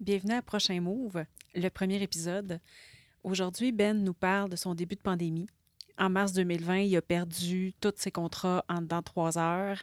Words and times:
Bienvenue 0.00 0.34
à 0.34 0.42
Prochain 0.42 0.80
Move, 0.80 1.24
le 1.56 1.68
premier 1.70 2.00
épisode. 2.00 2.60
Aujourd'hui, 3.24 3.72
Ben 3.72 4.04
nous 4.04 4.14
parle 4.14 4.48
de 4.48 4.54
son 4.54 4.76
début 4.76 4.94
de 4.94 5.00
pandémie. 5.00 5.48
En 5.98 6.08
mars 6.08 6.32
2020, 6.34 6.78
il 6.82 6.96
a 6.96 7.02
perdu 7.02 7.72
tous 7.80 7.94
ses 7.96 8.12
contrats 8.12 8.64
en 8.68 8.80
dedans 8.80 9.00
de 9.00 9.04
trois 9.04 9.38
heures 9.38 9.82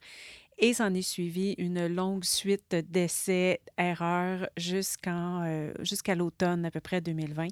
et 0.58 0.74
s'en 0.74 0.94
est 0.94 1.02
suivi 1.02 1.54
une 1.58 1.88
longue 1.88 2.24
suite 2.24 2.76
d'essais, 2.90 3.60
erreurs 3.78 4.48
jusqu'en, 4.56 5.44
euh, 5.44 5.74
jusqu'à 5.82 6.16
l'automne 6.16 6.64
à 6.64 6.72
peu 6.72 6.80
près 6.80 7.02
2020. 7.02 7.48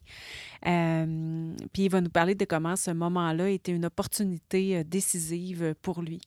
Euh, 0.65 1.53
puis 1.73 1.83
il 1.83 1.89
va 1.89 1.99
nous 1.99 2.09
parler 2.09 2.33
de 2.33 2.45
comment 2.45 2.77
ce 2.77 2.91
moment-là 2.91 3.49
était 3.49 3.73
une 3.73 3.85
opportunité 3.85 4.77
euh, 4.77 4.83
décisive 4.85 5.75
pour 5.81 6.01
lui. 6.01 6.21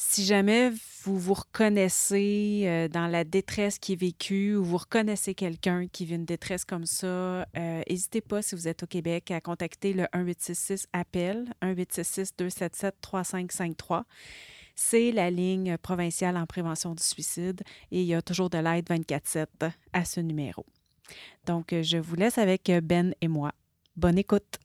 Si 0.00 0.24
jamais 0.24 0.70
vous 1.02 1.18
vous 1.18 1.34
reconnaissez 1.34 2.62
euh, 2.66 2.86
dans 2.86 3.08
la 3.08 3.24
détresse 3.24 3.80
qui 3.80 3.94
est 3.94 4.00
vécue 4.00 4.54
ou 4.54 4.62
vous 4.62 4.76
reconnaissez 4.76 5.34
quelqu'un 5.34 5.88
qui 5.88 6.04
vit 6.04 6.14
une 6.14 6.24
détresse 6.24 6.64
comme 6.64 6.86
ça, 6.86 7.06
euh, 7.08 7.82
n'hésitez 7.90 8.20
pas, 8.20 8.40
si 8.40 8.54
vous 8.54 8.68
êtes 8.68 8.84
au 8.84 8.86
Québec, 8.86 9.32
à 9.32 9.40
contacter 9.40 9.92
le 9.92 10.06
1866 10.14 10.86
appel 10.92 11.52
1866 11.62 12.36
277 12.38 12.94
3553. 13.00 14.04
C'est 14.76 15.10
la 15.10 15.32
ligne 15.32 15.76
provinciale 15.78 16.36
en 16.36 16.46
prévention 16.46 16.94
du 16.94 17.02
suicide 17.02 17.62
et 17.90 18.00
il 18.00 18.06
y 18.06 18.14
a 18.14 18.22
toujours 18.22 18.50
de 18.50 18.58
l'aide 18.58 18.88
24/7 18.88 19.72
à 19.92 20.04
ce 20.04 20.20
numéro. 20.20 20.64
Donc, 21.44 21.74
je 21.74 21.98
vous 21.98 22.14
laisse 22.14 22.38
avec 22.38 22.70
Ben 22.84 23.16
et 23.20 23.26
moi. 23.26 23.50
Bonne 23.96 24.18
écoute. 24.18 24.60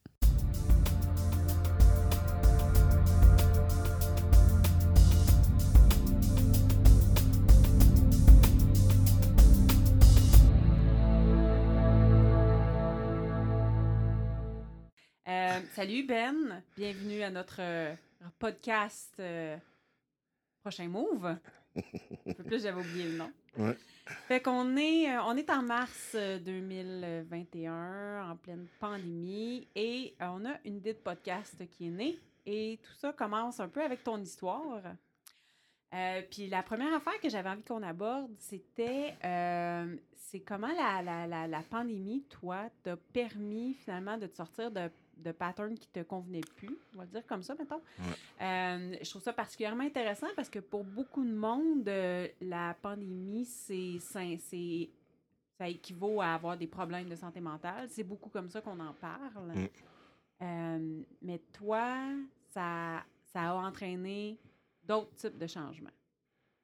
Salut 15.74 16.04
Ben, 16.04 16.62
bienvenue 16.76 17.22
à 17.22 17.30
notre 17.30 17.56
euh, 17.58 17.94
podcast 18.38 19.12
euh, 19.18 19.56
Prochain 20.60 20.86
Move. 20.86 21.26
Un 21.26 22.32
peu 22.32 22.44
plus, 22.44 22.62
j'avais 22.62 22.80
oublié 22.80 23.08
le 23.08 23.16
nom. 23.16 23.32
Ouais. 23.58 23.76
Fait 24.28 24.40
qu'on 24.40 24.76
est, 24.76 25.10
euh, 25.10 25.20
on 25.24 25.36
est 25.36 25.50
en 25.50 25.62
mars 25.62 26.12
euh, 26.14 26.38
2021, 26.38 28.30
en 28.30 28.36
pleine 28.36 28.68
pandémie, 28.78 29.66
et 29.74 30.14
on 30.20 30.44
a 30.44 30.60
une 30.64 30.76
idée 30.76 30.92
de 30.92 30.98
podcast 30.98 31.56
qui 31.70 31.88
est 31.88 31.90
née. 31.90 32.20
Et 32.46 32.78
tout 32.80 32.94
ça 33.00 33.12
commence 33.12 33.58
un 33.58 33.68
peu 33.68 33.82
avec 33.82 34.04
ton 34.04 34.18
histoire. 34.18 34.80
Puis 36.30 36.48
la 36.48 36.62
première 36.62 36.94
affaire 36.94 37.20
que 37.20 37.28
j'avais 37.28 37.48
envie 37.48 37.62
qu'on 37.62 37.82
aborde, 37.82 38.30
c'était 38.38 39.14
c'est 40.14 40.40
comment 40.40 40.72
la, 40.76 41.02
la, 41.02 41.26
la, 41.26 41.46
la 41.46 41.62
pandémie, 41.62 42.24
toi, 42.28 42.68
t'a 42.82 42.96
permis 42.96 43.74
finalement 43.74 44.18
de 44.18 44.26
te 44.26 44.36
sortir 44.36 44.72
de, 44.72 44.90
de 45.16 45.32
patterns 45.32 45.78
qui 45.78 45.88
te 45.88 46.00
convenaient 46.00 46.40
plus, 46.56 46.76
on 46.94 46.98
va 46.98 47.04
le 47.04 47.10
dire 47.10 47.26
comme 47.26 47.42
ça, 47.42 47.54
mettons. 47.54 47.80
Euh, 48.40 48.96
je 49.00 49.10
trouve 49.10 49.22
ça 49.22 49.32
particulièrement 49.32 49.84
intéressant 49.84 50.26
parce 50.36 50.48
que 50.48 50.58
pour 50.58 50.84
beaucoup 50.84 51.24
de 51.24 51.32
monde, 51.32 51.88
euh, 51.88 52.28
la 52.40 52.74
pandémie, 52.80 53.44
c'est 53.44 53.98
ça 53.98 55.68
équivaut 55.68 56.20
à 56.20 56.34
avoir 56.34 56.56
des 56.56 56.66
problèmes 56.66 57.08
de 57.08 57.16
santé 57.16 57.40
mentale. 57.40 57.88
C'est 57.88 58.04
beaucoup 58.04 58.28
comme 58.28 58.50
ça 58.50 58.60
qu'on 58.60 58.80
en 58.80 58.92
parle. 58.94 59.52
Mm. 59.54 59.68
Euh, 60.42 61.02
mais 61.22 61.38
toi, 61.52 62.10
ça, 62.52 63.04
ça 63.32 63.50
a 63.50 63.54
entraîné 63.54 64.38
d'autres 64.82 65.14
types 65.14 65.38
de 65.38 65.46
changements. 65.46 65.90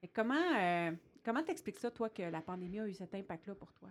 Et 0.03 0.09
comment 0.09 0.93
comment 1.25 1.43
t'expliques 1.43 1.79
ça, 1.79 1.91
toi, 1.91 2.09
que 2.09 2.23
la 2.23 2.41
pandémie 2.41 2.81
a 2.81 2.87
eu 2.87 2.95
cet 2.95 3.15
impact-là 3.15 3.55
pour 3.55 3.73
toi? 3.73 3.91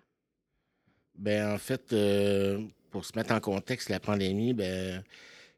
Ben, 1.15 1.53
en 1.53 1.57
fait, 1.57 1.93
euh, 1.93 2.61
pour 2.91 3.05
se 3.05 3.17
mettre 3.17 3.33
en 3.33 3.39
contexte, 3.39 3.89
la 3.89 3.99
pandémie, 3.99 4.53
ben, 4.53 5.03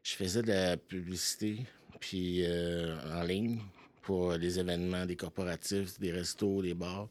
je 0.02 0.12
faisais 0.12 0.42
de 0.42 0.48
la 0.48 0.76
publicité 0.76 1.58
puis 2.00 2.44
euh, 2.44 2.96
en 3.14 3.22
ligne 3.22 3.60
pour 4.02 4.32
les 4.32 4.58
événements 4.58 5.06
des 5.06 5.14
corporatifs, 5.14 6.00
des 6.00 6.10
restos, 6.10 6.60
des 6.60 6.74
bars. 6.74 7.08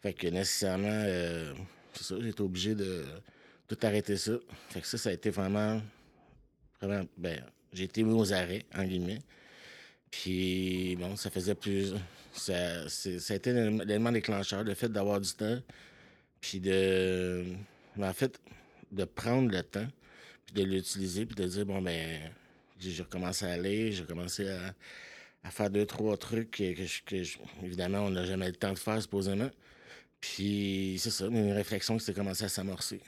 Fait 0.00 0.14
que 0.14 0.26
nécessairement, 0.28 0.88
euh, 0.88 1.52
c'est 1.92 2.04
ça, 2.04 2.14
j'étais 2.20 2.40
obligé 2.40 2.74
de 2.74 3.04
tout 3.68 3.76
arrêter 3.82 4.16
ça. 4.16 4.32
Fait 4.70 4.80
que 4.80 4.86
ça, 4.86 4.96
ça 4.96 5.10
a 5.10 5.12
été 5.12 5.28
vraiment, 5.28 5.80
vraiment, 6.80 7.06
ben, 7.18 7.44
j'ai 7.72 7.84
été 7.84 8.02
mis 8.02 8.14
aux 8.14 8.32
arrêts, 8.32 8.64
en 8.74 8.84
guillemets. 8.84 9.20
Puis, 10.10 10.96
bon, 10.96 11.16
ça 11.16 11.30
faisait 11.30 11.54
plus. 11.54 11.94
Ça, 12.32 12.88
ça 12.88 13.34
a 13.34 13.36
été 13.36 13.52
l'élément 13.52 14.10
déclencheur, 14.10 14.64
le 14.64 14.74
fait 14.74 14.88
d'avoir 14.88 15.20
du 15.20 15.32
temps, 15.32 15.58
puis 16.42 16.60
de. 16.60 17.44
mais 17.96 18.06
en 18.06 18.12
fait, 18.12 18.38
de 18.90 19.04
prendre 19.04 19.50
le 19.50 19.62
temps, 19.62 19.86
puis 20.44 20.54
de 20.54 20.62
l'utiliser, 20.64 21.24
puis 21.24 21.34
de 21.36 21.44
dire, 21.48 21.64
bon, 21.64 21.80
ben, 21.80 22.30
j'ai 22.78 23.02
recommencé 23.02 23.46
à 23.46 23.52
aller, 23.52 23.92
j'ai 23.92 24.04
commencé 24.04 24.48
à, 24.50 24.74
à 25.44 25.50
faire 25.50 25.70
deux, 25.70 25.86
trois 25.86 26.16
trucs 26.18 26.50
que, 26.50 26.74
que 26.74 26.84
je- 26.84 27.02
que 27.04 27.22
je- 27.22 27.38
évidemment, 27.62 28.00
on 28.00 28.10
n'a 28.10 28.24
jamais 28.26 28.48
le 28.48 28.56
temps 28.56 28.72
de 28.72 28.78
faire, 28.78 29.00
supposément. 29.00 29.50
Puis, 30.20 30.96
c'est 30.98 31.10
ça, 31.10 31.26
une 31.26 31.52
réflexion 31.52 31.96
qui 31.96 32.04
s'est 32.04 32.14
commencée 32.14 32.44
à 32.44 32.48
s'amorcer. 32.48 33.00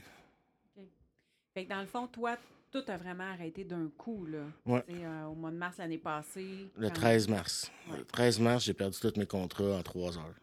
Fait 1.54 1.64
que 1.64 1.70
dans 1.70 1.80
le 1.80 1.86
fond, 1.86 2.08
toi, 2.08 2.36
tout 2.72 2.82
a 2.88 2.96
vraiment 2.96 3.30
arrêté 3.30 3.62
d'un 3.62 3.88
coup, 3.96 4.26
là. 4.26 4.44
Ouais. 4.66 4.82
Tu 4.88 4.94
sais, 4.96 5.04
euh, 5.04 5.26
au 5.26 5.34
mois 5.34 5.52
de 5.52 5.56
mars 5.56 5.76
l'année 5.78 5.98
passée. 5.98 6.66
Le 6.76 6.88
quand- 6.88 6.94
13 6.94 7.28
mars. 7.28 7.70
Ouais. 7.88 7.98
Le 7.98 8.04
13 8.04 8.40
mars, 8.40 8.64
j'ai 8.64 8.74
perdu 8.74 8.98
tous 9.00 9.12
mes 9.16 9.26
contrats 9.26 9.76
en 9.78 9.82
trois 9.82 10.18
heures. 10.18 10.34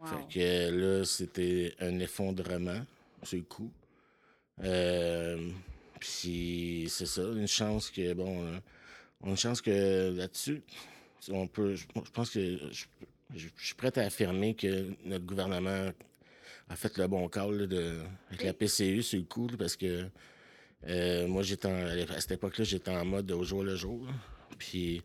Wow. 0.00 0.06
Fait 0.06 0.34
que 0.34 0.70
là, 0.70 1.04
c'était 1.04 1.74
un 1.80 1.98
effondrement 2.00 2.84
sur 3.22 3.36
le 3.38 3.44
coup. 3.44 3.70
Euh, 4.62 5.50
puis 6.00 6.86
c'est 6.88 7.06
ça, 7.06 7.22
une 7.22 7.48
chance 7.48 7.90
que, 7.90 8.12
bon, 8.14 8.44
euh, 8.44 8.58
une 9.24 9.36
chance 9.36 9.60
que 9.60 10.14
là-dessus, 10.16 10.62
on 11.30 11.46
peut, 11.46 11.74
je, 11.74 11.84
je 12.04 12.10
pense 12.10 12.30
que 12.30 12.56
je, 12.70 12.84
je- 13.34 13.48
je 13.58 13.64
suis 13.66 13.74
prêt 13.74 13.96
à 13.98 14.02
affirmer 14.02 14.54
que 14.54 14.86
notre 15.04 15.24
gouvernement 15.26 15.90
a 16.68 16.76
fait 16.76 16.96
le 16.98 17.06
bon 17.08 17.28
call 17.28 17.54
là, 17.56 17.66
de, 17.66 17.98
avec 18.28 18.44
la 18.44 18.52
PCU 18.52 19.02
sur 19.02 19.18
le 19.18 19.24
coup, 19.24 19.48
là, 19.48 19.56
parce 19.58 19.76
que 19.76 20.06
euh, 20.86 21.26
moi, 21.26 21.42
j'étais 21.42 21.68
à 21.68 22.20
cette 22.20 22.32
époque-là, 22.32 22.64
j'étais 22.64 22.90
en 22.90 23.04
mode 23.04 23.30
au 23.32 23.42
jour 23.42 23.64
le 23.64 23.74
jour. 23.74 24.06
Puis 24.58 25.02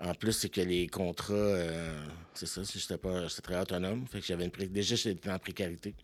en 0.00 0.14
plus, 0.14 0.32
c'est 0.32 0.48
que 0.48 0.60
les 0.60 0.86
contrats, 0.88 1.34
euh, 1.34 2.06
c'est 2.34 2.46
ça, 2.46 2.64
si 2.64 2.78
j'étais 2.78 2.96
pas, 2.98 3.26
j'étais 3.28 3.42
très 3.42 3.60
autonome. 3.60 4.06
Fait 4.06 4.20
que 4.20 4.26
j'avais 4.26 4.44
une 4.44 4.50
pré- 4.50 4.66
déjà 4.66 4.96
j'étais 4.96 5.30
en 5.30 5.38
précarité. 5.38 5.94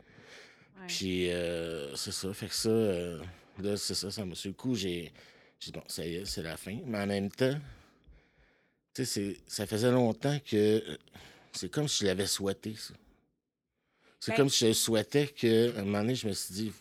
Ouais. 0.79 0.87
Puis 0.89 1.31
euh, 1.31 1.95
c'est 1.97 2.13
ça, 2.13 2.33
fait 2.35 2.49
que 2.49 2.55
ça, 2.55 2.69
euh, 2.69 3.23
là, 3.59 3.77
c'est 3.77 3.95
ça, 3.95 4.11
ça 4.11 4.25
me 4.25 4.35
sur 4.35 4.49
le 4.51 4.55
coup, 4.55 4.75
j'ai, 4.75 5.13
j'ai 5.59 5.73
dit, 5.73 5.79
bon, 5.79 5.85
ça 5.89 6.07
y 6.07 6.17
est, 6.17 6.25
c'est 6.27 6.43
la 6.43 6.57
fin. 6.57 6.79
Mais 6.85 6.99
en 6.99 7.07
même 7.07 7.31
temps, 7.31 7.59
tu 8.95 9.05
sais, 9.05 9.37
ça 9.47 9.67
faisait 9.67 9.91
longtemps 9.91 10.39
que 10.45 10.83
c'est 11.53 11.71
comme 11.71 11.89
si 11.89 12.01
je 12.01 12.07
l'avais 12.07 12.27
souhaité, 12.27 12.75
ça. 12.77 12.95
C'est 14.21 14.33
Ben- 14.33 14.37
comme 14.39 14.51
si 14.51 14.67
je 14.69 14.73
souhaitais 14.73 15.29
qu'à 15.29 15.47
un 15.81 15.85
moment 15.85 16.01
donné, 16.01 16.15
je 16.15 16.27
me 16.29 16.33
suis 16.33 16.55
dit, 16.55 16.73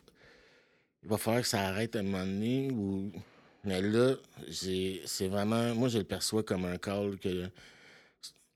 il 1.04 1.10
va 1.10 1.18
falloir 1.18 1.42
que 1.44 1.48
ça 1.48 1.62
arrête 1.62 1.96
à 1.96 2.00
un 2.00 2.04
moment 2.04 2.26
donné. 2.26 2.70
Ou... 2.72 3.12
Mais 3.66 3.82
là, 3.82 4.16
c'est 4.52 5.28
vraiment. 5.28 5.74
Moi, 5.76 5.90
je 5.90 5.98
le 5.98 6.04
perçois 6.04 6.44
comme 6.44 6.66
un 6.66 6.78
call 6.78 7.18
que. 7.18 7.50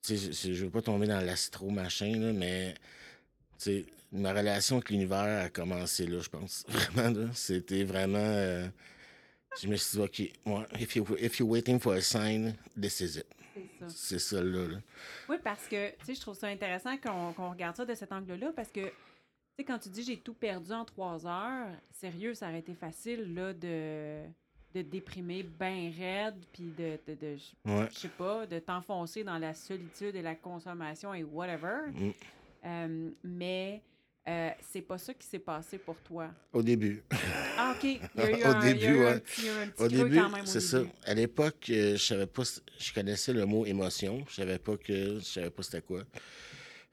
Tu 0.02 0.18
sais, 0.18 0.54
je, 0.54 0.64
veux 0.66 0.72
pas 0.72 0.82
tomber 0.82 1.08
dans 1.08 1.20
l'astro 1.20 1.70
machin, 1.70 2.18
là, 2.20 2.32
mais. 2.32 2.76
Tu 3.58 3.64
sais, 3.64 3.86
ma 4.12 4.32
relation 4.34 4.78
avec 4.78 4.90
l'univers 4.90 5.46
a 5.46 5.50
commencé 5.50 6.06
là, 6.06 6.20
je 6.20 6.30
pense. 6.30 6.66
Vraiment, 6.70 7.20
là. 7.20 7.28
C'était 7.34 7.84
vraiment. 7.84 8.18
euh, 8.20 8.68
je 9.60 9.68
me 9.68 9.76
suis 9.76 9.98
dit, 9.98 10.04
OK, 10.04 10.54
ouais, 10.54 10.66
if, 10.80 10.96
you, 10.96 11.06
if 11.20 11.40
you're 11.40 11.50
waiting 11.50 11.80
for 11.80 11.94
a 11.94 12.02
sign, 12.02 12.56
this 12.80 13.02
is 13.02 13.18
it. 13.18 13.26
C'est 13.54 13.80
ça. 13.80 13.86
C'est 13.90 14.20
ça, 14.20 14.44
là. 14.44 14.68
là. 14.68 14.78
Oui, 15.28 15.38
parce 15.44 15.68
que, 15.68 15.90
tu 15.98 16.06
sais, 16.06 16.16
je 16.16 16.22
trouve 16.22 16.38
ça 16.38 16.48
intéressant 16.48 16.98
qu'on 16.98 17.34
qu'on 17.34 17.50
regarde 17.50 17.76
ça 17.76 17.86
de 17.86 17.96
cet 17.96 18.12
angle-là, 18.12 18.54
parce 18.56 18.72
que, 18.72 18.82
tu 18.86 18.94
sais, 19.58 19.64
quand 19.66 19.80
tu 19.80 19.90
dis 19.90 20.04
j'ai 20.04 20.20
tout 20.20 20.36
perdu 20.36 20.72
en 20.72 20.86
trois 20.86 21.26
heures, 21.26 21.68
sérieux, 21.92 22.36
ça 22.36 22.48
aurait 22.48 22.60
été 22.60 22.76
facile, 22.76 23.34
là, 23.34 23.54
de, 23.54 24.22
de 24.76 24.82
déprimer 24.84 25.44
bien 25.44 25.92
raide, 25.98 26.36
puis 26.54 26.72
de, 26.78 27.00
de, 27.08 27.14
de- 27.16 27.38
je 27.38 27.72
Ouais. 27.72 27.88
je 27.92 28.00
sais 28.00 28.08
pas, 28.10 28.46
de 28.46 28.60
t'enfoncer 28.60 29.24
dans 29.24 29.38
la 29.40 29.54
solitude 29.54 30.16
et 30.16 30.22
la 30.22 30.36
consommation 30.36 31.14
et 31.14 31.24
whatever. 31.24 31.90
Mm. 31.92 32.10
Euh, 32.66 33.10
mais 33.24 33.82
euh, 34.28 34.50
c'est 34.62 34.82
pas 34.82 34.98
ça 35.00 35.14
qui 35.14 35.26
s'est 35.26 35.40
passé 35.40 35.78
pour 35.80 35.96
toi. 36.02 36.30
Au 36.54 36.62
début. 36.62 37.02
Ah, 37.58 37.74
OK. 37.76 37.84
Il 37.84 38.00
y 38.16 38.22
a 38.22 38.30
eu 38.40 38.44
Au 38.44 38.48
un, 38.48 38.62
il 38.62 38.68
y 38.68 38.70
a 38.70 38.74
début, 38.74 38.86
eu 38.86 39.00
un 39.00 39.06
ouais. 39.14 39.20
petit, 39.22 39.50
un 39.50 39.68
petit 39.70 39.84
Au 39.84 39.88
début, 39.88 40.16
quand 40.18 40.30
même 40.30 40.44
au 40.44 40.46
c'est 40.46 40.60
ça. 40.62 40.82
À 41.06 41.14
l'époque, 41.16 41.66
euh, 41.72 41.96
je 41.96 42.04
savais 42.04 42.28
pas, 42.28 42.44
je 42.78 42.94
connaissais 42.94 43.34
le 43.34 43.46
mot 43.46 43.66
émotion. 43.66 44.24
Je 44.30 44.36
savais 44.36 44.60
pas 44.60 44.78
que, 44.78 45.16
je 45.20 45.24
savais 45.24 45.50
pas 45.50 45.64
c'était 45.64 45.82
quoi. 45.82 46.04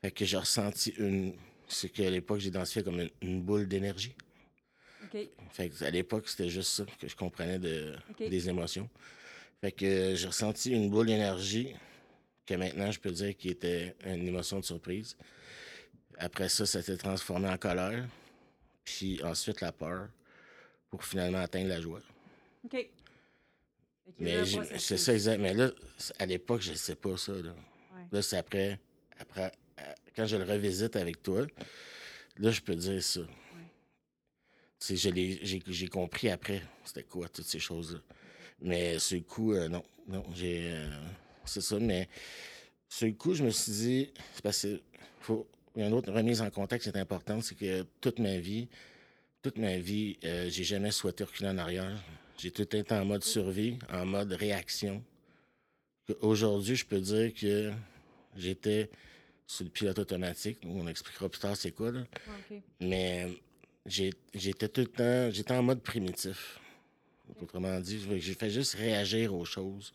Fait 0.01 0.11
que 0.11 0.25
j'ai 0.25 0.37
ressenti 0.39 0.95
une, 0.99 1.35
c'est 1.69 1.89
qu'à 1.91 2.09
l'époque, 2.09 2.39
j'ai 2.39 2.49
identifié 2.49 2.83
comme 2.83 3.01
une, 3.01 3.11
une 3.21 3.43
boule 3.43 3.67
d'énergie. 3.69 4.15
OK. 5.15 5.29
Fait 5.51 5.69
que 5.71 5.85
à 5.85 5.91
l'époque, 5.91 6.29
c'était 6.29 6.49
juste 6.49 6.71
ça 6.71 6.85
que 6.99 7.09
je 7.09 7.17
comprenais 7.17 7.59
de, 7.59 7.95
des 8.19 8.49
émotions. 8.49 8.89
Fait 9.61 9.73
que 9.73 10.15
j'ai 10.15 10.27
ressenti 10.27 10.71
une 10.73 10.91
boule 10.91 11.07
d'énergie 11.07 11.75
que 12.45 12.55
maintenant, 12.55 12.91
je 12.91 13.01
peux 13.01 13.11
dire 13.11 13.37
qui 13.37 13.49
était 13.49 13.95
une 14.05 14.27
émotion 14.29 14.61
de 14.61 14.65
surprise. 14.65 15.17
Après 16.19 16.49
ça, 16.49 16.67
ça 16.67 16.83
s'est 16.83 16.97
transformé 16.97 17.49
en 17.49 17.57
colère. 17.59 18.07
Puis 18.85 19.23
ensuite, 19.25 19.61
la 19.61 19.73
peur 19.73 20.09
pour 20.91 21.05
finalement 21.05 21.39
atteindre 21.39 21.69
la 21.69 21.81
joie. 21.81 22.01
OK. 22.65 22.89
Mais 24.21 24.45
c'est 24.79 24.97
ça, 24.99 25.13
exact. 25.13 25.39
Mais 25.39 25.53
là, 25.53 25.71
à 26.19 26.27
l'époque, 26.27 26.61
je 26.63 26.71
ne 26.71 26.77
sais 26.77 26.95
pas 26.95 27.17
ça. 27.17 27.33
Là, 27.33 27.51
Ouais. 27.95 28.03
là 28.13 28.23
c'est 28.23 28.37
après, 28.37 28.79
après, 29.19 29.51
quand 30.15 30.27
je 30.27 30.37
le 30.37 30.45
revisite 30.45 30.95
avec 30.97 31.23
toi, 31.23 31.45
là, 32.37 32.51
je 32.51 32.61
peux 32.61 32.77
dire 32.77 33.03
ça. 33.03 33.21
Tu 33.21 33.27
sais, 33.27 33.27
je 33.27 33.59
l'ai- 33.59 33.65
j'ai 34.81 35.89
compris 35.89 36.29
après, 36.31 36.63
c'était 36.85 37.03
quoi, 37.03 37.29
toutes 37.29 37.47
ces 37.47 37.59
choses-là. 37.59 38.01
Mais 38.61 38.97
le 39.11 39.21
coup, 39.21 39.53
euh, 39.53 39.69
non, 39.69 39.83
non, 40.09 40.25
j'ai. 40.35 40.71
euh, 40.73 40.91
c'est 41.45 41.61
ça, 41.61 41.79
mais 41.79 42.09
sur 42.89 43.07
le 43.07 43.13
coup, 43.15 43.35
je 43.35 43.45
me 43.45 43.51
suis 43.51 43.73
dit, 43.73 44.11
c'est 44.35 44.43
parce 44.43 44.63
que 44.63 44.81
faut. 45.21 45.47
Il 45.75 45.81
y 45.81 45.83
a 45.85 45.89
une 45.89 45.93
autre 45.95 46.11
remise 46.11 46.41
en 46.41 46.49
contexte 46.49 46.91
qui 46.91 46.97
est 46.97 47.01
importante, 47.01 47.43
c'est 47.43 47.55
que 47.55 47.85
toute 48.01 48.19
ma 48.19 48.39
vie, 48.39 48.67
toute 49.43 49.59
ma 49.59 49.77
vie, 49.77 50.17
euh, 50.25 50.49
j'ai 50.49 50.65
jamais 50.65 50.91
souhaité 50.91 51.23
reculer 51.25 51.51
en 51.51 51.59
arrière. 51.59 52.03
J'ai 52.39 52.51
tout 52.51 52.75
été 52.75 52.95
en 52.95 53.05
mode 53.05 53.23
survie, 53.23 53.79
en 53.93 54.07
mode 54.07 54.33
réaction. 54.33 55.05
Aujourd'hui, 56.21 56.77
je 56.77 56.87
peux 56.87 57.01
dire 57.01 57.35
que 57.35 57.73
j'étais 58.37 58.89
sur 59.47 59.65
le 59.65 59.71
pilote 59.71 59.99
automatique. 59.99 60.59
On 60.65 60.87
expliquera 60.87 61.29
plus 61.29 61.41
tard 61.41 61.57
c'est 61.57 61.73
quoi, 61.73 61.93
là. 61.93 62.05
Mais 62.81 63.29
j'étais 63.87 64.69
tout 64.69 64.81
le 64.83 64.87
temps, 64.87 65.31
j'étais 65.31 65.55
en 65.55 65.63
mode 65.63 65.83
primitif. 65.83 66.61
Autrement 67.41 67.81
dit, 67.81 68.01
j'ai 68.19 68.35
fait 68.35 68.51
juste 68.51 68.75
réagir 68.75 69.35
aux 69.35 69.45
choses. 69.45 69.93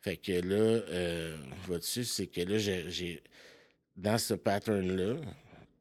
Fait 0.00 0.16
que 0.16 0.32
là, 0.32 0.56
euh, 0.56 1.36
vois-tu, 1.66 2.04
c'est 2.04 2.26
que 2.26 2.40
là, 2.42 2.58
j'ai, 2.58 3.22
dans 3.96 4.18
ce 4.18 4.34
pattern-là, 4.34 5.16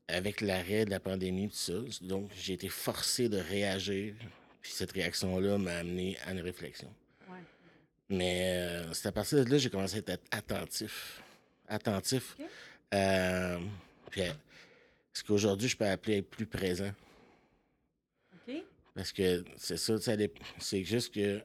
avec 0.07 0.41
l'arrêt 0.41 0.85
de 0.85 0.91
la 0.91 0.99
pandémie, 0.99 1.49
tout 1.49 1.55
ça, 1.55 1.73
donc 2.01 2.29
j'ai 2.35 2.53
été 2.53 2.69
forcé 2.69 3.29
de 3.29 3.37
réagir. 3.37 4.13
Puis 4.61 4.71
cette 4.71 4.91
réaction-là 4.93 5.57
m'a 5.57 5.77
amené 5.77 6.17
à 6.25 6.31
une 6.31 6.39
réflexion. 6.41 6.93
Ouais. 7.29 7.37
Mais 8.09 8.43
euh, 8.43 8.93
c'est 8.93 9.09
à 9.09 9.11
partir 9.11 9.39
de 9.39 9.43
là 9.43 9.51
que 9.51 9.57
j'ai 9.57 9.69
commencé 9.69 9.97
à 10.07 10.11
être 10.13 10.23
attentif. 10.31 11.21
Attentif. 11.67 12.37
Euh, 12.93 13.59
puis, 14.09 14.21
ce 15.13 15.23
qu'aujourd'hui, 15.23 15.69
je 15.69 15.77
peux 15.77 15.85
appeler 15.85 16.17
être 16.17 16.29
plus 16.29 16.45
présent. 16.47 16.91
OK. 18.33 18.55
Parce 18.95 19.11
que 19.11 19.43
c'est 19.57 19.77
ça, 19.77 19.95
c'est 20.59 20.83
juste 20.83 21.13
que 21.13 21.41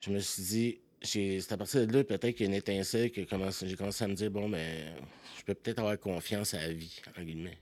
je 0.00 0.10
me 0.10 0.18
suis 0.18 0.42
dit, 0.42 0.80
c'est 1.02 1.52
à 1.52 1.56
partir 1.56 1.86
de 1.86 1.92
là, 1.92 2.04
peut-être 2.04 2.34
qu'il 2.34 2.46
y 2.46 2.48
a 2.48 2.52
une 2.52 2.54
étincelle 2.54 3.10
que 3.10 3.22
j'ai 3.22 3.76
commencé 3.76 4.04
à 4.04 4.08
me 4.08 4.14
dire, 4.14 4.30
bon, 4.30 4.48
mais 4.48 4.92
je 5.38 5.44
peux 5.44 5.54
peut-être 5.54 5.78
avoir 5.78 5.98
confiance 5.98 6.54
à 6.54 6.58
la 6.58 6.72
vie, 6.72 7.00
en 7.18 7.22
guillemets. 7.22 7.58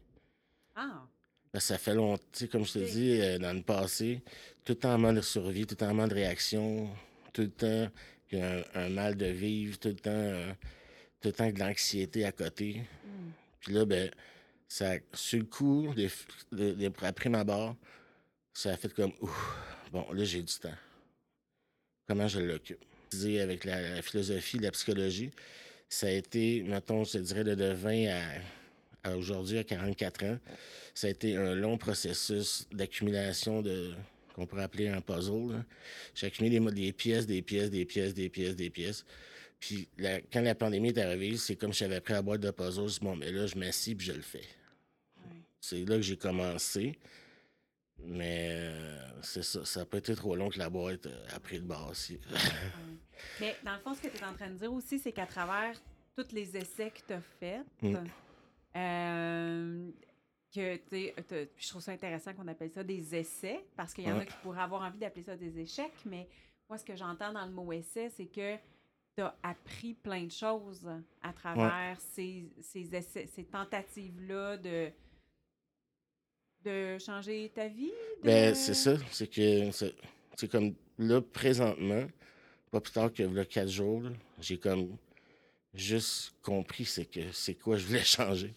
Ah. 0.75 1.07
Parce 1.53 1.65
que 1.65 1.69
ça 1.69 1.79
fait 1.79 1.95
longtemps, 1.95 2.25
tu 2.33 2.41
sais, 2.41 2.49
comme 2.49 2.65
je 2.65 2.73
te 2.73 2.79
dis, 2.79 3.21
euh, 3.21 3.39
dans 3.39 3.53
le 3.53 3.63
passé, 3.63 4.23
tout 4.65 4.73
le 4.73 4.79
temps 4.79 4.95
en 4.95 4.99
mode 4.99 5.17
de 5.17 5.21
survie, 5.21 5.67
tout 5.67 5.75
le 5.75 5.77
temps 5.77 5.91
en 5.91 5.95
mode 5.95 6.11
de 6.11 6.15
réaction, 6.15 6.91
tout 7.33 7.43
le 7.43 7.51
temps 7.51 7.89
qu'il 8.29 8.39
y 8.39 8.43
a 8.43 8.59
un, 8.59 8.65
un 8.75 8.89
mal 8.89 9.17
de 9.17 9.27
vivre, 9.27 9.79
tout 9.79 9.89
le 9.89 9.95
temps, 9.95 10.11
euh, 10.11 10.53
tout 11.21 11.29
le 11.29 11.33
temps 11.33 11.51
de 11.51 11.59
l'anxiété 11.59 12.25
à 12.25 12.33
côté. 12.33 12.83
Hmm. 13.05 13.31
Puis 13.61 13.73
là, 13.73 13.85
ben, 13.85 14.11
sur 15.13 15.39
le 15.39 15.45
coup, 15.45 15.93
les, 15.95 16.09
les, 16.51 16.75
les- 16.75 16.91
ça 18.53 18.73
a 18.73 18.77
fait 18.77 18.93
comme, 18.93 19.13
ouf, 19.21 19.57
bon, 19.93 20.05
là, 20.13 20.25
j'ai 20.25 20.43
du 20.43 20.55
temps. 20.55 20.75
Comment 22.09 22.27
je 22.29 22.41
l'occupe? 22.41 22.85
Avec 23.41 23.65
la, 23.65 24.03
philosophie, 24.03 24.59
la 24.59 24.73
psychologie, 24.73 25.31
ça 25.89 26.09
a 26.09 26.11
été, 26.11 26.65
mettons, 26.65 27.05
je 27.05 27.19
dirais, 27.19 27.45
de, 27.45 27.55
de 27.55 27.73
20 27.73 28.09
à, 29.05 29.17
aujourd'hui, 29.17 29.59
à 29.59 29.65
44 29.65 30.25
ans, 30.25 30.39
ça 30.93 31.07
a 31.07 31.11
été 31.11 31.37
un 31.37 31.55
long 31.55 31.79
processus 31.79 32.67
d'accumulation 32.73 33.63
de, 33.63 33.95
qu'on 34.35 34.47
pourrait 34.47 34.65
appeler 34.65 34.89
un 34.89 35.01
puzzle. 35.01 35.65
J'ai 36.17 36.27
accumulé 36.27 36.59
des, 36.73 36.93
pièces, 36.93 37.27
des 37.27 37.43
pièces, 37.43 37.71
des 37.71 37.85
pièces, 37.85 38.15
des 38.15 38.29
pièces, 38.29 38.57
des 38.57 38.71
pièces. 38.71 39.05
Puis 39.61 39.89
quand 40.33 40.41
la 40.41 40.57
pandémie 40.57 40.89
est 40.89 40.99
arrivée, 40.99 41.37
c'est 41.37 41.55
comme 41.55 41.73
si 41.73 41.81
j'avais 41.81 42.01
pris 42.01 42.15
la 42.15 42.23
boîte 42.23 42.41
de 42.41 42.51
puzzle. 42.51 42.89
Je 42.89 42.95
dis, 42.95 43.01
bon, 43.01 43.15
mais 43.15 43.31
là, 43.31 43.47
je 43.47 43.57
m'assis 43.57 43.95
je 44.01 44.13
le 44.13 44.23
fais. 44.23 44.43
C'est 45.67 45.85
là 45.87 45.97
que 45.97 46.03
j'ai 46.03 46.19
commencé. 46.19 46.99
Mais 47.99 48.49
euh, 48.51 49.23
c'est 49.23 49.43
ça. 49.43 49.65
Ça 49.65 49.87
pas 49.87 49.97
été 49.99 50.15
trop 50.15 50.37
long 50.37 50.51
que 50.51 50.59
la 50.59 50.69
boîte 50.69 51.07
euh, 51.07 51.27
a 51.35 51.41
pris 51.41 51.57
le 51.57 51.65
bas 51.65 51.87
aussi. 51.91 52.17
Ouais. 52.31 52.39
Mais 53.41 53.57
dans 53.65 53.73
le 53.75 53.79
fond, 53.79 53.95
ce 53.95 54.03
que 54.03 54.09
tu 54.09 54.19
es 54.23 54.25
en 54.27 54.35
train 54.35 54.51
de 54.51 54.59
dire 54.59 54.71
aussi, 54.73 54.99
c'est 54.99 55.13
qu'à 55.13 55.27
travers 55.27 55.81
tous 56.17 56.33
les 56.33 56.55
essais 56.57 56.91
que 56.91 57.01
tu 57.07 57.13
as 57.15 57.21
faits, 57.21 57.63
Mm. 57.81 57.97
euh, 58.77 59.91
que 60.55 60.77
tu 60.77 61.13
je 61.57 61.69
trouve 61.69 61.81
ça 61.83 61.93
intéressant 61.93 62.35
qu'on 62.35 62.47
appelle 62.49 62.71
ça 62.71 62.85
des 62.85 63.15
essais, 63.15 63.65
parce 63.77 63.95
qu'il 63.95 64.05
y 64.05 64.13
en 64.13 64.19
a 64.19 64.27
qui 64.27 64.37
pourraient 64.43 64.61
avoir 64.63 64.83
envie 64.83 64.99
d'appeler 64.99 65.25
ça 65.25 65.37
des 65.37 65.59
échecs, 65.59 65.95
mais 66.05 66.29
moi, 66.69 66.77
ce 66.77 66.85
que 66.85 66.97
j'entends 66.97 67.33
dans 67.33 67.47
le 67.47 67.53
mot 67.53 67.73
essai, 67.73 68.11
c'est 68.11 68.27
que 68.27 68.57
tu 69.17 69.23
as 69.23 69.35
appris 69.43 69.95
plein 69.95 70.25
de 70.25 70.31
choses 70.31 70.87
à 71.23 71.33
travers 71.33 71.99
ces, 72.01 72.53
ces 72.61 72.95
essais, 72.95 73.27
ces 73.33 73.45
tentatives-là 73.45 74.57
de, 74.59 74.91
de 76.65 76.99
changer 76.99 77.51
ta 77.55 77.69
vie. 77.69 77.87
de- 78.23 78.25
Ben, 78.27 78.55
c'est 78.55 78.75
ça. 78.75 78.97
C'est 79.11 79.27
que 79.27 79.71
c'est 80.37 80.49
comme 80.51 80.75
là, 80.99 81.21
présentement, 81.21 82.07
pas 82.71 82.81
plus 82.81 82.93
tard 82.93 83.13
que 83.13 83.23
là, 83.23 83.45
quatre 83.45 83.69
jours, 83.69 84.03
j'ai 84.41 84.59
comme 84.59 84.97
juste 85.75 86.35
compris 86.43 86.85
c'est 86.85 87.05
que 87.05 87.33
c'est 87.33 87.55
quoi 87.55 87.77
je 87.77 87.87
voulais 87.87 88.03
changer. 88.05 88.55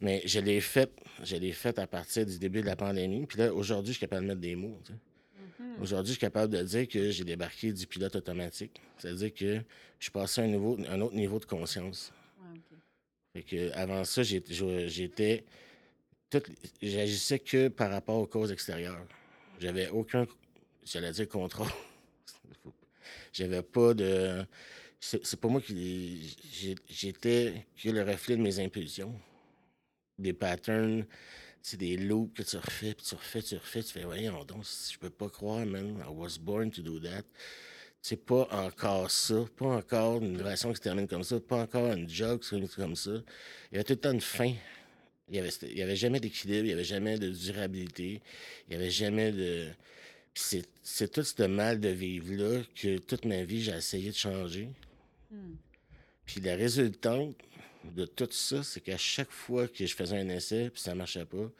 Mais 0.00 0.22
je 0.24 0.40
l'ai 0.40 0.60
fait, 0.60 0.90
je 1.22 1.36
l'ai 1.36 1.52
fait 1.52 1.78
à 1.78 1.86
partir 1.86 2.26
du 2.26 2.38
début 2.38 2.60
de 2.60 2.66
la 2.66 2.76
pandémie. 2.76 3.26
Puis 3.26 3.38
là, 3.38 3.52
aujourd'hui, 3.54 3.92
je 3.92 3.98
suis 3.98 4.06
capable 4.06 4.22
de 4.22 4.28
mettre 4.28 4.40
des 4.40 4.56
mots. 4.56 4.78
Mhm. 5.58 5.80
Aujourd'hui, 5.82 6.08
je 6.12 6.18
suis 6.18 6.20
capable 6.20 6.52
de 6.56 6.62
dire 6.62 6.88
que 6.88 7.10
j'ai 7.10 7.24
débarqué 7.24 7.72
du 7.72 7.86
pilote 7.86 8.14
automatique. 8.16 8.80
C'est-à-dire 8.98 9.32
que 9.32 9.54
je 9.98 10.04
suis 10.04 10.10
passé 10.12 10.40
à 10.40 10.44
un, 10.44 10.48
nouveau, 10.48 10.76
un 10.88 11.00
autre 11.00 11.14
niveau 11.14 11.38
de 11.38 11.44
conscience. 11.46 12.12
Ouais. 12.40 12.60
Fait 13.32 13.42
que 13.42 13.72
avant 13.76 14.04
ça, 14.04 14.22
j'étais. 14.22 15.44
J'agissais 16.82 17.38
que 17.38 17.68
par 17.68 17.90
rapport 17.90 18.16
aux 18.16 18.26
causes 18.26 18.52
extérieures. 18.52 19.06
J'avais 19.60 19.88
aucun, 19.88 20.26
j'allais 20.84 21.12
dire, 21.12 21.28
contrôle. 21.28 21.68
J'avais 23.32 23.62
pas 23.62 23.94
de. 23.94 24.44
C'est 25.00 25.40
pas 25.40 25.48
moi 25.48 25.60
qui. 25.60 26.36
J'étais 26.88 27.66
que 27.82 27.88
le 27.90 28.02
reflet 28.02 28.36
de 28.36 28.42
mes 28.42 28.58
impulsions. 28.58 29.14
Des 30.18 30.32
patterns, 30.32 31.04
c'est 31.60 31.76
des 31.76 31.96
loops 31.96 32.32
que 32.32 32.42
tu 32.42 32.56
refais, 32.56 32.94
tu 32.94 33.14
refais, 33.14 33.42
tu 33.42 33.56
refais, 33.56 33.82
tu 33.82 33.92
fais, 33.92 34.04
voyons 34.04 34.44
donc, 34.44 34.64
je 34.64 34.96
peux 34.98 35.10
pas 35.10 35.28
croire, 35.28 35.66
man. 35.66 36.02
I 36.06 36.10
was 36.10 36.38
born 36.38 36.70
to 36.70 36.80
do 36.80 36.98
that. 37.00 37.24
C'est 38.00 38.24
pas 38.24 38.46
encore 38.52 39.10
ça, 39.10 39.44
pas 39.56 39.66
encore 39.66 40.22
une 40.22 40.38
relation 40.38 40.70
qui 40.70 40.76
se 40.76 40.82
termine 40.82 41.08
comme 41.08 41.24
ça, 41.24 41.40
pas 41.40 41.62
encore 41.62 41.92
une 41.92 42.08
joke 42.08 42.42
qui 42.42 42.46
se 42.46 42.50
termine 42.50 42.68
comme 42.68 42.94
ça. 42.94 43.10
Il 43.10 43.74
y 43.74 43.74
avait 43.74 43.84
tout 43.84 43.94
le 43.94 43.98
temps 43.98 44.12
une 44.12 44.20
fin. 44.20 44.54
Il 45.28 45.36
y 45.36 45.38
avait, 45.38 45.50
il 45.62 45.78
y 45.78 45.82
avait 45.82 45.96
jamais 45.96 46.20
d'équilibre, 46.20 46.66
il 46.66 46.70
y 46.70 46.72
avait 46.72 46.84
jamais 46.84 47.18
de 47.18 47.30
durabilité, 47.30 48.20
il 48.68 48.72
y 48.72 48.76
avait 48.76 48.90
jamais 48.90 49.32
de. 49.32 49.68
C'est, 50.34 51.10
tout 51.10 51.22
ce 51.22 51.42
mal 51.44 51.80
de 51.80 51.88
vivre-là 51.88 52.62
que 52.74 52.98
toute 52.98 53.24
ma 53.24 53.42
vie, 53.42 53.62
j'ai 53.62 53.72
essayé 53.72 54.10
de 54.10 54.16
changer. 54.16 54.68
Hmm. 55.30 55.54
Puis 56.26 56.40
la 56.42 56.56
résultante 56.56 57.34
de 57.84 58.04
tout 58.04 58.28
ça, 58.30 58.62
c'est 58.62 58.80
qu'à 58.80 58.98
chaque 58.98 59.30
fois 59.30 59.66
que 59.66 59.86
je 59.86 59.94
faisais 59.94 60.18
un 60.18 60.28
essai, 60.28 60.70
puis 60.70 60.80
ça 60.80 60.94
marchait 60.94 61.24
pas, 61.24 61.50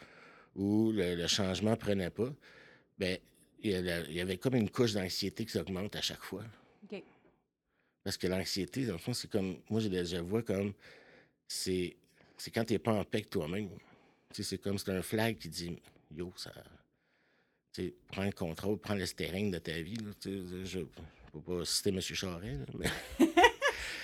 ou 0.55 0.93
le, 0.93 1.15
le 1.15 1.27
changement 1.27 1.75
prenait 1.77 2.11
pas, 2.11 2.33
ben 2.99 3.19
il 3.63 3.71
y, 3.71 3.83
la- 3.83 4.23
avait 4.23 4.37
comme 4.37 4.55
une 4.55 4.71
couche 4.71 4.93
d'anxiété 4.93 5.45
qui 5.45 5.53
s'augmente 5.53 5.97
à 5.97 6.03
chaque 6.03 6.23
fois. 6.23 6.45
Parce 8.05 8.17
que 8.17 8.29
l'anxiété, 8.29 8.87
dans 8.87 8.93
le 8.93 8.99
fond, 8.99 9.13
c'est 9.13 9.29
comme. 9.29 9.57
Moi, 9.69 9.81
je, 9.81 9.89
le 9.89 10.21
vois 10.21 10.43
comme. 10.43 10.73
C'est, 11.49 11.97
c'est 12.37 12.51
quand 12.51 12.65
t'es 12.65 12.79
pas 12.79 12.93
en 12.93 13.05
paix 13.05 13.19
avec 13.19 13.31
toi-même. 13.31 13.71
Tu 14.33 14.43
sais, 14.43 14.51
c'est 14.51 14.59
comme 14.59 14.79
c'est 14.79 14.91
un 14.93 15.03
flag 15.03 15.39
qui 15.39 15.49
dit 15.49 15.79
Yo, 16.15 16.33
ça. 16.37 16.53
Tu 17.73 17.83
sais, 17.87 17.95
prends 18.09 18.25
le 18.25 18.33
contrôle, 18.33 18.79
prends 18.79 18.95
le 18.95 19.07
steering 19.07 19.51
de 19.51 19.59
ta 19.59 19.81
vie. 19.81 19.97
Là, 19.97 20.11
je 20.65 20.79
ne 20.81 20.85
peux 21.33 21.41
pas 21.41 21.65
citer 21.65 21.91
M. 21.91 22.01
Charest, 22.01 22.59
là, 22.61 22.91
mais. 23.19 23.27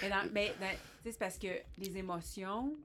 Mais, 0.03 0.09
dans- 0.11 0.33
mais 0.33 0.49
dans- 0.61 0.67
tu 0.69 0.77
sais, 1.05 1.13
c'est 1.13 1.19
parce 1.19 1.39
que 1.39 1.47
les 1.79 1.97
émotions, 1.97 2.77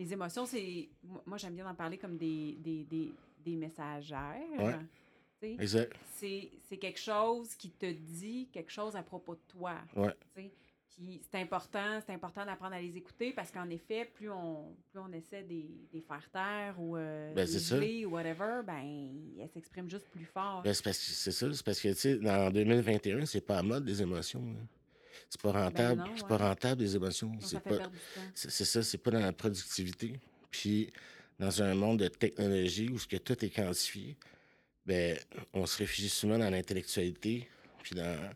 les 0.00 0.12
émotions, 0.12 0.46
c'est. 0.46 0.88
Moi, 1.24 1.38
j'aime 1.38 1.54
bien 1.54 1.68
en 1.70 1.74
parler 1.76 1.96
comme 1.96 2.16
des, 2.16 2.56
des, 2.58 2.82
des, 2.82 3.12
des 3.38 3.54
messagères. 3.54 4.42
Ouais. 4.58 5.56
c'est 6.16 6.76
quelque 6.80 6.98
chose 6.98 7.54
qui 7.54 7.70
te 7.70 7.86
dit 7.86 8.48
quelque 8.52 8.72
chose 8.72 8.96
à 8.96 9.04
propos 9.04 9.36
de 9.36 9.40
toi. 9.46 9.76
Ouais. 9.94 10.12
Puis 10.96 11.20
c'est 11.30 11.38
important, 11.38 12.00
c'est 12.06 12.12
important 12.14 12.46
d'apprendre 12.46 12.74
à 12.74 12.80
les 12.80 12.96
écouter 12.96 13.32
parce 13.32 13.50
qu'en 13.50 13.68
effet, 13.68 14.10
plus 14.14 14.30
on, 14.30 14.74
plus 14.90 14.98
on 14.98 15.12
essaie 15.12 15.42
de 15.42 15.48
les 15.50 15.70
les 15.92 16.00
faire 16.00 16.26
taire 16.30 16.74
ou 16.78 16.96
euh, 16.96 17.34
Ben, 17.34 17.46
les 17.46 18.06
ou 18.06 18.12
whatever, 18.12 18.62
ben, 18.66 19.12
elles 19.38 19.50
s'expriment 19.50 19.90
juste 19.90 20.08
plus 20.08 20.24
fort. 20.24 20.62
Ben, 20.62 20.72
c'est 20.72 20.82
parce 20.82 20.98
que 20.98 21.04
c'est 21.04 21.32
ça, 21.32 21.52
c'est 21.52 21.64
parce 21.64 21.80
que 21.80 21.88
tu 21.88 21.94
sais, 21.94 22.16
dans 22.16 22.50
2021, 22.50 23.26
c'est 23.26 23.42
pas 23.42 23.58
à 23.58 23.62
mode 23.62 23.84
des 23.84 24.00
émotions. 24.00 24.40
là. 24.40 24.60
C'est 25.28 25.40
pas 25.40 25.52
rentable. 25.52 26.00
Ben 26.00 26.08
non, 26.08 26.16
c'est 26.16 26.28
pas 26.28 26.38
rentable 26.38 26.80
des 26.80 26.96
émotions. 26.96 27.28
Donc, 27.28 27.42
C'est 27.42 27.60
pas. 27.60 27.90
C'est 28.34 28.50
c'est 28.50 28.64
ça, 28.64 28.82
c'est 28.82 28.98
pas 28.98 29.10
dans 29.10 29.20
la 29.20 29.32
productivité. 29.32 30.18
Puis 30.50 30.90
dans 31.38 31.62
un 31.62 31.74
monde 31.74 31.98
de 31.98 32.08
technologie 32.08 32.88
où 32.88 32.98
ce 32.98 33.06
que 33.06 33.16
tout 33.16 33.44
est 33.44 33.50
quantifié, 33.50 34.16
ben, 34.86 35.18
on 35.52 35.66
se 35.66 35.76
réfugie 35.76 36.08
souvent 36.08 36.38
dans 36.38 36.48
l'intellectualité, 36.48 37.48
puis 37.82 37.94
dans, 37.94 38.30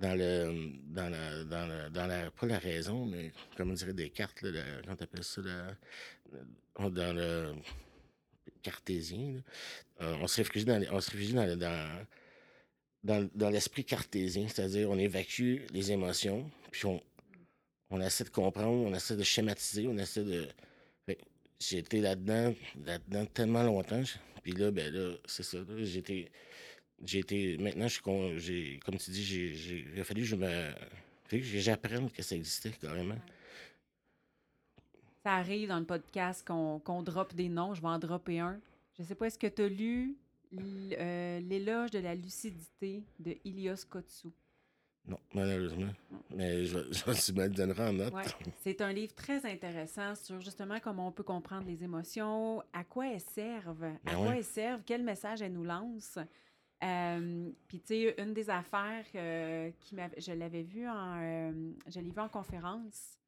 dans 0.00 0.14
le 0.14 0.72
dans 0.86 1.08
la, 1.10 1.44
dans 1.44 1.66
dans 1.90 2.06
la 2.06 2.30
pas 2.30 2.46
la 2.46 2.58
raison, 2.58 3.06
mais 3.06 3.32
comment 3.56 3.74
dire 3.74 3.94
des 3.94 4.10
cartes, 4.10 4.42
là, 4.42 4.50
la- 4.50 4.82
t'appelles 4.96 5.24
ça, 5.24 5.42
dans 6.90 7.12
le 7.14 7.54
cartésien. 8.62 9.42
Euh, 10.00 10.16
on 10.20 10.26
se 10.26 10.36
réfugie 10.40 10.64
dans 10.64 10.78
les- 10.78 10.88
on 10.90 11.00
se 11.00 11.10
réfugie 11.10 11.34
dans, 11.34 11.46
le- 11.46 11.56
dans, 11.56 12.06
l'esprit 13.50 13.84
cartésien, 13.84 14.46
c'est-à-dire 14.48 14.90
on 14.90 14.98
évacue 14.98 15.58
les 15.72 15.92
émotions, 15.92 16.50
puis 16.70 16.86
on, 16.86 17.00
on 17.90 18.00
essaie 18.00 18.24
de 18.24 18.30
comprendre, 18.30 18.86
on 18.86 18.94
essaie 18.94 19.16
de 19.16 19.22
schématiser, 19.22 19.86
on 19.86 19.96
essaie 19.98 20.24
de. 20.24 20.48
J'ai 21.58 21.78
été 21.78 22.00
là-dedans, 22.00 22.54
là-dedans 22.86 23.26
tellement 23.26 23.62
longtemps. 23.62 24.02
Puis 24.42 24.52
là, 24.52 24.70
ben 24.70 24.90
là, 24.94 25.14
c'est 25.26 25.42
ça. 25.42 25.58
été. 25.98 26.30
J'ai 27.04 27.20
été. 27.20 27.56
Maintenant, 27.58 27.88
je 27.88 27.92
suis 27.94 28.02
con- 28.02 28.36
j'ai. 28.38 28.78
Comme 28.84 28.96
tu 28.98 29.10
dis, 29.10 29.24
j'ai. 29.24 29.54
j'ai- 29.54 29.86
Il 29.94 30.00
a 30.00 30.04
fallu 30.04 30.22
que 30.22 30.26
je 30.28 30.36
me. 30.36 30.72
que 31.30 31.38
j'apprenne 31.40 32.10
que 32.10 32.22
ça 32.22 32.36
existait 32.36 32.70
carrément. 32.70 33.16
Ça 35.22 35.34
arrive 35.34 35.68
dans 35.68 35.78
le 35.78 35.86
podcast 35.86 36.46
qu'on 36.46 36.78
qu'on 36.80 37.02
droppe 37.02 37.34
des 37.34 37.48
noms. 37.48 37.74
Je 37.74 37.80
vais 37.82 37.88
en 37.88 37.98
dropper 37.98 38.38
un. 38.40 38.60
Je 38.98 39.02
sais 39.02 39.14
pas, 39.14 39.26
est-ce 39.26 39.38
que 39.38 39.46
tu 39.46 39.62
as 39.62 39.68
lu 39.68 40.16
euh, 40.54 41.40
L'éloge 41.40 41.90
de 41.90 41.98
la 42.00 42.14
lucidité 42.14 43.02
de 43.18 43.36
Ilios 43.44 43.86
Kotsu? 43.88 44.28
Non, 45.06 45.18
malheureusement. 45.34 45.90
Mais 46.34 46.66
je, 46.66 46.78
me 47.32 47.44
le 47.44 47.48
donneras 47.50 47.88
en 47.90 47.92
note. 47.94 48.12
Ouais. 48.14 48.22
C'est 48.62 48.80
un 48.82 48.92
livre 48.92 49.14
très 49.14 49.44
intéressant 49.50 50.14
sur 50.14 50.40
justement 50.40 50.78
comment 50.80 51.08
on 51.08 51.12
peut 51.12 51.22
comprendre 51.22 51.66
les 51.66 51.82
émotions, 51.82 52.62
à 52.72 52.84
quoi 52.84 53.08
elles 53.08 53.20
servent, 53.20 53.84
à 53.84 53.92
Ben 54.04 54.14
quoi 54.16 54.28
ouais. 54.28 54.36
elles 54.38 54.44
servent, 54.44 54.82
quel 54.84 55.02
message 55.02 55.40
elles 55.40 55.52
nous 55.52 55.64
lancent. 55.64 56.18
Euh, 56.82 57.50
Puis, 57.68 57.80
tu 57.80 57.86
sais, 57.86 58.14
une 58.18 58.32
des 58.32 58.48
affaires 58.48 59.04
euh, 59.14 59.70
qui 59.80 59.94
m'avait, 59.94 60.20
je 60.20 60.32
l'avais 60.32 60.62
vu 60.62 60.88
en, 60.88 61.20
euh, 61.20 61.72
je 61.86 62.20
en 62.20 62.28
conférence. 62.28 63.18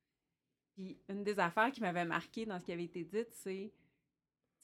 Puis, 0.74 0.96
une 1.08 1.22
des 1.22 1.38
affaires 1.38 1.70
qui 1.70 1.80
m'avait 1.80 2.04
marqué 2.04 2.46
dans 2.46 2.58
ce 2.58 2.64
qui 2.64 2.72
avait 2.72 2.84
été 2.84 3.04
dit, 3.04 3.24
c'est, 3.30 3.72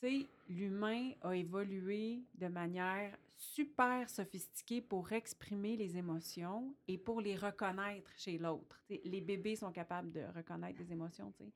tu 0.00 0.09
sais, 0.09 0.26
l'humain 0.49 1.12
a 1.21 1.35
évolué 1.37 2.23
de 2.35 2.49
manière 2.49 3.16
super 3.37 4.09
sophistiquée 4.09 4.80
pour 4.80 5.12
exprimer 5.12 5.76
les 5.76 5.97
émotions 5.97 6.75
et 6.88 6.99
pour 6.99 7.21
les 7.21 7.37
reconnaître 7.37 8.11
chez 8.16 8.38
l'autre. 8.38 8.83
Les 8.88 9.21
bébés 9.21 9.54
sont 9.54 9.71
capables 9.71 10.11
de 10.11 10.23
reconnaître 10.35 10.78
les 10.80 10.92
émotions. 10.92 11.33
tu 11.37 11.45
sais. 11.45 11.52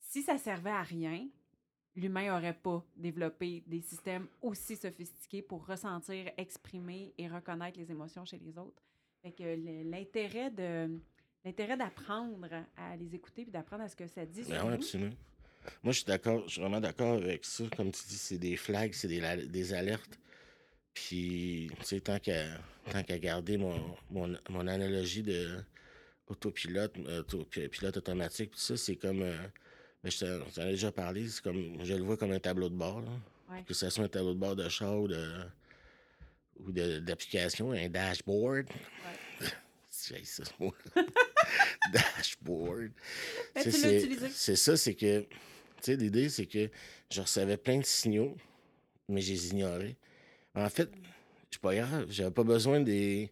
Si 0.00 0.22
ça 0.22 0.38
servait 0.38 0.70
à 0.70 0.82
rien, 0.82 1.28
l'humain 1.94 2.28
n'aurait 2.34 2.54
pas 2.54 2.84
développé 2.96 3.62
des 3.66 3.80
systèmes 3.80 4.26
aussi 4.40 4.76
sophistiqués 4.76 5.42
pour 5.42 5.66
ressentir, 5.66 6.30
exprimer 6.36 7.12
et 7.18 7.28
reconnaître 7.28 7.78
les 7.78 7.90
émotions 7.90 8.24
chez 8.24 8.38
les 8.38 8.56
autres. 8.58 8.82
Fait 9.22 9.32
que 9.32 9.88
l'intérêt 9.90 10.50
de 10.50 10.98
l'intérêt 11.44 11.76
d'apprendre 11.76 12.48
à 12.76 12.96
les 12.96 13.14
écouter 13.14 13.42
puis 13.42 13.52
d'apprendre 13.52 13.82
à 13.84 13.88
ce 13.88 13.96
que 13.96 14.06
ça 14.06 14.24
dit 14.24 14.42
ouais, 14.42 14.58
nous. 14.58 14.68
absolument. 14.74 15.12
Moi, 15.82 15.92
je 15.92 15.98
suis 15.98 16.06
d'accord, 16.06 16.42
je 16.46 16.52
suis 16.52 16.60
vraiment 16.60 16.80
d'accord 16.80 17.14
avec 17.18 17.44
ça. 17.44 17.64
Comme 17.76 17.92
tu 17.92 18.02
dis, 18.08 18.16
c'est 18.16 18.38
des 18.38 18.56
flags, 18.56 18.92
c'est 18.94 19.06
des, 19.08 19.46
des 19.46 19.72
alertes. 19.74 20.18
Puis, 20.94 21.70
tu 21.78 21.84
sais, 21.84 22.00
tant 22.00 22.18
qu'à 22.18 22.44
tant 22.90 23.02
qu'à 23.04 23.18
garder 23.18 23.56
mon, 23.56 23.96
mon, 24.10 24.36
mon 24.50 24.66
analogie 24.66 25.22
de 25.22 25.62
autopilote, 26.26 26.96
euh, 26.98 27.20
auto- 27.20 27.44
pi- 27.44 27.68
pilote 27.68 27.96
automatique, 27.96 28.50
tout 28.52 28.58
ça, 28.58 28.76
c'est 28.76 28.96
comme. 28.96 29.22
euh, 29.22 29.36
ben, 30.02 30.10
je 30.10 30.18
t'en 30.18 30.50
je 30.54 30.60
ai 30.60 30.70
déjà 30.72 30.90
parlé, 30.92 31.28
c'est 31.28 31.42
comme. 31.42 31.84
Je 31.84 31.94
le 31.94 32.02
vois 32.02 32.16
comme 32.16 32.32
un 32.32 32.38
tableau 32.40 32.68
de 32.68 32.74
bord. 32.74 33.00
là. 33.00 33.10
Ouais. 33.50 33.62
Que 33.64 33.74
ce 33.74 33.88
soit 33.90 34.04
un 34.04 34.08
tableau 34.08 34.34
de 34.34 34.38
bord 34.38 34.56
de 34.56 34.68
char 34.68 34.98
ou 34.98 35.08
de 35.08 35.28
ou 36.60 36.70
de- 36.72 36.98
d'application, 37.00 37.72
un 37.72 37.88
dashboard. 37.88 38.66
C'est 39.94 40.24
ça, 40.24 40.42
ce 40.44 40.52
dashboard. 41.92 42.90
Ben, 43.54 43.70
c'est-. 43.70 44.08
C'est 44.32 44.56
ça, 44.56 44.76
c'est 44.76 44.94
que, 44.94 45.20
tu 45.20 45.28
sais, 45.82 45.96
l'idée, 45.96 46.28
c'est 46.28 46.46
que 46.46 46.68
je 47.10 47.20
recevais 47.20 47.56
plein 47.56 47.78
de 47.78 47.84
signaux, 47.84 48.34
mais 49.08 49.20
je 49.20 49.32
les 49.32 49.48
ignorais. 49.50 49.96
En 50.54 50.68
fait, 50.68 50.90
c'est 51.50 51.60
pas 51.60 51.74
grave, 51.74 52.06
j'avais 52.10 52.30
pas 52.30 52.42
besoin 52.44 52.80
des. 52.80 53.30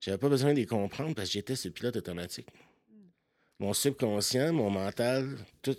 J'avais 0.00 0.18
pas 0.18 0.28
besoin 0.28 0.52
de 0.52 0.58
les 0.60 0.66
comprendre 0.66 1.14
parce 1.14 1.28
que 1.28 1.32
j'étais 1.34 1.54
le 1.64 1.70
pilote 1.70 1.96
automatique. 1.96 2.46
Mon 3.58 3.72
subconscient, 3.72 4.52
mon 4.52 4.70
mental, 4.70 5.36
tout 5.62 5.76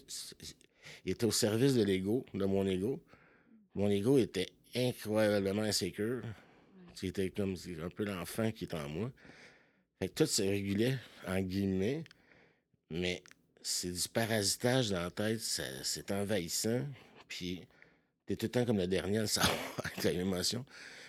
était 1.06 1.26
au 1.26 1.32
service 1.32 1.76
de 1.76 1.84
l'ego, 1.84 2.26
de 2.34 2.46
mon 2.46 2.66
ego. 2.68 3.00
Mon 3.76 3.90
ego 3.90 4.18
était 4.18 4.50
incroyablement 4.76 5.62
insécure. 5.62 6.22
C'était 6.94 7.30
comme 7.30 7.56
un 7.82 7.90
peu 7.90 8.04
l'enfant 8.04 8.52
qui 8.52 8.66
est 8.66 8.74
en 8.74 8.90
moi. 8.90 9.12
Fait 10.00 10.10
que 10.10 10.14
tout 10.14 10.26
se 10.26 10.42
régulait, 10.42 10.98
en 11.28 11.40
guillemets, 11.40 12.04
mais 12.90 13.24
c'est 13.62 13.92
du 13.92 14.10
parasitage 14.10 14.90
dans 14.90 15.04
la 15.04 15.12
tête, 15.12 15.40
c'est 15.40 16.12
envahissant, 16.12 16.82
puis 17.28 17.62
t'es 18.26 18.36
tout 18.36 18.46
le 18.46 18.52
temps 18.52 18.66
comme 18.66 18.78
le 18.78 18.88
dernier 18.88 19.20
à 19.20 19.22
le 19.22 19.28
savoir 19.28 19.56
avec 19.84 20.04
l'émotion. 20.16 20.66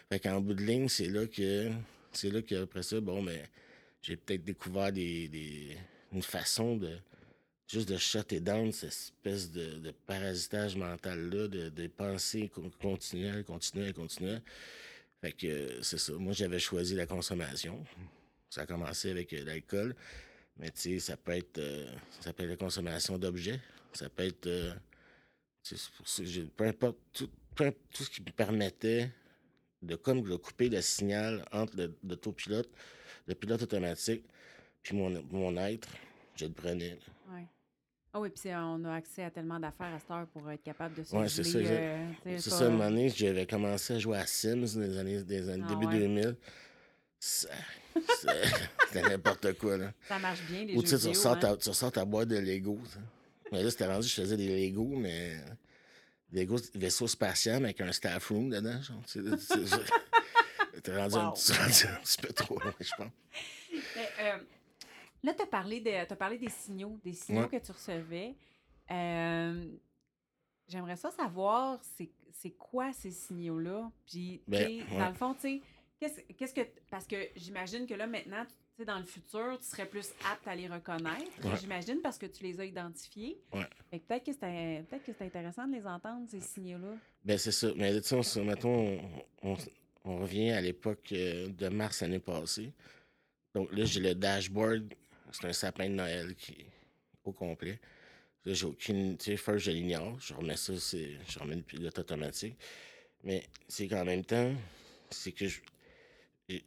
Fait 0.08 0.20
qu'en 0.20 0.40
bout 0.40 0.54
de 0.54 0.62
ligne, 0.62 0.88
c'est 0.88 1.08
là 1.08 1.26
que, 1.26 1.70
c'est 2.12 2.30
là 2.30 2.42
qu'après 2.42 2.82
ça, 2.82 3.00
bon, 3.00 3.22
mais 3.22 3.44
j'ai 4.02 4.16
peut-être 4.16 4.44
découvert 4.44 4.92
des, 4.92 5.28
des- 5.28 5.76
une 6.12 6.22
façon 6.22 6.76
de, 6.76 6.96
juste 7.66 7.88
de 7.88 7.96
shutter 7.96 8.40
down 8.40 8.72
cette 8.72 8.90
espèce 8.90 9.50
de, 9.50 9.90
parasitage 10.06 10.76
mental-là, 10.76 11.48
de, 11.48 11.68
de 11.68 11.86
pensées 11.86 12.48
con- 12.48 12.70
continuelles, 12.80 13.44
continuelles. 13.44 14.42
Fait 15.20 15.32
que 15.32 15.82
c'est 15.82 15.98
ça. 15.98 16.12
Moi, 16.14 16.32
j'avais 16.32 16.58
choisi 16.58 16.94
la 16.94 17.06
consommation. 17.06 17.84
Ça 18.48 18.62
a 18.62 18.66
commencé 18.66 19.10
avec 19.10 19.32
euh, 19.32 19.44
l'alcool. 19.44 19.94
Mais 20.56 20.70
tu 20.70 20.80
sais, 20.80 20.98
ça 20.98 21.16
peut 21.16 21.32
être 21.32 21.58
euh, 21.58 21.90
ça 22.20 22.32
peut 22.32 22.42
être 22.44 22.50
la 22.50 22.56
consommation 22.56 23.18
d'objets. 23.18 23.60
Ça 23.92 24.08
peut 24.08 24.24
être 24.24 24.46
euh, 24.46 24.72
peu 26.56 26.66
importe 26.66 26.98
tout, 27.12 27.30
tout 27.54 28.02
ce 28.04 28.10
qui 28.10 28.22
me 28.22 28.30
permettait 28.30 29.10
de 29.82 29.96
comme 29.96 30.22
de 30.22 30.36
couper 30.36 30.68
le 30.68 30.80
signal 30.82 31.44
entre 31.52 31.76
le- 31.76 31.94
l'autopilote, 32.02 32.68
le 33.26 33.34
pilote 33.34 33.62
automatique, 33.62 34.24
puis 34.82 34.96
mon, 34.96 35.22
mon 35.30 35.56
être, 35.58 35.88
je 36.36 36.46
le 36.46 36.52
prenais. 36.52 36.90
là. 36.90 37.34
Ouais. 37.34 37.46
Ah 38.12 38.18
oui, 38.20 38.28
puis 38.30 38.50
on 38.52 38.84
a 38.86 38.94
accès 38.94 39.22
à 39.24 39.30
tellement 39.30 39.60
d'affaires 39.60 39.94
à 39.94 39.98
cette 40.00 40.10
heure 40.10 40.26
pour 40.28 40.50
être 40.50 40.62
capable 40.64 40.96
de 40.96 41.04
se 41.04 41.14
Ouais, 41.14 41.28
c'est 41.28 41.44
ça, 41.44 41.58
euh, 41.58 42.08
C'est 42.24 42.50
ça, 42.50 42.66
une 42.66 42.80
année, 42.82 43.08
j'avais 43.08 43.46
commencé 43.46 43.94
à 43.94 43.98
jouer 44.00 44.18
à 44.18 44.26
Sims 44.26 44.66
dans 44.74 44.80
les 44.80 44.98
années, 44.98 45.22
des 45.22 45.48
années 45.48 45.62
Ah 45.66 45.68
début 45.74 45.86
ouais. 45.86 45.98
2000. 46.00 46.36
Ça- 47.20 47.48
ça- 48.20 48.32
C'était 48.88 49.02
n'importe 49.08 49.52
quoi, 49.58 49.76
là. 49.76 49.92
Ça 50.08 50.18
marche 50.18 50.42
bien, 50.48 50.64
les 50.64 50.74
Ou 50.74 50.82
tu 50.82 50.88
sais, 50.88 50.96
tu 50.96 51.02
vidéo. 51.06 51.10
ressors, 51.12 51.32
hein. 51.36 51.38
ta, 51.40 51.56
tu 51.56 51.68
ressors 51.68 51.92
ta 51.92 52.04
boîte 52.04 52.28
de 52.28 52.38
Lego. 52.38 52.78
ça. 52.92 52.98
Mais 53.52 53.62
là, 53.62 53.70
c'était 53.70 53.86
rendu, 53.86 54.08
je 54.08 54.14
faisais 54.14 54.36
des 54.36 54.48
Lego, 54.68 54.84
mais. 54.96 55.36
Lego 56.32 56.56
vaisseau 56.74 57.06
spatial 57.08 57.64
avec 57.64 57.80
un 57.80 57.92
staff 57.92 58.28
room 58.28 58.50
dedans, 58.50 58.80
genre. 58.82 59.02
Tu 59.06 59.22
sais, 59.38 59.56
T'es 60.82 60.96
rendu, 60.96 61.14
un 61.16 61.26
Wow. 61.28 61.32
petit- 61.34 61.52
rendu 61.58 61.86
un 61.86 62.00
petit 62.00 62.16
peu 62.22 62.32
trop 62.32 62.58
loin, 62.58 62.74
je 62.80 62.90
pense. 62.96 63.10
Mais, 63.96 64.08
euh, 64.20 64.38
là, 65.22 65.34
tu 65.34 65.42
as, 65.42 65.46
parlé 65.46 65.80
de- 65.80 66.14
parlé 66.14 66.38
des 66.38 66.48
signaux, 66.50 66.98
des 67.04 67.12
signaux 67.14 67.42
Ouais. 67.42 67.48
que 67.60 67.64
tu 67.64 67.72
recevais. 67.72 68.34
Euh, 68.90 69.64
J'aimerais 70.68 70.96
ça 70.96 71.10
savoir, 71.10 71.80
c'est 71.96 72.10
c'est 72.32 72.52
quoi 72.52 72.92
ces 72.92 73.10
signaux-là? 73.10 73.90
Puis, 74.06 74.40
Ben, 74.46 74.66
ouais. 74.68 74.98
dans 74.98 75.08
le 75.08 75.14
fond, 75.14 75.34
tu 75.34 75.40
sais, 75.40 75.60
qu'est-ce 75.98 76.20
qu'est-ce 76.34 76.54
que. 76.54 76.60
Parce 76.90 77.06
que 77.08 77.16
j'imagine 77.34 77.86
que 77.86 77.94
là, 77.94 78.06
maintenant, 78.06 78.44
tu 78.46 78.52
sais, 78.76 78.84
dans 78.84 78.98
le 78.98 79.04
futur, 79.04 79.58
tu 79.58 79.66
serais 79.66 79.86
plus 79.86 80.12
apte 80.32 80.46
à 80.46 80.54
les 80.54 80.68
reconnaître. 80.68 81.44
Ouais. 81.44 81.56
J'imagine 81.60 82.00
parce 82.00 82.18
que 82.18 82.26
tu 82.26 82.44
les 82.44 82.60
as 82.60 82.64
identifiés. 82.66 83.42
Peut-être 83.90 84.24
que 84.24 84.32
c'est 84.32 84.84
peut 84.88 85.24
intéressant 85.24 85.66
de 85.66 85.72
les 85.74 85.86
entendre, 85.86 86.24
ces 86.28 86.40
signaux-là. 86.40 86.94
Ben, 87.24 87.36
c'est 87.36 87.50
ça. 87.52 87.72
Mais 87.76 88.00
tu 88.00 88.22
sais, 88.22 88.44
mettons, 88.44 89.00
on, 89.42 89.50
on- 89.52 89.56
on 90.04 90.18
revient 90.20 90.52
à 90.52 90.60
l'époque 90.60 91.10
euh, 91.12 91.48
de 91.48 91.68
mars 91.68 92.00
l'année 92.00 92.20
passée. 92.20 92.72
Donc 93.54 93.70
là, 93.72 93.84
j'ai 93.84 94.00
le 94.00 94.14
dashboard. 94.14 94.94
C'est 95.32 95.46
un 95.46 95.52
sapin 95.52 95.88
de 95.88 95.94
Noël 95.94 96.34
qui 96.34 96.66
au 97.24 97.32
complet. 97.32 97.78
J'ai 98.46 98.66
aucune. 98.66 99.16
Tu 99.18 99.24
sais, 99.26 99.36
first, 99.36 99.66
je 99.66 99.70
l'ignore. 99.70 100.18
Je 100.20 100.32
remets 100.34 100.56
ça, 100.56 100.78
c'est, 100.78 101.18
je 101.28 101.38
remets 101.38 101.56
le 101.56 101.62
pilote 101.62 101.98
automatique. 101.98 102.56
Mais 103.22 103.46
c'est 103.68 103.86
qu'en 103.86 104.04
même 104.04 104.24
temps, 104.24 104.54
c'est 105.10 105.32
que 105.32 105.46
je. 105.46 105.60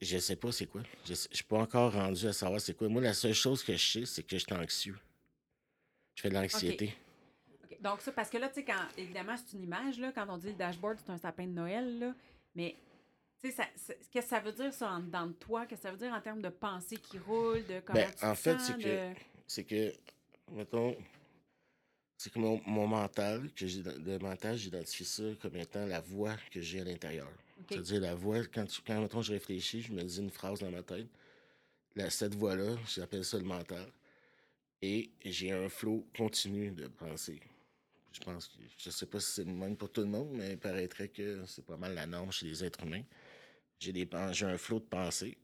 je- 0.02 0.18
sais 0.20 0.36
pas 0.36 0.52
c'est 0.52 0.68
quoi. 0.68 0.84
Je, 1.06 1.14
je 1.16 1.36
suis 1.36 1.44
pas 1.44 1.58
encore 1.58 1.94
rendu 1.94 2.28
à 2.28 2.34
savoir 2.34 2.62
c'est 2.62 2.76
quoi. 2.76 2.90
Moi, 2.90 3.02
la 3.02 3.14
seule 3.14 3.34
chose 3.34 3.64
que 3.64 3.74
je 3.76 3.86
sais, 3.92 4.06
c'est 4.06 4.24
que 4.24 4.38
je 4.38 4.44
suis 4.44 4.54
anxieux. 4.54 4.98
Je 6.16 6.22
fais 6.22 6.30
de 6.30 6.36
l'anxiété. 6.36 6.96
OK. 7.64 7.82
Donc, 7.82 8.02
ça, 8.02 8.12
parce 8.12 8.30
que 8.30 8.38
là, 8.38 8.48
tu 8.50 8.56
sais, 8.56 8.64
quand, 8.64 8.88
évidemment, 8.98 9.36
c'est 9.36 9.58
une 9.58 9.64
image, 9.64 10.00
là, 10.00 10.12
quand 10.14 10.28
on 10.30 10.38
dit 10.38 10.50
le 10.50 10.54
dashboard, 10.54 11.00
c'est 11.04 11.12
un 11.12 11.18
sapin 11.18 11.48
de 11.48 11.52
Noël, 11.54 11.98
là, 12.00 12.14
mais, 12.54 12.76
ça- 13.52 13.68
qu'est-ce 14.12 14.26
que 14.26 14.30
ça 14.30 14.40
veut 14.40 14.52
dire, 14.54 14.74
ça, 14.74 14.90
en 14.92 15.00
dedans 15.00 15.28
de 15.28 15.34
toi? 15.34 15.66
Qu'est-ce 15.66 15.82
que 15.82 15.88
ça 15.88 15.92
veut 15.92 15.98
dire 15.98 16.14
en 16.14 16.22
termes 16.22 16.42
de 16.42 16.50
pensée 16.50 16.98
qui 16.98 17.18
roule, 17.20 17.66
de 17.66 17.80
comment 17.82 18.00
Ben, 18.00 18.12
tu 18.18 18.26
en 18.26 18.34
te 18.34 18.40
fait, 18.40 18.58
c'est 18.60 18.78
que- 18.78 19.20
c'est 19.48 19.64
que, 19.64 19.94
mettons, 20.52 20.96
c'est 22.18 22.32
que 22.32 22.40
mon, 22.40 22.62
mon 22.66 22.88
mental, 22.88 23.50
que 23.54 23.68
j'ai, 23.68 23.84
le 23.84 24.18
mental, 24.20 24.58
j'identifie 24.58 25.06
ça 25.06 25.24
comme 25.42 25.56
étant 25.58 25.86
la 25.86 26.00
voix 26.00 26.36
que 26.52 26.62
j'ai 26.62 26.82
à 26.82 26.84
l'intérieur. 26.86 27.30
C'est-à-dire 27.70 28.02
la 28.02 28.16
voix, 28.16 28.44
quand, 28.46 28.66
tu, 28.66 28.82
quand 28.82 29.00
mettons, 29.02 29.22
je 29.22 29.34
réfléchis, 29.34 29.82
je 29.82 29.92
me 29.94 30.04
dis 30.04 30.20
une 30.20 30.30
phrase 30.32 30.60
dans 30.60 30.72
ma 30.72 30.84
tête. 30.84 31.08
La- 31.96 32.10
cette 32.10 32.36
voix-là, 32.36 32.76
j'appelle 32.88 33.24
ça 33.26 33.38
le 33.38 33.44
mental. 33.44 33.88
Et 34.82 35.12
j'ai 35.24 35.52
un 35.52 35.70
flot 35.70 36.06
continu 36.18 36.72
de 36.72 36.88
pensée. 36.88 37.40
Je 38.12 38.20
pense 38.20 38.48
que, 38.48 38.58
je 38.78 38.90
sais 38.90 39.06
pas 39.06 39.20
si 39.20 39.32
c'est 39.32 39.44
le 39.46 39.52
même 39.54 39.76
pour 39.78 39.92
tout 39.92 40.02
le 40.02 40.08
monde, 40.08 40.30
mais 40.34 40.52
il 40.52 40.58
paraîtrait 40.58 41.08
que 41.08 41.44
c'est 41.46 41.66
pas 41.66 41.78
mal 41.78 41.94
la 41.96 42.06
norme 42.06 42.32
chez 42.32 42.48
les 42.48 42.64
êtres 42.64 42.84
humains. 42.84 43.04
J'ai 43.84 43.92
des, 43.92 44.06
pen- 44.06 44.34
j'ai 44.34 44.46
un 44.46 44.58
flot 44.58 44.80
de 44.80 44.86
pensée. 44.86 45.38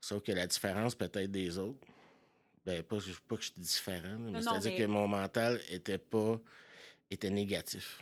Sauf 0.00 0.22
que 0.22 0.30
la 0.32 0.46
différence 0.46 0.94
peut-être 0.94 1.30
des 1.30 1.58
autres, 1.58 1.78
ben 2.64 2.82
pas, 2.84 2.96
pas 3.28 3.36
que 3.36 3.42
je 3.42 3.50
suis 3.50 3.60
différent, 3.60 4.02
là, 4.02 4.30
mais 4.30 4.40
c'est-à-dire 4.42 4.72
mais- 4.72 4.78
que 4.78 4.84
mon 4.86 5.08
mental 5.08 5.60
était 5.70 5.98
pas 5.98 6.38
était 7.10 7.30
négatif. 7.30 8.00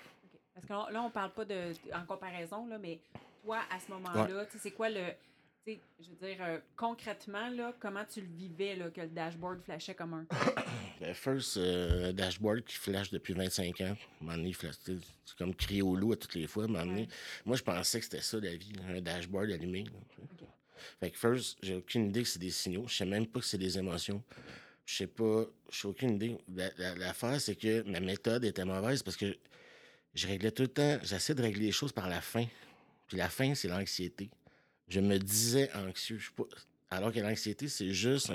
Parce 0.54 0.66
que 0.66 0.92
là, 0.92 1.02
on 1.02 1.11
parle 1.11 1.33
pas 1.33 1.45
de 1.47 1.73
en 1.95 2.04
comparaison, 2.04 2.66
là, 2.66 2.76
mais 2.78 3.00
toi, 3.42 3.61
à 3.71 3.80
ce 3.80 3.90
moment-là, 3.92 4.45
tu 4.47 4.52
sais, 4.52 4.59
c'est 4.64 4.71
quoi 4.73 4.90
le. 4.90 5.12
Je 6.00 6.08
veux 6.10 6.26
dire, 6.28 6.37
euh, 6.40 6.58
concrètement, 6.76 7.48
là, 7.50 7.75
comment 7.80 8.04
tu 8.04 8.20
le 8.20 8.26
vivais, 8.26 8.76
là, 8.76 8.90
que 8.90 9.00
le 9.02 9.08
dashboard 9.08 9.60
flashait 9.62 9.94
comme 9.94 10.14
un? 10.14 10.26
Ben, 11.00 11.14
first, 11.14 11.56
euh, 11.58 12.08
un 12.08 12.12
dashboard 12.12 12.64
qui 12.64 12.75
flash 12.76 13.10
depuis 13.10 13.32
25 13.32 13.80
ans. 13.82 13.96
Donné, 14.20 14.48
il 14.48 14.54
flash, 14.54 14.75
c'est 14.84 14.96
comme 15.38 15.54
crier 15.54 15.82
au 15.82 15.94
loup 15.94 16.12
à 16.12 16.16
toutes 16.16 16.34
les 16.34 16.46
fois. 16.48 16.66
donné. 16.66 17.08
Moi, 17.44 17.56
je 17.56 17.62
pensais 17.62 17.98
que 18.00 18.04
c'était 18.04 18.20
ça 18.20 18.38
la 18.40 18.56
vie, 18.56 18.72
un 18.88 19.00
dashboard 19.00 19.50
allumé. 19.52 19.84
Fait 21.00 21.10
que 21.10 21.16
first, 21.18 21.56
j'ai 21.62 21.76
aucune 21.76 22.06
idée 22.06 22.22
que 22.22 22.28
c'est 22.28 22.38
des 22.40 22.50
signaux. 22.50 22.87
Je 22.88 22.96
sais 22.96 23.04
même 23.06 23.26
pas 23.26 23.38
que 23.40 23.46
c'est 23.46 23.58
des 23.58 23.78
émotions. 23.78 24.22
Je 24.87 24.94
sais 24.96 25.06
pas, 25.06 25.44
j'ai 25.70 25.87
aucune 25.87 26.14
idée. 26.16 26.38
La- 26.52 26.70
la- 26.78 26.94
L'affaire, 26.96 27.40
c'est 27.40 27.54
que 27.56 27.82
ma 27.82 28.00
méthode 28.00 28.44
était 28.44 28.64
mauvaise 28.64 29.02
parce 29.02 29.16
que 29.16 29.37
je 30.14 30.26
réglais 30.26 30.50
tout 30.50 30.62
le 30.62 30.68
temps, 30.68 30.98
j'essaie 31.02 31.34
de 31.34 31.42
régler 31.42 31.66
les 31.66 31.72
choses 31.72 31.92
par 31.92 32.08
la 32.08 32.20
fin. 32.20 32.46
Puis 33.06 33.16
la 33.18 33.28
fin, 33.28 33.54
c'est 33.54 33.68
l'anxiété. 33.68 34.30
Je 34.88 35.00
me 35.00 35.18
disais 35.18 35.71
anxieux. 35.75 36.18
Je 36.18 36.25
suis 36.25 36.33
pas... 36.33 36.45
Alors 36.90 37.12
que 37.12 37.21
l'anxiété, 37.21 37.68
c'est 37.68 37.92
juste 37.92 38.30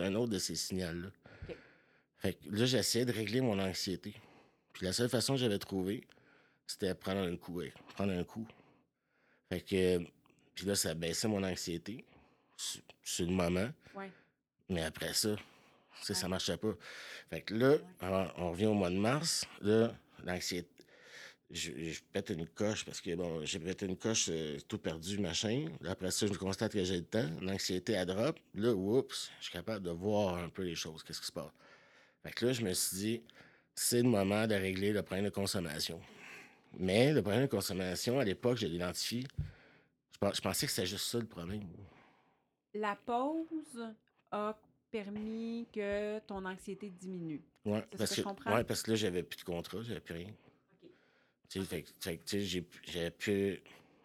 un, 0.00 0.14
autre 0.14 0.32
de 0.32 0.38
ces 0.38 0.54
signaux-là. 0.54 1.08
Fait 2.18 2.34
que 2.34 2.48
là, 2.50 2.64
j'essayais 2.64 3.04
de 3.04 3.12
régler 3.12 3.40
mon 3.40 3.58
anxiété. 3.58 4.14
Puis 4.72 4.86
la 4.86 4.92
seule 4.92 5.08
façon 5.10 5.34
que 5.34 5.40
j'avais 5.40 5.58
trouvé, 5.58 6.06
c'était 6.66 6.94
prendre 6.94 7.20
un 7.20 7.36
coup, 7.36 7.54
ouais, 7.54 7.72
prendre 7.94 8.12
un 8.12 8.24
coup. 8.24 8.46
Fait 9.50 9.60
que, 9.60 9.98
puis 10.54 10.66
là, 10.66 10.74
ça 10.74 10.94
baissait 10.94 11.28
mon 11.28 11.42
anxiété 11.44 12.04
sur, 12.56 12.80
sur 13.02 13.26
le 13.26 13.32
moment, 13.32 13.68
Ouais. 13.94 14.10
mais 14.68 14.82
après 14.82 15.12
ça, 15.14 15.36
ça 16.02 16.14
Ouais. 16.14 16.28
marchait 16.28 16.56
pas. 16.56 16.74
Fait 17.30 17.42
que 17.42 17.54
là, 17.54 17.76
alors, 18.00 18.32
on 18.38 18.50
revient 18.52 18.66
au 18.66 18.74
mois 18.74 18.90
de 18.90 18.96
mars, 18.96 19.44
là, 19.60 19.94
l'anxiété. 20.24 20.68
Je, 21.50 21.72
je 21.72 22.00
pète 22.12 22.28
une 22.30 22.46
coche 22.46 22.84
parce 22.84 23.00
que, 23.00 23.14
bon, 23.14 23.42
j'ai 23.44 23.58
pété 23.58 23.86
une 23.86 23.96
coche, 23.96 24.26
euh, 24.28 24.58
tout 24.68 24.76
perdu, 24.78 25.18
machin. 25.18 25.66
Là, 25.80 25.92
après 25.92 26.10
ça, 26.10 26.26
je 26.26 26.32
constate 26.34 26.72
que 26.72 26.84
j'ai 26.84 26.98
le 26.98 27.04
temps. 27.04 27.28
L'anxiété, 27.40 27.92
elle 27.94 28.06
drop. 28.06 28.38
Là, 28.54 28.74
oups, 28.74 29.30
je 29.38 29.44
suis 29.44 29.52
capable 29.52 29.82
de 29.84 29.90
voir 29.90 30.36
un 30.36 30.50
peu 30.50 30.62
les 30.62 30.74
choses, 30.74 31.02
qu'est-ce 31.02 31.20
qui 31.20 31.26
se 31.26 31.32
passe. 31.32 31.50
Fait 32.22 32.32
que 32.32 32.46
là, 32.46 32.52
je 32.52 32.62
me 32.62 32.72
suis 32.74 32.96
dit, 32.96 33.22
c'est 33.74 34.02
le 34.02 34.08
moment 34.08 34.46
de 34.46 34.54
régler 34.54 34.92
le 34.92 35.02
problème 35.02 35.24
de 35.24 35.30
consommation. 35.30 36.00
Mais 36.78 37.14
le 37.14 37.22
problème 37.22 37.42
de 37.42 37.46
consommation, 37.50 38.20
à 38.20 38.24
l'époque, 38.24 38.58
je 38.58 38.66
l'identifié. 38.66 39.24
Je, 40.20 40.28
je 40.34 40.40
pensais 40.42 40.66
que 40.66 40.72
c'était 40.72 40.86
juste 40.86 41.06
ça 41.06 41.18
le 41.18 41.26
problème. 41.26 41.62
La 42.74 42.94
pause 42.94 43.86
a 44.30 44.54
permis 44.90 45.66
que 45.72 46.18
ton 46.20 46.44
anxiété 46.44 46.90
diminue. 46.90 47.42
Ce 47.64 47.70
parce 47.70 48.10
que 48.10 48.14
que, 48.14 48.14
je 48.16 48.22
comprends? 48.22 48.54
ouais, 48.54 48.64
parce 48.64 48.82
que 48.82 48.90
là, 48.90 48.96
j'avais 48.96 49.22
plus 49.22 49.38
de 49.38 49.44
contrat, 49.44 49.82
j'avais 49.82 50.00
plus 50.00 50.14
rien. 50.14 50.30
J'ai 51.50 52.62
pu- 52.62 52.80
j'avais 52.86 53.10
plus, 53.10 53.60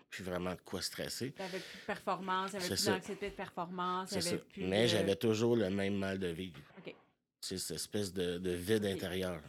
plus 0.10 0.24
vraiment 0.24 0.54
de 0.54 0.62
quoi 0.62 0.82
stresser. 0.82 1.32
Tu 1.32 1.42
n'avais 1.42 1.60
plus 1.60 1.80
de 1.80 1.86
performance, 1.86 2.52
tu 2.52 2.58
n'avais 2.58 2.68
C'est 2.76 2.76
plus 2.76 2.86
d'anxiété 2.86 3.30
de 3.30 3.36
performance, 3.36 4.10
C'est 4.10 4.20
tu 4.20 4.30
ça. 4.30 4.38
plus 4.38 4.66
Mais 4.66 4.84
de- 4.84 4.88
j'avais 4.88 5.16
toujours 5.16 5.56
le 5.56 5.70
même 5.70 5.96
mal 5.98 6.20
de 6.20 6.28
vivre. 6.28 6.60
OK. 6.78 6.86
Tu 6.86 6.96
sais, 7.42 7.58
cette 7.58 7.76
espèce 7.78 8.14
de, 8.14 8.38
de 8.38 8.52
vide 8.52 8.86
intérieur. 8.86 9.42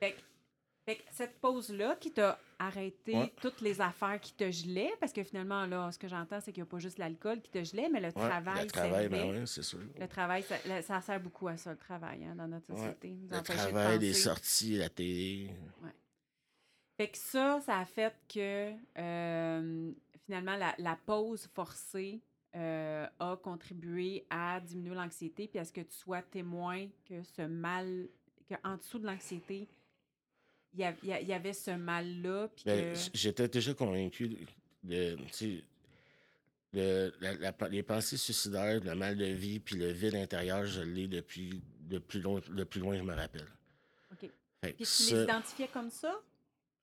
Fait 0.00 0.12
que, 0.12 0.18
fait 0.86 0.96
que 0.96 1.02
cette 1.10 1.40
pause-là 1.40 1.96
qui 1.98 2.12
t'a 2.12 2.38
arrêté 2.58 3.14
Ouais. 3.16 3.32
toutes 3.40 3.62
les 3.62 3.80
affaires 3.80 4.20
qui 4.20 4.34
te 4.34 4.50
gelaient, 4.50 4.92
parce 5.00 5.12
que 5.12 5.22
finalement, 5.24 5.64
là, 5.64 5.90
ce 5.90 5.98
que 5.98 6.08
j'entends, 6.08 6.40
c'est 6.40 6.52
qu'il 6.52 6.62
n'y 6.62 6.68
a 6.68 6.70
pas 6.70 6.78
juste 6.78 6.98
l'alcool 6.98 7.40
qui 7.40 7.50
te 7.50 7.64
gelait, 7.64 7.88
mais 7.90 8.00
le 8.00 8.08
Ouais, 8.08 8.12
travail 8.12 8.64
le 8.64 8.70
travail, 8.70 9.08
ben 9.08 9.30
oui, 9.40 9.46
c'est 9.46 9.62
sûr. 9.62 9.78
Le 9.98 10.06
travail, 10.06 10.42
ça, 10.42 10.56
le- 10.66 10.82
ça 10.82 11.00
sert 11.00 11.20
beaucoup 11.20 11.48
à 11.48 11.56
ça, 11.56 11.70
le 11.70 11.78
travail, 11.78 12.24
hein, 12.26 12.34
dans 12.36 12.48
notre 12.48 12.70
Ouais. 12.72 12.78
société. 12.78 13.16
Le 13.30 13.38
empêcher 13.38 13.58
de 13.58 13.70
travail, 13.70 13.98
les 14.00 14.12
sorties, 14.12 14.76
la 14.76 14.90
télé. 14.90 15.50
Fait 16.96 17.08
que 17.08 17.18
ça, 17.18 17.60
ça 17.60 17.78
a 17.78 17.84
fait 17.84 18.14
que 18.32 18.72
euh, 18.98 19.92
finalement, 20.26 20.56
la, 20.56 20.74
la 20.78 20.96
pause 21.06 21.48
forcée 21.54 22.20
euh, 22.54 23.06
a 23.18 23.36
contribué 23.36 24.24
à 24.30 24.60
diminuer 24.60 24.94
l'anxiété, 24.94 25.48
puis 25.48 25.58
à 25.58 25.64
ce 25.64 25.72
que 25.72 25.80
tu 25.80 25.94
sois 25.94 26.22
témoin 26.22 26.86
que 27.04 27.22
ce 27.24 27.42
mal, 27.42 28.08
qu'en 28.48 28.76
dessous 28.76 29.00
de 29.00 29.06
l'anxiété, 29.06 29.66
il 30.76 30.80
y, 30.80 31.32
avait 31.32 31.52
ce 31.52 31.70
mal-là, 31.72 32.48
Ben, 32.64 32.94
que... 32.94 32.98
J'étais 33.14 33.46
déjà 33.48 33.74
convaincu 33.74 34.28
de, 34.28 34.36
de- 34.82 35.16
tu 35.26 35.32
sais, 35.32 35.64
de- 36.72 37.12
la- 37.20 37.34
la- 37.34 37.68
les 37.68 37.82
pensées 37.84 38.16
suicidaires, 38.16 38.80
le 38.82 38.94
mal 38.96 39.16
de 39.16 39.24
vie, 39.26 39.60
puis 39.60 39.76
le 39.76 39.90
vide 39.92 40.16
intérieur, 40.16 40.64
je 40.64 40.82
l'ai 40.82 41.06
depuis 41.06 41.62
le 41.90 42.00
plus, 42.00 42.20
loin, 42.20 42.40
le 42.50 42.64
plus 42.64 42.80
loin 42.80 42.94
que 42.94 42.98
je 42.98 43.04
me 43.04 43.14
rappelle. 43.14 43.46
OK. 44.12 44.28
Fait 44.62 44.72
Puis 44.72 44.76
tu 44.78 44.84
ça- 44.86 45.14
les 45.16 45.22
identifiais 45.22 45.68
comme 45.68 45.90
ça? 45.90 46.20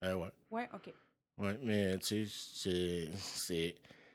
Euh, 0.02 0.14
ouais. 0.14 0.28
Ouais, 0.50 0.68
OK. 0.74 0.92
Ouais, 1.38 1.58
mais 1.62 1.98
tu 1.98 2.26
sais, 2.26 2.32
c'est- 2.54 3.10
c'est 3.18 3.74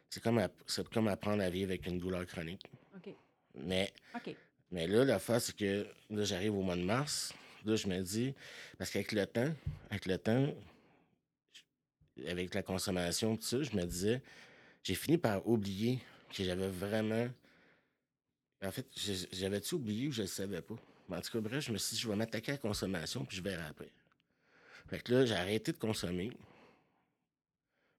c'est 0.10 0.24
comme, 0.24 0.48
c'est 0.66 0.88
comme 0.90 1.08
apprendre 1.10 1.44
à 1.44 1.50
vivre 1.50 1.70
avec 1.72 1.86
une 1.88 2.00
douleur 2.00 2.26
chronique. 2.26 2.66
OK. 2.96 3.10
Mais, 3.56 3.92
mais 4.72 4.88
là, 4.88 5.04
la 5.04 5.20
face, 5.20 5.46
c'est 5.48 5.56
que 5.56 5.86
là, 6.10 6.24
j'arrive 6.24 6.56
au 6.56 6.62
mois 6.62 6.76
de 6.78 6.84
mars. 6.84 7.34
Là, 7.66 7.76
je 7.76 7.88
me 7.88 8.00
dis, 8.02 8.34
parce 8.78 8.90
qu'avec 8.90 9.12
le 9.12 9.26
temps, 9.26 9.52
avec 9.90 10.06
le 10.06 10.18
temps, 10.18 10.54
avec 12.28 12.54
la 12.54 12.64
consommation, 12.64 13.36
tout 13.36 13.44
ça, 13.44 13.62
je 13.64 13.76
me 13.76 13.84
disais, 13.86 14.22
j'ai 14.84 14.96
fini 14.96 15.18
par 15.18 15.46
oublier 15.48 16.00
que 16.34 16.44
j'avais 16.44 16.70
vraiment. 16.70 17.28
En 18.64 18.72
fait, 18.72 18.88
j'ai- 18.96 19.28
j'avais-tu 19.32 19.76
oublié 19.76 20.08
ou 20.08 20.12
je 20.12 20.22
ne 20.22 20.24
le 20.28 20.32
savais 20.32 20.62
pas? 20.62 20.76
Mais 21.10 21.18
en 21.18 21.22
tout 21.22 21.32
cas, 21.32 21.40
bref, 21.42 21.64
je 21.66 21.72
me 21.72 21.78
suis 21.78 21.96
dit, 21.96 22.02
je 22.02 22.08
vais 22.08 22.16
m'attaquer 22.16 22.52
à 22.54 22.56
la 22.56 22.60
consommation, 22.60 23.24
puis 23.26 23.38
je 23.38 23.42
verrai 23.42 23.64
après. 23.66 23.90
Fait 24.90 25.00
que 25.00 25.14
là, 25.14 25.26
j'ai 25.26 25.34
arrêté 25.36 25.72
de 25.74 25.78
consommer. 25.78 26.32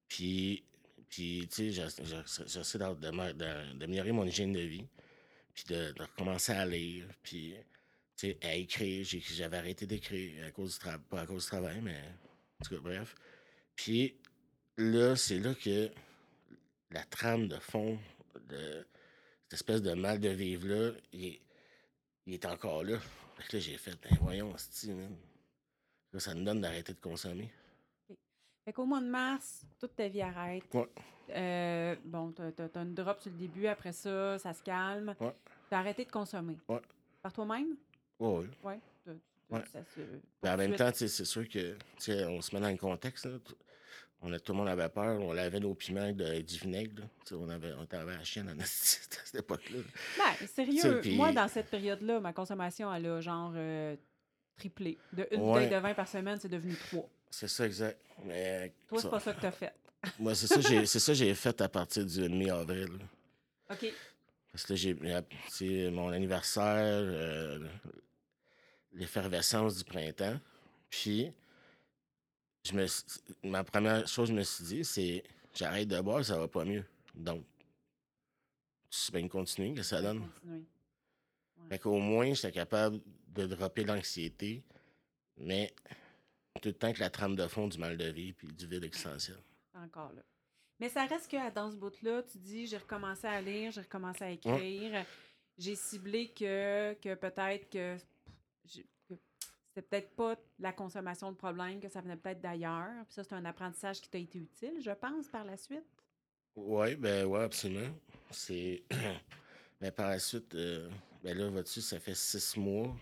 Puis, 0.09 0.65
puis 1.09 1.47
tu 1.51 1.57
sais, 1.57 1.71
j'essa- 1.73 2.05
j'essa- 2.05 2.47
j'essaie 2.47 2.79
d'am- 2.79 2.99
d'am- 2.99 3.33
d'am- 3.33 3.79
d'améliorer 3.79 4.13
mon 4.13 4.25
hygiène 4.25 4.53
de 4.53 4.61
vie, 4.61 4.87
puis 5.55 5.65
de, 5.69 5.95
recommencer 5.99 6.53
à 6.53 6.65
lire, 6.67 7.07
puis, 7.23 7.55
tu 8.17 8.29
sais, 8.29 8.39
à 8.43 8.55
écrire. 8.55 9.05
J'avais 9.05 9.59
arrêté 9.59 9.87
d'écrire 9.87 10.47
à 10.47 10.51
cause 10.51 10.75
du 10.75 10.79
travail, 10.79 11.01
pas 11.11 11.21
à 11.23 11.27
cause 11.27 11.45
du 11.45 11.49
travail, 11.49 11.81
mais 11.83 12.01
en 12.61 12.65
tout 12.65 12.75
cas, 12.75 12.81
bref. 12.81 13.15
Puis 13.77 14.15
là, 14.77 15.15
c'est 15.17 15.39
là 15.39 15.55
que 15.55 15.91
la 16.91 17.05
trame 17.05 17.49
de 17.49 17.59
fond 17.59 17.99
de 18.49 18.87
cette 19.45 19.53
espèce 19.55 19.83
de 19.83 19.93
mal 19.93 20.21
de 20.21 20.29
vivre-là, 20.31 20.93
il 21.13 21.39
est, 22.27 22.45
encore 22.47 22.83
là. 22.85 22.99
Fait 23.37 23.45
que 23.49 23.57
là, 23.57 23.61
j'ai 23.61 23.77
fait, 23.79 23.97
ben 24.03 24.17
voyons, 24.21 24.57
sti, 24.57 24.91
Là, 26.13 26.21
ça 26.21 26.35
me 26.35 26.43
donne 26.45 26.61
d'arrêter 26.61 26.93
de 26.93 27.01
consommer. 27.01 27.51
Fait 28.65 28.73
qu'au 28.73 28.87
mois 28.87 29.01
de 29.01 29.07
mars, 29.07 29.67
toute 29.79 29.97
ta 29.97 30.09
vie 30.09 30.23
arrête. 30.23 30.63
Ouais. 30.75 30.89
Euh, 31.31 31.97
bon, 32.05 32.33
t'as, 32.33 32.83
une 32.83 32.95
drop 32.95 33.21
sur 33.21 33.31
le 33.31 33.37
début, 33.39 33.67
après 33.67 33.93
ça, 33.93 34.39
ça 34.39 34.53
se 34.53 34.63
calme. 34.63 35.15
Ouais. 35.21 35.35
T'as 35.71 35.79
arrêté 35.79 36.05
de 36.05 36.11
consommer. 36.11 36.59
Ouais. 36.69 36.81
Par 37.23 37.33
toi-même? 37.33 37.77
Ouais, 38.19 38.39
ouais. 38.39 38.81
Oui. 39.07 39.15
Ouais. 39.51 39.63
Ça 39.73 39.81
se... 39.95 40.01
Ben, 40.43 40.55
en 40.55 40.57
même 40.57 40.75
temps, 40.77 40.91
c'est 40.93 41.09
sûr 41.09 41.49
que, 41.49 41.73
tu 41.73 41.79
sais, 41.99 42.25
on 42.27 42.41
se 42.41 42.55
met 42.55 42.61
dans 42.61 42.71
le 42.71 42.77
contexte, 42.77 43.27
là. 43.27 43.39
On 44.21 44.33
a, 44.33 44.41
tout 44.41 44.53
le 44.53 44.59
monde 44.59 44.69
avait 44.69 44.89
peur, 44.89 45.21
on 45.21 45.33
lavait 45.33 45.61
nos 45.61 45.75
piments 45.75 46.11
de- 46.13 46.41
du 46.41 46.59
vinaigre, 46.59 47.03
là. 47.03 47.07
Tu 47.21 47.29
sais, 47.29 47.35
on 47.37 47.49
avait, 47.49 47.73
on 47.75 47.97
avait 47.97 48.17
la 48.17 48.25
chienne 48.25 48.49
à 48.61 48.65
cette 48.65 49.35
époque-là. 49.35 49.79
Ben, 50.19 50.47
sérieux, 50.47 51.03
moi, 51.17 51.33
dans 51.33 51.47
cette 51.49 51.71
période-là, 51.71 52.19
ma 52.21 52.33
consommation, 52.33 52.93
elle 52.93 53.07
a 53.07 53.21
genre 53.21 53.53
euh, 53.55 53.97
triplé. 54.59 54.99
De 55.13 55.27
une 55.31 55.41
Ouais. 55.41 55.47
bouteille 55.65 55.71
de 55.71 55.77
vin 55.83 55.95
par 55.95 56.09
semaine, 56.09 56.39
c'est 56.41 56.49
devenu 56.49 56.75
trois. 56.77 57.09
C'est 57.31 57.49
ça, 57.49 57.67
exact. 57.67 58.01
Mais, 58.25 58.73
Toi, 58.89 59.01
c'est 59.01 59.11
pas 59.11 59.21
ça 59.21 59.33
que 59.33 59.41
t'as 59.41 59.51
fait. 59.51 59.73
moi, 60.19 60.35
c'est 60.35 60.47
ça, 60.47 60.61
j'ai, 60.61 60.87
c'est 60.87 60.99
ça 60.99 61.13
que 61.13 61.19
j'ai 61.19 61.35
fait 61.35 61.61
à 61.61 61.69
partir 61.69 62.05
du 62.05 62.29
mi-avril. 62.29 62.99
OK. 63.71 63.93
Parce 64.53 64.65
que 64.65 64.73
là, 64.73 64.77
j'ai, 64.77 64.97
c'est 65.49 65.91
mon 65.91 66.09
anniversaire, 66.11 66.65
euh, 67.05 67.69
l'effervescence 68.93 69.77
du 69.79 69.85
printemps. 69.85 70.39
Puis, 70.91 71.33
je 72.65 72.73
me, 72.73 72.87
ma 73.49 73.63
première 73.65 74.07
chose 74.09 74.29
que 74.29 74.35
je 74.35 74.39
me 74.39 74.43
suis 74.45 74.65
dit, 74.65 74.85
c'est 74.85 75.23
j'arrête 75.55 75.89
de 75.89 76.01
boire, 76.01 76.25
ça 76.25 76.39
va 76.39 76.49
pas 76.49 76.65
mieux. 76.65 76.85
Donc, 77.15 77.45
c'est 78.91 79.13
bien 79.15 79.29
continuer, 79.29 79.75
que 79.75 79.83
ça 79.83 80.01
donne? 80.01 80.21
Continuez. 80.21 80.65
Fait 81.69 81.79
qu'au 81.79 81.99
moins, 81.99 82.33
j'étais 82.33 82.53
capable 82.53 83.01
de 83.35 83.47
dropper 83.47 83.85
l'anxiété, 83.85 84.65
mais 85.37 85.73
tout 86.61 86.69
le 86.69 86.75
temps 86.75 86.93
que 86.93 87.01
la 87.01 87.11
trame 87.11 87.37
de 87.37 87.47
fond 87.47 87.69
du 87.69 87.79
mal 87.79 87.97
de 87.97 88.09
vie 88.11 88.33
puis 88.33 88.49
du 88.49 88.67
vide 88.67 88.85
existentiel. 88.85 89.39
Encore 89.75 90.13
là. 90.13 90.23
Mais 90.81 90.89
ça 90.89 91.07
reste 91.07 91.31
que 91.31 91.53
dans 91.53 91.71
ce 91.71 91.77
bout-là, 91.77 92.23
tu 92.23 92.39
dis 92.39 92.67
j'ai 92.67 92.77
recommencé 92.77 93.27
à 93.27 93.41
lire, 93.41 93.73
j'ai 93.73 93.81
recommencé 93.81 94.25
à 94.25 94.31
écrire. 94.31 95.05
J'ai 95.57 95.75
ciblé 95.75 96.29
que, 96.29 96.95
que 96.95 97.15
peut-être 97.15 97.69
que, 97.69 97.97
que 97.97 99.15
c'était 99.69 99.83
peut-être 99.83 100.11
pas 100.15 100.37
la 100.61 100.73
consommation 100.73 101.33
de 101.33 101.37
problème, 101.37 101.81
que 101.81 101.89
ça 101.89 102.01
venait 102.01 102.17
peut-être 102.17 102.41
d'ailleurs. 102.41 103.05
Puis 103.07 103.15
ça, 103.15 103.25
c'est 103.25 103.35
un 103.35 103.45
apprentissage 103.45 104.01
qui 104.01 104.09
t'a 104.09 104.19
été 104.19 104.39
utile, 104.39 104.81
je 104.81 104.93
pense, 104.93 105.27
par 105.27 105.45
la 105.45 105.57
suite. 105.57 105.85
Oui, 106.55 106.95
ben 106.95 107.27
ouais, 107.27 107.43
absolument. 107.43 107.91
C'est. 108.31 108.85
mais 109.81 109.91
par 109.91 110.11
la 110.11 110.19
suite, 110.21 110.55
euh, 110.55 110.89
ben 111.25 111.37
là, 111.37 111.49
vois-tu, 111.49 111.81
ça 111.81 111.99
fait 111.99 112.15
six 112.15 112.57
mois. 112.57 112.95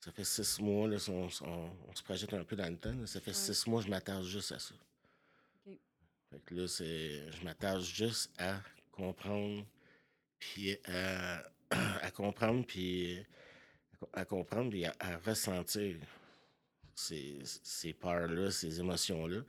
Ça 0.00 0.12
fait 0.12 0.24
six 0.24 0.60
mois, 0.60 0.88
là, 0.88 0.96
on, 1.08 1.28
se 1.28 2.02
projette 2.04 2.32
un 2.32 2.44
peu 2.44 2.54
dans 2.54 2.68
le 2.68 2.76
temps. 2.76 2.94
Ça 3.06 3.20
fait 3.20 3.32
six 3.32 3.66
mois, 3.66 3.82
je 3.82 3.88
m'attache 3.88 4.26
juste 4.26 4.52
à 4.52 4.58
ça. 4.58 4.74
Fait 6.30 6.40
que 6.44 6.54
là, 6.54 6.68
c'est. 6.68 7.32
Je 7.32 7.44
m'attache 7.44 7.94
juste 7.94 8.30
à 8.38 8.60
comprendre, 8.92 9.64
puis 10.38 10.76
à, 10.86 11.42
à 11.70 12.10
comprendre, 12.10 12.64
puis 12.64 13.24
à 14.12 14.24
comprendre, 14.24 14.70
puis 14.70 14.84
à, 14.84 14.94
ressentir 15.24 15.96
ces, 16.94 17.40
ces 17.44 17.92
peurs-là, 17.92 18.50
ces 18.50 18.78
émotions-là. 18.80 19.42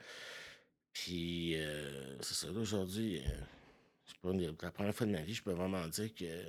Puis, 0.93 1.55
euh, 1.55 2.17
c'est 2.21 2.33
ça, 2.33 2.51
aujourd'hui, 2.51 3.21
euh, 3.25 3.41
pour 4.21 4.33
la 4.33 4.71
première 4.71 4.95
fois 4.95 5.07
de 5.07 5.11
ma 5.11 5.21
vie, 5.21 5.33
je 5.33 5.43
peux 5.43 5.51
vraiment 5.51 5.87
dire 5.87 6.13
que, 6.13 6.43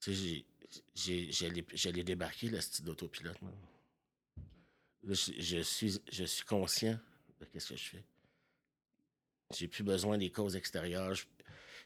tu 0.00 0.14
sais, 0.14 0.44
j'allais 0.94 2.04
débarquer 2.04 2.48
le 2.48 2.60
style 2.60 2.84
d'autopilote. 2.84 3.38
Je, 5.04 5.14
je, 5.38 5.62
suis, 5.62 6.00
je 6.10 6.24
suis 6.24 6.44
conscient 6.44 6.98
de 7.40 7.58
ce 7.58 7.68
que 7.68 7.76
je 7.76 7.88
fais. 7.88 8.04
J'ai 9.54 9.68
plus 9.68 9.84
besoin 9.84 10.18
des 10.18 10.30
causes 10.30 10.56
extérieures. 10.56 11.14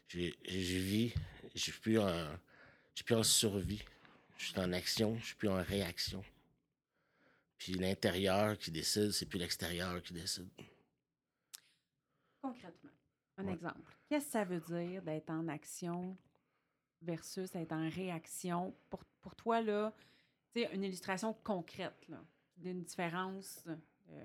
Je, 0.07 0.17
vis, 0.47 1.13
je 1.55 1.59
suis 1.59 1.71
plus 1.71 1.99
en, 1.99 2.37
je 2.95 3.03
plus 3.03 3.15
en 3.15 3.23
survie. 3.23 3.83
Je 4.37 4.47
suis 4.47 4.59
en 4.59 4.73
action, 4.73 5.17
je 5.19 5.27
suis 5.27 5.35
plus 5.35 5.47
en 5.47 5.63
réaction. 5.63 6.23
Puis 7.57 7.73
l'intérieur 7.75 8.57
qui 8.57 8.71
décide, 8.71 9.11
c'est 9.11 9.25
plus 9.25 9.39
l'extérieur 9.39 10.01
qui 10.01 10.13
décide. 10.13 10.49
Concrètement, 12.41 12.89
un 13.37 13.47
exemple. 13.47 13.95
Qu'est-ce 14.09 14.25
que 14.25 14.31
ça 14.31 14.43
veut 14.43 14.59
dire 14.59 15.01
d'être 15.01 15.29
en 15.29 15.47
action 15.47 16.17
versus 17.03 17.53
être 17.55 17.71
en 17.73 17.89
réaction? 17.89 18.73
Pour, 18.89 19.03
pour 19.21 19.35
toi, 19.35 19.61
là, 19.61 19.93
une 20.55 20.83
illustration 20.83 21.33
concrète 21.43 22.07
d'une 22.57 22.83
différence. 22.83 23.63
Euh, 24.11 24.23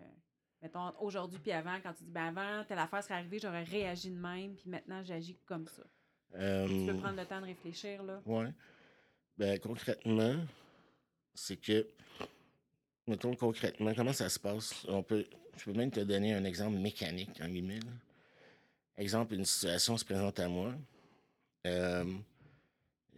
mettons, 0.62 0.92
aujourd'hui 1.00 1.38
puis 1.38 1.52
avant, 1.52 1.78
quand 1.82 1.92
tu 1.92 2.04
dis, 2.04 2.10
ben 2.10 2.36
avant, 2.36 2.64
telle 2.64 2.78
affaire 2.78 3.02
serait 3.02 3.14
arrivée, 3.14 3.38
j'aurais 3.38 3.64
réagi 3.64 4.10
de 4.10 4.18
même, 4.18 4.54
puis 4.54 4.68
maintenant, 4.68 5.02
j'agis 5.02 5.36
comme 5.46 5.66
ça. 5.66 5.82
Tu 6.30 6.36
peux 6.36 6.42
euh, 6.42 6.98
prendre 7.00 7.16
le 7.16 7.24
temps 7.24 7.40
de 7.40 7.46
réfléchir, 7.46 8.02
là? 8.02 8.20
Oui. 8.26 8.44
Ben, 9.38 9.58
concrètement, 9.58 10.34
c'est 11.34 11.56
que, 11.56 11.86
mettons, 13.06 13.34
concrètement, 13.34 13.94
comment 13.94 14.12
ça 14.12 14.28
se 14.28 14.38
passe? 14.38 14.84
On 14.88 15.02
peut, 15.02 15.24
je 15.56 15.64
peux 15.64 15.72
même 15.72 15.90
te 15.90 16.00
donner 16.00 16.34
un 16.34 16.44
exemple 16.44 16.76
mécanique, 16.76 17.40
en 17.40 17.48
guillemets. 17.48 17.80
Exemple, 18.96 19.34
une 19.34 19.44
situation 19.44 19.96
se 19.96 20.04
présente 20.04 20.38
à 20.40 20.48
moi. 20.48 20.74
Euh, 21.66 22.04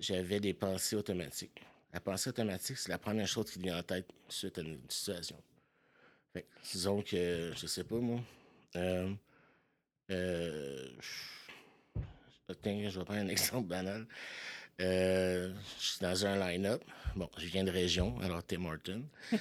j'avais 0.01 0.41
des 0.41 0.55
pensées 0.55 0.97
automatiques. 0.97 1.63
La 1.93 2.01
pensée 2.01 2.31
automatique, 2.31 2.79
c'est 2.79 2.89
la 2.89 2.99
première 2.99 3.27
chose 3.27 3.51
qui 3.51 3.59
vient 3.59 3.79
en 3.79 3.83
tête 3.83 4.07
suite 4.29 4.59
à 4.59 4.63
une 4.63 4.79
situation. 4.89 5.37
Fait, 6.33 6.47
disons 6.73 7.03
que, 7.03 7.53
je 7.57 7.67
sais 7.67 7.85
pas 7.85 7.97
moi, 7.97 8.21
euh, 8.77 9.13
euh, 10.11 10.89
je 12.49 12.99
vais 12.99 13.05
prendre 13.05 13.21
un 13.21 13.29
exemple 13.29 13.69
banal. 13.69 14.07
Euh, 14.81 15.53
je 15.79 15.85
suis 15.85 16.01
dans 16.01 16.27
un 16.27 16.37
line-up. 16.49 16.83
Bon, 17.17 17.29
je 17.37 17.47
viens 17.47 17.65
de 17.65 17.71
région, 17.71 18.19
alors 18.21 18.43
Tim 18.45 18.65
Horton. 18.65 19.05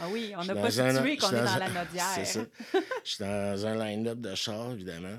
ah 0.00 0.08
oui, 0.10 0.32
on 0.36 0.44
n'a 0.44 0.54
pas 0.54 0.70
situé 0.70 1.16
qu'on 1.16 1.30
est 1.30 1.44
dans, 1.44 1.56
la 1.56 1.68
Nodière. 1.68 2.04
C'est 2.14 2.24
ça. 2.24 2.46
Je 2.72 2.78
suis 3.10 3.24
dans 3.24 3.66
un 3.66 3.84
line-up 3.84 4.18
de 4.18 4.34
char, 4.34 4.72
évidemment. 4.72 5.18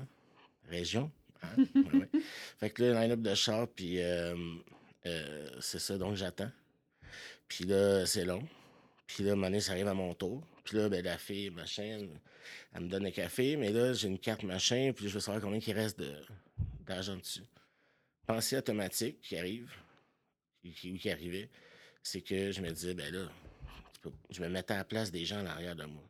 Région. 0.68 1.10
Hein? 1.42 1.64
Fait 2.58 2.70
que 2.70 2.82
là, 2.82 3.02
line-up 3.02 3.20
de 3.20 3.34
char, 3.34 3.68
puis 3.68 3.98
c'est 5.60 5.78
ça, 5.78 5.98
donc 5.98 6.16
j'attends. 6.16 6.50
Puis 7.48 7.64
là, 7.64 8.06
c'est 8.06 8.24
long. 8.24 8.46
Puis 9.06 9.24
là, 9.24 9.32
un 9.32 9.60
ça 9.60 9.72
arrive 9.72 9.88
à 9.88 9.94
mon 9.94 10.14
tour. 10.14 10.42
Puis 10.62 10.76
là, 10.76 10.88
ben, 10.88 11.04
la 11.04 11.18
fille, 11.18 11.50
machin, 11.50 12.08
elle, 12.72 12.80
me 12.80 12.88
donne 12.88 13.06
un 13.06 13.10
café, 13.10 13.56
mais 13.56 13.72
là, 13.72 13.92
j'ai 13.92 14.06
une 14.06 14.20
carte 14.20 14.44
machin, 14.44 14.92
puis 14.94 15.08
je 15.08 15.14
veux 15.14 15.20
savoir 15.20 15.42
combien 15.42 15.58
il 15.58 15.72
reste 15.72 16.00
d'argent 16.86 17.16
dessus. 17.16 17.42
Pensée 18.24 18.56
automatique 18.56 19.20
qui 19.20 19.36
arrive, 19.36 19.68
qui, 20.62 20.96
qui 20.96 21.10
arrivait, 21.10 21.50
c'est 22.04 22.20
que 22.20 22.52
je 22.52 22.60
me 22.60 22.70
disais, 22.70 22.94
ben 22.94 23.12
là, 23.12 23.28
je 24.30 24.40
me 24.40 24.48
mettais 24.48 24.74
à 24.74 24.78
la 24.78 24.84
place 24.84 25.10
des 25.10 25.24
gens 25.24 25.40
en 25.40 25.46
arrière 25.46 25.74
de 25.74 25.84
moi. 25.84 26.04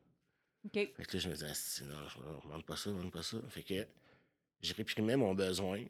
OK. 0.67 0.75
Fait 0.75 0.93
que 0.93 1.17
là, 1.17 1.21
je 1.21 1.29
me 1.29 1.35
disais, 1.35 1.47
ah, 1.49 1.85
non, 1.87 2.09
je 2.51 2.57
ne 2.57 2.63
pas 2.63 2.77
ça, 2.77 2.91
je 2.91 3.03
ne 3.03 3.11
pas 3.11 3.23
ça. 3.23 3.39
Fait 3.49 3.63
que 3.63 3.87
je 4.63 4.75
réprimais 4.75 5.17
mon 5.17 5.35
besoin, 5.35 5.85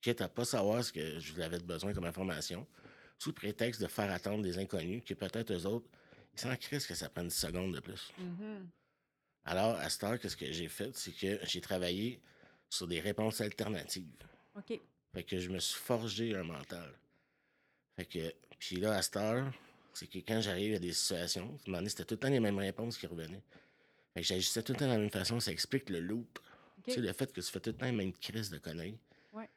quitte 0.00 0.20
à 0.20 0.28
pas 0.28 0.44
savoir 0.44 0.84
ce 0.84 0.92
que 0.92 1.18
je 1.18 1.40
avais 1.40 1.58
besoin 1.58 1.92
comme 1.92 2.04
information 2.04 2.66
sous 3.18 3.32
prétexte 3.32 3.80
de 3.82 3.86
faire 3.86 4.10
attendre 4.10 4.42
des 4.42 4.58
inconnus 4.58 5.02
qui 5.04 5.14
peut-être 5.14 5.52
eux 5.52 5.66
autres, 5.66 5.88
ils 6.32 6.40
s'en 6.40 6.56
crissent 6.56 6.86
que 6.86 6.94
ça 6.94 7.08
prenne 7.08 7.28
10 7.28 7.34
secondes 7.34 7.74
de 7.74 7.80
plus. 7.80 8.12
Mm-hmm. 8.18 8.66
Alors, 9.44 9.76
à 9.76 9.90
cette 9.90 10.04
heure, 10.04 10.18
ce 10.22 10.36
que 10.36 10.50
j'ai 10.50 10.68
fait, 10.68 10.96
c'est 10.96 11.12
que 11.12 11.38
j'ai 11.44 11.60
travaillé 11.60 12.20
sur 12.68 12.86
des 12.86 13.00
réponses 13.00 13.40
alternatives. 13.40 14.24
OK. 14.56 14.80
Fait 15.12 15.24
que 15.24 15.38
je 15.38 15.50
me 15.50 15.58
suis 15.58 15.78
forgé 15.78 16.34
un 16.36 16.44
mental. 16.44 16.92
Fait 17.96 18.04
que, 18.06 18.34
puis 18.58 18.76
là, 18.76 18.94
à 18.94 19.02
cette 19.02 19.16
heure, 19.16 19.52
c'est 19.92 20.06
que 20.06 20.18
quand 20.18 20.40
j'arrive 20.40 20.76
à 20.76 20.78
des 20.78 20.92
situations, 20.92 21.58
c'était 21.88 22.04
tout 22.04 22.14
le 22.14 22.20
temps 22.20 22.28
les 22.28 22.40
mêmes 22.40 22.58
réponses 22.58 22.96
qui 22.96 23.06
revenaient. 23.06 23.42
Fait 24.14 24.20
que 24.20 24.26
j'agissais 24.26 24.62
tout 24.62 24.72
le 24.72 24.78
temps 24.78 24.86
de 24.86 24.92
la 24.92 24.98
même 24.98 25.10
façon, 25.10 25.40
ça 25.40 25.50
explique 25.50 25.90
le 25.90 26.00
loop. 26.00 26.38
Tu 26.84 26.92
sais, 26.92 27.00
le 27.00 27.12
fait 27.12 27.32
que 27.32 27.40
tu 27.40 27.50
fais 27.50 27.60
tout 27.60 27.70
le 27.70 27.76
temps 27.76 27.86
la 27.86 27.92
même 27.92 28.12
crise 28.12 28.50
de 28.50 28.58
conneries. 28.58 28.98
Ouais. 29.32 29.48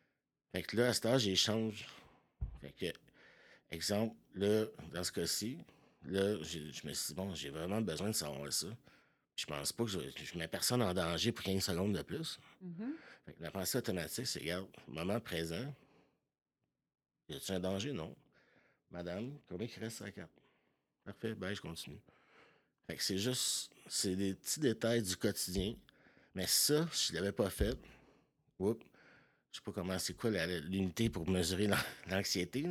Fait 0.51 0.63
que 0.63 0.77
là, 0.77 0.89
à 0.89 0.93
cette 0.93 1.05
heure, 1.05 1.19
j'échange. 1.19 1.85
Fait 2.61 2.71
que 2.71 2.93
Exemple, 3.73 4.15
là, 4.35 4.65
dans 4.93 5.03
ce 5.03 5.11
cas-ci, 5.11 5.57
là, 6.03 6.35
je 6.43 6.87
me 6.87 6.93
suis 6.93 7.07
dit, 7.07 7.13
bon, 7.15 7.33
j'ai 7.33 7.49
vraiment 7.49 7.81
besoin 7.81 8.09
de 8.09 8.13
savoir 8.13 8.53
ça. 8.53 8.67
Je 9.35 9.47
pense 9.47 9.73
pas 9.73 9.83
que 9.85 9.89
je, 9.89 9.99
je 10.15 10.37
mets 10.37 10.47
personne 10.47 10.83
en 10.83 10.93
danger 10.93 11.31
pour 11.31 11.43
15 11.43 11.63
secondes 11.63 11.97
de 11.97 12.03
plus. 12.03 12.39
Mm-hmm. 12.63 13.33
la 13.39 13.49
pensée 13.49 13.79
automatique, 13.79 14.27
c'est, 14.27 14.41
regarde, 14.41 14.67
moment 14.87 15.19
présent, 15.19 15.73
y 17.27 17.33
a-t-il 17.33 17.55
un 17.55 17.59
danger? 17.59 17.93
Non. 17.93 18.15
Madame, 18.91 19.39
combien 19.49 19.67
il 19.67 19.79
reste 19.79 20.03
à 20.03 20.05
la 20.05 20.11
carte? 20.11 20.31
Parfait, 21.03 21.33
ben, 21.33 21.51
je 21.55 21.61
continue. 21.61 21.99
Fait 22.85 22.95
que 22.95 23.01
c'est 23.01 23.17
juste, 23.17 23.71
c'est 23.87 24.15
des 24.15 24.35
petits 24.35 24.59
détails 24.59 25.01
du 25.01 25.17
quotidien. 25.17 25.73
Mais 26.35 26.47
ça, 26.47 26.87
si 26.91 27.13
je 27.13 27.17
l'avais 27.17 27.31
pas 27.31 27.49
fait, 27.49 27.77
oups, 28.59 28.83
je 29.51 29.57
sais 29.57 29.63
pas 29.63 29.71
comment, 29.71 29.99
c'est 29.99 30.15
quoi 30.15 30.31
l'unité 30.31 31.09
pour 31.09 31.29
mesurer 31.29 31.69
l'anxiété 32.09 32.65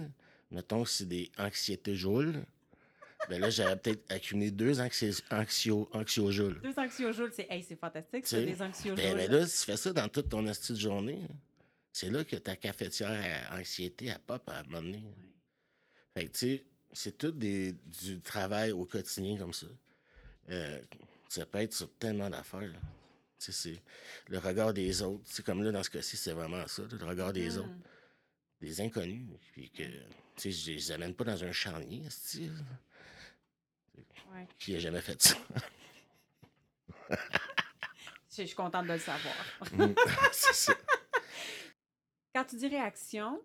mettons, 0.53 0.85
c'est 0.85 1.07
des 1.07 1.31
anxiétés 1.39 1.97
joules, 1.97 2.45
ben 3.29 3.41
là, 3.41 3.51
j'aurais 3.51 3.77
peut-être 3.77 4.11
accumulé 4.13 4.51
deux 4.51 4.81
anxio, 4.81 5.89
anxiojoules. 5.93 6.61
Deux 6.61 6.75
anxiojoules, 6.77 7.33
c'est 7.33 7.47
hey, 7.51 7.63
fantastique, 7.81 8.27
c'est 8.27 8.45
des 8.45 8.61
anxiojoules. 8.61 8.97
Ben, 8.97 9.17
ben, 9.17 9.31
là, 9.31 9.47
si 9.47 9.61
tu 9.61 9.71
fais 9.71 9.77
ça 9.77 9.93
dans 9.93 10.09
toute 10.09 10.29
ton 10.29 10.47
astuce 10.47 10.77
de 10.77 10.83
journée, 10.83 11.21
c'est 11.93 12.11
là 12.11 12.25
que 12.25 12.37
ta 12.37 12.57
cafetière 12.57 13.49
à 13.51 13.59
anxiété, 13.59 14.11
à 14.11 14.19
pop 14.19 14.43
à 14.49 14.59
un 14.59 14.63
moment 14.65 14.83
donné. 14.83 15.03
Fait 16.15 16.27
que, 16.27 16.33
tu 16.33 16.39
sais, 16.39 16.65
c'est 16.93 17.17
tout 17.17 17.31
des, 17.31 17.73
du 17.73 18.21
travail 18.21 18.73
au 18.73 18.85
quotidien 18.85 19.39
comme 19.39 19.53
ça. 19.53 19.67
Euh, 20.51 20.81
ça 21.29 21.47
peut 21.47 21.59
être 21.59 21.73
sur 21.73 21.91
tellement 21.95 22.29
d'affaires. 22.29 22.73
C'est 23.51 23.83
le 24.29 24.39
regard 24.39 24.73
des 24.73 25.03
autres. 25.03 25.25
C'est 25.27 25.45
comme 25.45 25.63
là, 25.63 25.73
dans 25.73 25.83
ce 25.83 25.91
cas-ci, 25.91 26.17
c'est 26.17 26.33
vraiment 26.33 26.67
ça, 26.69 26.83
le 26.91 27.05
regard 27.05 27.33
des 27.33 27.57
hmm. 27.57 27.61
autres. 27.61 27.75
Des 28.61 28.81
inconnus. 28.81 29.27
Puis 29.53 29.71
que 29.71 29.83
tu 29.83 29.93
sais, 30.37 30.51
je 30.51 30.71
les 30.73 30.93
amène 30.93 31.15
pas 31.15 31.25
dans 31.25 31.43
un 31.43 31.53
charnier, 31.53 32.09
style. 32.09 32.65
Ouais. 34.33 34.47
Qui 34.59 34.77
a 34.77 34.79
jamais 34.79 35.01
fait 35.01 35.21
ça? 35.21 35.37
je 38.31 38.45
suis 38.45 38.55
contente 38.55 38.87
de 38.87 38.93
le 38.93 38.99
savoir. 38.99 39.35
Mm, 39.73 39.95
c'est 40.33 40.55
ça. 40.55 40.75
Quand 42.35 42.45
tu 42.45 42.57
dis 42.57 42.69
réaction. 42.69 43.43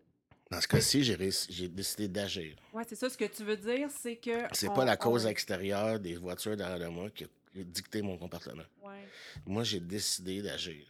Dans 0.50 0.62
ce 0.62 0.68
cas-ci, 0.68 1.04
j'ai 1.04 1.68
décidé 1.68 2.08
d'agir. 2.08 2.56
Oui, 2.72 2.84
c'est 2.88 2.96
ça. 2.96 3.10
Ce 3.10 3.18
que 3.18 3.26
tu 3.26 3.44
veux 3.44 3.58
dire, 3.58 3.90
c'est 3.92 4.16
que. 4.16 4.46
C'est 4.54 4.74
pas 4.74 4.86
la 4.86 4.96
cause 4.96 5.26
extérieure 5.26 6.00
des 6.00 6.16
voitures 6.16 6.56
derrière 6.56 6.90
moi 6.90 7.10
qui 7.10 7.26
a 7.26 7.28
dicté 7.64 8.02
mon 8.02 8.18
comportement. 8.18 8.64
Ouais. 8.82 9.08
Moi, 9.46 9.64
j'ai 9.64 9.80
décidé 9.80 10.42
d'agir. 10.42 10.86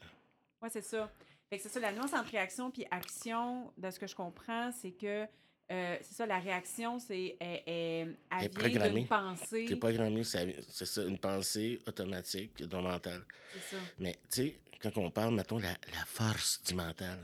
Oui, 0.62 0.70
c'est 0.72 0.84
ça. 0.84 1.12
c'est 1.52 1.70
ça, 1.70 1.80
la 1.80 1.92
nuance 1.92 2.14
entre 2.14 2.32
réaction 2.32 2.72
et 2.78 2.88
action, 2.92 3.72
de 3.78 3.90
ce 3.92 4.00
que 4.00 4.08
je 4.08 4.16
comprends, 4.16 4.72
c'est 4.72 4.92
que 4.92 5.28
euh, 5.70 5.98
c'est 6.02 6.16
ça, 6.16 6.26
la 6.26 6.40
réaction, 6.40 6.98
c'est 6.98 7.36
elle, 7.40 7.62
elle, 7.66 8.18
elle 8.32 8.46
est 8.46 8.50
programmée. 8.50 9.06
pensée. 9.06 9.66
T'es 9.68 9.76
programmé, 9.76 10.24
c'est 10.24 10.86
ça, 10.86 11.04
une 11.04 11.18
pensée 11.18 11.80
automatique 11.86 12.58
de 12.58 12.66
ton 12.66 12.82
mental. 12.82 13.22
C'est 13.54 13.76
ça. 13.76 13.82
Mais 14.00 14.14
tu 14.32 14.42
sais, 14.44 14.60
quand 14.82 14.98
on 14.98 15.12
parle, 15.12 15.36
mettons, 15.36 15.58
la, 15.60 15.72
la 15.72 16.06
force 16.06 16.64
du 16.64 16.74
mental. 16.74 17.20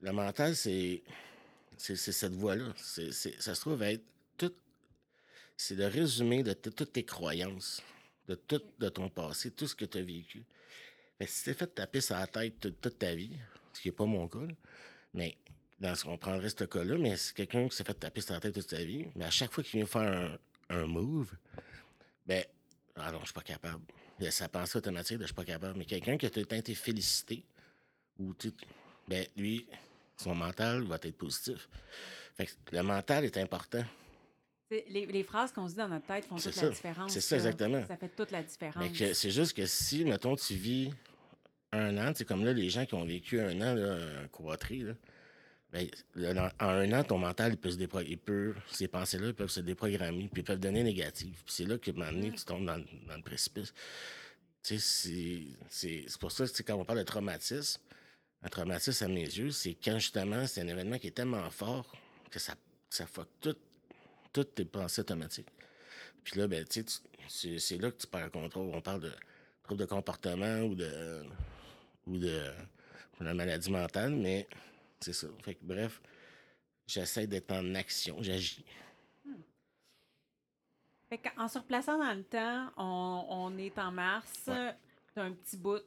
Le 0.00 0.12
mental, 0.12 0.56
c'est 0.56 1.02
cette 1.76 2.32
voie-là. 2.32 2.72
Ça 2.76 3.54
se 3.54 3.60
trouve 3.60 3.82
être 3.82 4.04
tout. 4.38 4.54
C'est 5.56 5.74
le 5.74 5.86
résumé 5.86 6.42
de 6.42 6.54
toutes 6.54 6.92
tes 6.92 7.04
croyances, 7.04 7.82
de 8.30 8.36
tout 8.36 8.62
de 8.78 8.88
ton 8.88 9.08
passé, 9.08 9.50
tout 9.50 9.66
ce 9.66 9.74
que 9.74 9.84
tu 9.84 9.98
as 9.98 10.02
vécu. 10.02 10.44
Que 11.18 11.26
si 11.26 11.44
t'es 11.44 11.54
fait 11.54 11.66
taper 11.66 12.00
sur 12.00 12.16
la 12.16 12.26
tête 12.26 12.60
toute, 12.60 12.98
ta 12.98 13.14
vie, 13.14 13.36
ce 13.72 13.80
qui 13.80 13.88
n'est 13.88 13.92
pas 13.92 14.06
mon 14.06 14.28
cas, 14.28 14.38
mais 15.12 15.36
dans 15.80 15.94
ce, 15.96 16.06
on 16.06 16.16
prendrait 16.16 16.48
ce 16.48 16.64
cas-là, 16.64 16.96
mais 16.96 17.16
c'est 17.16 17.34
quelqu'un 17.34 17.68
qui 17.68 17.76
s'est 17.76 17.84
fait 17.84 17.94
taper 17.94 18.20
sur 18.20 18.34
la 18.34 18.40
tête 18.40 18.54
toute 18.54 18.70
sa 18.70 18.84
vie, 18.84 19.06
mais 19.16 19.24
à 19.24 19.30
chaque 19.30 19.52
fois 19.52 19.64
qu'il 19.64 19.80
vient 19.80 19.86
faire 19.86 20.38
un, 20.70 20.76
un 20.76 20.86
move, 20.86 21.32
ben, 22.24 22.44
ah 22.94 23.10
non, 23.10 23.18
je 23.20 23.26
suis 23.26 23.34
pas 23.34 23.42
capable. 23.42 23.82
A 24.20 24.30
sa 24.30 24.48
pensée 24.48 24.78
automatique 24.78 25.16
de 25.16 25.22
je 25.22 25.28
suis 25.28 25.34
pas 25.34 25.44
capable. 25.44 25.78
Mais 25.78 25.86
quelqu'un 25.86 26.18
qui 26.18 26.26
a 26.26 26.30
tout 26.30 26.40
le 26.40 26.46
temps 26.46 26.56
été 26.56 26.74
félicité, 26.74 27.42
ou 28.18 28.34
tu 28.34 28.52
ben, 29.08 29.26
lui, 29.36 29.66
son 30.16 30.34
mental 30.34 30.82
va 30.84 30.96
être 30.96 31.16
positif. 31.16 31.68
Fait 32.36 32.46
que 32.46 32.76
le 32.76 32.82
mental 32.82 33.24
est 33.24 33.38
important. 33.38 33.82
Les, 34.70 35.06
les 35.06 35.24
phrases 35.24 35.50
qu'on 35.52 35.66
se 35.66 35.72
dit 35.72 35.78
dans 35.78 35.88
notre 35.88 36.06
tête 36.06 36.24
font 36.26 36.36
toute 36.36 36.52
ça. 36.52 36.62
la 36.62 36.70
différence. 36.70 37.12
C'est 37.12 37.20
ça, 37.20 37.36
exactement. 37.36 37.84
Ça 37.86 37.96
fait 37.96 38.08
toute 38.08 38.30
la 38.30 38.42
différence. 38.42 38.84
Mais 39.00 39.14
c'est 39.14 39.30
juste 39.30 39.52
que 39.56 39.66
si, 39.66 40.04
mettons, 40.04 40.36
tu 40.36 40.54
vis 40.54 40.90
un 41.72 41.96
an, 41.98 42.12
c'est 42.14 42.24
comme 42.24 42.44
là, 42.44 42.52
les 42.52 42.70
gens 42.70 42.86
qui 42.86 42.94
ont 42.94 43.04
vécu 43.04 43.40
un 43.40 43.60
an, 43.60 43.74
là, 43.74 43.94
un 43.94 44.28
là, 44.84 44.94
ben, 45.72 45.88
là, 46.14 46.52
en 46.60 46.66
un 46.68 46.92
an, 46.92 47.04
ton 47.04 47.18
mental, 47.18 47.52
il 47.52 47.56
peut 47.56 47.70
se 47.70 47.76
dépro- 47.76 48.04
il 48.06 48.18
peut, 48.18 48.54
ces 48.72 48.88
pensées-là 48.88 49.32
peuvent 49.32 49.50
se 49.50 49.60
déprogrammer, 49.60 50.28
puis 50.32 50.42
ils 50.42 50.44
peuvent 50.44 50.58
devenir 50.58 50.82
négatives. 50.84 51.42
Puis 51.44 51.54
c'est 51.54 51.64
là 51.64 51.78
que, 51.78 51.90
à 51.90 51.94
un 51.94 51.96
moment 51.96 52.12
donné, 52.12 52.32
tu 52.32 52.44
tombes 52.44 52.66
dans, 52.66 52.76
le- 52.76 52.84
dans 53.08 53.16
le 53.16 53.22
précipice. 53.22 53.72
Tu 54.62 54.78
sais, 54.78 55.46
c'est- 55.68 56.18
pour 56.18 56.32
ça 56.32 56.46
que 56.46 56.62
quand 56.62 56.74
on 56.74 56.84
parle 56.84 56.98
de 56.98 57.04
traumatisme, 57.04 57.80
un 58.42 58.48
traumatisme 58.48 59.04
à 59.04 59.08
mes 59.08 59.22
yeux, 59.24 59.50
c'est 59.50 59.74
quand 59.74 59.98
justement 59.98 60.46
c'est 60.46 60.60
un 60.60 60.68
événement 60.68 60.98
qui 60.98 61.06
est 61.08 61.12
tellement 61.12 61.48
fort 61.50 61.92
que 62.30 62.38
ça, 62.38 62.54
ça 62.88 63.06
fuck 63.06 63.28
tout, 63.40 63.56
toutes 64.32 64.54
tes 64.54 64.64
pensées 64.64 65.00
automatiques. 65.00 65.48
Puis 66.24 66.38
là, 66.38 66.46
ben, 66.46 66.64
tu 66.64 66.84
sais, 67.28 67.58
c'est 67.58 67.78
là 67.78 67.90
que 67.90 67.96
tu 67.96 68.06
perds 68.06 68.24
le 68.24 68.30
contrôle. 68.30 68.70
On 68.74 68.80
parle 68.80 69.00
de 69.00 69.12
trouble 69.62 69.80
de 69.80 69.86
comportement 69.86 70.60
ou 70.62 70.74
de 70.74 71.22
ou 72.06 72.18
de, 72.18 72.50
ou 73.20 73.24
de 73.24 73.32
maladie 73.32 73.70
mentale, 73.70 74.14
mais 74.14 74.48
c'est 75.00 75.12
ça. 75.12 75.28
Fait 75.44 75.54
que 75.54 75.64
bref, 75.64 76.00
j'essaie 76.86 77.26
d'être 77.26 77.50
en 77.52 77.74
action, 77.74 78.16
j'agis. 78.22 78.64
Fait 81.08 81.18
qu'en 81.18 81.48
se 81.48 81.58
replaçant 81.58 81.98
dans 81.98 82.14
le 82.16 82.22
temps, 82.24 82.70
on, 82.76 83.26
on 83.28 83.58
est 83.58 83.76
en 83.78 83.90
mars, 83.90 84.44
Ouais. 84.46 84.74
petit 85.14 85.56
bout 85.56 85.82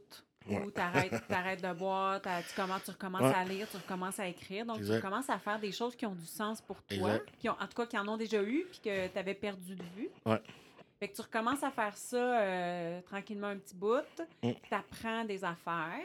Ouais. 0.48 0.62
où 0.62 0.72
t'arrêtes, 0.72 1.28
t'arrêtes 1.28 1.64
de 1.64 1.74
boire, 1.74 2.22
tu, 2.22 2.30
tu 2.54 2.92
recommences 2.92 3.22
Ouais. 3.22 3.34
à 3.36 3.44
lire, 3.46 3.68
tu 3.70 3.78
recommences 3.78 4.20
à 4.20 4.28
écrire. 4.28 4.66
Donc, 4.66 4.78
Exact. 4.80 4.96
tu 4.98 5.02
commences 5.02 5.30
à 5.30 5.40
faire 5.40 5.60
des 5.60 5.72
choses 5.72 5.96
qui 5.96 6.06
ont 6.06 6.16
du 6.16 6.26
sens 6.26 6.62
pour 6.62 6.82
toi, 6.84 7.20
qui 7.40 7.48
ont, 7.50 7.54
en 7.60 7.68
tout 7.68 7.76
cas 7.76 7.86
qui 7.86 7.98
en 7.98 8.08
ont 8.08 8.18
déjà 8.18 8.42
eu, 8.44 8.66
puis 8.70 8.80
que 8.84 9.08
tu 9.08 9.18
avais 9.20 9.34
perdu 9.36 9.76
de 9.76 9.84
vue. 9.96 10.10
Ouais. 10.26 10.42
Fait 11.00 11.10
que 11.10 11.16
tu 11.16 11.22
recommences 11.22 11.62
à 11.64 11.72
faire 11.72 11.98
ça 11.98 12.42
euh, 12.42 13.02
tranquillement 13.02 13.48
un 13.48 13.58
petit 13.58 13.76
bout, 13.76 14.04
Mm. 14.42 14.52
tu 14.52 14.74
apprends 14.74 15.26
des 15.26 15.44
affaires, 15.44 16.00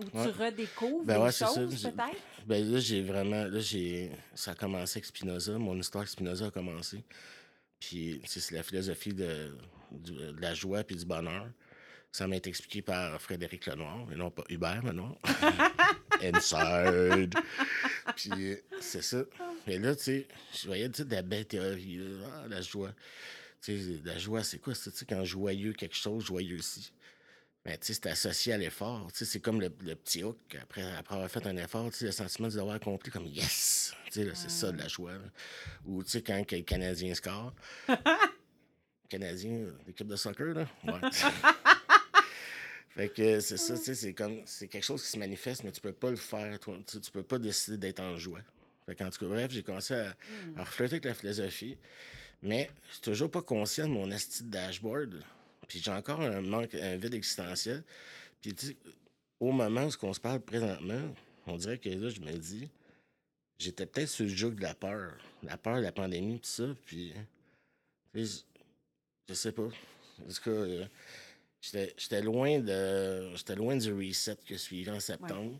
ou 0.00 0.04
tu 0.10 0.28
redécouvres 0.42 1.04
Ben 1.04 1.16
des 1.18 1.22
ouais, 1.24 1.32
c'est 1.32 1.44
ça. 1.44 1.54
choses 1.54 1.82
peut-être? 1.82 2.22
Ben 2.46 2.72
là, 2.72 2.78
j'ai 2.78 3.02
vraiment. 3.02 3.44
Là, 3.44 3.60
j'ai. 3.60 4.10
Ça 4.34 4.52
a 4.52 4.54
commencé 4.54 4.98
avec 4.98 5.04
Spinoza. 5.06 5.58
Mon 5.58 5.76
histoire 5.78 6.00
avec 6.02 6.08
Spinoza 6.10 6.46
a 6.46 6.50
commencé. 6.50 7.04
Puis, 7.78 8.22
c'est 8.24 8.52
la 8.54 8.62
philosophie 8.62 9.12
de, 9.12 9.56
du- 9.90 10.12
de 10.14 10.40
la 10.40 10.54
joie 10.54 10.82
puis 10.84 10.96
du 10.96 11.04
bonheur. 11.04 11.46
Ça 12.12 12.26
m'a 12.26 12.36
été 12.36 12.50
expliqué 12.50 12.82
par 12.82 13.18
Frédéric 13.20 13.64
Lenoir, 13.66 14.06
et 14.12 14.16
non 14.16 14.30
pas 14.30 14.44
Hubert 14.50 14.82
Lenoir. 14.84 15.16
Inside. 16.22 17.34
puis, 18.14 18.56
c'est 18.80 19.02
ça. 19.02 19.24
Mais 19.66 19.78
là, 19.78 19.96
tu 19.96 20.02
sais, 20.02 20.28
je 20.60 20.66
voyais 20.66 20.88
de 20.90 21.04
la 21.10 21.22
belle 21.22 21.46
théorie. 21.46 22.00
Ah, 22.34 22.44
la 22.48 22.60
joie. 22.60 22.92
Tu 23.62 23.78
sais, 23.80 24.00
la 24.04 24.18
joie, 24.18 24.44
c'est 24.44 24.58
quoi? 24.58 24.74
ça? 24.74 24.90
Tu 24.90 24.98
sais, 24.98 25.06
quand 25.06 25.24
joyeux 25.24 25.72
quelque 25.72 25.96
chose, 25.96 26.24
joyeux 26.24 26.58
aussi? 26.58 26.92
Ben, 27.64 27.78
tu 27.78 27.86
sais, 27.86 27.94
c'est 27.94 28.08
associé 28.08 28.52
à 28.52 28.58
l'effort. 28.58 29.10
Tu 29.12 29.18
sais, 29.18 29.24
c'est 29.24 29.40
comme 29.40 29.60
le, 29.60 29.72
le 29.80 29.94
petit 29.94 30.22
hook. 30.22 30.36
Après, 30.60 30.82
après 30.96 31.14
avoir 31.14 31.30
fait 31.30 31.46
un 31.46 31.56
effort, 31.56 31.90
tu 31.90 31.98
sais, 31.98 32.04
le 32.06 32.12
sentiment 32.12 32.48
de 32.48 32.56
l'avoir 32.56 32.74
accompli 32.74 33.10
comme 33.10 33.26
yes! 33.26 33.94
Tu 34.06 34.24
sais, 34.24 34.30
c'est 34.34 34.50
ça, 34.50 34.70
de 34.70 34.78
la 34.78 34.88
joie. 34.88 35.12
là. 35.12 35.18
Ou, 35.86 36.02
tu 36.04 36.10
sais, 36.10 36.22
quand 36.22 36.36
le 36.50 36.60
Canadien 36.62 37.14
score. 37.14 37.54
Canadien, 39.08 39.66
l'équipe 39.86 40.06
de 40.06 40.16
soccer, 40.16 40.54
là? 40.54 40.66
Ouais. 40.84 41.00
fait 42.94 43.08
que 43.08 43.40
c'est 43.40 43.56
ça, 43.56 43.76
tu 43.76 43.84
sais, 43.84 43.94
c'est 43.94 44.12
comme, 44.12 44.42
c'est 44.44 44.68
quelque 44.68 44.84
chose 44.84 45.02
qui 45.02 45.08
se 45.08 45.18
manifeste, 45.18 45.64
mais 45.64 45.72
tu 45.72 45.80
peux 45.80 45.92
pas 45.92 46.10
le 46.10 46.16
faire, 46.16 46.58
toi. 46.60 46.78
Tu, 46.86 47.00
tu 47.00 47.10
peux 47.10 47.22
pas 47.22 47.38
décider 47.38 47.78
d'être 47.78 48.00
en 48.00 48.16
joie. 48.16 48.40
Fait 48.86 48.94
qu'en 48.94 49.08
tout 49.08 49.18
cas, 49.20 49.26
bref, 49.26 49.50
j'ai 49.50 49.62
commencé 49.62 49.94
à, 49.94 50.14
à 50.56 50.64
refléter 50.64 50.94
avec 50.94 51.04
la 51.04 51.14
philosophie, 51.14 51.78
mais 52.42 52.70
je 52.88 52.92
suis 52.94 53.02
toujours 53.02 53.30
pas 53.30 53.42
conscient 53.42 53.88
de 53.88 53.92
mon 53.92 54.10
asti 54.10 54.44
de 54.44 54.50
dashboard. 54.50 55.22
Puis 55.68 55.80
j'ai 55.82 55.90
encore 55.90 56.20
un 56.20 56.42
manque, 56.42 56.74
un 56.74 56.96
vide 56.96 57.14
existentiel. 57.14 57.82
Puis 58.42 58.54
tu 58.54 58.66
sais, 58.66 58.76
au 59.40 59.52
moment 59.52 59.86
où 59.86 60.06
on 60.06 60.12
se 60.12 60.20
parle 60.20 60.40
présentement, 60.40 61.14
on 61.46 61.56
dirait 61.56 61.78
que 61.78 61.88
là, 61.88 62.10
je 62.10 62.20
me 62.20 62.32
dis, 62.32 62.68
j'étais 63.58 63.86
peut-être 63.86 64.08
sur 64.08 64.24
le 64.24 64.30
joug 64.30 64.50
de 64.50 64.62
la 64.62 64.74
peur. 64.74 65.14
La 65.42 65.56
peur 65.56 65.76
de 65.76 65.82
la 65.82 65.92
pandémie, 65.92 66.38
tout 66.38 66.46
ça. 66.46 66.76
Puis, 66.84 67.14
je 68.14 69.34
sais 69.34 69.52
pas. 69.52 69.62
En 69.62 70.28
tout 70.28 70.42
cas, 70.44 70.50
euh, 70.50 70.86
j'étais 71.62 72.20
loin 72.22 72.58
de 72.58 73.34
j'étais 73.36 73.54
loin 73.54 73.76
du 73.76 73.92
reset 73.92 74.36
que 74.46 74.56
suivi 74.56 74.90
en 74.90 75.00
septembre. 75.00 75.58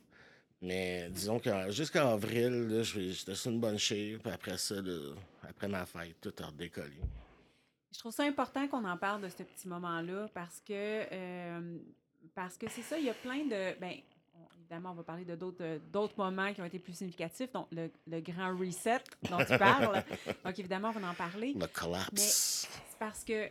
Mais 0.61 1.09
disons 1.11 1.41
que 1.41 1.71
jusqu'à 1.71 2.11
avril, 2.13 2.81
je- 2.83 3.11
j'étais 3.11 3.35
sur 3.35 3.51
une 3.51 3.59
bonne 3.61 3.79
shape. 3.79 4.23
Puis 4.23 4.33
après 4.33 4.57
ça, 4.59 4.77
là, 4.81 5.15
après 5.43 5.67
ma 5.69 5.85
fête, 5.87 6.21
tout 6.21 6.33
a 6.41 6.47
redécollé. 6.47 7.01
Je 7.93 7.99
trouve 7.99 8.13
ça 8.13 8.23
important 8.25 8.67
qu'on 8.69 8.85
en 8.85 8.97
parle 8.97 9.23
de 9.23 9.29
ce 9.29 9.43
petit 9.43 9.67
moment-là 9.69 10.29
parce 10.33 10.61
que 10.61 10.73
euh, 10.73 11.79
parce 12.35 12.57
que 12.57 12.67
c'est 12.71 12.83
ça, 12.83 12.99
il 12.99 13.05
y 13.07 13.11
a 13.11 13.15
plein 13.15 13.45
de 13.45 13.79
ben 13.81 13.95
évidemment 14.57 14.93
on 14.93 14.95
va 14.95 15.03
parler 15.03 15.25
de 15.25 15.35
d'autres 15.35 15.79
d'autres 15.93 16.15
moments 16.17 16.55
qui 16.55 16.63
ont 16.63 16.65
été 16.65 16.79
plus 16.79 16.95
significatifs, 16.97 17.53
donc 17.53 17.67
le, 17.73 17.91
le 18.07 18.21
grand 18.21 18.57
reset 18.57 19.01
dont 19.29 19.39
tu 19.45 19.59
parles. 19.59 20.03
donc 20.45 20.59
évidemment 20.59 20.93
on 20.95 20.99
va 21.01 21.09
en 21.11 21.15
parler. 21.15 21.55
Le 21.55 21.67
collapse. 21.67 22.69
C'est 22.89 22.99
parce 22.99 23.25
que 23.25 23.49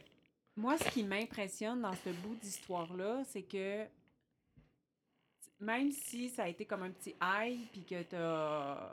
moi 0.55 0.77
ce 0.77 0.89
qui 0.89 1.03
m'impressionne 1.03 1.81
dans 1.81 1.93
ce 1.95 2.09
bout 2.09 2.35
d'histoire-là, 2.35 3.23
c'est 3.25 3.43
que 3.43 3.85
même 5.59 5.91
si 5.91 6.29
ça 6.29 6.43
a 6.43 6.47
été 6.47 6.65
comme 6.65 6.83
un 6.83 6.89
petit 6.91 7.15
high 7.21 7.59
puis 7.71 7.83
que 7.83 8.01
t'as 8.03 8.89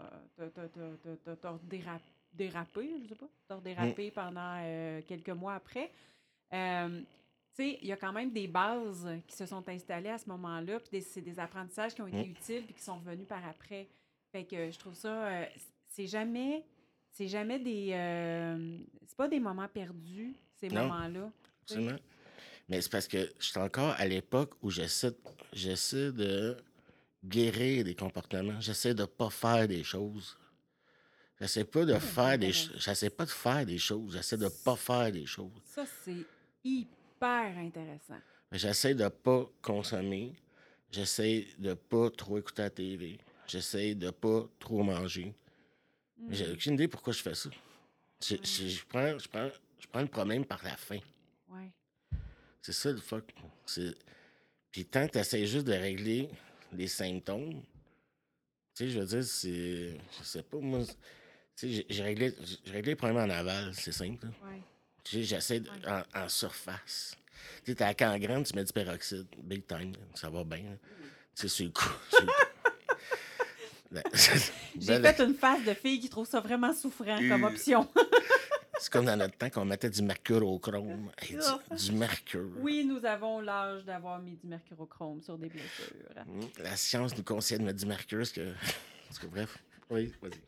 déra- 1.71 2.01
dérapé, 2.33 2.91
je 3.03 3.09
sais 3.09 3.15
pas, 3.15 3.29
t'as 3.49 3.61
dérapé 3.61 4.11
pendant 4.11 4.57
euh, 4.61 5.01
quelques 5.07 5.31
mois 5.31 5.55
après, 5.55 5.91
euh, 6.53 7.01
tu 7.55 7.65
sais, 7.65 7.79
il 7.81 7.89
y 7.89 7.93
a 7.93 7.97
quand 7.97 8.13
même 8.13 8.31
des 8.31 8.47
bases 8.47 9.09
qui 9.27 9.35
se 9.37 9.47
sont 9.47 9.67
installées 9.69 10.11
à 10.11 10.19
ce 10.19 10.29
moment-là, 10.29 10.79
puis 10.81 11.01
c'est 11.03 11.23
des 11.23 11.39
apprentissages 11.41 11.95
qui 11.95 12.03
ont 12.03 12.07
été 12.07 12.19
Mm. 12.29 12.31
utiles 12.31 12.65
puis 12.65 12.75
qui 12.75 12.83
sont 12.83 12.97
revenus 12.99 13.27
par 13.27 13.45
après. 13.47 13.89
Fait 14.31 14.45
que 14.45 14.71
je 14.71 14.79
trouve 14.79 14.95
ça, 14.95 15.09
euh, 15.27 15.47
c'est 15.89 16.07
jamais, 16.07 16.65
c'est 17.11 17.29
jamais 17.29 17.59
des, 17.59 17.89
c'est 19.07 19.17
pas 19.17 19.27
des 19.29 19.41
moments 19.41 19.69
perdus 19.69 20.35
ces 20.57 20.69
moments-là. 20.83 21.33
Absolument. 21.71 21.99
Mais 22.69 22.81
c'est 22.83 22.91
parce 22.93 23.09
que 23.09 23.31
je 23.39 23.47
suis 23.47 23.59
encore 23.59 23.95
à 23.99 24.07
l'époque 24.07 24.55
où 24.63 24.71
j'essaie, 24.71 25.13
j'essaie 25.53 26.13
de 26.13 26.57
guérir 27.25 27.85
des 27.85 27.95
comportements. 27.95 28.61
J'essaie 28.61 28.95
de 28.95 29.05
pas 29.05 29.31
faire 29.31 29.67
des 29.69 29.83
choses. 29.85 30.37
J'essaie 31.41 31.65
pas 31.65 31.85
de 31.85 31.99
faire 31.99 32.39
des 32.39 32.53
j'essaie 32.53 33.11
pas 33.11 33.25
de 33.25 33.31
faire 33.31 33.65
des 33.65 33.79
choses. 33.79 34.13
J'essaie 34.13 34.37
de 34.37 34.49
pas 34.49 34.77
faire 34.77 35.13
des 35.13 35.25
choses. 35.27 35.53
Ça 35.65 35.85
c'est 36.05 36.25
hyper 36.65 37.57
intéressant. 37.59 38.19
J'essaie 38.53 38.95
de 38.95 39.09
pas 39.09 39.49
consommer. 39.63 40.33
J'essaie 40.91 41.47
de 41.59 41.75
pas 41.75 42.11
trop 42.11 42.39
écouter 42.39 42.63
la 42.63 42.71
TV. 42.71 43.19
J'essaie 43.47 43.95
de 43.95 44.11
pas 44.11 44.47
trop 44.59 44.83
manger. 44.83 45.35
Mais 46.19 46.35
J'ai 46.35 46.51
aucune 46.51 46.75
idée 46.75 46.89
pourquoi 46.89 47.13
je 47.13 47.23
fais 47.23 47.35
ça. 47.35 47.51
Je, 48.23 48.35
je- 48.43 48.69
je 48.69 48.85
prends, 48.87 49.17
je, 49.19 49.29
prends, 49.29 49.49
je 49.79 49.87
prends 49.87 50.01
le 50.01 50.09
problème 50.09 50.45
par 50.45 50.63
la 50.65 50.77
fin. 50.77 50.99
C'est 52.63 52.73
ça 52.73 52.91
le 52.91 52.99
fuck. 52.99 53.25
Puis 54.73 54.85
tant 54.85 55.07
que 55.07 55.13
tu 55.13 55.19
essaies 55.19 55.47
juste 55.47 55.67
de 55.67 55.73
régler 55.73 56.29
les 56.73 56.89
symptômes, 56.89 57.63
tu 58.75 58.85
sais, 58.85 58.91
je 58.91 58.99
veux 59.01 59.07
dire, 59.07 59.25
c'est. 59.25 59.97
Je 60.19 60.25
sais 60.25 60.43
pas, 60.43 60.59
moi. 60.59 60.81
Tu 61.57 61.73
sais, 61.73 61.87
j'ai- 61.89 62.03
réglé, 62.03 62.33
le 62.73 62.95
problème 62.95 63.17
en 63.19 63.31
aval, 63.35 63.73
c'est 63.75 63.93
simple. 63.93 64.27
Ouais. 64.27 64.61
Tu 65.03 65.17
sais, 65.17 65.23
J'essaie 65.25 65.63
en, 65.87 66.03
en 66.15 66.29
surface. 66.29 67.17
Tu 67.65 67.73
sais, 67.73 67.75
t'es 67.77 67.85
à 67.85 67.95
Cangrande, 67.95 68.45
tu 68.47 68.55
mets 68.55 68.65
du 68.65 68.73
peroxyde, 68.73 69.27
big 69.39 69.67
time, 69.67 69.93
ça 70.15 70.29
va 70.31 70.45
bien. 70.45 70.77
Tu 71.35 71.43
sais, 71.43 71.49
c'est 71.49 71.65
le 71.65 71.71
coup. 71.71 71.91
Ben, 73.91 74.03
J'ai 74.79 74.99
ben, 74.99 75.15
fait 75.15 75.25
une 75.25 75.35
face 75.35 75.65
de 75.65 75.73
fille 75.73 75.99
qui 75.99 76.11
trouve 76.11 76.29
ça 76.29 76.41
vraiment 76.41 76.75
souffrant 76.75 77.17
comme 77.27 77.45
Euh, 77.45 77.49
option. 77.49 77.89
C'est 78.89 78.93
comme 78.95 79.05
dans 79.05 79.19
notre 79.19 79.37
temps 79.37 79.51
qu'on 79.51 79.67
mettait 79.67 79.91
du 79.91 80.01
mercure 80.01 80.49
au 80.49 80.59
chrome. 80.59 81.11
Hey, 81.21 81.37
du, 81.37 81.77
du 81.77 81.93
mercure. 81.93 82.49
Oui, 82.61 82.87
nous 82.87 83.05
avons 83.05 83.39
l'âge 83.43 83.85
d'avoir 83.85 84.19
mis 84.19 84.35
du 84.37 84.47
mercurochrome 84.47 85.21
sur 85.21 85.37
des 85.37 85.51
blessures. 85.51 85.93
Mm, 86.27 86.41
La 86.63 86.75
science 86.75 87.15
nous 87.15 87.23
conseille 87.23 87.59
de 87.59 87.65
mettre 87.65 87.81
du 87.81 87.85
mercure, 87.85 88.21
parce 88.21 88.33
que... 88.33 88.55
parce 89.07 89.19
que 89.19 89.27
bref. 89.27 89.59
Oui, 89.91 90.11
vas-y. 90.23 90.41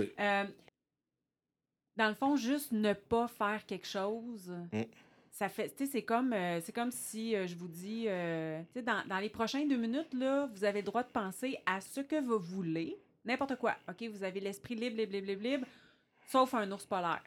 Oui. 0.00 0.10
Euh, 0.18 0.44
dans 1.96 2.08
le 2.08 2.14
fond, 2.14 2.34
juste 2.34 2.72
ne 2.72 2.92
pas 2.92 3.28
faire 3.28 3.64
quelque 3.66 3.86
chose, 3.86 4.50
Mm. 4.72 4.82
ça 5.30 5.48
fait, 5.48 5.72
c'est 5.86 6.02
comme, 6.02 6.32
euh, 6.32 6.60
c'est 6.60 6.72
comme 6.72 6.90
si 6.90 7.36
euh, 7.36 7.46
je 7.46 7.54
vous 7.54 7.68
dis, 7.68 8.06
dans, 8.84 9.06
dans 9.06 9.18
les 9.20 9.28
prochaines 9.30 9.68
deux 9.68 9.76
minutes, 9.76 10.12
là, 10.12 10.50
vous 10.52 10.64
avez 10.64 10.80
le 10.80 10.86
droit 10.86 11.04
de 11.04 11.10
penser 11.12 11.56
à 11.66 11.80
ce 11.80 12.00
que 12.00 12.20
vous 12.20 12.40
voulez, 12.40 12.96
n'importe 13.24 13.54
quoi. 13.54 13.76
OK, 13.88 14.02
vous 14.08 14.24
avez 14.24 14.40
l'esprit 14.40 14.74
libre, 14.74 14.96
libre, 14.96 15.12
libre, 15.12 15.26
libre, 15.28 15.42
libre, 15.42 15.66
sauf 16.30 16.54
un 16.54 16.70
ours 16.70 16.86
polaire. 16.86 17.22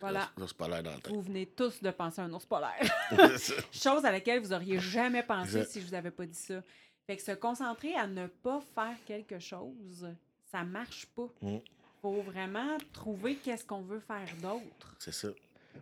Voilà. 0.00 0.30
Là, 0.36 0.46
c'est 0.46 0.56
pas 0.56 0.68
l'air 0.68 0.82
dans 0.82 0.92
la 0.92 0.98
tête. 0.98 1.12
Vous 1.12 1.22
venez 1.22 1.46
tous 1.46 1.82
de 1.82 1.90
penser 1.90 2.20
à 2.20 2.24
un 2.24 2.32
ours 2.32 2.46
polaire. 2.46 2.78
Chose 3.72 4.04
à 4.04 4.12
laquelle 4.12 4.40
vous 4.40 4.52
auriez 4.52 4.78
jamais 4.78 5.22
pensé 5.22 5.64
si 5.64 5.80
je 5.80 5.86
vous 5.86 5.94
avais 5.94 6.10
pas 6.10 6.26
dit 6.26 6.38
ça. 6.38 6.62
Fait 7.06 7.16
que 7.16 7.22
se 7.22 7.32
concentrer 7.32 7.94
à 7.94 8.06
ne 8.06 8.26
pas 8.26 8.60
faire 8.74 8.96
quelque 9.06 9.38
chose, 9.38 10.06
ça 10.50 10.62
marche 10.62 11.06
pas. 11.06 11.28
Mm. 11.40 11.58
Faut 12.02 12.22
vraiment 12.22 12.76
trouver 12.92 13.36
qu'est-ce 13.36 13.64
qu'on 13.64 13.80
veut 13.80 14.00
faire 14.00 14.28
d'autre. 14.40 14.94
C'est 14.98 15.12
ça. 15.12 15.28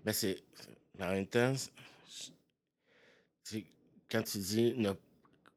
Mais 0.04 0.12
c'est. 0.12 0.42
En 0.98 1.12
même 1.12 1.26
temps, 1.26 1.52
quand 4.10 4.22
tu 4.22 4.38
dis 4.38 4.74
ne, 4.76 4.92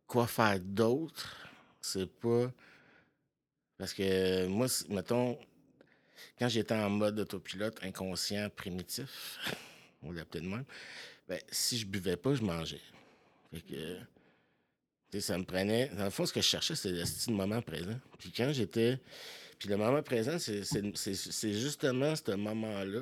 quoi 0.05 0.27
faire 0.27 0.59
d'autre, 0.59 1.47
c'est 1.79 2.11
pas. 2.19 2.51
Parce 3.77 3.93
que 3.93 4.47
moi, 4.47 4.67
mettons, 4.89 5.37
quand 6.37 6.49
j'étais 6.49 6.75
en 6.75 6.89
mode 6.89 7.19
autopilote 7.19 7.83
inconscient 7.83 8.49
primitif, 8.49 9.37
on 10.03 10.11
l'appelait 10.11 10.41
de 10.41 10.47
même, 10.47 10.65
ben, 11.27 11.39
si 11.51 11.77
je 11.77 11.85
buvais 11.85 12.17
pas, 12.17 12.33
je 12.33 12.41
mangeais. 12.41 12.81
Fait 13.53 13.61
que. 15.11 15.19
ça 15.19 15.37
me 15.37 15.43
prenait. 15.43 15.89
Dans 15.89 16.05
le 16.05 16.09
fond, 16.09 16.25
ce 16.25 16.33
que 16.33 16.41
je 16.41 16.47
cherchais, 16.47 16.75
c'était 16.75 17.03
le 17.27 17.33
moment 17.33 17.61
présent. 17.61 17.99
Puis 18.17 18.31
quand 18.31 18.51
j'étais. 18.51 18.99
Puis 19.57 19.69
le 19.69 19.77
moment 19.77 20.01
présent, 20.01 20.39
c'est- 20.39 21.53
justement 21.53 22.15
ce 22.15 22.31
moment-là 22.31 23.01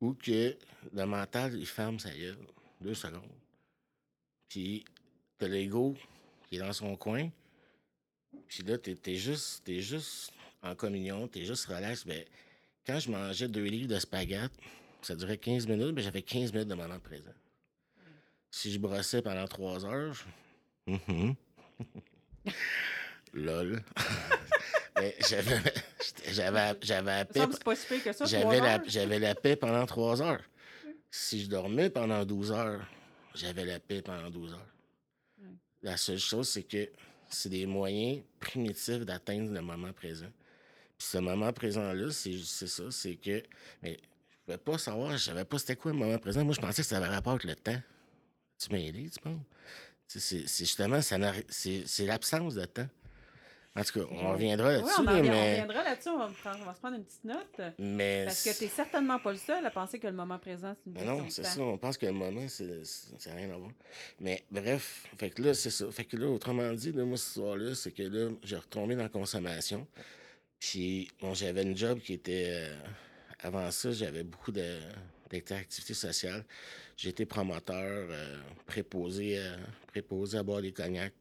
où 0.00 0.14
que 0.14 0.56
le 0.92 1.04
mental, 1.06 1.54
il 1.58 1.66
ferme 1.66 1.98
sa 1.98 2.10
gueule. 2.10 2.38
Deux 2.80 2.94
secondes. 2.94 3.22
Puis 4.48 4.84
t'as 5.36 5.48
l'ego 5.48 5.96
qui 6.48 6.56
est 6.56 6.60
dans 6.60 6.72
son 6.72 6.96
coin. 6.96 7.28
Puis 8.46 8.62
là, 8.62 8.78
t'es 8.78 8.96
es 9.06 9.16
juste, 9.16 9.64
t'es 9.64 9.80
juste 9.80 10.32
en 10.62 10.74
communion, 10.74 11.28
t'es 11.28 11.44
juste 11.44 11.66
relax. 11.66 12.04
Ben, 12.06 12.24
quand 12.86 12.98
je 12.98 13.10
mangeais 13.10 13.48
deux 13.48 13.64
livres 13.64 13.88
de 13.88 13.98
spaghettes, 13.98 14.52
ça 15.02 15.14
durait 15.14 15.38
15 15.38 15.66
minutes, 15.66 15.92
mais 15.94 16.02
j'avais 16.02 16.22
15 16.22 16.52
minutes 16.52 16.68
de 16.68 16.74
moment 16.74 16.98
présent. 16.98 17.32
Si 18.50 18.72
je 18.72 18.78
brossais 18.78 19.22
pendant 19.22 19.46
trois 19.46 19.84
heures, 19.84 20.14
je- 20.14 20.92
Mhm. 20.92 21.34
Lol. 23.34 23.82
Mais 24.96 25.14
j'avais, 25.28 25.60
j'avais, 26.30 26.74
j'avais 26.82 27.10
la 27.18 27.24
paix, 27.26 27.40
j'avais 28.26 28.56
la, 28.58 28.74
heures. 28.76 28.82
j'avais 28.86 29.18
la 29.18 29.34
paix 29.34 29.54
pendant 29.56 29.84
trois 29.86 30.22
heures. 30.22 30.42
Si 31.10 31.42
je 31.42 31.48
dormais 31.48 31.90
pendant 31.90 32.24
12 32.24 32.52
heures, 32.52 32.86
j'avais 33.34 33.64
la 33.64 33.80
paix 33.80 34.02
pendant 34.02 34.30
12 34.30 34.54
heures. 34.54 34.66
La 35.82 35.96
seule 35.96 36.18
chose, 36.18 36.48
c'est 36.48 36.64
que 36.64 36.90
c'est 37.28 37.48
des 37.50 37.66
moyens 37.66 38.22
primitifs 38.40 39.04
d'atteindre 39.04 39.52
le 39.52 39.60
moment 39.60 39.92
présent. 39.92 40.26
Puis 40.98 41.06
ce 41.06 41.18
moment 41.18 41.52
présent-là, 41.52 42.10
c'est, 42.10 42.36
ça, 42.38 42.84
c'est 42.90 43.14
que. 43.14 43.42
Mais 43.82 43.98
je 44.30 44.36
pouvais 44.44 44.58
pas 44.58 44.78
savoir, 44.78 45.12
je 45.12 45.18
savais 45.18 45.44
pas 45.44 45.58
c'était 45.58 45.76
quoi 45.76 45.92
le 45.92 45.98
moment 45.98 46.18
présent. 46.18 46.44
Moi, 46.44 46.54
je 46.54 46.60
pensais 46.60 46.82
que 46.82 46.88
ça 46.88 46.96
avait 46.96 47.06
rapport 47.06 47.34
avec 47.34 47.44
le 47.44 47.54
temps. 47.54 47.80
Tu 48.58 48.72
m'as 48.72 48.78
aidé, 48.78 49.08
tu 49.08 49.20
penses? 49.20 49.38
C'est, 50.08 50.40
justement, 50.40 51.00
c'est, 51.02 52.04
l'absence 52.06 52.54
de 52.54 52.64
temps. 52.64 52.88
En 53.76 53.84
tout 53.84 54.00
cas, 54.00 54.06
on 54.10 54.32
reviendra 54.32 54.70
Oui, 54.70 54.74
là-dessus, 54.76 54.92
on, 54.98 55.02
revient- 55.02 55.20
on 55.28 55.30
mais. 55.32 55.50
reviendra 55.60 55.84
là-dessus. 55.84 56.08
On, 56.08 56.14
on 56.22 56.64
va 56.64 56.74
se 56.74 56.80
prendre 56.80 56.96
une 56.96 57.04
petite 57.04 57.24
note. 57.24 57.60
mais 57.78 58.24
Parce 58.24 58.42
que 58.42 58.58
tu 58.58 58.64
n'es 58.64 58.70
certainement 58.70 59.20
pas 59.20 59.30
le 59.30 59.38
seul 59.38 59.64
à 59.64 59.70
penser 59.70 60.00
que 60.00 60.08
le 60.08 60.14
moment 60.14 60.38
présent, 60.40 60.74
c'est 60.74 60.90
une 60.90 60.94
Mais 60.96 61.04
non, 61.04 61.30
c'est 61.30 61.44
ça. 61.44 61.60
On 61.60 61.78
pense 61.78 61.96
que 61.96 62.06
le 62.06 62.12
moment, 62.12 62.48
c'est 62.48 62.84
c'est- 62.84 63.16
ça 63.20 63.30
n'a 63.30 63.36
rien 63.36 63.50
à 63.54 63.56
voir. 63.58 63.70
Mais 64.18 64.44
bref, 64.50 65.06
fait 65.16 65.30
que 65.30 65.42
là, 65.42 65.54
c'est 65.54 65.70
ça. 65.70 65.88
Fait 65.92 66.06
que 66.06 66.16
là, 66.16 66.26
autrement 66.26 66.72
dit, 66.72 66.90
là, 66.90 67.04
moi, 67.04 67.16
cette 67.16 67.28
histoire-là, 67.28 67.74
c'est 67.76 67.92
que 67.92 68.02
là, 68.02 68.30
j'ai 68.42 68.56
retombé 68.56 68.96
dans 68.96 69.04
la 69.04 69.08
consommation. 69.10 69.86
Puis, 70.60 71.08
bon, 71.20 71.34
j'avais 71.34 71.62
une 71.62 71.76
job 71.76 72.00
qui 72.00 72.14
était. 72.14 72.46
euh, 72.50 72.76
avant 73.40 73.70
ça, 73.70 73.92
j'avais 73.92 74.24
beaucoup 74.24 74.50
de- 74.52 74.80
d'activités 75.30 75.94
sociales. 75.94 76.44
J'étais 76.96 77.26
promoteur, 77.26 78.08
euh, 78.10 78.38
préposé, 78.66 79.38
euh, 79.38 79.56
préposé 79.86 80.38
à 80.38 80.42
boire 80.42 80.60
des 80.62 80.72
cognacs 80.72 81.12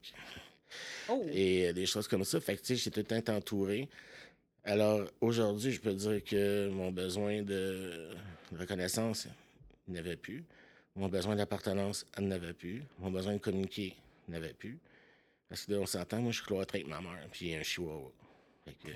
Oh, 1.09 1.23
et 1.31 1.67
euh, 1.69 1.73
des 1.73 1.85
choses 1.85 2.07
comme 2.07 2.23
ça. 2.23 2.39
Fait 2.41 2.55
que, 2.55 2.61
tu 2.61 2.67
sais, 2.67 2.75
j'étais 2.75 3.03
tout 3.03 3.13
le 3.13 3.21
temps 3.21 3.35
entouré. 3.35 3.87
Alors, 4.63 5.07
aujourd'hui, 5.21 5.71
je 5.71 5.79
peux 5.79 5.93
dire 5.93 6.23
que 6.23 6.67
mon 6.69 6.91
besoin 6.91 7.41
de 7.43 8.09
reconnaissance, 8.57 9.27
il 9.87 9.93
n'avait 9.93 10.17
plus. 10.17 10.43
Mon 10.95 11.07
besoin 11.09 11.35
d'appartenance, 11.35 12.05
il 12.17 12.27
n'avait 12.27 12.53
plus. 12.53 12.83
Mon 12.99 13.11
besoin 13.11 13.33
de 13.33 13.37
communiquer, 13.37 13.95
il 14.27 14.31
n'avait 14.31 14.53
plus. 14.53 14.79
Parce 15.47 15.65
que 15.65 15.73
là, 15.73 15.79
on 15.79 15.85
s'entend, 15.85 16.21
moi, 16.21 16.31
je 16.31 16.37
suis 16.37 16.45
cloîtré 16.47 16.79
avec 16.79 16.89
ma 16.89 16.99
mère, 16.99 17.27
puis 17.31 17.55
un 17.55 17.61
chihuahua. 17.63 18.11
Fait 18.65 18.73
que, 18.83 18.91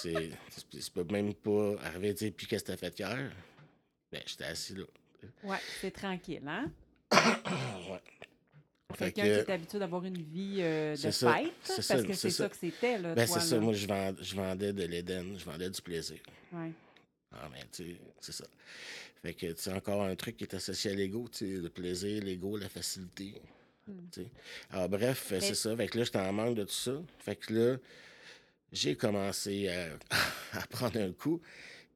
c'est- 0.00 0.90
peux 0.92 1.04
même 1.04 1.34
pas 1.34 1.74
arriver 1.84 2.10
à 2.10 2.12
dire, 2.12 2.32
puis 2.36 2.46
qu'est-ce 2.46 2.64
que 2.64 2.72
t'as 2.72 2.76
fait 2.76 2.98
hier? 2.98 3.30
Ben, 4.12 4.20
j'étais 4.26 4.44
assis 4.44 4.74
là. 4.74 4.84
ouais, 5.44 5.58
c'est 5.80 5.90
tranquille, 5.92 6.42
hein? 6.46 6.70
ouais. 7.90 8.00
Fait 8.94 9.12
Quelqu'un 9.12 9.22
que- 9.22 9.44
qui 9.44 9.50
est 9.50 9.54
habitué 9.54 9.78
d'avoir 9.78 10.04
une 10.04 10.20
vie 10.20 10.56
euh, 10.60 10.96
de 10.96 11.10
ça, 11.12 11.32
fête, 11.34 11.52
parce 11.66 11.80
ça, 11.80 12.02
que 12.02 12.12
c'est 12.12 12.30
ça. 12.30 12.44
ça. 12.44 12.48
que 12.48 12.56
c'était, 12.56 12.98
là, 12.98 13.14
Ben, 13.14 13.26
c'est 13.26 13.40
ça. 13.40 13.58
Moi, 13.60 13.72
je, 13.72 13.86
vend- 13.86 14.14
je 14.20 14.34
vendais 14.34 14.72
de 14.72 14.82
l'Éden, 14.84 15.36
je 15.38 15.44
vendais 15.44 15.70
du 15.70 15.80
plaisir. 15.80 16.18
Ouais. 16.52 16.72
Ah, 17.32 17.48
mais 17.52 17.60
tu 17.72 17.84
sais, 17.92 17.96
c'est 18.20 18.32
ça. 18.32 18.44
Fait 19.22 19.34
que, 19.34 19.52
tu 19.52 19.70
encore 19.70 20.02
un 20.02 20.16
truc 20.16 20.36
qui 20.36 20.44
est 20.44 20.54
associé 20.54 20.90
à 20.90 20.94
l'ego, 20.94 21.28
tu 21.30 21.38
sais, 21.38 21.60
le 21.62 21.68
plaisir, 21.68 22.20
l'ego, 22.24 22.56
la 22.56 22.68
facilité. 22.68 23.34
Tu 23.86 24.22
sais. 24.22 24.26
Alors, 24.70 24.88
bref, 24.88 25.28
Mais- 25.30 25.40
c'est 25.40 25.54
ça. 25.54 25.76
Fait 25.76 25.86
que 25.86 25.98
là, 25.98 26.04
j'étais 26.04 26.18
en 26.18 26.32
manque 26.32 26.56
de 26.56 26.64
tout 26.64 26.70
ça. 26.72 27.00
Fait 27.18 27.36
que 27.36 27.52
là, 27.52 27.76
j'ai 28.72 28.96
commencé 28.96 29.68
à, 29.68 29.88
à 30.58 30.66
prendre 30.68 30.98
un 31.00 31.12
coup. 31.12 31.40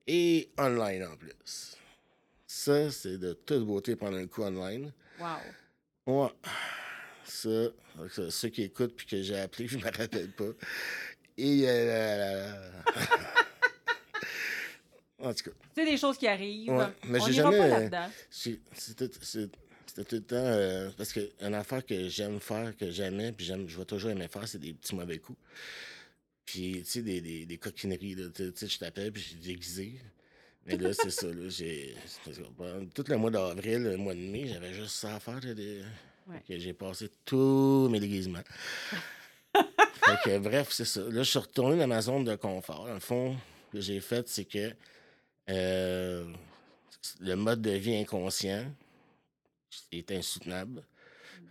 Et 0.07 0.51
online 0.59 1.05
en 1.05 1.17
plus. 1.17 1.77
Ça, 2.47 2.91
c'est 2.91 3.17
de 3.19 3.33
toute 3.33 3.65
beauté 3.65 3.97
prendre 3.97 4.19
un 4.19 4.27
coup 4.27 4.43
online. 4.43 4.93
Wow. 5.19 5.37
Ouais. 6.07 6.29
Ça, 7.25 7.49
ça, 8.11 8.31
ceux 8.31 8.49
qui 8.51 8.63
écoutent 8.65 8.95
puis 8.95 9.07
que 9.07 9.23
j'ai 9.23 9.39
appelé, 9.39 9.67
je 9.69 9.79
me 9.79 9.83
rappelle 9.85 10.31
pas. 10.33 10.45
Et 11.39 11.63
euh, 11.67 12.53
en 15.21 15.33
tout 15.33 15.45
cas, 15.45 15.51
C'est 15.75 15.85
des 15.85 15.97
choses 15.97 16.19
qui 16.19 16.27
arrivent. 16.29 16.71
Ouais, 16.71 16.87
mais 17.09 17.21
On 17.21 17.27
j'ai 17.27 17.43
pas 17.43 17.51
jamais- 17.51 17.69
là-dedans. 17.69 18.11
c'est- 18.31 18.61
c'était 18.77 19.09
c'était 19.21 20.05
tout 20.05 20.17
le 20.17 20.23
temps 20.23 20.37
euh, 20.37 20.91
parce 20.97 21.13
que 21.13 21.21
une 21.41 21.55
affaire 21.55 21.85
que 21.87 22.09
j'aime 22.09 22.41
faire, 22.41 22.77
que 22.77 22.91
j'aimais, 22.91 23.33
puis 23.33 23.47
j'aime, 23.47 23.69
je 23.69 23.79
vais 23.79 23.85
toujours 23.85 24.11
aimer 24.11 24.29
faire, 24.29 24.47
c'est 24.47 24.59
des 24.59 24.73
petits 24.75 24.95
mauvais 24.95 25.19
coups. 25.19 25.39
Puis 26.45 26.83
tu 26.83 26.85
sais 26.85 27.03
des, 27.03 27.21
des, 27.21 27.47
des 27.47 27.59
coquineries 27.59 28.15
là, 28.15 28.29
tu 28.35 28.53
sais, 28.55 28.69
je 28.69 28.79
t'appelle 28.79 29.13
puis 29.13 29.23
je 29.23 29.29
suis 29.29 29.37
déguisé. 29.37 30.01
Mais 30.67 30.77
là, 30.79 30.93
c'est 30.95 31.11
ça, 31.11 31.27
là, 31.27 31.49
j'ai... 31.49 31.95
pendant 32.57 32.87
Tout 32.87 33.05
le 33.09 33.17
mois 33.19 33.31
d'avril, 33.31 33.83
le 33.83 33.97
mois 33.99 34.15
de 34.15 34.21
mai, 34.21 34.47
j'avais 34.49 34.73
juste 34.73 34.95
ça 34.97 35.17
à 35.17 35.21
faire, 35.21 35.41
là, 35.41 35.53
Ouais. 36.27 36.43
Que 36.49 36.59
j'ai 36.59 36.73
passé 36.73 37.11
tous 37.27 37.87
mes 37.91 38.01
déguisements. 38.01 38.41
fait 39.55 40.17
que, 40.25 40.39
bref, 40.39 40.69
c'est 40.71 40.87
ça. 40.87 41.01
Là, 41.03 41.23
je 41.23 41.29
suis 41.31 41.39
retourné 41.39 41.77
dans 41.77 41.87
ma 41.87 42.01
zone 42.01 42.25
de 42.25 42.35
confort. 42.37 42.87
Dans 42.87 42.95
le 42.95 43.01
fond, 43.01 43.37
ce 43.69 43.73
que 43.77 43.81
j'ai 43.83 44.01
fait, 44.01 44.27
c'est 44.27 44.47
que 44.47 44.73
euh, 45.51 46.33
le 47.21 47.35
mode 47.35 47.61
de 47.61 47.73
vie 47.73 47.95
inconscient 47.97 48.65
est 49.93 50.11
insoutenable. 50.13 50.83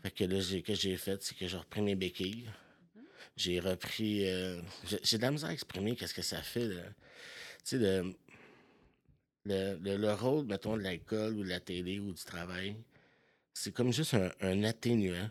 Fait 0.02 0.10
que 0.10 0.24
là, 0.24 0.40
j'ai- 0.40 0.64
que 0.64 0.74
j'ai 0.74 0.98
fait, 0.98 1.22
c'est 1.22 1.36
que 1.38 1.46
j'ai 1.48 1.58
repris 1.58 1.82
mes 1.84 1.94
béquilles. 1.96 2.50
J'ai 3.36 3.60
repris. 3.60 4.28
euh, 4.28 4.62
j'ai 5.04 5.18
de 5.18 5.24
la 5.24 5.32
misère 5.32 5.50
à 5.50 5.54
exprimer 5.54 5.96
qu'est-ce 5.96 6.14
que 6.14 6.22
ça 6.22 6.42
fait. 6.42 6.68
Tu 6.70 6.76
sais, 7.64 7.78
le, 7.78 8.14
le, 9.46 9.78
le, 9.82 9.98
le 9.98 10.14
rôle, 10.14 10.46
mettons, 10.46 10.78
de 10.78 10.82
l'alcool 10.84 11.34
ou 11.38 11.44
de 11.44 11.50
la 11.50 11.60
télé 11.60 12.00
ou 12.00 12.14
du 12.14 12.24
travail, 12.24 12.76
c'est 13.54 13.74
comme 13.74 13.92
juste 13.92 14.14
un, 14.14 14.32
un 14.42 14.64
atténuant. 14.64 15.30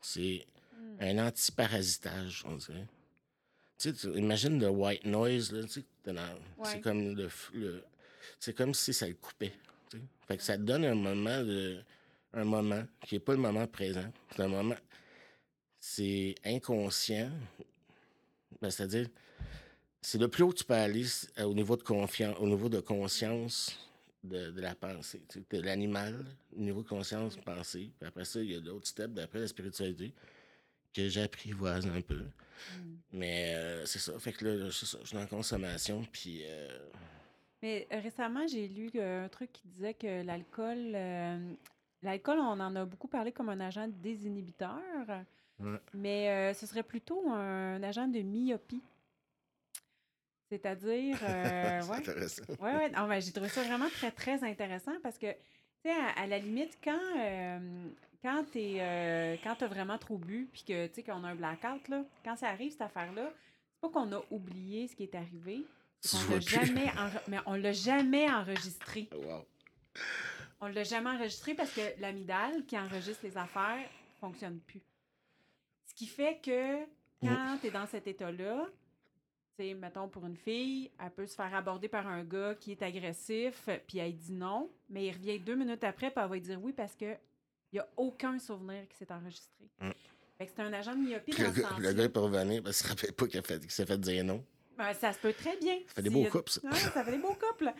C'est 0.00 0.46
Hmm. 0.76 1.02
un 1.02 1.26
antiparasitage, 1.26 2.44
on 2.46 2.54
dirait. 2.56 2.86
Tu 3.78 3.92
sais, 3.94 4.08
imagines 4.10 4.60
le 4.60 4.68
white 4.68 5.04
noise, 5.04 5.50
là, 5.52 5.62
tu 5.64 5.68
sais, 5.70 5.84
Ouais. 6.06 6.14
c'est 6.62 6.80
comme 6.80 7.14
le, 7.16 7.28
le- 7.54 7.84
c'est 8.38 8.54
comme 8.56 8.74
si 8.74 8.92
ça 8.92 9.08
le 9.08 9.14
coupait. 9.14 9.52
Fait 10.28 10.36
que 10.36 10.42
ça 10.42 10.56
te 10.56 10.62
donne 10.62 10.84
un 10.84 10.94
moment 10.94 11.42
de, 11.42 11.80
un 12.34 12.44
moment 12.44 12.84
qui 13.06 13.16
est 13.16 13.20
pas 13.20 13.32
le 13.32 13.38
moment 13.40 13.66
présent. 13.66 14.12
C'est 14.36 14.42
un 14.42 14.48
moment, 14.48 14.76
c'est 15.90 16.34
inconscient. 16.44 17.30
Ben, 18.60 18.70
C'est-à-dire, 18.70 19.08
c'est 20.02 20.18
le 20.18 20.28
plus 20.28 20.42
haut 20.42 20.50
que 20.50 20.58
tu 20.58 20.64
peux 20.64 20.74
aller 20.74 21.04
c- 21.04 21.28
au 21.42 21.54
niveau 21.54 21.76
de 21.76 21.82
confiance, 21.82 22.36
au 22.38 22.46
niveau 22.46 22.68
de 22.68 22.80
conscience 22.80 23.78
de, 24.22 24.50
de 24.50 24.60
la 24.60 24.74
pensée. 24.74 25.22
Tu 25.28 25.42
sais, 25.50 25.62
l'animal, 25.62 26.26
au 26.54 26.60
niveau 26.60 26.82
de 26.82 26.88
conscience, 26.88 27.36
pensée. 27.36 27.90
Puis 27.98 28.06
après 28.08 28.24
ça, 28.26 28.40
il 28.40 28.52
y 28.52 28.54
a 28.54 28.60
d'autres 28.60 28.86
steps 28.86 29.14
d'après 29.14 29.40
la 29.40 29.46
spiritualité 29.48 30.12
que 30.92 31.08
j'apprivoise 31.08 31.86
un 31.86 32.00
peu. 32.02 32.20
Mm. 32.22 32.94
Mais 33.12 33.54
euh, 33.54 33.86
c'est 33.86 33.98
ça. 33.98 34.18
Fait 34.18 34.32
que 34.32 34.44
là, 34.44 34.70
ça, 34.70 34.98
je 35.02 35.06
suis 35.06 35.16
la 35.16 35.26
consommation. 35.26 36.04
Puis 36.12 36.42
euh, 36.44 36.78
Mais 37.62 37.88
euh, 37.92 38.00
récemment, 38.00 38.46
j'ai 38.46 38.68
lu 38.68 38.90
euh, 38.96 39.24
un 39.24 39.28
truc 39.28 39.52
qui 39.52 39.68
disait 39.68 39.94
que 39.94 40.22
l'alcool, 40.22 40.92
euh, 40.94 41.54
l'alcool, 42.02 42.38
on 42.40 42.60
en 42.60 42.76
a 42.76 42.84
beaucoup 42.84 43.08
parlé 43.08 43.32
comme 43.32 43.48
un 43.48 43.60
agent 43.60 43.88
désinhibiteur, 43.88 44.80
Ouais. 45.60 45.78
mais 45.92 46.28
euh, 46.30 46.54
ce 46.54 46.66
serait 46.66 46.82
plutôt 46.84 47.28
un 47.30 47.82
agent 47.82 48.06
de 48.08 48.20
myopie. 48.20 48.82
C'est-à-dire, 50.50 51.18
euh, 51.22 51.80
c'est 51.82 51.90
ouais, 51.90 51.96
intéressant. 51.96 52.42
ouais, 52.60 52.74
ouais. 52.76 52.90
Ben, 52.90 53.20
j'ai 53.20 53.32
trouvé 53.32 53.48
ça 53.48 53.62
vraiment 53.62 53.88
très, 53.90 54.10
très 54.10 54.42
intéressant 54.44 54.94
parce 55.02 55.18
que, 55.18 55.30
tu 55.32 55.38
sais, 55.84 55.90
à, 55.90 56.22
à 56.22 56.26
la 56.26 56.38
limite, 56.38 56.78
quand, 56.82 56.98
euh, 57.18 57.86
quand 58.24 58.44
tu 58.54 58.80
as 58.80 59.66
vraiment 59.68 59.98
trop 59.98 60.16
bu, 60.16 60.48
puis 60.52 60.62
que, 60.66 60.86
tu 60.86 60.94
sais, 60.94 61.02
qu'on 61.02 61.22
a 61.24 61.28
un 61.28 61.34
blackout, 61.34 61.88
là, 61.88 62.02
quand 62.24 62.36
ça 62.36 62.48
arrive, 62.48 62.72
cette 62.72 62.82
affaire-là, 62.82 63.30
c'est 63.72 63.80
pas 63.80 63.88
qu'on 63.90 64.10
a 64.12 64.22
oublié 64.30 64.88
ce 64.88 64.96
qui 64.96 65.02
est 65.04 65.14
arrivé, 65.14 65.64
vois 66.04 66.34
l'a 66.36 66.40
jamais, 66.40 66.86
enre- 66.86 67.22
mais 67.28 67.38
on 67.46 67.54
l'a 67.54 67.72
jamais 67.72 68.30
enregistré. 68.30 69.08
Wow. 69.14 69.44
On 70.60 70.66
l'a 70.68 70.82
jamais 70.84 71.10
enregistré 71.10 71.54
parce 71.54 71.70
que 71.72 71.80
l'amygdale 72.00 72.64
qui 72.66 72.76
enregistre 72.78 73.20
les 73.24 73.36
affaires 73.36 73.84
fonctionne 74.20 74.58
plus. 74.60 74.80
Qui 75.98 76.06
fait 76.06 76.38
que 76.40 76.84
quand 77.20 77.58
tu 77.60 77.66
es 77.66 77.70
dans 77.72 77.86
cet 77.86 78.06
état-là, 78.06 78.66
tu 79.56 79.64
sais, 79.64 79.74
mettons 79.74 80.08
pour 80.08 80.24
une 80.26 80.36
fille, 80.36 80.92
elle 81.04 81.10
peut 81.10 81.26
se 81.26 81.34
faire 81.34 81.52
aborder 81.52 81.88
par 81.88 82.06
un 82.06 82.22
gars 82.22 82.54
qui 82.54 82.70
est 82.70 82.82
agressif, 82.82 83.68
puis 83.88 83.98
elle 83.98 84.14
dit 84.16 84.30
non, 84.30 84.70
mais 84.88 85.06
il 85.06 85.12
revient 85.12 85.40
deux 85.40 85.56
minutes 85.56 85.82
après, 85.82 86.12
puis 86.12 86.22
elle 86.22 86.28
va 86.28 86.34
lui 86.36 86.40
dire 86.40 86.62
oui 86.62 86.72
parce 86.72 86.94
que 86.94 87.16
il 87.72 87.74
n'y 87.74 87.80
a 87.80 87.88
aucun 87.96 88.38
souvenir 88.38 88.86
qui 88.88 88.96
s'est 88.96 89.10
enregistré. 89.12 89.64
Mm. 89.80 89.90
Fait 90.38 90.46
que 90.46 90.52
c'est 90.54 90.62
un 90.62 90.72
agent 90.72 90.94
de 90.94 91.00
myopie 91.00 91.32
Puis 91.32 91.42
dans 91.42 91.48
le, 91.50 91.62
sens-là. 91.62 91.78
le 91.80 91.92
gars, 91.92 92.04
il 92.04 92.12
peut 92.12 92.20
revenir 92.20 92.62
parce 92.62 92.78
qu'il 92.80 92.86
se 92.86 92.94
rappelle 92.94 93.12
pas 93.14 93.26
qu'il 93.26 93.70
s'est 93.72 93.86
fait 93.86 93.98
dire 93.98 94.24
non. 94.24 94.44
Ben, 94.76 94.94
ça 94.94 95.12
se 95.12 95.18
peut 95.18 95.32
très 95.32 95.56
bien. 95.56 95.80
Ça 95.88 95.94
fait 95.94 96.02
des 96.02 96.10
beaux 96.10 96.24
couples, 96.26 96.52
ça. 96.52 96.60
Ouais, 96.62 96.76
ça 96.76 97.04
fait 97.04 97.10
des 97.10 97.18
beaux 97.18 97.34
couples. 97.34 97.72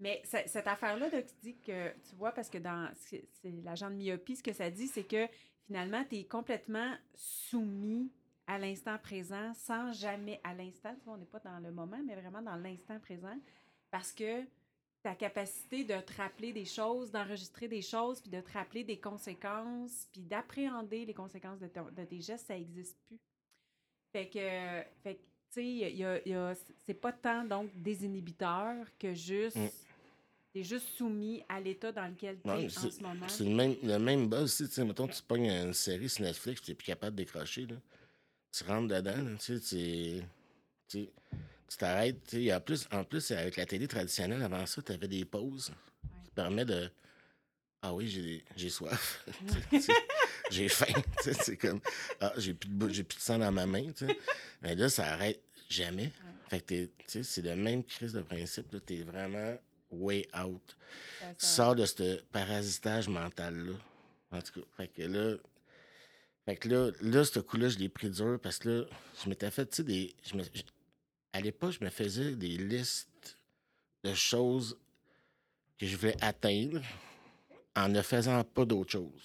Mais 0.00 0.20
ce- 0.24 0.48
cette 0.48 0.66
affaire-là, 0.66 1.08
là, 1.08 1.22
qui 1.22 1.34
dit 1.40 1.56
que, 1.64 1.90
tu 1.90 2.16
vois, 2.16 2.32
parce 2.32 2.50
que 2.50 2.58
dans 2.58 2.90
c'est 2.96 3.24
l'agent 3.62 3.88
de 3.88 3.94
myopie, 3.94 4.34
ce 4.34 4.42
que 4.42 4.52
ça 4.52 4.68
dit, 4.68 4.88
c'est 4.88 5.04
que 5.04 5.28
finalement, 5.66 6.04
tu 6.08 6.16
es 6.16 6.24
complètement 6.24 6.94
soumis 7.14 8.10
à 8.46 8.58
l'instant 8.58 8.98
présent 8.98 9.52
sans 9.54 9.92
jamais 9.92 10.40
à 10.44 10.54
l'instant. 10.54 10.94
Tu 10.96 11.04
vois, 11.04 11.14
on 11.14 11.18
n'est 11.18 11.24
pas 11.26 11.40
dans 11.40 11.58
le 11.58 11.72
moment, 11.72 12.00
mais 12.04 12.14
vraiment 12.14 12.42
dans 12.42 12.56
l'instant 12.56 12.98
présent. 13.00 13.36
Parce 13.90 14.12
que 14.12 14.44
ta 15.02 15.14
capacité 15.14 15.84
de 15.84 16.00
te 16.00 16.12
rappeler 16.16 16.52
des 16.52 16.64
choses, 16.64 17.10
d'enregistrer 17.10 17.68
des 17.68 17.82
choses, 17.82 18.20
puis 18.20 18.30
de 18.30 18.40
te 18.40 18.52
rappeler 18.52 18.84
des 18.84 19.00
conséquences, 19.00 20.08
puis 20.12 20.22
d'appréhender 20.22 21.04
les 21.04 21.14
conséquences 21.14 21.58
de, 21.58 21.66
tes 22.04 22.20
gestes, 22.20 22.46
ça 22.46 22.54
n'existe 22.54 22.98
plus. 23.08 23.18
Fait 24.12 24.28
que, 24.28 25.00
fait 25.02 25.14
que, 25.16 25.20
tu 25.20 25.26
sais, 25.50 25.66
y 25.66 26.04
a- 26.04 26.18
y 26.26 26.30
y 26.30 26.34
a- 26.34 26.54
c'est 26.84 26.94
pas 26.94 27.12
tant 27.12 27.44
donc 27.44 27.70
désinhibiteur 27.74 28.86
que 28.98 29.14
juste. 29.14 29.56
T'es 30.52 30.62
juste 30.64 30.86
soumis 30.98 31.42
à 31.48 31.60
l'état 31.60 31.92
dans 31.92 32.06
lequel 32.06 32.38
tu 32.44 32.50
es 32.50 32.52
en 32.66 32.68
ce 32.90 33.02
moment. 33.02 33.26
C'est 33.28 33.44
le 33.44 33.50
même, 33.54 33.74
le 33.82 33.98
même 33.98 34.28
buzz, 34.28 34.54
tu 34.56 34.66
sais, 34.66 34.84
mettons, 34.84 35.08
tu 35.08 35.22
pognes 35.22 35.46
une 35.50 35.72
série 35.72 36.08
sur 36.10 36.24
Netflix, 36.24 36.60
tu 36.60 36.70
n'es 36.70 36.74
plus 36.74 36.84
capable 36.86 37.16
de 37.16 37.22
décrocher, 37.22 37.66
là. 37.66 37.76
Tu 38.52 38.64
rentres 38.64 38.88
dedans, 38.94 39.36
tu 39.40 39.58
sais, 39.58 40.22
tu- 40.88 41.08
t'arrêtes, 41.78 42.36
en 42.52 42.60
plus, 42.60 42.86
en 42.92 43.02
plus, 43.04 43.30
avec 43.30 43.56
la 43.56 43.64
télé 43.64 43.88
traditionnelle, 43.88 44.42
avant 44.42 44.66
ça, 44.66 44.82
tu 44.82 44.92
avais 44.92 45.08
des 45.08 45.24
pauses 45.24 45.72
qui 46.22 46.28
te 46.30 46.34
permettent 46.34 46.68
de... 46.68 46.90
Ah 47.80 47.94
oui, 47.94 48.06
j'ai 48.08 48.44
j'ai 48.54 48.68
soif. 48.68 49.26
J'ai 50.50 50.68
faim. 50.68 50.92
C'est 51.22 51.56
comme... 51.56 51.80
Ah, 52.20 52.34
j'ai 52.36 52.52
plus, 52.52 52.68
de 52.68 52.74
plus 53.02 53.16
de 53.16 53.20
sang 53.20 53.38
dans 53.38 53.50
ma 53.50 53.64
main. 53.64 53.86
Mais 54.60 54.74
là, 54.74 54.90
ça 54.90 55.06
arrête 55.14 55.40
jamais. 55.70 56.12
Fait 56.50 56.60
que 56.60 56.66
t'es- 56.66 56.90
tu 56.98 57.04
sais, 57.06 57.22
c'est 57.22 57.40
le 57.42 57.56
même 57.56 57.82
crise 57.82 58.12
de 58.12 58.20
principe. 58.20 58.66
T'es 58.84 58.98
vraiment 59.02 59.56
way 59.92 60.26
out 60.36 60.76
sors 61.38 61.74
de 61.74 61.84
ce 61.86 62.20
parasitage 62.32 63.08
mental-là. 63.08 63.72
En 64.30 64.40
tout 64.40 64.60
cas, 64.60 64.66
fait 64.76 64.88
que 64.88 65.02
là, 65.02 65.36
fait 66.44 66.56
que 66.56 66.68
là, 66.68 66.90
là, 67.00 67.24
ce 67.24 67.38
coup-là, 67.40 67.68
je 67.68 67.78
l'ai 67.78 67.88
pris 67.88 68.10
dur 68.10 68.38
parce 68.42 68.58
que 68.58 68.68
là, 68.68 68.84
je 69.22 69.28
m'étais 69.28 69.50
fait, 69.50 69.66
tu 69.66 69.76
sais, 69.76 69.84
des. 69.84 70.14
je 70.24 70.34
me- 70.36 70.42
je- 70.44 70.62
à 71.32 71.40
l'époque, 71.40 71.72
je 71.78 71.84
me 71.84 71.90
faisais 71.90 72.34
des 72.34 72.56
listes 72.58 73.38
de 74.04 74.12
choses 74.14 74.76
que 75.78 75.86
je 75.86 75.96
voulais 75.96 76.16
atteindre 76.22 76.80
en 77.76 77.88
ne 77.88 78.02
faisant 78.02 78.42
pas 78.44 78.64
d'autre 78.64 78.90
chose. 78.92 79.24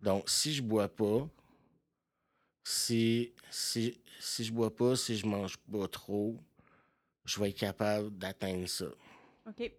Donc, 0.00 0.28
si 0.30 0.54
je 0.54 0.62
bois 0.62 0.88
pas, 0.88 1.28
si, 2.64 3.32
si, 3.50 4.00
si 4.20 4.44
je 4.44 4.52
bois 4.52 4.74
pas, 4.74 4.96
si 4.96 5.16
je 5.16 5.26
mange 5.26 5.56
pas 5.70 5.88
trop, 5.88 6.36
je 7.24 7.40
vais 7.40 7.50
être 7.50 7.58
capable 7.58 8.16
d'atteindre 8.16 8.66
ça. 8.68 8.86
OK. 9.48 9.72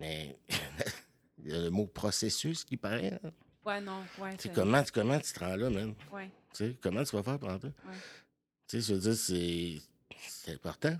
Mais 0.00 0.36
il 1.38 1.50
y 1.50 1.54
a 1.54 1.60
le 1.62 1.70
mot 1.70 1.86
processus 1.86 2.64
qui 2.64 2.76
paraît. 2.76 3.18
hein. 3.22 3.30
Ouais, 3.64 3.80
non. 3.80 4.02
Ouais, 4.18 4.30
c'est- 4.38 4.52
comment, 4.52 4.82
tu- 4.82 4.90
comment 4.92 5.18
tu 5.20 5.32
te 5.32 5.38
rends 5.38 5.54
là, 5.56 5.70
man? 5.70 5.94
ouais. 6.12 6.30
Tu 6.52 6.56
sais, 6.70 6.76
comment 6.82 7.02
tu 7.04 7.14
vas 7.16 7.22
faire 7.22 7.38
pendant 7.38 7.60
ça? 7.60 7.68
Ouais. 7.68 7.94
Tu 8.66 8.80
sais, 8.80 8.88
je 8.88 8.94
veux 8.94 9.00
dire, 9.00 9.14
c'est, 9.14 10.52
important. 10.52 10.96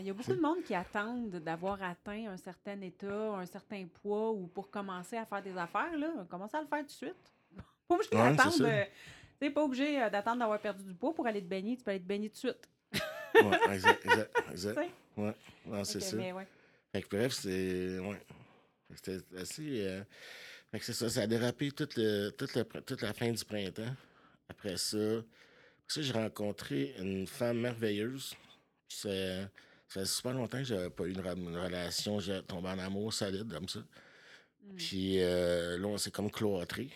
Il 0.00 0.06
y 0.06 0.10
a- 0.10 0.14
beaucoup 0.14 0.34
de 0.34 0.40
monde 0.40 0.62
qui 0.64 0.74
attendent 0.74 1.30
d'avoir 1.36 1.80
atteint 1.82 2.26
un 2.28 2.36
certain 2.36 2.80
état, 2.80 3.34
un 3.34 3.46
certain 3.46 3.86
poids, 4.02 4.32
ou 4.32 4.46
pour 4.48 4.70
commencer 4.70 5.16
à 5.16 5.26
faire 5.26 5.42
des 5.42 5.56
affaires, 5.56 5.96
là, 5.96 6.26
commencer 6.28 6.56
à 6.56 6.62
le 6.62 6.66
faire 6.66 6.80
tout 6.80 6.86
de 6.86 6.90
suite. 6.90 7.32
Pas 7.88 7.94
obligé 7.94 8.10
Ouais, 8.16 8.34
d'attendre. 8.36 8.64
euh, 8.64 9.50
pas 9.50 9.64
obligé 9.64 10.02
euh, 10.02 10.10
d'attendre 10.10 10.38
d'avoir 10.40 10.60
perdu 10.60 10.82
du 10.84 10.94
poids 10.94 11.14
pour 11.14 11.26
aller 11.26 11.40
te 11.42 11.46
baigner. 11.48 11.76
Tu 11.76 11.82
peux 11.84 11.90
aller 11.92 12.00
te 12.00 12.06
baigner 12.06 12.28
tout 12.30 12.34
de 12.34 12.38
suite. 12.38 12.68
Ouais, 13.34 13.74
exact, 13.74 14.04
exact, 14.06 14.36
exact. 14.50 14.80
Ouais, 15.16 15.34
c'est 15.84 16.00
ça. 16.00 16.16
mais 16.16 16.32
ouais. 16.32 16.46
Fait 16.92 17.02
que 17.02 17.16
bref, 17.16 17.32
c'est. 17.32 17.98
Ouais. 17.98 18.20
Fait 18.88 18.96
C'était 18.96 19.38
assez. 19.38 19.86
euh, 19.86 20.02
Fait 20.70 20.78
que 20.78 20.84
c'est 20.84 20.92
ça, 20.92 21.08
ça 21.08 21.22
a 21.22 21.26
dérapé 21.26 21.70
toute, 21.70 21.96
le, 21.96 22.30
toute, 22.30 22.54
le 22.54 22.64
toute 22.64 23.02
la 23.02 23.12
fin 23.12 23.30
du 23.30 23.44
printemps. 23.44 23.94
Après 24.48 24.76
ça, 24.76 24.96
après 24.98 25.22
ça 25.88 26.02
j'ai 26.02 26.12
rencontré 26.12 26.94
une 26.98 27.26
femme 27.26 27.60
merveilleuse. 27.60 28.34
Ça, 28.88 29.08
faisait 29.86 30.06
super 30.06 30.32
longtemps 30.32 30.58
que 30.58 30.64
j'avais 30.64 30.90
pas 30.90 31.04
eu 31.04 31.12
une, 31.12 31.20
relation, 31.20 32.20
j'ai 32.20 32.42
tombé 32.42 32.68
en 32.68 32.78
amour 32.78 33.12
solide 33.12 33.52
comme 33.52 33.68
ça. 33.68 33.80
Mm. 33.80 34.76
Puis 34.76 35.22
euh, 35.22 35.78
là, 35.78 35.86
on 35.86 35.98
s'est 35.98 36.10
comme 36.10 36.30
cloîtré. 36.30 36.90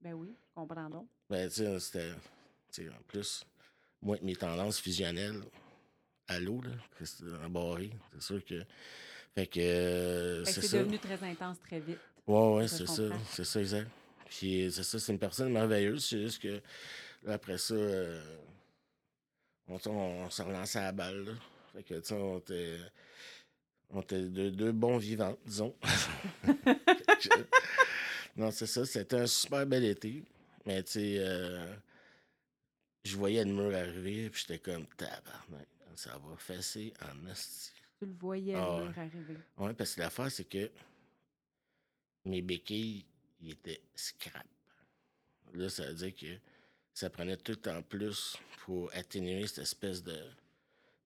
Ben 0.00 0.14
oui, 0.14 0.34
comprends 0.54 0.88
donc. 0.88 1.08
Ben, 1.28 1.48
tu 1.48 1.56
sais, 1.56 1.80
c'était. 1.80 2.88
En 2.88 3.02
plus, 3.06 3.44
moi, 4.00 4.16
mes 4.22 4.36
tendances 4.36 4.80
fusionnelles 4.80 5.42
à 6.28 6.38
l'eau, 6.38 6.62
là, 6.62 6.70
c'était 7.04 7.32
embarré, 7.44 7.90
c'est 8.14 8.22
sûr 8.22 8.44
que. 8.44 8.64
Fait 9.34 9.46
que. 9.46 9.60
euh, 9.60 10.44
Fait 10.44 10.60
que 10.60 10.66
c'est 10.66 10.78
devenu 10.78 10.98
très 10.98 11.22
intense 11.22 11.56
très 11.60 11.80
vite. 11.80 11.98
Ouais, 12.26 12.54
ouais, 12.54 12.68
c'est 12.68 12.86
ça. 12.86 13.02
C'est 13.30 13.44
ça, 13.44 13.60
exact. 13.60 13.88
Puis 14.28 14.70
c'est 14.72 14.82
ça, 14.84 14.98
c'est 14.98 15.12
une 15.12 15.18
personne 15.18 15.52
merveilleuse. 15.52 16.04
C'est 16.04 16.20
juste 16.20 16.40
que 16.42 16.60
là, 17.24 17.34
après 17.34 17.58
ça, 17.58 17.74
euh, 17.74 18.22
on, 19.68 19.78
on, 19.86 19.90
on 19.90 20.30
s'est 20.30 20.42
relancé 20.42 20.78
à 20.78 20.82
la 20.82 20.92
balle. 20.92 21.24
là. 21.24 21.32
Fait 21.72 21.82
que, 21.82 21.94
tu 21.94 22.04
sais, 22.08 22.14
on 22.14 22.38
était, 22.38 22.78
on 23.90 24.00
était 24.02 24.22
deux, 24.22 24.50
deux 24.50 24.72
bons 24.72 24.98
vivants, 24.98 25.36
disons. 25.44 25.74
Que, 26.44 27.28
non, 28.36 28.50
c'est 28.50 28.66
ça. 28.66 28.84
C'était 28.84 29.16
un 29.16 29.26
super 29.26 29.66
bel 29.66 29.84
été. 29.84 30.22
Mais, 30.66 30.82
tu 30.82 30.92
sais, 30.92 31.16
euh, 31.18 31.74
je 33.04 33.16
voyais 33.16 33.44
le 33.44 33.52
mur 33.52 33.74
arriver, 33.74 34.28
puis 34.30 34.44
j'étais 34.46 34.58
comme, 34.58 34.86
tabarnak, 34.96 35.66
ça 35.96 36.10
va 36.12 36.36
fesser 36.36 36.92
en 37.02 37.30
esti. 37.30 37.72
Tu 38.00 38.06
le 38.06 38.12
voyais 38.18 38.54
Ah 38.54 38.82
arriver. 38.96 39.36
Oui, 39.58 39.72
parce 39.74 39.94
que 39.94 40.00
l'affaire, 40.00 40.30
c'est 40.32 40.48
que 40.48 40.70
mes 42.24 42.42
béquilles, 42.42 43.04
ils 43.40 43.52
étaient 43.52 43.80
scrap. 43.94 44.46
Là, 45.54 45.68
ça 45.68 45.86
veut 45.86 45.94
dire 45.94 46.14
que 46.16 46.38
ça 46.94 47.10
prenait 47.10 47.36
tout 47.36 47.52
le 47.52 47.56
temps 47.58 47.82
plus 47.82 48.36
pour 48.64 48.90
atténuer 48.94 49.46
cette 49.46 49.58
espèce 49.64 50.02
de. 50.02 50.16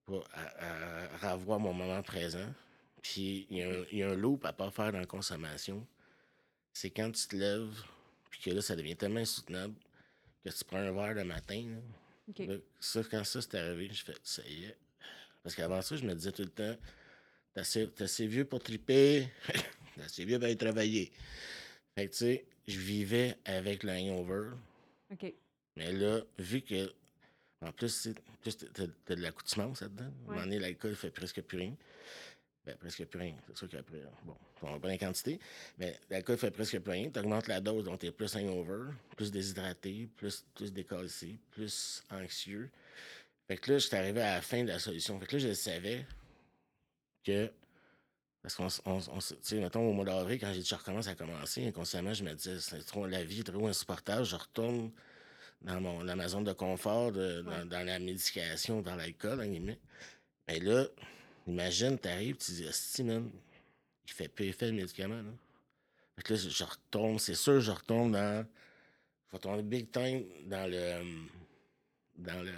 pour 0.05 0.23
à- 0.33 1.25
à 1.25 1.33
revoir 1.33 1.59
mon 1.59 1.73
moment 1.73 2.01
présent. 2.03 2.53
Puis 3.01 3.47
il 3.49 3.57
y, 3.57 3.63
a 3.63 3.69
un- 3.69 3.85
il 3.91 3.97
y 3.97 4.03
a 4.03 4.09
un 4.11 4.15
loop 4.15 4.45
à 4.45 4.53
pas 4.53 4.69
faire 4.69 4.91
dans 4.91 4.99
la 4.99 5.05
consommation. 5.07 5.85
C'est 6.73 6.91
quand 6.91 7.11
tu 7.11 7.27
te 7.27 7.35
lèves, 7.35 7.81
puis 8.29 8.39
que 8.39 8.49
là, 8.51 8.61
ça 8.61 8.75
devient 8.75 8.95
tellement 8.95 9.19
insoutenable 9.21 9.73
que 10.43 10.49
tu 10.51 10.63
prends 10.63 10.77
un 10.77 10.91
verre 10.91 11.15
le 11.15 11.23
matin. 11.23 11.59
là. 11.67 11.77
OK. 12.29 12.37
Là, 12.47 12.55
ça, 12.79 13.01
quand 13.03 13.23
ça 13.23 13.41
s'est 13.41 13.57
arrivé, 13.57 13.89
je 13.91 14.03
fais 14.05 14.15
ça 14.23 14.43
y 14.47 14.65
est. 14.65 14.77
Parce 15.45 15.53
qu'avant 15.53 15.79
ça, 15.83 15.95
je 15.95 16.03
me 16.03 16.15
disais 16.15 16.31
tout 16.31 16.41
le 16.41 16.49
temps, 16.49 16.75
t'es 17.53 17.59
assez, 17.59 17.87
assez 17.99 18.25
vieux 18.25 18.45
pour 18.45 18.63
triper, 18.63 19.29
t'es 19.95 20.01
assez 20.01 20.25
vieux 20.25 20.39
pour 20.39 20.45
aller 20.45 20.57
travailler. 20.57 21.11
Fait 21.95 22.07
que 22.07 22.11
tu 22.13 22.17
sais, 22.17 22.45
je 22.67 22.79
vivais 22.79 23.37
avec 23.45 23.83
le 23.83 23.91
hangover 23.91 24.55
OK. 25.13 25.31
Mais 25.75 25.91
là, 25.91 26.21
vu 26.39 26.61
que, 26.61 26.91
en 27.61 27.71
plus, 27.71 28.09
plus 28.41 28.57
t'as 28.57 29.15
de 29.15 29.21
l'accoutumance 29.21 29.83
là-dedans. 29.83 30.05
À 30.05 30.07
un 30.07 30.33
moment 30.33 30.41
donné, 30.45 30.57
l'alcool 30.57 30.95
fait 30.95 31.11
presque 31.11 31.43
plus 31.43 31.59
rien. 31.59 31.75
Ben, 32.65 32.75
presque 32.77 33.05
plus 33.05 33.19
rien. 33.19 33.35
C'est 33.45 33.55
sûr 33.55 33.69
qu'après, 33.69 34.01
bon, 34.23 34.35
on 34.63 34.71
va 34.71 34.79
pas 34.79 34.87
la 34.87 34.97
quantité, 34.97 35.39
mais 35.77 35.95
l'alcool 36.09 36.39
fait 36.39 36.49
presque 36.49 36.79
plus 36.79 36.91
rien. 36.91 37.11
Tu 37.11 37.19
augmentes 37.19 37.45
la 37.45 37.61
dose, 37.61 37.85
donc 37.85 37.99
tu 37.99 38.07
es 38.07 38.11
plus 38.11 38.35
hangover, 38.35 38.91
plus 39.15 39.29
déshydraté, 39.29 40.09
plus, 40.17 40.43
plus 40.55 40.73
décassé, 40.73 41.37
plus 41.51 42.03
anxieux. 42.09 42.71
Fait 43.47 43.57
que 43.57 43.71
là, 43.73 43.77
j'étais 43.77 43.97
arrivé 43.97 44.21
à 44.21 44.35
la 44.35 44.41
fin 44.41 44.63
de 44.63 44.69
la 44.69 44.79
solution. 44.79 45.19
Fait 45.19 45.27
que 45.27 45.35
là, 45.37 45.39
je 45.49 45.53
savais 45.53 46.05
que. 47.23 47.51
Parce 48.41 48.55
qu'on, 48.55 48.67
on, 48.85 48.99
tu 48.99 49.35
sais, 49.41 49.59
mettons, 49.59 49.87
au 49.89 49.93
mois 49.93 50.05
d'avril, 50.05 50.39
quand 50.39 50.53
j'ai 50.53 50.59
dit 50.59 50.67
je 50.69 50.75
recommence 50.75 51.07
à 51.07 51.15
commencer, 51.15 51.65
inconsciemment, 51.67 52.13
je 52.13 52.23
me 52.23 52.33
disais, 52.35 52.59
c'est 52.59 52.83
trop, 52.85 53.07
la 53.07 53.23
vie 53.23 53.39
est 53.39 53.43
trop 53.43 53.65
insupportable, 53.67 54.23
je 54.23 54.35
retourne 54.35 54.91
dans, 55.63 55.81
mon, 55.81 56.03
dans 56.03 56.15
ma 56.15 56.27
zone 56.27 56.43
de 56.43 56.53
confort, 56.53 57.11
de- 57.11 57.41
dans, 57.41 57.51
Ouais. 57.51 57.65
dans 57.65 57.83
la 57.87 57.97
médication, 57.97 58.81
dans 58.83 58.95
l'alcool, 58.95 59.41
en 59.41 59.45
guillemets. 59.47 59.79
Mais 60.47 60.59
là, 60.59 60.85
imagine, 61.47 61.97
t'arrives, 61.97 62.37
tu 62.37 62.51
dis, 62.51 62.67
Asti, 62.67 63.03
man, 63.03 63.31
il 64.07 64.13
fait 64.13 64.27
peu 64.27 64.43
effet 64.43 64.67
le 64.67 64.73
médicament, 64.73 65.23
là. 65.23 65.31
Fait 66.15 66.21
que 66.21 66.33
là, 66.33 66.39
je 66.39 66.63
retombe, 66.63 67.17
c'est 67.19 67.33
sûr, 67.35 67.59
je 67.59 67.71
retombe 67.71 68.11
dans. 68.13 68.45
Je 69.27 69.31
vais 69.31 69.39
tomber 69.39 69.63
big 69.63 69.91
time 69.91 70.23
dans 70.45 70.69
le. 70.69 71.01
Dans 72.15 72.43
le. 72.43 72.53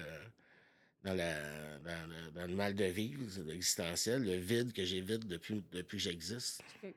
Dans, 1.04 1.14
la, 1.14 1.34
dans, 1.80 2.10
le, 2.10 2.32
dans 2.32 2.48
le 2.48 2.56
mal 2.56 2.76
de 2.76 2.86
vivre 2.86 3.22
existentiel, 3.52 4.24
le 4.24 4.36
vide 4.36 4.74
que 4.74 4.84
j'évite 4.84 5.28
depuis, 5.28 5.64
depuis 5.72 5.98
que 5.98 6.04
j'existe. 6.04 6.62
OK. 6.84 6.94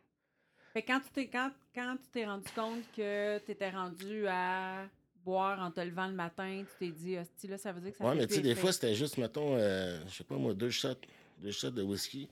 Fait 0.72 0.82
quand 0.82 1.01
tu 1.01 1.11
t'es 1.12 1.28
quand, 1.28 1.51
quand 1.74 1.96
tu 1.96 2.09
t'es 2.11 2.24
rendu 2.24 2.48
compte 2.55 2.84
que 2.96 3.38
tu 3.44 3.51
étais 3.51 3.70
rendu 3.70 4.26
à 4.28 4.88
boire 5.24 5.61
en 5.61 5.70
te 5.70 5.80
levant 5.80 6.07
le 6.07 6.14
matin, 6.14 6.64
tu 6.64 6.86
t'es 6.86 6.92
dit, 6.92 7.18
hostie, 7.18 7.48
là, 7.48 7.59
ça 7.59 7.72
veut 7.72 7.80
dire 7.80 7.92
que 7.92 7.98
ça 7.98 8.05
Ouais, 8.05 8.14
mais 8.14 8.26
tu 8.26 8.34
sais, 8.34 8.40
des 8.40 8.55
fois, 8.55 8.72
c'était 8.72 8.94
juste, 8.94 9.18
mettons, 9.18 9.57
euh, 9.57 10.01
je 10.09 10.14
sais 10.14 10.24
pas 10.24 10.36
moi, 10.36 10.55
deux 10.55 10.70
shots, 10.70 10.94
deux 11.38 11.51
shots 11.51 11.70
de 11.70 11.82
whisky. 11.82 12.28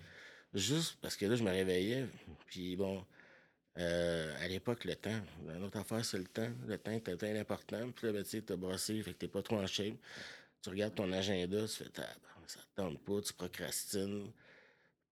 Juste 0.55 0.97
parce 1.03 1.17
que 1.17 1.27
là, 1.27 1.37
je 1.37 1.43
me 1.43 1.51
réveillais. 1.51 2.07
Puis 2.47 2.77
bon, 2.77 3.05
euh, 3.79 4.35
à 4.41 4.49
l'époque, 4.49 4.85
le 4.85 4.97
temps, 4.97 5.21
une 5.55 5.63
autre 5.65 5.79
affaire, 5.79 6.05
c'est 6.05 6.19
le 6.19 6.25
temps. 6.25 6.51
Le 6.67 6.79
temps 6.79 6.93
était 6.93 7.17
très 7.17 7.39
important. 7.39 7.91
Puis 7.95 8.07
là, 8.07 8.13
ben, 8.13 8.23
tu 8.23 8.31
sais, 8.31 8.43
t'as 8.43 8.57
brossé, 8.57 9.03
fait 9.03 9.13
que 9.13 9.19
t'es 9.19 9.29
pas 9.29 9.43
trop 9.43 9.59
en 9.59 9.67
shape. 9.67 9.95
Tu 10.63 10.71
regardes 10.71 10.95
ton 10.95 11.13
agenda, 11.13 11.63
tu 11.63 11.75
fais, 11.75 11.89
Tab, 11.89 12.07
ça 12.47 12.61
te 12.61 12.83
tente 12.83 12.99
pas, 13.05 13.21
tu 13.21 13.33
procrastines. 13.33 14.33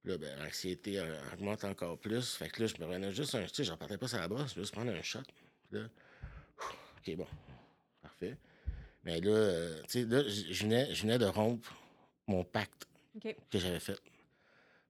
Puis 0.03 0.13
là, 0.13 0.19
ben, 0.19 0.39
l'anxiété 0.39 1.01
augmente 1.33 1.65
encore 1.65 1.99
plus. 1.99 2.35
Fait 2.35 2.49
que 2.49 2.63
là, 2.63 2.67
je 2.67 2.75
me 2.75 2.87
prenais 2.87 3.13
juste 3.13 3.35
un, 3.35 3.45
tu 3.45 3.55
sais, 3.55 3.65
je 3.65 3.73
repartais 3.73 3.99
pas 3.99 4.09
sur 4.09 4.19
la 4.19 4.29
brosse, 4.29 4.51
je 4.51 4.55
vais 4.57 4.63
juste 4.63 4.75
prendre 4.75 4.93
un 4.93 5.03
shot. 5.03 5.21
Puis 5.69 5.79
là, 5.79 5.89
OK, 6.99 7.17
bon, 7.17 7.27
parfait. 8.03 8.37
Mais 9.05 9.21
là, 9.21 9.31
euh, 9.31 9.83
tu 9.83 10.01
sais, 10.01 10.05
là, 10.05 10.23
je 10.27 10.63
venais, 10.63 10.95
je 10.95 11.03
venais 11.03 11.19
de 11.19 11.27
rompre 11.27 11.75
mon 12.27 12.45
pacte 12.45 12.87
que 13.51 13.59
j'avais 13.59 13.81
fait. 13.81 14.01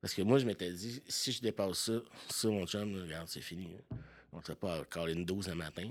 Parce 0.00 0.14
que 0.14 0.22
moi, 0.22 0.38
je 0.38 0.46
m'étais 0.46 0.70
dit, 0.70 1.02
si 1.08 1.32
je 1.32 1.42
dépasse 1.42 1.78
ça, 1.78 2.00
ça, 2.28 2.48
mon 2.48 2.66
chum, 2.66 3.02
regarde, 3.02 3.28
c'est 3.28 3.40
fini. 3.40 3.72
là. 3.72 3.98
On 4.32 4.38
ne 4.38 4.54
pas 4.54 4.80
encore 4.80 5.06
une 5.06 5.24
dose 5.24 5.48
un 5.48 5.54
matin. 5.54 5.88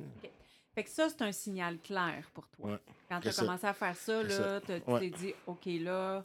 Fait 0.75 0.83
que 0.83 0.89
ça, 0.89 1.07
c'est 1.09 1.21
un 1.21 1.31
signal 1.31 1.79
clair 1.79 2.29
pour 2.33 2.47
toi. 2.49 2.71
Ouais. 2.71 2.79
Quand 3.09 3.21
tu 3.21 3.29
as 3.29 3.31
ça. 3.31 3.41
commencé 3.43 3.65
à 3.65 3.73
faire 3.73 3.95
ça, 3.95 4.21
là, 4.23 4.59
tu 4.61 4.71
Ouais. 4.91 4.99
t'es 4.99 5.09
dit, 5.09 5.33
OK, 5.47 5.65
là, 5.65 6.23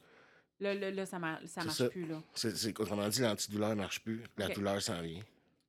là, 0.59 0.75
là, 0.75 0.91
là, 0.91 1.07
ça, 1.07 1.19
mar- 1.19 1.41
ça 1.47 1.63
marche 1.65 1.79
ça. 1.79 1.89
plus, 1.89 2.05
là. 2.07 2.21
C'est, 2.35 2.79
autrement 2.81 3.09
dit, 3.09 3.21
l'antidouleur 3.23 3.71
ne 3.71 3.75
marche 3.77 4.03
plus. 4.03 4.23
La 4.37 4.49
douleur 4.49 4.83
s'en 4.83 5.01
vient. 5.03 5.23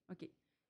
OK. 0.09 0.27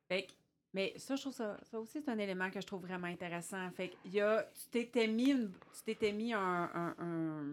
Fait 0.09 0.26
que- 0.26 0.34
mais 0.74 0.93
ça, 0.97 1.16
je 1.16 1.22
trouve 1.22 1.34
ça, 1.34 1.57
ça 1.64 1.80
aussi, 1.80 2.01
c'est 2.01 2.09
un 2.12 2.18
élément 2.18 2.51
que 2.51 2.59
je 2.59 2.68
trouve 2.68 2.82
vraiment 2.82 3.07
intéressant. 3.07 3.72
Fait 3.72 3.89
que 3.89 3.95
y 4.09 4.20
a, 4.20 4.43
tu 4.53 4.68
t'étais 4.70 5.07
mis, 5.07 5.30
une- 5.32 5.51
tu 5.74 5.84
t'étais 5.86 6.12
mis 6.12 6.34
un, 6.34 6.39
un, 6.74 6.95
un, 6.99 7.51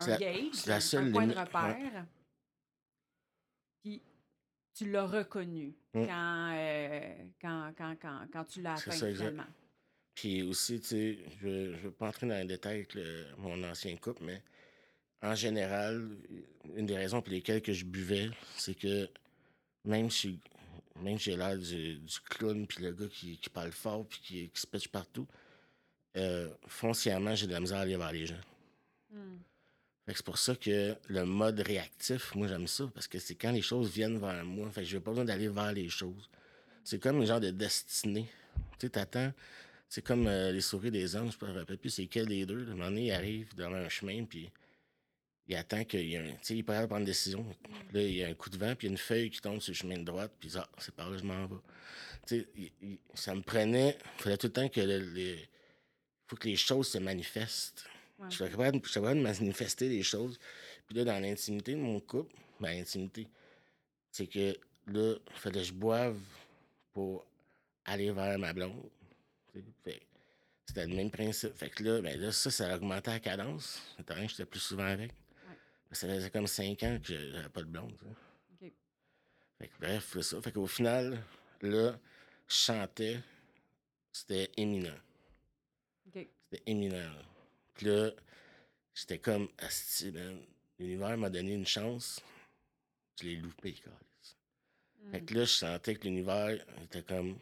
un 0.00 0.04
C'est 0.04 0.10
la- 0.10 0.32
gauge, 0.32 0.66
la 0.66 0.76
un- 0.76 1.10
point 1.12 1.26
de 1.26 1.34
repère. 1.34 2.06
Puis 3.82 4.02
tu 4.74 4.90
l'as 4.90 5.06
reconnu 5.06 5.74
Mm. 5.94 6.06
quand, 6.06 6.52
euh, 6.54 7.14
quand, 7.40 7.72
quand, 7.76 7.96
quand, 8.00 8.20
quand 8.32 8.44
tu 8.44 8.62
l'as 8.62 8.74
atteint 8.74 8.90
exact. 9.08 9.40
Puis 10.18 10.42
aussi, 10.42 10.80
tu 10.80 10.86
sais, 10.88 11.18
je 11.40 11.46
ne 11.46 11.76
veux 11.76 11.90
pas 11.92 12.08
entrer 12.08 12.26
dans 12.26 12.34
les 12.36 12.44
détails 12.44 12.78
avec 12.78 12.94
le- 12.94 13.24
mon 13.38 13.62
ancien 13.62 13.96
couple, 13.98 14.24
mais 14.24 14.42
en 15.22 15.36
général, 15.36 16.08
une 16.74 16.86
des 16.86 16.96
raisons 16.96 17.22
pour 17.22 17.32
lesquelles 17.32 17.62
que 17.62 17.72
je 17.72 17.84
buvais, 17.84 18.28
c'est 18.56 18.74
que 18.74 19.08
même 19.84 20.10
si, 20.10 20.40
même 20.96 21.20
j'ai 21.20 21.36
l'air 21.36 21.56
du, 21.56 21.98
du 22.00 22.20
clown, 22.30 22.66
puis 22.66 22.82
le 22.82 22.90
gars 22.94 23.06
qui, 23.06 23.38
qui 23.38 23.48
parle 23.48 23.70
fort, 23.70 24.04
puis 24.08 24.18
qui, 24.20 24.48
qui 24.48 24.60
se 24.60 24.66
pitche 24.66 24.88
partout, 24.88 25.28
euh, 26.16 26.48
foncièrement, 26.66 27.36
j'ai 27.36 27.46
de 27.46 27.52
la 27.52 27.60
misère 27.60 27.78
à 27.78 27.82
aller 27.82 27.96
vers 27.96 28.10
les 28.10 28.26
gens. 28.26 28.40
Fait 30.04 30.12
que 30.14 30.18
c'est 30.18 30.26
pour 30.26 30.38
ça 30.38 30.56
que 30.56 30.96
le 31.06 31.24
mode 31.26 31.60
réactif, 31.60 32.34
moi 32.34 32.48
j'aime 32.48 32.66
ça, 32.66 32.90
parce 32.92 33.06
que 33.06 33.20
c'est 33.20 33.36
quand 33.36 33.52
les 33.52 33.62
choses 33.62 33.88
viennent 33.88 34.18
vers 34.18 34.44
moi. 34.44 34.68
Fait 34.72 34.80
que 34.80 34.88
j'ai 34.88 34.98
pas 34.98 35.12
besoin 35.12 35.26
d'aller 35.26 35.48
vers 35.48 35.72
les 35.72 35.88
choses. 35.88 36.28
C'est 36.82 36.98
comme 37.00 37.20
un 37.20 37.24
genre 37.24 37.38
de 37.40 37.50
destinée. 37.50 38.26
Tu 38.80 38.86
sais, 38.86 38.88
t'attends. 38.90 39.32
C'est 39.88 40.02
comme 40.02 40.26
euh, 40.26 40.52
les 40.52 40.60
souris 40.60 40.90
des 40.90 41.16
anges, 41.16 41.34
je 41.40 41.46
ne 41.46 41.52
me 41.52 41.58
rappelle 41.60 41.78
plus 41.78 41.90
c'est 41.90 42.06
quel 42.06 42.26
des 42.26 42.44
deux. 42.44 42.60
À 42.60 42.72
un 42.72 42.74
moment 42.74 42.84
donné, 42.86 43.06
il 43.06 43.12
arrive 43.12 43.54
dans 43.54 43.72
un 43.72 43.88
chemin, 43.88 44.24
puis 44.24 44.50
il 45.46 45.56
attend 45.56 45.82
qu'il 45.84 46.06
y 46.06 46.14
ait 46.14 46.18
un. 46.18 46.30
Tu 46.32 46.36
sais, 46.42 46.56
il 46.56 46.64
peut 46.64 46.74
prendre 46.74 46.98
une 46.98 47.04
décision. 47.04 47.44
Puis 47.62 47.72
Là, 47.94 48.02
il 48.02 48.14
y 48.16 48.22
a 48.24 48.28
un 48.28 48.34
coup 48.34 48.50
de 48.50 48.58
vent, 48.58 48.74
puis 48.74 48.86
il 48.86 48.90
y 48.90 48.92
a 48.92 48.92
une 48.92 48.98
feuille 48.98 49.30
qui 49.30 49.40
tombe 49.40 49.60
sur 49.60 49.70
le 49.72 49.76
chemin 49.76 49.96
de 49.98 50.04
droite, 50.04 50.32
puis 50.38 50.50
ah, 50.56 50.68
c'est 50.78 50.94
par 50.94 51.08
là 51.08 51.16
que 51.16 51.22
je 51.22 51.26
m'en 51.26 51.46
vais. 51.46 51.56
Tu 52.26 52.40
sais, 52.40 52.46
il- 52.56 52.72
il- 52.82 52.98
ça 53.14 53.34
me 53.34 53.40
prenait. 53.40 53.96
Il 54.18 54.22
fallait 54.22 54.36
tout 54.36 54.48
le 54.48 54.52
temps 54.52 54.68
que 54.68 54.80
le- 54.80 55.10
les. 55.14 55.48
faut 56.26 56.36
que 56.36 56.48
les 56.48 56.56
choses 56.56 56.88
se 56.88 56.98
manifestent. 56.98 57.86
Ouais. 58.18 58.26
Je 58.28 58.34
suis 58.36 58.44
capable, 58.50 58.80
je 58.82 58.88
suis 58.90 59.00
capable 59.00 59.18
de 59.18 59.22
manifester 59.22 59.88
les 59.88 60.02
choses. 60.02 60.38
Puis 60.86 60.96
là, 60.98 61.04
dans 61.04 61.18
l'intimité 61.22 61.72
de 61.72 61.78
mon 61.78 61.98
couple, 62.00 62.34
ben, 62.60 62.76
l'intimité, 62.76 63.26
c'est 64.10 64.26
que 64.26 64.54
là, 64.88 65.14
il 65.30 65.36
fallait 65.38 65.60
que 65.60 65.64
je 65.66 65.72
boive 65.72 66.18
pour 66.92 67.24
aller 67.86 68.10
vers 68.10 68.38
ma 68.38 68.52
blonde. 68.52 68.74
tu 68.82 68.82
sais. 68.82 68.86
Fait 69.46 69.47
que 69.47 69.47
C'était 70.66 70.86
le 70.86 70.94
même 70.94 71.10
principe. 71.10 71.54
Fait 71.54 71.70
que 71.70 71.82
là, 71.82 72.00
ben 72.02 72.20
là, 72.20 72.30
ça, 72.30 72.50
ça 72.50 72.70
a 72.70 72.76
augmenté 72.76 73.10
la 73.10 73.20
cadence. 73.20 73.80
Étant 73.98 74.14
donné 74.14 74.26
que 74.26 74.32
j'étais 74.32 74.44
plus 74.44 74.60
souvent 74.60 74.84
avec. 74.84 75.12
Ça 75.92 76.06
faisait 76.06 76.30
comme 76.30 76.46
cinq 76.46 76.82
ans 76.82 76.98
que 77.02 77.14
j'avais 77.14 77.48
pas 77.48 77.62
de 77.62 77.68
blonde. 77.68 77.96
sais. 77.98 78.66
OK. 78.66 78.72
Fait 79.58 79.68
que, 79.68 79.78
bref, 79.80 80.10
c'est 80.12 80.22
ça. 80.22 80.42
Fait 80.42 80.52
qu'au 80.52 80.66
final, 80.66 81.22
là, 81.62 81.98
je 82.46 82.54
chantais. 82.54 83.20
C'était 84.12 84.50
éminent. 84.56 84.98
C'était 86.04 86.62
éminent. 86.66 86.96
là. 86.96 87.22
Puis 87.74 87.86
là, 87.86 88.10
j'étais 88.94 89.18
comme, 89.18 89.48
Asti, 89.58 90.12
l'univers 90.78 91.16
m'a 91.16 91.30
donné 91.30 91.54
une 91.54 91.66
chance. 91.66 92.20
Je 93.18 93.24
l'ai 93.24 93.36
loupé. 93.36 93.74
Hmm. 95.00 95.10
Fait 95.12 95.20
que 95.22 95.34
là, 95.34 95.40
je 95.44 95.52
sentais 95.52 95.94
que 95.94 96.04
l'univers 96.04 96.58
était 96.82 97.02
comme, 97.02 97.38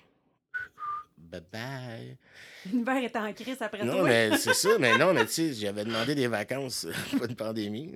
bye 1.16 1.40
bye. 1.52 2.16
L'univers 2.66 2.96
est 3.04 3.16
en 3.16 3.32
crise 3.32 3.60
après 3.60 3.84
Non, 3.84 3.98
toi. 3.98 4.04
mais 4.04 4.36
c'est 4.38 4.54
ça, 4.54 4.78
mais 4.78 4.96
non, 4.98 5.12
mais 5.14 5.24
tu 5.26 5.32
sais, 5.32 5.54
j'avais 5.54 5.84
demandé 5.84 6.14
des 6.14 6.26
vacances, 6.28 6.86
pas 7.18 7.26
de 7.26 7.34
pandémie. 7.34 7.92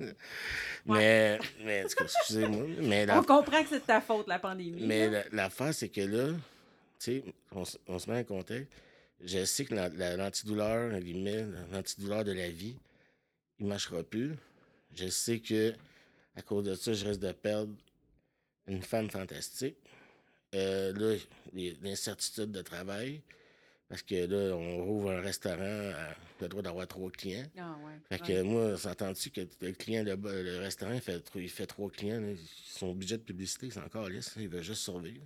Mais, 0.86 1.38
mais, 1.64 1.84
excusez-moi, 1.84 2.66
mais 2.80 3.06
la 3.06 3.18
On 3.20 3.22
comprend 3.24 3.62
que 3.62 3.68
c'est 3.68 3.80
de 3.80 3.84
ta 3.84 4.00
faute, 4.00 4.28
la 4.28 4.38
pandémie. 4.38 4.86
mais 4.86 5.08
là. 5.08 5.24
la- 5.30 5.42
l'affaire, 5.44 5.74
c'est 5.74 5.88
que 5.88 6.00
là, 6.00 6.28
tu 6.98 7.22
sais, 7.22 7.24
on, 7.52 7.64
se 7.98 8.10
met 8.10 8.18
en 8.20 8.24
contexte. 8.24 8.70
Je 9.22 9.44
sais 9.44 9.64
que 9.66 9.74
la- 9.74 9.88
la- 9.90 10.16
l'antidouleur, 10.16 10.90
l'antidouleur 11.72 12.24
de 12.24 12.32
la 12.32 12.48
vie, 12.48 12.76
il 13.58 13.64
ne 13.64 13.68
marchera 13.70 14.02
plus. 14.02 14.34
Je 14.94 15.08
sais 15.08 15.40
que 15.40 15.74
à 16.36 16.42
cause 16.42 16.64
de 16.64 16.74
ça, 16.74 16.92
je 16.94 17.04
risque 17.06 17.20
de 17.20 17.32
perdre 17.32 17.74
une 18.66 18.82
femme 18.82 19.10
fantastique. 19.10 19.76
Euh, 20.54 20.92
là, 20.92 21.16
l'incertitude 21.82 22.50
de 22.50 22.60
travail, 22.62 23.22
parce 23.88 24.02
que 24.02 24.26
là, 24.26 24.56
on 24.56 24.84
rouvre 24.84 25.12
un 25.12 25.20
restaurant, 25.20 25.62
à 25.62 26.14
le 26.40 26.48
droit 26.48 26.62
d'avoir 26.62 26.86
trois 26.88 27.10
clients. 27.10 27.46
Ah, 27.58 27.76
ouais. 27.84 27.92
Fait 28.08 28.22
ouais. 28.22 28.28
que 28.28 28.42
moi, 28.42 28.76
s'entends-tu 28.76 29.30
que 29.30 29.42
le 29.60 29.72
client, 29.72 30.02
le, 30.04 30.16
le 30.16 30.58
restaurant, 30.58 30.92
il 30.92 31.00
fait, 31.00 31.22
il 31.36 31.50
fait 31.50 31.66
trois 31.66 31.90
clients, 31.90 32.20
là, 32.20 32.32
son 32.64 32.94
budget 32.94 33.18
de 33.18 33.22
publicité, 33.22 33.70
c'est 33.70 33.80
encore 33.80 34.08
lisse, 34.08 34.34
il 34.36 34.48
veut 34.48 34.62
juste 34.62 34.82
survivre. 34.82 35.24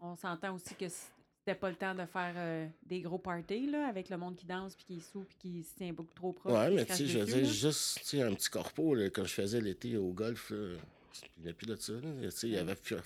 On 0.00 0.16
s'entend 0.16 0.54
aussi 0.54 0.74
que 0.74 0.86
c'était 0.88 1.58
pas 1.58 1.70
le 1.70 1.76
temps 1.76 1.94
de 1.94 2.06
faire 2.06 2.34
euh, 2.36 2.66
des 2.86 3.00
gros 3.00 3.18
parties 3.18 3.70
là, 3.70 3.86
avec 3.86 4.08
le 4.08 4.16
monde 4.16 4.34
qui 4.36 4.46
danse, 4.46 4.74
puis 4.74 4.84
qui 4.86 4.96
est 4.96 5.12
sous, 5.12 5.20
puis 5.20 5.36
qui 5.38 5.62
se 5.62 5.76
tient 5.76 5.92
beaucoup 5.92 6.14
trop 6.14 6.32
proche. 6.32 6.52
Ouais, 6.52 6.70
mais 6.70 6.84
tu 6.86 6.94
sais, 6.94 7.06
je 7.06 7.18
veux 7.18 7.26
dire, 7.26 7.44
juste 7.44 7.98
tu 8.00 8.04
sais, 8.06 8.22
un 8.22 8.34
petit 8.34 8.48
corpo, 8.50 8.94
là, 8.94 9.10
comme 9.10 9.26
je 9.26 9.34
faisais 9.34 9.60
l'été 9.60 9.96
au 9.96 10.12
golf, 10.12 10.50
là, 10.50 10.76
il 11.36 11.42
n'y 11.44 11.50
a 11.50 11.54
plus 11.54 11.66
de 11.66 11.76
ça. 11.76 11.92
là, 11.92 12.08
il 12.42 12.48
y 12.50 12.56
avait 12.56 12.74
plus. 12.74 12.96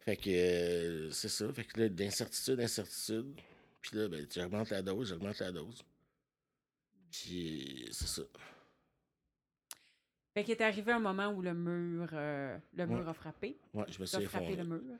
Fait 0.00 0.16
que 0.16 0.30
euh, 0.30 1.10
c'est 1.10 1.28
ça. 1.28 1.52
Fait 1.52 1.64
que 1.64 1.80
là, 1.80 1.88
d'incertitude, 1.88 2.56
d'incertitude. 2.56 3.34
Puis 3.80 3.96
là, 3.96 4.08
ben, 4.08 4.26
j'augmente 4.32 4.70
la 4.70 4.82
dose, 4.82 5.08
j'augmente 5.08 5.38
la 5.38 5.52
dose. 5.52 5.82
Puis 7.10 7.88
c'est 7.92 8.06
ça. 8.06 8.22
Fait 10.34 10.44
qu'il 10.44 10.52
est 10.52 10.60
arrivé 10.60 10.92
un 10.92 11.00
moment 11.00 11.28
où 11.28 11.42
le 11.42 11.54
mur, 11.54 12.08
euh, 12.12 12.56
le 12.74 12.86
mur 12.86 13.00
Ouais. 13.04 13.08
a 13.08 13.14
frappé. 13.14 13.56
Ouais, 13.74 13.84
je 13.88 13.98
me 14.00 14.06
suis 14.06 14.24
frappé 14.26 14.52
effondré. 14.52 14.62
le 14.62 14.64
mur. 14.64 14.98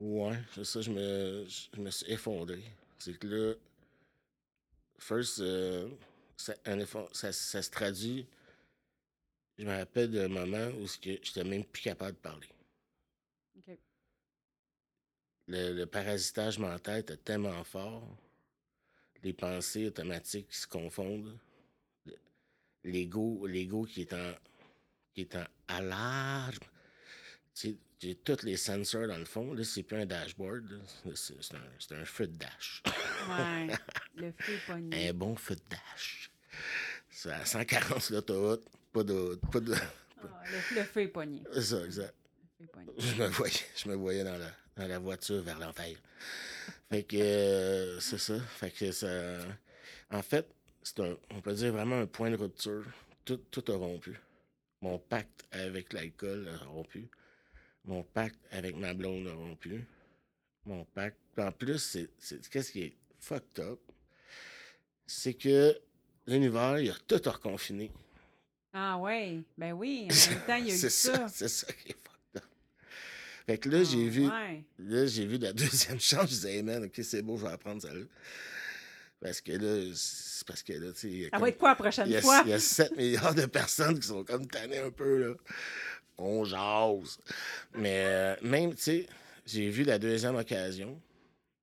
Ouais, 0.00 0.38
c'est 0.54 0.64
ça, 0.64 0.80
je 0.80 0.90
me, 0.90 1.46
je 1.46 1.80
me 1.80 1.90
suis 1.90 2.10
effondré. 2.10 2.62
C'est 2.98 3.16
que 3.18 3.26
là, 3.26 3.54
first, 4.98 5.40
euh, 5.40 5.88
ça, 6.36 6.54
un 6.66 6.78
effort- 6.80 7.08
ça, 7.14 7.32
ça 7.32 7.62
se 7.62 7.70
traduit. 7.70 8.26
Je 9.58 9.64
me 9.64 9.76
rappelle 9.76 10.10
d'un 10.12 10.28
moment 10.28 10.68
où 10.78 10.86
je 10.86 11.08
n'étais 11.10 11.44
même 11.44 11.64
plus 11.64 11.82
capable 11.82 12.12
de 12.16 12.20
parler. 12.22 12.46
Le, 15.48 15.72
le 15.72 15.86
parasitage 15.86 16.58
mental 16.58 17.00
était 17.00 17.16
tellement 17.16 17.64
fort. 17.64 18.06
Les 19.22 19.32
pensées 19.32 19.86
automatiques 19.86 20.48
qui 20.48 20.56
se 20.58 20.66
confondent. 20.66 21.36
Le- 22.06 22.18
L'ego, 22.84 23.46
l'ego 23.46 23.84
qui 23.84 24.02
est 24.02 24.12
en 24.12 24.34
qui 25.14 25.22
est 25.22 25.34
en 25.36 25.44
alarme. 25.68 26.54
J'ai 27.54 28.14
tous 28.14 28.42
les 28.44 28.56
sensors 28.56 29.08
dans 29.08 29.18
le 29.18 29.24
fond. 29.24 29.52
Là, 29.54 29.64
c'est 29.64 29.82
plus 29.82 29.96
un 29.96 30.06
dashboard. 30.06 30.80
C'est 31.16 31.34
un, 31.54 31.96
un 32.00 32.04
feu 32.04 32.28
de 32.28 32.36
dash. 32.36 32.82
Ouais. 33.28 33.74
le 34.14 34.32
feu 34.38 34.52
est 34.52 34.66
pogné. 34.66 35.08
un 35.08 35.14
bon 35.14 35.34
feu 35.34 35.56
de 35.56 35.62
dash. 35.70 36.30
C'est 37.10 37.32
à 37.32 37.44
140 37.44 38.00
sur 38.00 38.14
l'autoroute. 38.14 38.64
Pas 38.98 39.04
de. 39.04 39.38
Pas 39.52 39.60
de... 39.60 39.74
Ah, 39.74 40.42
le, 40.50 40.76
le 40.76 40.82
feu 40.82 41.02
est 41.02 41.08
pogné. 41.08 41.44
C'est 41.52 41.62
ça, 41.62 41.84
exact. 41.84 42.14
Le 42.58 42.64
feu 42.64 42.64
est 42.64 42.66
pogné. 42.66 42.92
Je 42.98 43.14
me 43.22 43.26
voyais, 43.28 43.54
je 43.76 43.88
me 43.88 43.94
voyais 43.94 44.24
dans, 44.24 44.36
la, 44.36 44.50
dans 44.76 44.88
la 44.88 44.98
voiture 44.98 45.40
vers 45.42 45.56
l'enfer. 45.60 45.96
Fait 46.90 47.04
que 47.04 47.16
euh, 47.16 48.00
c'est 48.00 48.18
ça. 48.18 48.40
Fait 48.40 48.72
que 48.72 48.90
ça. 48.90 49.38
En 50.10 50.20
fait, 50.22 50.48
c'est 50.82 50.98
un, 50.98 51.16
on 51.30 51.40
peut 51.40 51.54
dire 51.54 51.72
vraiment 51.72 52.00
un 52.00 52.06
point 52.06 52.28
de 52.30 52.36
rupture. 52.36 52.84
Tout, 53.24 53.36
tout 53.52 53.64
a 53.70 53.76
rompu. 53.76 54.18
Mon 54.80 54.98
pacte 54.98 55.46
avec 55.52 55.92
l'alcool 55.92 56.48
a 56.48 56.64
rompu. 56.64 57.08
Mon 57.84 58.02
pacte 58.02 58.40
avec 58.50 58.74
ma 58.74 58.94
blonde 58.94 59.28
a 59.28 59.32
rompu. 59.34 59.84
Mon 60.64 60.84
pacte. 60.86 61.18
En 61.36 61.52
plus, 61.52 61.78
c'est, 61.78 62.08
c'est- 62.18 62.48
qu'est-ce 62.48 62.72
qui 62.72 62.82
est 62.82 62.96
fucked 63.20 63.60
up? 63.60 63.78
C'est 65.06 65.34
que 65.34 65.78
l'univers, 66.26 66.80
il 66.80 66.90
a 66.90 66.94
tout 67.06 67.30
reconfiné. 67.30 67.92
Ah 68.80 68.96
ouais, 68.98 69.40
ben 69.56 69.72
oui, 69.72 70.08
en 70.10 70.30
même 70.30 70.40
temps, 70.46 70.56
il 70.60 70.68
y 70.68 70.70
a 70.70 70.74
eu 70.74 70.78
c'est 70.78 70.90
ça. 70.90 71.26
C'est 71.28 71.48
ça 71.48 71.66
qui 71.72 71.88
est 71.90 71.96
fucked 71.96 72.36
up. 72.36 72.44
Fait 73.46 73.58
que 73.58 73.68
là, 73.70 73.82
j'ai 73.82 74.06
Ah, 74.06 74.10
vu. 74.10 74.26
ouais. 74.28 74.64
Là, 74.78 75.06
j'ai 75.06 75.26
vu 75.26 75.36
la 75.38 75.52
deuxième 75.64 75.98
chance. 75.98 76.22
Je 76.22 76.34
disais, 76.34 76.56
hey 76.56 76.62
man, 76.62 76.84
ok, 76.84 77.00
c'est 77.02 77.22
beau, 77.22 77.36
je 77.36 77.44
vais 77.44 77.50
apprendre 77.52 77.82
ça 77.82 77.92
là. 77.92 78.04
Parce 79.20 79.40
que 79.40 79.50
là, 79.50 79.92
c'est 79.96 80.46
parce 80.46 80.62
que 80.62 80.72
là, 80.74 80.92
tu 80.92 80.98
sais. 81.00 81.08
il 81.08 81.18
y 81.22 81.26
a 81.26 81.30
Ça 81.30 81.38
va 81.38 81.48
être 81.48 81.58
quoi 81.58 81.70
la 81.70 81.74
prochaine 81.74 82.06
il 82.06 82.12
y, 82.12 82.16
a, 82.16 82.20
fois? 82.22 82.42
il 82.44 82.50
y 82.50 82.52
a 82.52 82.60
7 82.60 82.96
milliards 82.96 83.34
de 83.34 83.46
personnes 83.46 83.98
qui 83.98 84.06
sont 84.06 84.22
comme 84.22 84.46
tannées 84.46 84.78
un 84.78 84.90
peu, 84.92 85.28
là. 85.28 85.34
On 86.18 86.44
jase. 86.44 87.18
Mais 87.74 88.04
euh, 88.06 88.36
même, 88.42 88.74
tu 88.76 88.82
sais, 88.82 89.06
j'ai 89.44 89.70
vu 89.70 89.82
la 89.82 89.98
deuxième 89.98 90.36
occasion. 90.36 91.00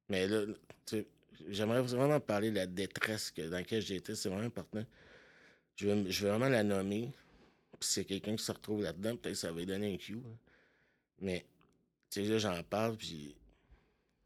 Mais 0.10 0.28
là, 0.28 0.42
tu 0.86 0.98
sais, 0.98 1.08
j'aimerais 1.50 1.82
vraiment 1.82 2.20
parler 2.20 2.52
de 2.52 2.56
la 2.58 2.66
détresse 2.68 3.32
que, 3.32 3.44
dans 3.44 3.58
laquelle 3.58 3.82
j'ai 3.82 3.96
été. 3.96 4.16
C'est 4.16 4.28
vraiment 4.30 4.46
important. 4.46 4.84
Je 5.76 5.88
veux, 5.88 6.10
je 6.10 6.24
veux 6.26 6.30
vraiment 6.32 6.50
la 6.50 6.64
nommer. 6.64 7.12
Puis 7.80 7.90
c'est 7.90 8.06
quelqu'un 8.06 8.36
qui 8.36 8.44
se 8.44 8.52
retrouve 8.52 8.82
là-dedans, 8.84 9.18
peut-être 9.18 9.34
que 9.34 9.40
ça 9.40 9.52
va 9.52 9.60
lui 9.60 9.66
donner 9.66 9.94
un 9.94 9.98
cue. 9.98 10.16
hein. 10.26 10.38
Mais, 11.22 11.46
tu 12.10 12.24
sais, 12.24 12.30
là, 12.30 12.38
j'en 12.38 12.64
parle, 12.64 12.98
puis 12.98 13.36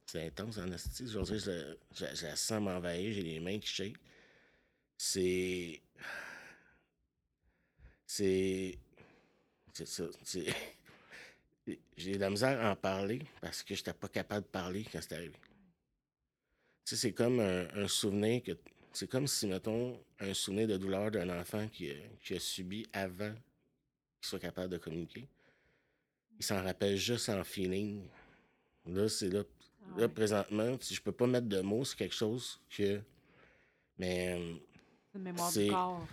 c'est 0.05 0.25
intense 0.27 0.57
en 0.57 0.71
esti. 0.71 1.03
Aujourd'hui, 1.03 1.39
je, 1.39 1.75
je, 1.95 2.25
la- 2.25 2.35
sens 2.35 2.61
m'envahir, 2.61 3.13
j'ai 3.13 3.23
les 3.23 3.39
mains 3.39 3.59
qui 3.59 3.67
shake. 3.67 3.95
C'est. 4.97 5.81
C'est. 8.05 8.77
C'est 9.73 9.87
ça. 9.87 10.03
J'ai 11.97 12.13
de 12.13 12.19
la 12.19 12.29
misère 12.31 12.59
à 12.65 12.71
en 12.71 12.75
parler 12.75 13.21
parce 13.41 13.61
que 13.61 13.75
j'étais 13.75 13.93
pas 13.93 14.07
capable 14.07 14.41
de 14.45 14.49
parler 14.51 14.83
quand 14.91 14.99
c'est 15.01 15.13
arrivé. 15.13 15.33
Tu 16.83 16.95
sais, 16.95 16.95
c'est 16.95 17.13
comme 17.13 17.39
un 17.39 17.87
souvenir 17.87 18.41
que. 18.41 18.53
C'est 18.99 19.07
comme 19.07 19.27
si, 19.27 19.47
mettons, 19.47 19.97
un 20.19 20.33
souvenir 20.33 20.67
de 20.67 20.75
douleur 20.75 21.09
d'un 21.09 21.29
enfant 21.39 21.69
qui 21.69 21.89
a, 21.89 21.93
qui 22.21 22.33
a 22.35 22.39
subi 22.41 22.85
avant 22.91 23.31
qu'il 23.31 24.27
soit 24.27 24.39
capable 24.39 24.73
de 24.73 24.77
communiquer. 24.77 25.25
Il 26.37 26.43
s'en 26.43 26.61
rappelle 26.61 26.97
juste 26.97 27.29
en 27.29 27.41
feeling. 27.45 28.05
Là, 28.85 29.07
c'est 29.07 29.29
là. 29.29 29.43
Ah 29.95 29.99
Là, 30.01 30.09
présentement, 30.09 30.77
si 30.81 30.93
je 30.95 31.01
peux 31.01 31.13
pas 31.13 31.27
mettre 31.27 31.47
de 31.47 31.61
mots, 31.61 31.85
c'est 31.85 31.95
quelque 31.95 32.13
chose 32.13 32.59
que. 32.69 33.01
Mais 33.97 34.37
euh, 34.37 34.55
C'est 35.13 35.17
une 35.17 35.23
mémoire 35.23 35.53
du 35.53 35.67
corps. 35.69 36.07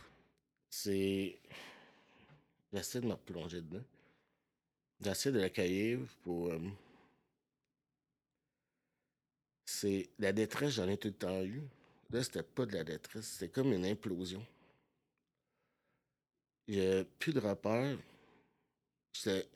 c'est. 0.71 1.41
J'essaie 2.73 3.01
de 3.01 3.07
me 3.07 3.15
replonger 3.15 3.63
dedans. 3.63 3.85
J'essaie 5.01 5.33
de 5.33 5.41
l'accueillir 5.41 5.99
pour. 6.23 6.53
euh, 6.53 6.61
C'est. 9.65 10.09
La 10.21 10.33
détresse, 10.33 10.75
j'en 10.75 10.87
ai 10.89 10.97
tout 10.97 11.09
le 11.09 11.15
temps 11.15 11.43
eu. 11.43 11.65
Là, 12.11 12.23
c'était 12.23 12.43
pas 12.43 12.67
de 12.67 12.73
la 12.73 12.85
détresse, 12.85 13.27
c'était 13.27 13.49
comme 13.53 13.73
une 13.73 13.85
implosion. 13.87 14.45
Il 16.69 16.79
n'y 16.79 16.87
a 16.87 17.05
plus 17.19 17.33
de 17.33 17.41
repères. 17.41 17.99
C'était. 19.13 19.49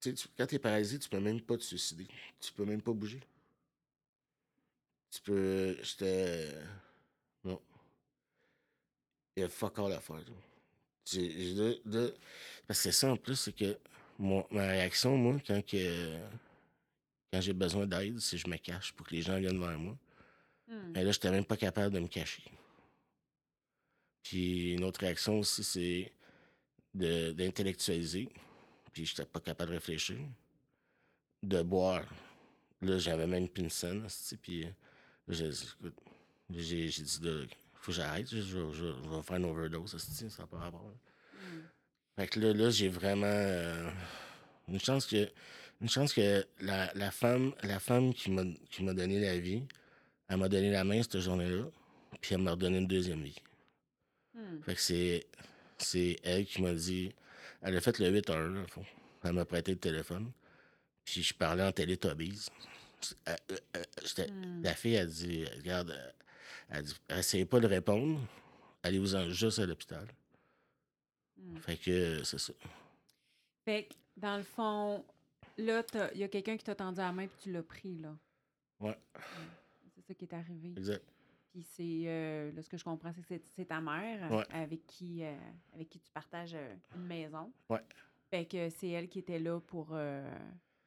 Tu 0.00 0.16
sais, 0.16 0.28
quand 0.36 0.46
t'es 0.46 0.58
paralysé, 0.58 0.98
tu 0.98 1.08
peux 1.08 1.20
même 1.20 1.40
pas 1.40 1.56
te 1.56 1.62
suicider. 1.62 2.06
Tu 2.40 2.52
peux 2.52 2.64
même 2.64 2.82
pas 2.82 2.92
bouger. 2.92 3.20
Tu 5.10 5.20
peux. 5.22 5.76
J'étais. 5.82 6.52
Non. 7.44 7.60
Il 9.36 9.40
y 9.40 9.44
a 9.44 9.48
fuck 9.48 9.78
all 9.78 9.92
à 9.92 10.00
faire. 10.00 10.20
de- 11.12 11.80
de- 11.84 12.14
Parce 12.66 12.78
que 12.80 12.82
c'est 12.84 12.92
ça 12.92 13.10
en 13.12 13.16
plus, 13.16 13.36
c'est 13.36 13.52
que 13.54 13.78
ma 14.18 14.66
réaction, 14.66 15.16
moi, 15.16 15.36
quand, 15.46 15.64
que... 15.66 16.18
quand 17.32 17.40
j'ai 17.40 17.52
besoin 17.52 17.86
d'aide, 17.86 18.18
c'est 18.20 18.36
que 18.36 18.42
je 18.42 18.48
me 18.48 18.56
cache 18.56 18.92
pour 18.92 19.06
que 19.06 19.14
les 19.14 19.22
gens 19.22 19.38
viennent 19.38 19.60
vers 19.60 19.78
moi. 19.78 19.96
Hmm. 20.68 20.92
Mais 20.94 21.04
là, 21.04 21.12
j'étais 21.12 21.30
même 21.30 21.44
pas 21.44 21.56
capable 21.56 21.94
de 21.94 22.00
me 22.00 22.08
cacher. 22.08 22.42
Puis 24.22 24.72
une 24.74 24.84
autre 24.84 25.00
réaction 25.00 25.38
aussi, 25.40 25.64
c'est 25.64 26.12
de- 26.94 27.32
d'intellectualiser. 27.32 28.28
Puis 28.92 29.06
j'étais 29.06 29.24
pas 29.24 29.40
capable 29.40 29.70
de 29.70 29.76
réfléchir. 29.76 30.18
De 31.42 31.62
boire. 31.62 32.04
Là, 32.80 32.98
j'avais 32.98 33.26
même 33.26 33.48
plus 33.48 33.62
une 33.64 33.70
scène. 33.70 34.06
Puis 34.42 34.64
euh, 34.64 34.68
là, 35.28 35.34
j'ai 35.34 35.48
dit, 35.48 35.68
écoute, 35.80 35.94
j'ai 36.50 36.88
j'ai 36.88 37.02
dit, 37.02 37.18
là, 37.22 37.44
faut 37.74 37.86
que 37.90 37.92
j'arrête. 37.92 38.28
Je, 38.30 38.40
je- 38.40 38.72
je- 38.72 39.02
je 39.02 39.08
vais 39.08 39.22
faire 39.22 39.36
une 39.36 39.44
overdose. 39.46 39.96
Ça 39.96 40.42
n'a 40.42 40.46
pas 40.46 40.58
rapport. 40.58 40.92
Hmm. 41.34 41.60
Fait 42.16 42.28
que 42.28 42.40
là, 42.40 42.52
là 42.52 42.70
j'ai 42.70 42.88
vraiment 42.88 43.26
euh, 43.26 43.90
une 44.68 44.78
chance 44.80 45.06
que 45.06 45.28
une 45.80 45.88
chance 45.88 46.12
que 46.12 46.46
la, 46.60 46.92
la 46.94 47.10
femme 47.10 47.52
la 47.64 47.80
femme 47.80 48.14
qui 48.14 48.30
m'a 48.30 48.44
qui 48.70 48.84
m'a 48.84 48.94
donné 48.94 49.18
la 49.20 49.38
vie, 49.38 49.64
elle 50.32 50.38
m'a 50.38 50.48
donné 50.48 50.70
la 50.70 50.82
main 50.82 51.02
cette 51.02 51.20
journée-là, 51.20 51.64
puis 52.22 52.34
elle 52.34 52.40
m'a 52.40 52.52
redonné 52.52 52.78
une 52.78 52.86
deuxième 52.86 53.22
vie. 53.22 53.38
Hmm. 54.32 54.62
Fait 54.62 54.74
que 54.74 54.80
c'est 54.80 55.26
c'est 55.76 56.16
elle 56.22 56.46
qui 56.46 56.62
m'a 56.62 56.72
dit 56.72 57.14
elle 57.60 57.76
a 57.76 57.80
fait 57.82 57.98
le 57.98 58.08
8 58.08 58.30
heures, 58.30 58.48
là, 58.48 58.62
au 58.62 58.66
fond. 58.66 58.84
Elle 59.22 59.34
m'a 59.34 59.44
prêté 59.44 59.72
le 59.72 59.78
téléphone. 59.78 60.32
Puis 61.04 61.22
je 61.22 61.34
parlais 61.34 61.62
en 61.62 61.70
euh, 63.28 63.82
j'étais- 64.02 64.30
Hmm. 64.30 64.62
La 64.62 64.74
fille 64.74 64.96
a 64.96 65.04
dit 65.04 65.44
regarde, 65.58 65.94
elle 66.70 66.78
a 66.78 66.82
dit 66.82 66.94
essayez 67.10 67.44
pas 67.44 67.60
de 67.60 67.66
répondre, 67.66 68.18
allez-vous-en 68.82 69.28
juste 69.28 69.58
à 69.58 69.66
l'hôpital. 69.66 70.08
Hmm. 71.36 71.56
Fait 71.58 71.76
que 71.76 72.24
c'est 72.24 72.38
ça. 72.38 72.54
Fait 73.66 73.84
que, 73.84 73.94
dans 74.16 74.38
le 74.38 74.44
fond, 74.44 75.04
là, 75.58 75.84
il 76.14 76.20
y 76.20 76.24
a 76.24 76.28
quelqu'un 76.28 76.56
qui 76.56 76.64
t'a 76.64 76.74
tendu 76.74 76.98
la 77.00 77.12
main 77.12 77.26
puis 77.26 77.36
tu 77.42 77.52
l'as 77.52 77.62
pris, 77.62 77.98
là. 77.98 78.16
Ouais, 78.80 78.98
C'est 79.14 79.61
ça 80.12 80.18
qui 80.18 80.24
est 80.24 80.34
arrivé. 80.34 80.72
exact. 80.76 81.04
Puis 81.50 81.62
c'est, 81.64 82.02
euh, 82.06 82.50
là, 82.52 82.62
ce 82.62 82.68
que 82.70 82.78
je 82.78 82.84
comprends, 82.84 83.12
c'est 83.12 83.20
que 83.38 83.44
c'est- 83.54 83.64
ta 83.66 83.80
mère 83.80 84.30
Ouais. 84.32 84.44
avec, 84.52 84.86
qui, 84.86 85.22
euh, 85.22 85.36
avec 85.74 85.90
qui 85.90 86.00
tu 86.00 86.10
partages 86.10 86.54
euh, 86.54 86.74
une 86.96 87.04
maison. 87.06 87.52
Ouais. 87.68 87.80
Fait 88.30 88.46
que 88.46 88.70
c'est 88.70 88.88
elle 88.88 89.08
qui 89.10 89.18
était 89.18 89.38
là 89.38 89.60
pour, 89.60 89.88
euh, 89.92 90.26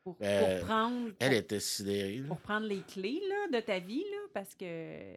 pour, 0.04 0.18
pour 0.18 0.60
prendre, 0.66 1.12
Elle 1.20 1.30
pour, 1.30 1.38
était 1.38 1.60
sidérée. 1.60 2.18
là. 2.18 2.28
pour 2.30 2.40
prendre 2.40 2.66
les 2.66 2.82
clés 2.82 3.22
là, 3.30 3.60
de 3.60 3.64
ta 3.64 3.78
vie, 3.78 4.04
là, 4.10 4.18
parce 4.34 4.56
que 4.56 5.16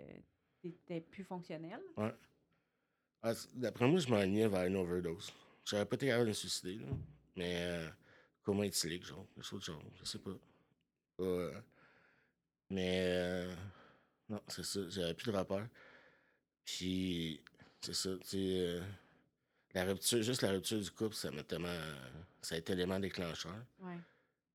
t'étais 0.61 1.01
plus 1.01 1.25
fonctionnel. 1.25 1.81
Ouais. 1.97 2.13
Ah, 3.23 3.33
D'après 3.55 3.89
moi, 3.89 3.99
je 4.01 4.09
m'enlignais 4.11 4.49
vers 4.49 4.67
une 4.67 4.77
overdose. 4.77 5.33
J'aurais 5.65 5.87
pas 5.87 5.95
été 5.97 6.07
capable 6.09 6.25
de 6.27 6.29
me 6.29 6.35
suicider, 6.35 6.75
là. 6.77 6.87
Mais 7.37 7.55
euh, 7.63 7.89
comment 8.43 8.63
éthylique, 8.65 9.05
genre, 9.07 9.27
quelque 9.35 9.45
chose 9.47 9.61
de 9.61 9.65
genre, 9.65 9.83
je 9.99 10.05
sais 10.05 10.19
pas. 10.19 10.33
Mais 12.71 13.47
non, 14.29 14.43
c'est 14.49 14.65
ça, 14.65 14.81
j'avais 14.89 15.15
plus 15.15 15.27
de 15.31 15.37
rapport. 15.37 15.63
Puis, 16.65 17.41
c'est 17.81 17.95
ça, 17.95 18.11
tu 18.19 18.27
sais, 18.29 18.37
euh, 18.61 18.83
la 19.75 19.85
rupture, 19.85 20.23
juste 20.23 20.43
la 20.43 20.53
rupture 20.53 20.81
du 20.81 20.91
couple, 20.91 21.15
ça 21.15 21.31
m'a 21.31 21.43
tellement. 21.43 21.75
Ça 22.43 22.55
a 22.55 22.59
été 22.59 22.75
l'élément 22.75 23.01
déclencheur. 23.01 23.57
Ouais, 23.81 23.99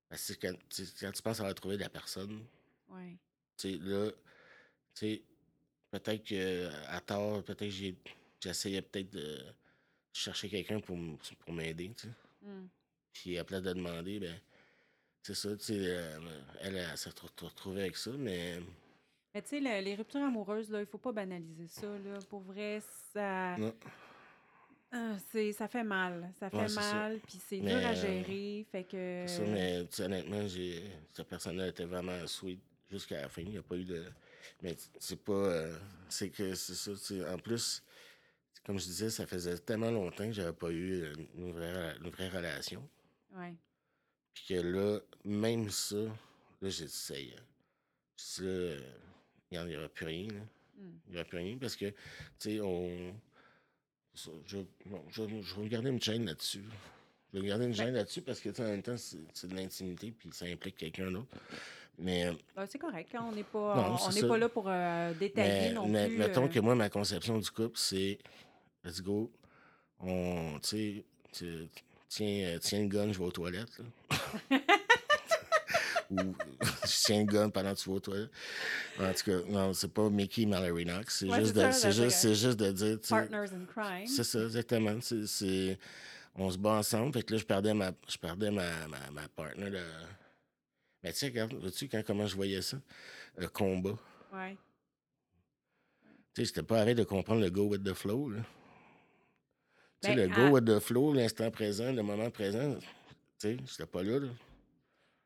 Parce 0.08 0.32
que 0.32 0.46
quand, 0.46 0.54
tu 0.68 0.84
sais, 0.84 0.92
quand 1.00 1.12
tu 1.12 1.22
penses 1.22 1.40
avoir 1.40 1.54
trouvé 1.54 1.76
la 1.76 1.88
personne, 1.88 2.44
ouais. 2.88 3.16
tu 3.56 3.72
sais, 3.72 3.78
là, 3.78 4.10
tu 4.10 4.16
sais, 4.94 5.22
peut-être 5.90 6.24
que 6.24 6.68
à 6.88 7.00
tort, 7.00 7.42
peut-être 7.44 7.60
que 7.60 7.70
j'ai, 7.70 7.96
j'essayais 8.40 8.82
peut-être 8.82 9.10
de 9.10 9.42
chercher 10.12 10.48
quelqu'un 10.48 10.80
pour, 10.80 10.96
pour 11.40 11.52
m'aider, 11.52 11.92
tu 11.96 12.06
sais. 12.08 12.14
Hmm. 12.42 12.68
Puis 13.12 13.38
à 13.38 13.44
place 13.44 13.62
de 13.62 13.72
demander, 13.72 14.18
ben, 14.20 14.40
c'est 15.22 15.34
ça, 15.34 15.56
tu 15.56 15.64
sais, 15.64 15.78
euh, 15.78 16.18
elle, 16.60 16.76
elle, 16.76 16.98
s'est 16.98 17.10
retrou- 17.10 17.46
retrouvée 17.46 17.82
avec 17.82 17.96
ça, 17.96 18.10
mais 18.12 18.60
Mais 19.34 19.42
tu 19.42 19.48
sais, 19.48 19.60
le- 19.60 19.84
les 19.84 19.94
ruptures 19.96 20.20
amoureuses, 20.22 20.70
là, 20.70 20.80
il 20.80 20.86
faut 20.86 20.98
pas 20.98 21.12
banaliser 21.12 21.66
ça. 21.66 21.86
Là. 21.86 22.18
Pour 22.28 22.40
vrai, 22.40 22.80
ça, 23.12 23.56
Non. 23.58 23.74
ah, 24.92 25.16
c'est, 25.32 25.52
ça 25.52 25.66
fait 25.66 25.82
mal. 25.82 26.32
Ça 26.38 26.48
fait 26.50 26.56
Ouais, 26.56 26.68
c'est 26.68 26.74
ça. 26.80 26.94
mal, 26.94 27.18
puis 27.26 27.40
c'est 27.44 27.58
Mais, 27.60 27.70
dur 27.78 27.86
à 27.86 27.90
euh, 27.90 27.94
gérer. 27.94 28.66
Fait 28.70 28.84
que. 28.84 29.24
Ça, 29.26 29.42
mais 29.42 29.84
tu 29.86 29.96
sais, 29.96 30.04
honnêtement, 30.04 30.46
j'ai... 30.46 30.84
cette 31.12 31.26
personne-là 31.28 31.68
était 31.68 31.84
vraiment 31.84 32.24
sweet 32.28 32.60
jusqu'à 32.90 33.22
la 33.22 33.28
fin. 33.28 33.42
Il 33.42 33.50
n'y 33.50 33.58
a 33.58 33.62
pas 33.62 33.76
eu 33.76 33.84
de. 33.84 34.04
Mais 34.62 34.76
c'est 35.00 35.20
pas. 35.22 35.32
euh, 35.32 35.76
C'est 36.08 36.30
que 36.30 36.54
c'est 36.54 36.74
ça. 36.74 36.92
tu 36.92 36.98
sais, 36.98 37.28
En 37.28 37.38
plus, 37.38 37.82
comme 38.64 38.78
je 38.78 38.84
disais, 38.84 39.10
ça 39.10 39.26
faisait 39.26 39.58
tellement 39.58 39.90
longtemps 39.90 40.26
que 40.26 40.32
j'avais 40.32 40.52
pas 40.52 40.70
eu 40.70 41.02
euh, 41.02 41.12
une 41.36 41.52
vraie, 41.52 41.96
une 42.00 42.10
vraie 42.10 42.28
relation. 42.28 42.88
Ouais. 43.32 43.52
Puis 44.32 44.44
que 44.50 44.54
là, 44.60 45.00
même 45.24 45.70
ça, 45.70 45.96
là, 45.96 46.68
j'ai 46.68 46.84
dit, 46.86 46.92
ça 46.92 47.18
y 47.18 47.30
est. 47.30 47.42
Puis 48.16 48.44
là, 48.44 48.48
euh, 48.50 48.80
il 49.62 49.68
n'y 49.70 49.76
aura 49.76 49.88
plus 49.88 50.06
rien. 50.06 50.26
là. 50.28 50.40
Hmm. 50.78 50.90
Il 51.06 51.12
n'y 51.12 51.16
aura 51.16 51.24
plus 51.24 51.38
rien 51.38 51.56
parce 51.60 51.76
que, 51.76 51.86
tu 51.86 51.94
sais, 52.38 52.60
on. 52.60 53.14
Je, 54.46 54.58
bon, 54.86 55.02
je, 55.10 55.22
je 55.42 55.60
vais 55.60 55.68
garder 55.68 55.90
une 55.90 56.00
chaîne 56.00 56.24
là-dessus. 56.26 56.62
Je 57.32 57.40
garder 57.40 57.64
une 57.66 57.74
chaîne 57.74 57.94
là-dessus 57.94 58.22
parce 58.22 58.38
que, 58.40 58.48
en 58.60 58.64
même 58.64 58.82
temps, 58.82 58.96
c'est 58.96 59.48
de 59.48 59.56
l'intimité 59.56 60.12
puis 60.16 60.28
ça 60.32 60.44
implique 60.46 60.76
quelqu'un 60.76 61.10
d'autre. 61.10 61.26
Mais, 61.98 62.30
Ben, 62.54 62.66
c'est 62.66 62.78
correct. 62.78 63.12
hein, 63.14 63.24
On 63.28 63.32
n'est 63.32 63.42
pas, 63.44 63.74
Non, 63.76 63.94
on 63.94 63.98
c'est 63.98 64.14
n'est 64.14 64.20
ça. 64.22 64.28
pas 64.28 64.38
là 64.38 64.48
pour 64.48 64.66
euh, 64.68 65.12
détailler 65.14 65.68
mais, 65.68 65.72
non 65.72 65.88
mais 65.88 66.06
plus. 66.08 66.18
mettons 66.18 66.44
euh, 66.44 66.48
que 66.48 66.58
moi, 66.60 66.74
ma 66.76 66.88
conception 66.90 67.38
du 67.38 67.50
couple, 67.50 67.76
c'est 67.78 68.18
let's 68.84 69.00
go. 69.00 69.30
On, 70.00 70.58
tu 70.62 71.04
sais, 71.32 71.68
tiens, 72.08 72.26
euh, 72.46 72.58
tiens 72.60 72.82
le 72.82 72.88
gun, 72.88 73.12
je 73.12 73.18
vais 73.18 73.24
aux 73.24 73.30
toilettes. 73.32 73.78
là. 73.78 74.58
Ou 76.10 76.34
tiens 76.84 77.20
le 77.20 77.24
gun 77.26 77.50
pendant 77.50 77.74
que 77.74 77.80
tu 77.80 77.88
vas 77.88 77.96
aux 77.96 78.00
toilettes. 78.00 78.30
En 79.00 79.12
tout 79.12 79.24
cas, 79.30 79.38
non, 79.48 79.72
c'est 79.74 79.92
pas 79.92 80.08
Mickey 80.10 80.46
Mallory 80.46 80.84
Knox. 80.84 81.18
C'est 81.18 81.28
Ouais, 81.28 81.40
juste, 81.40 81.54
de- 81.56 81.70
c'est 81.72 81.92
juste, 81.92 82.16
c'est 82.18 82.34
juste 82.34 82.58
de 82.58 82.72
dire. 82.72 82.98
Partners 83.08 83.52
in 83.52 83.64
crime. 83.66 84.06
C'est 84.06 84.24
ça, 84.24 84.42
exactement. 84.44 84.98
C'est, 85.00 85.26
c'est- 85.26 85.78
on 86.34 86.50
se 86.50 86.58
bat 86.58 86.72
ensemble. 86.78 87.12
Fait 87.12 87.22
que 87.22 87.32
là, 87.32 87.38
je 87.38 87.44
perdais 87.44 87.74
ma, 87.74 87.92
je 88.08 88.16
perdais 88.18 88.50
ma, 88.50 88.86
ma, 88.88 89.10
ma 89.12 89.28
partner 89.28 89.70
de. 89.70 89.80
Mais 91.02 91.12
tu 91.12 91.18
sais, 91.18 91.26
regarde, 91.26 91.52
vois-tu 91.54 91.88
quand, 91.88 92.02
comment 92.06 92.26
je 92.26 92.34
voyais 92.34 92.62
ça? 92.62 92.76
Le 93.36 93.48
combat. 93.48 93.96
Ouais. 94.32 94.56
Tu 96.34 96.42
sais, 96.42 96.44
j'étais 96.46 96.62
pas 96.62 96.80
arrêté 96.80 96.96
de 97.02 97.04
comprendre 97.04 97.40
le 97.40 97.50
go 97.50 97.66
with 97.68 97.84
the 97.84 97.94
flow. 97.94 98.30
Là. 98.30 98.40
Tu 100.02 100.08
sais, 100.10 100.16
Ben, 100.16 100.28
le 100.28 100.32
à- 100.32 100.36
go 100.48 100.54
with 100.54 100.64
the 100.64 100.80
flow, 100.80 101.12
l'instant 101.12 101.50
présent, 101.50 101.92
le 101.92 102.02
moment 102.02 102.30
présent, 102.30 102.74
tu 102.74 102.86
sais, 103.38 103.56
j'étais 103.66 103.86
pas 103.86 104.02
là. 104.02 104.18
là. 104.18 104.28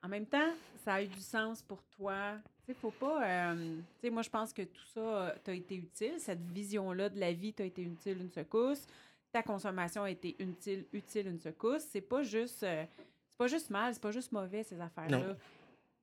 En 0.03 0.09
même 0.09 0.27
temps, 0.27 0.53
ça 0.85 0.95
a 0.95 1.03
eu 1.03 1.09
du 1.09 1.21
sens 1.21 1.63
pour 1.63 1.83
toi. 1.97 2.37
Tu 2.65 2.73
sais, 2.73 2.75
faut 2.75 2.91
pas. 2.93 3.25
euh, 3.53 3.77
tu 3.77 3.83
sais, 4.01 4.11
moi, 4.11 4.23
je 4.23 4.31
pense 4.31 4.53
que 4.53 4.63
tout 4.63 4.85
ça 4.95 5.35
t'a 5.43 5.53
été 5.53 5.75
utile. 5.77 6.15
Cette 6.19 6.41
vision-là 6.41 7.09
de 7.09 7.19
la 7.19 7.33
vie 7.33 7.53
t'a 7.53 7.65
été 7.65 7.83
utile 7.83 8.21
une 8.21 8.31
secousse. 8.31 8.87
Ta 9.33 9.43
consommation 9.43 10.05
a 10.05 10.11
été 10.11 10.37
utile, 10.39 10.87
utile 10.93 11.27
une 11.29 11.41
secousse. 11.41 11.83
C'est 11.91 12.01
pas 12.01 12.23
juste. 12.23 12.63
euh, 12.63 12.85
c'est 13.31 13.37
pas 13.39 13.47
juste 13.49 13.71
mal, 13.71 13.95
c'est 13.95 14.03
pas 14.03 14.11
juste 14.11 14.33
mauvais, 14.33 14.63
ces 14.65 14.81
affaires-là. 14.81 15.19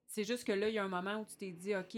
C'est 0.08 0.24
juste 0.24 0.46
que 0.46 0.54
là, 0.54 0.70
il 0.70 0.76
y 0.76 0.80
a 0.80 0.84
un 0.86 0.90
moment 0.90 1.18
où 1.20 1.26
tu 1.26 1.36
t'es 1.36 1.52
dit, 1.52 1.76
OK, 1.76 1.98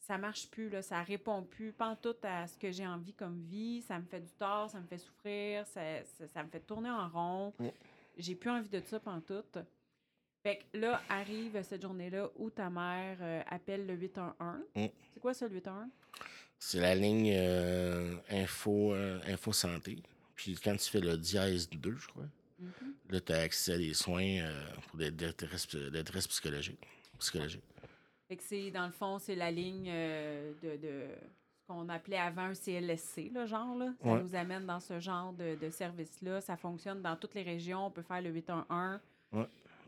ça 0.00 0.16
marche 0.18 0.48
plus, 0.48 0.68
là, 0.70 0.80
ça 0.82 1.02
répond 1.02 1.42
plus, 1.42 1.72
pas 1.72 1.94
tout 1.96 2.14
à 2.22 2.46
ce 2.46 2.56
que 2.56 2.70
j'ai 2.70 2.86
envie 2.86 3.12
comme 3.12 3.38
vie, 3.50 3.82
ça 3.82 3.98
me 3.98 4.04
fait 4.04 4.20
du 4.20 4.32
tort, 4.32 4.70
ça 4.70 4.80
me 4.80 4.86
fait 4.86 4.98
souffrir, 4.98 5.66
ça, 5.66 5.80
ça, 6.04 6.26
ça 6.28 6.42
me 6.42 6.48
fait 6.48 6.60
tourner 6.60 6.90
en 6.90 7.08
rond. 7.08 7.52
J'ai 8.16 8.34
plus 8.34 8.48
envie 8.50 8.68
de 8.70 8.80
ça 8.80 8.98
pantoute. 9.00 9.58
Fait 10.42 10.58
que 10.72 10.78
là, 10.78 11.00
arrive 11.08 11.62
cette 11.62 11.82
journée-là 11.82 12.28
où 12.36 12.50
ta 12.50 12.68
mère 12.68 13.16
euh, 13.20 13.42
appelle 13.48 13.86
le 13.86 13.94
811. 13.94 14.56
Mm. 14.74 14.86
C'est 15.14 15.20
quoi 15.20 15.34
ça, 15.34 15.46
le 15.46 15.54
811? 15.54 15.88
C'est 16.58 16.80
la 16.80 16.94
ligne 16.94 17.32
euh, 17.34 18.14
info, 18.30 18.92
euh, 18.92 19.20
info 19.28 19.52
santé. 19.52 19.98
Puis 20.34 20.58
quand 20.62 20.76
tu 20.76 20.90
fais 20.90 21.00
le 21.00 21.16
dièse 21.16 21.68
2, 21.70 21.94
je 21.96 22.06
crois, 22.08 22.24
Mhm. 22.58 22.94
là, 23.10 23.20
tu 23.20 23.32
as 23.32 23.40
accès 23.40 23.72
à 23.72 23.78
des 23.78 23.92
soins 23.94 24.22
euh, 24.40 24.64
pour 24.88 24.96
des 24.98 25.10
détresse, 25.10 25.66
détresse 25.74 26.28
psychologique. 26.28 26.78
psychologique. 27.18 27.64
Fait 28.28 28.36
que 28.36 28.42
c'est, 28.44 28.70
dans 28.70 28.86
le 28.86 28.92
fond, 28.92 29.18
c'est 29.18 29.34
la 29.34 29.50
ligne 29.50 29.86
de, 29.90 30.76
de 30.76 31.06
ce 31.60 31.66
qu'on 31.66 31.88
appelait 31.88 32.18
avant 32.18 32.42
un 32.42 32.54
CLSC, 32.54 33.30
là, 33.32 33.46
genre. 33.46 33.76
Là. 33.76 33.92
Ça 34.00 34.08
Ouais. 34.08 34.22
nous 34.22 34.34
amène 34.36 34.64
dans 34.66 34.78
ce 34.80 35.00
genre 35.00 35.32
de, 35.32 35.56
de 35.56 35.70
service-là. 35.70 36.40
Ça 36.40 36.56
fonctionne 36.56 37.02
dans 37.02 37.16
toutes 37.16 37.34
les 37.34 37.42
régions. 37.42 37.86
On 37.86 37.90
peut 37.90 38.02
faire 38.02 38.22
le 38.22 38.30
811. 38.30 39.00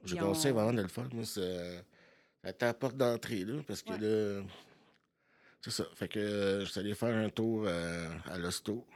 Je 0.05 0.16
conseille 0.16 0.52
on- 0.52 0.55
vraiment 0.55 0.72
de 0.72 0.82
le 0.82 0.88
faire. 0.88 1.09
Moi, 1.12 1.24
c'est 1.24 1.84
à 2.42 2.52
ta 2.52 2.74
porte 2.74 2.96
d'entrée, 2.96 3.44
là, 3.44 3.62
parce 3.66 3.82
que 3.82 3.90
Ouais. 3.92 3.98
là, 3.98 4.46
c'est 5.61 5.70
ça. 5.70 5.84
Fait 5.94 6.09
que 6.09 6.18
euh, 6.18 6.61
je 6.64 6.70
suis 6.70 6.80
allé 6.80 6.94
faire 6.94 7.14
un 7.16 7.30
tour 7.30 7.64
euh, 7.66 8.09
à 8.26 8.38
l'hosto. 8.38 8.86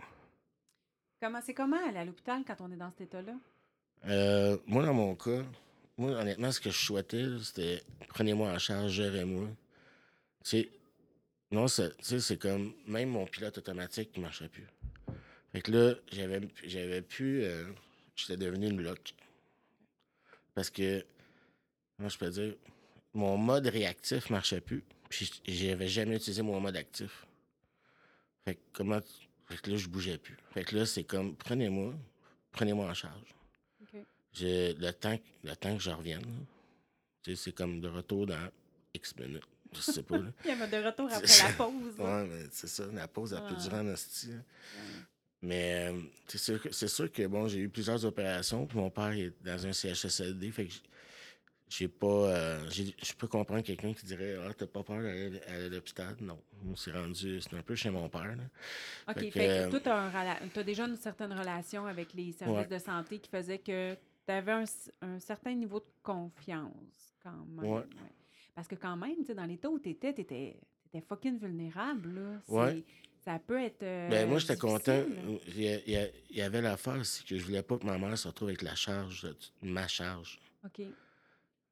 Comment, 1.21 1.41
c'est 1.45 1.55
comment 1.55 1.85
aller 1.89 1.99
à 1.99 2.05
l'hôpital 2.05 2.43
quand 2.47 2.61
on 2.61 2.71
est 2.71 2.77
dans 2.77 2.91
cet 2.91 3.03
état-là? 3.03 3.35
Euh, 4.07 4.57
moi, 4.67 4.85
dans 4.85 4.95
mon 4.95 5.17
cas, 5.17 5.43
moi, 5.97 6.13
honnêtement, 6.13 6.53
ce 6.53 6.61
que 6.61 6.71
je 6.71 6.79
souhaitais, 6.79 7.25
c'était 7.43 7.83
prenez-moi 8.09 8.51
en 8.53 8.59
charge, 8.59 8.93
gérez-moi. 8.93 9.49
Tu 10.45 10.51
sais, 10.51 10.71
non, 11.51 11.67
c'est- 11.67 12.39
comme 12.39 12.75
même 12.87 13.09
mon 13.11 13.27
pilote 13.27 13.59
automatique 13.59 14.13
qui 14.13 14.21
marchait 14.21 14.49
plus. 14.49 14.67
Fait 15.53 15.63
que 15.63 15.73
là, 15.73 15.95
j'avais 16.13 16.41
j'avais 16.65 17.03
pu. 17.03 17.43
euh, 17.43 17.65
J'étais 18.15 18.37
devenu 18.37 18.67
une 18.69 18.83
loque. 18.83 19.15
Parce 20.59 20.71
que, 20.71 21.07
moi, 22.01 22.09
je 22.09 22.19
peux 22.19 22.31
dire, 22.31 22.57
mon 23.15 23.37
mode 23.37 23.69
réactif 23.69 24.29
marchait 24.29 24.61
plus. 24.61 24.83
Puis 25.09 25.31
j'avais 25.47 25.87
jamais 25.87 26.17
utilisé 26.17 26.43
mon 26.43 26.59
mode 26.59 26.75
actif. 26.75 27.29
Fait 28.45 28.57
que 28.57 28.61
comment. 28.73 28.99
Fait 29.47 29.57
que 29.61 29.71
là, 29.71 29.77
je 29.77 29.87
bougeais 29.87 30.19
plus. 30.19 30.37
Fait 30.51 30.65
que 30.65 30.75
là, 30.75 30.85
c'est 30.85 31.05
comme 31.05 31.37
prenez-moi, 31.37 31.95
prenez-moi 32.51 32.87
en 32.91 32.95
charge. 32.95 33.37
J'ai 34.33 34.75
le 34.75 34.91
temps, 34.93 35.17
que- 35.17 35.23
le 35.49 35.55
temps 35.55 35.77
que 35.77 35.83
je 35.83 35.91
revienne. 35.91 36.23
là. 36.23 36.45
Tu 37.23 37.37
sais, 37.37 37.45
c'est 37.45 37.53
comme 37.53 37.81
de 37.81 37.87
retour 37.87 38.27
dans 38.27 38.51
X 38.95 39.15
minutes. 39.17 39.45
Je 39.73 39.81
sais 39.81 40.03
pas. 40.03 40.19
Là. 40.19 40.33
Il 40.45 40.49
y 40.49 40.51
avait 40.61 40.67
de 40.81 40.85
retour 40.85 41.07
après 41.13 41.21
la 41.49 41.53
pause. 41.53 41.99
là. 41.99 42.05
ouais, 42.05 42.27
mais 42.27 42.47
c'est 42.51 42.67
ça. 42.67 42.85
La 42.93 43.07
pause, 43.07 43.33
elle 43.33 43.47
peut 43.47 43.55
Ah. 43.57 43.63
durer 43.63 43.79
en 43.79 43.87
hostie. 43.87 44.33
hein. 44.33 44.43
Mais 45.43 45.89
euh, 45.93 46.01
c'est 46.27 46.39
sûr, 46.39 46.61
que- 46.61 46.73
c'est 46.73 46.89
sûr 46.89 47.11
que 47.13 47.27
bon, 47.27 47.47
j'ai 47.49 47.61
eu 47.61 47.69
plusieurs 47.69 48.05
opérations. 48.05 48.67
Puis 48.67 48.77
mon 48.79 48.91
père 48.91 49.13
est 49.13 49.33
dans 49.45 49.67
un 49.67 49.73
CHSLD. 49.73 50.51
Fait 50.51 50.67
que 50.67 50.73
j'ai 51.69 51.87
pas. 51.89 52.07
euh, 52.07 52.67
j'ai- 52.71 52.95
je 53.01 53.13
peux 53.15 53.29
comprendre 53.29 53.63
quelqu'un 53.63 53.93
qui 53.95 54.05
dirait 54.07 54.37
Ah, 54.45 54.53
t'as 54.53 54.67
pas 54.67 54.83
peur 54.83 55.01
d'aller 55.03 55.41
aller 55.47 55.67
à 55.67 55.69
l'hôpital? 55.69 56.17
Non. 56.21 56.39
On 56.69 56.75
s'est 56.75 56.91
rendu. 56.91 57.41
C'est 57.41 57.55
un 57.55 57.63
peu 57.63 57.77
chez 57.77 57.91
mon 57.91 58.09
père. 58.09 58.35
là. 58.37 58.43
OK, 59.09 59.15
Fait 59.21 59.31
fait 59.31 59.71
que, 59.71 59.77
toi, 59.79 59.81
tu 60.53 60.59
as, 60.59 60.63
déjà 60.65 60.87
une 60.87 60.97
certaine 60.97 61.33
relation 61.33 61.87
avec 61.87 62.13
les 62.15 62.33
services 62.33 62.57
Ouais. 62.57 62.67
de 62.67 62.79
santé 62.79 63.19
qui 63.21 63.31
faisait 63.31 63.59
que 63.59 63.95
tu 63.95 64.33
avais 64.33 64.53
un, 65.03 65.19
certain 65.21 65.55
niveau 65.55 65.79
de 65.79 65.87
confiance, 66.03 67.15
quand 67.23 67.47
même. 67.57 67.65
Ouais. 67.71 67.83
Parce 68.57 68.67
que, 68.67 68.75
quand 68.75 68.97
même, 68.97 69.23
dans 69.37 69.45
l'état 69.45 69.71
où 69.71 69.79
tu 69.79 69.91
étais, 69.91 70.13
tu 70.13 70.23
étais, 70.23 70.57
fucking 71.09 71.39
vulnérable. 71.39 72.13
Là. 72.15 72.41
C'est- 72.45 72.53
Ouais. 72.53 72.85
Ça 73.29 73.39
peut 73.39 73.63
être. 73.63 73.83
euh, 73.83 74.09
Ben, 74.09 74.27
moi, 74.27 74.39
j'étais 74.39 74.57
content. 74.57 75.05
Il 75.49 75.61
y, 75.63 75.69
a- 75.69 75.81
il 75.87 75.93
y 75.93 75.97
a- 75.99 76.09
il 76.31 76.37
y 76.39 76.41
avait 76.41 76.63
l'affaire, 76.63 77.05
c'est 77.05 77.27
que 77.27 77.37
je 77.37 77.45
voulais 77.45 77.63
pas 77.63 77.77
que 77.77 77.85
ma 77.85 77.99
mère 77.99 78.17
se 78.17 78.27
retrouve 78.27 78.49
avec 78.49 78.63
la 78.63 78.75
charge, 78.75 79.27
ma 79.61 79.87
charge. 79.87 80.39
OK. 80.65 80.81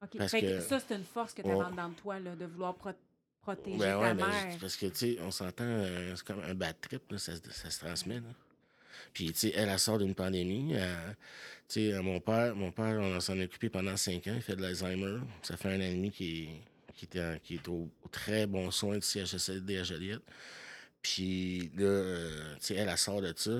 OK. 0.03 0.17
Parce 0.19 0.29
Fait 0.31 0.41
que 0.41 0.45
que- 0.57 0.59
ça, 0.61 0.79
c'est 0.79 0.93
une 0.95 1.03
force 1.03 1.33
que 1.33 1.41
tu 1.41 1.47
dedans 1.47 1.89
de 1.89 1.95
toi, 1.95 2.19
là, 2.19 2.35
de 2.35 2.45
vouloir 2.45 2.75
pro- 2.75 2.91
protéger 3.41 3.75
Ben 3.79 3.93
ta 3.93 3.99
ouais, 4.01 4.13
mère. 4.13 4.47
c'est 4.51 4.59
parce 4.59 4.75
que, 4.75 4.85
tu 4.85 4.95
sais, 4.97 5.17
on 5.19 5.31
s'entend, 5.31 5.63
euh, 5.63 6.15
c'est 6.15 6.25
comme 6.27 6.41
un 6.41 6.53
bad 6.53 6.75
trip, 6.79 7.01
là, 7.11 7.17
ça, 7.17 7.33
se- 7.35 7.49
ça 7.49 7.71
se 7.71 7.79
transmet. 7.79 8.17
Là. 8.19 8.29
Puis, 9.11 9.31
tu 9.31 9.39
sais, 9.39 9.53
elle, 9.55 9.69
elle 9.69 9.79
sort 9.79 9.97
d'une 9.97 10.13
pandémie. 10.13 10.73
elle- 10.73 11.15
tu 11.67 11.73
sais, 11.89 11.93
euh, 11.93 12.03
mon 12.03 12.19
père, 12.19 12.55
mon 12.55 12.71
père, 12.71 12.99
on 13.01 13.19
s'en 13.19 13.35
est 13.39 13.45
occupé 13.45 13.69
pendant 13.69 13.97
cinq 13.97 14.27
ans. 14.27 14.33
Il 14.35 14.43
fait 14.43 14.55
de 14.55 14.61
l'Alzheimer. 14.61 15.21
Ça 15.41 15.57
fait 15.57 15.69
un 15.69 15.77
an 15.79 15.81
et 15.81 15.95
demi 15.95 16.09
est, 16.19 17.19
en- 17.19 17.39
qu'il 17.39 17.55
est 17.55 17.67
au, 17.67 17.89
au 18.03 18.07
très 18.11 18.45
bon 18.45 18.69
soin 18.69 18.93
du 18.99 19.01
CHSLD 19.01 19.79
à 19.79 19.83
Joliette. 19.83 20.21
Puis 21.13 21.71
là, 21.77 21.85
euh, 21.85 22.53
tu 22.55 22.65
sais, 22.65 22.75
elle, 22.75 22.89
elle 22.89 22.97
sort 22.97 23.21
de 23.21 23.33
ça. 23.35 23.51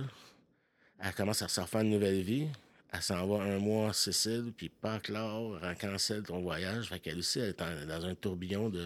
Elle 1.00 1.14
commence 1.14 1.42
à 1.42 1.48
se 1.48 1.62
refaire 1.62 1.82
une 1.82 1.92
nouvelle 1.92 2.22
vie. 2.22 2.48
Elle 2.92 3.02
s'en 3.02 3.26
va 3.26 3.44
un 3.44 3.58
mois 3.60 3.88
en 3.88 3.94
Sicile, 3.94 4.52
puis 4.56 4.70
Pâques 4.70 5.10
là, 5.10 5.26
en 5.34 5.76
cancelle 5.76 6.24
ton 6.24 6.42
voyage. 6.42 6.90
Fait 6.90 7.00
qu'elle 7.00 7.20
aussi, 7.20 7.40
elle 7.40 7.50
est 7.50 7.62
en- 7.62 7.86
dans 7.86 8.06
un 8.06 8.16
tourbillon 8.16 8.70
de. 8.70 8.86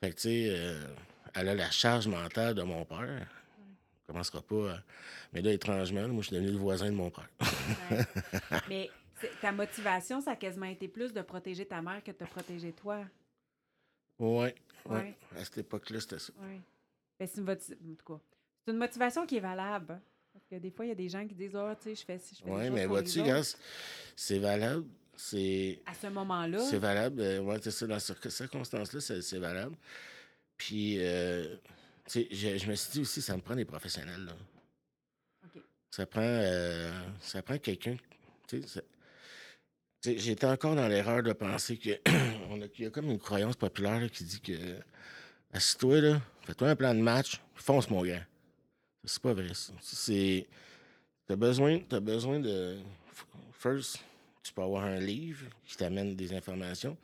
Fait 0.00 0.10
que, 0.10 0.14
tu 0.16 0.22
sais, 0.22 0.46
euh, 0.50 0.80
elle 1.34 1.48
a 1.48 1.54
la 1.54 1.70
charge 1.70 2.06
mentale 2.08 2.54
de 2.54 2.62
mon 2.62 2.84
père. 2.84 3.00
Elle 3.02 3.26
commencera 4.06 4.40
pas 4.42 4.72
à- 4.74 4.82
Mais 5.32 5.42
là, 5.42 5.52
étrangement, 5.52 6.08
moi, 6.08 6.22
je 6.22 6.28
suis 6.28 6.36
devenu 6.36 6.52
le 6.52 6.58
voisin 6.58 6.86
de 6.86 6.96
mon 6.96 7.10
père. 7.10 7.28
Ouais. 7.90 8.04
Mais 8.68 8.90
ta 9.42 9.52
motivation, 9.52 10.20
ça 10.22 10.32
a 10.32 10.36
quasiment 10.36 10.66
été 10.66 10.88
plus 10.88 11.12
de 11.12 11.20
protéger 11.22 11.66
ta 11.66 11.82
mère 11.82 12.02
que 12.02 12.10
de 12.10 12.16
te 12.16 12.24
protéger 12.24 12.72
toi. 12.72 13.04
ouais, 14.18 14.54
ouais. 14.86 14.96
Ouais. 14.96 15.14
À 15.38 15.44
cette 15.44 15.58
époque-là, 15.58 16.00
c'était 16.00 16.18
ça. 16.18 16.32
Oui. 16.40 16.60
Ben, 17.20 17.28
c'est 17.28 17.40
une, 18.72 18.78
motivation 18.78 19.26
qui 19.26 19.36
est 19.36 19.40
valable. 19.40 19.92
hein. 19.92 20.00
Parce 20.32 20.46
que 20.46 20.54
des 20.56 20.70
fois, 20.70 20.86
il 20.86 20.88
y 20.88 20.92
a 20.92 20.94
des 20.94 21.08
gens 21.10 21.26
qui 21.26 21.34
disent 21.34 21.54
Ah, 21.54 21.76
tu 21.76 21.90
sais, 21.90 21.94
je 21.94 22.04
fais 22.04 22.18
ci, 22.18 22.34
je 22.34 22.42
fais 22.42 22.50
choses 22.50 22.70
mais 22.70 22.86
vois-tu, 22.86 23.20
c'est 24.16 24.38
valable. 24.38 24.86
C'est. 25.16 25.82
À 25.84 25.92
ce 25.92 26.06
moment-là, 26.06 26.58
C'est 26.60 26.78
valable. 26.78 27.20
euh, 27.20 27.40
ouais, 27.40 27.58
c'est 27.60 27.72
ça, 27.72 27.86
dans 27.86 27.98
ces 27.98 28.14
circonstances-là, 28.30 29.00
c'est 29.00 29.20
c'est 29.20 29.38
valable. 29.38 29.76
Puis, 30.56 30.96
euh, 30.98 31.56
tu 32.06 32.22
sais, 32.22 32.28
je, 32.30 32.56
je 32.56 32.70
me 32.70 32.74
suis 32.74 32.92
dit 32.92 33.00
aussi, 33.00 33.20
ça 33.20 33.36
me 33.36 33.42
prend 33.42 33.54
des 33.54 33.66
professionnels, 33.66 34.24
là. 34.24 34.32
OK. 35.44 35.62
Ça 35.90 36.06
prend, 36.06 36.20
euh, 36.22 36.90
ça 37.20 37.42
prend 37.42 37.58
quelqu'un. 37.58 37.96
tu 38.48 38.62
sais, 38.62 38.66
ça- 38.66 38.80
tu 40.00 40.12
sais, 40.12 40.18
J'étais 40.18 40.46
encore 40.46 40.74
dans 40.74 40.88
l'erreur 40.88 41.22
de 41.22 41.34
penser 41.34 41.76
que 41.76 41.90
on 42.50 42.62
a, 42.62 42.68
qu'il 42.68 42.84
y 42.84 42.88
a 42.88 42.90
comme 42.90 43.10
une 43.10 43.18
croyance 43.18 43.56
populaire 43.56 44.00
là, 44.00 44.08
qui 44.08 44.24
dit 44.24 44.40
que 44.40 44.54
assis-toi 45.52 46.00
là, 46.00 46.20
fais-toi 46.46 46.70
un 46.70 46.76
plan 46.76 46.94
de 46.94 47.00
match, 47.00 47.40
fonce 47.54 47.88
mon 47.90 48.02
gars. 48.02 48.24
C'est 49.04 49.22
pas 49.22 49.32
vrai. 49.32 49.54
ça. 49.54 49.72
C'est 49.80 50.46
t'as 51.26 51.36
besoin, 51.36 51.80
t'as 51.88 52.00
besoin 52.00 52.40
de 52.40 52.78
first, 53.52 53.98
tu 54.42 54.52
peux 54.52 54.62
avoir 54.62 54.84
un 54.84 54.98
livre 54.98 55.46
qui 55.64 55.76
t'amène 55.76 56.14
des 56.16 56.32
informations. 56.34 56.96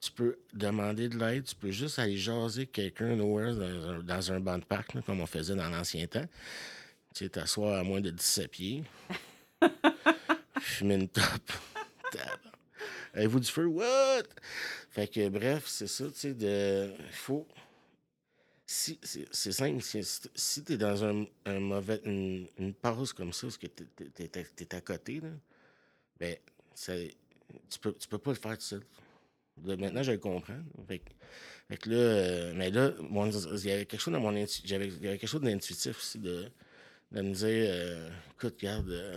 Tu 0.00 0.10
peux 0.10 0.38
demander 0.52 1.08
de 1.08 1.18
l'aide, 1.18 1.44
tu 1.44 1.54
peux 1.54 1.70
juste 1.70 1.98
aller 1.98 2.16
jaser 2.16 2.66
quelqu'un 2.66 3.16
nowhere 3.16 3.54
dans 3.54 3.88
un, 3.88 4.02
dans 4.02 4.32
un 4.32 4.40
banc 4.40 4.58
de 4.58 4.64
parc, 4.64 4.92
là, 4.94 5.00
comme 5.00 5.20
on 5.20 5.26
faisait 5.26 5.54
dans 5.54 5.68
l'ancien 5.70 6.06
temps. 6.06 6.26
Tu 7.14 7.24
sais, 7.24 7.28
t'asseoir 7.30 7.78
à 7.78 7.82
moins 7.84 8.00
de 8.02 8.10
17 8.10 8.50
pieds. 8.50 8.84
Fumer 10.60 10.96
une 10.96 11.08
top. 11.08 11.24
Avez-vous 13.14 13.40
du 13.40 13.50
feu? 13.50 13.66
What? 13.66 14.24
Fait 14.90 15.06
que 15.06 15.28
bref, 15.28 15.64
c'est 15.66 15.86
ça, 15.86 16.04
tu 16.06 16.12
sais, 16.14 16.34
de. 16.34 16.92
faut. 17.12 17.46
Si, 18.66 18.98
c'est 19.02 19.52
simple, 19.52 19.82
si, 20.34 20.64
t'es 20.64 20.78
dans 20.78 21.04
un, 21.04 21.26
mauvais, 21.60 22.00
une, 22.06 22.48
pause 22.74 23.12
comme 23.12 23.32
ça, 23.32 23.46
parce 23.46 23.58
que 23.58 23.66
t'es, 23.66 23.84
t'es- 24.28 24.28
t'es- 24.28 24.74
à 24.74 24.80
côté, 24.80 25.20
là, 25.20 25.28
ben, 26.18 26.36
tu, 27.68 27.78
peux, 27.78 27.92
tu 27.94 28.08
peux 28.08 28.18
pas 28.18 28.30
le 28.30 28.36
faire 28.38 28.56
tout 28.56 28.64
seul. 28.64 28.82
Maintenant, 29.62 30.02
je 30.02 30.12
le 30.12 30.18
comprends. 30.18 30.58
Fait, 30.88 31.00
que- 31.78 31.90
là, 31.90 31.96
euh, 31.96 32.52
mais 32.56 32.70
là, 32.70 32.92
il 33.00 33.66
y 33.66 33.70
avait 33.70 33.86
quelque 33.86 34.00
chose 34.00 34.12
dans 34.14 34.20
mon 34.20 34.34
intu- 34.34 34.62
il 34.64 34.70
y 34.70 34.74
avait 34.74 34.90
quelque 34.90 35.26
chose 35.26 35.42
d'intuitif 35.42 35.98
aussi 35.98 36.18
de, 36.18 36.50
de 37.12 37.20
me 37.22 37.32
dire, 37.34 37.66
euh, 37.70 38.10
écoute, 38.32 38.56
regarde, 38.60 38.90
euh, 38.90 39.16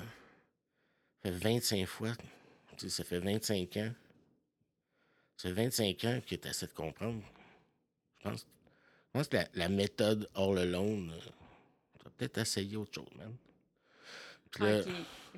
ça 1.23 1.31
fait 1.31 1.37
25 1.37 1.85
fois, 1.85 2.13
tu 2.77 2.89
sais, 2.89 2.89
ça 2.89 3.03
fait 3.05 3.19
25 3.19 3.77
ans. 3.77 3.93
Ça 5.37 5.49
fait 5.49 5.53
25 5.55 6.03
ans 6.05 6.19
que 6.27 6.35
tu 6.35 6.47
essaies 6.47 6.67
de 6.67 6.73
comprendre. 6.73 7.21
Je 8.19 8.29
pense, 8.29 8.47
je 9.23 9.27
pense 9.27 9.27
que 9.29 9.37
la, 9.37 9.47
la 9.65 9.69
méthode 9.69 10.29
all 10.35 10.57
alone, 10.57 11.11
tu 11.97 12.03
vas 12.03 12.11
peut-être 12.17 12.37
essayer 12.39 12.77
autre 12.77 12.93
chose, 12.93 13.07
man. 13.17 13.33
Puis 14.51 14.63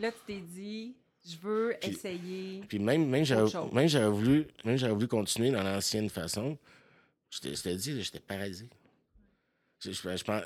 là, 0.02 0.12
tu 0.12 0.18
t'es 0.26 0.40
dit, 0.40 0.96
je 1.26 1.38
veux 1.38 1.76
Puis- 1.80 1.92
essayer. 1.92 2.64
puis 2.68 2.80
même, 2.80 3.08
même 3.10 3.26
j'avais 3.26 4.08
voulu, 4.08 4.48
même 4.64 4.78
voulu 4.78 5.08
continuer 5.08 5.52
dans 5.52 5.64
l'ancienne 5.64 6.10
façon. 6.10 6.58
Je 7.30 7.40
te, 7.40 7.70
dis, 7.70 7.94
là, 7.94 8.02
j'étais 8.02 8.20
paralysé. 8.20 8.68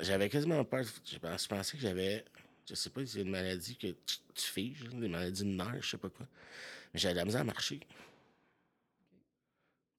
J'avais 0.02 0.28
quasiment 0.28 0.62
peur. 0.64 0.84
Je, 1.04 1.18
pensais 1.18 1.76
que 1.76 1.82
j'avais, 1.82 2.24
je 2.68 2.74
sais 2.74 2.90
pas, 2.90 3.04
c'est 3.06 3.22
une 3.22 3.30
maladie 3.30 3.76
que 3.76 3.88
tu, 3.88 4.16
tu 4.34 4.44
figes, 4.44 4.84
des 4.92 5.08
maladies 5.08 5.44
de 5.44 5.48
nerfs, 5.48 5.82
je 5.82 5.90
sais 5.90 5.98
pas 5.98 6.10
quoi. 6.10 6.26
Mais 6.92 7.00
j'avais 7.00 7.14
la 7.14 7.24
misère 7.24 7.40
à 7.40 7.44
marcher. 7.44 7.80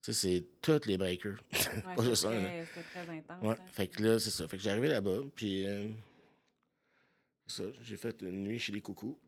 Tu 0.06 0.12
sais, 0.12 0.28
c'est 0.28 0.44
toutes 0.62 0.86
les 0.86 0.96
breakers. 0.96 1.34
Ouais, 1.52 1.94
pas 1.96 2.04
juste 2.04 2.22
c'était 2.22 2.34
un, 2.36 2.40
là. 2.40 2.48
très- 2.48 2.66
c'était 2.66 2.86
très 3.04 3.16
intense. 3.18 3.42
Ouais, 3.42 3.56
hein. 3.58 3.64
fait 3.72 3.88
que 3.88 4.02
là, 4.04 4.18
c'est 4.20 4.30
ça. 4.30 4.46
Fait 4.46 4.56
que 4.56 4.62
j'ai 4.62 4.70
arrivé 4.70 4.86
là-bas, 4.86 5.18
puis 5.34 5.66
euh, 5.66 5.88
ça, 7.48 7.64
j'ai 7.82 7.96
fait 7.96 8.22
une 8.22 8.44
nuit 8.44 8.60
chez 8.60 8.70
les 8.70 8.80
coucous. 8.80 9.18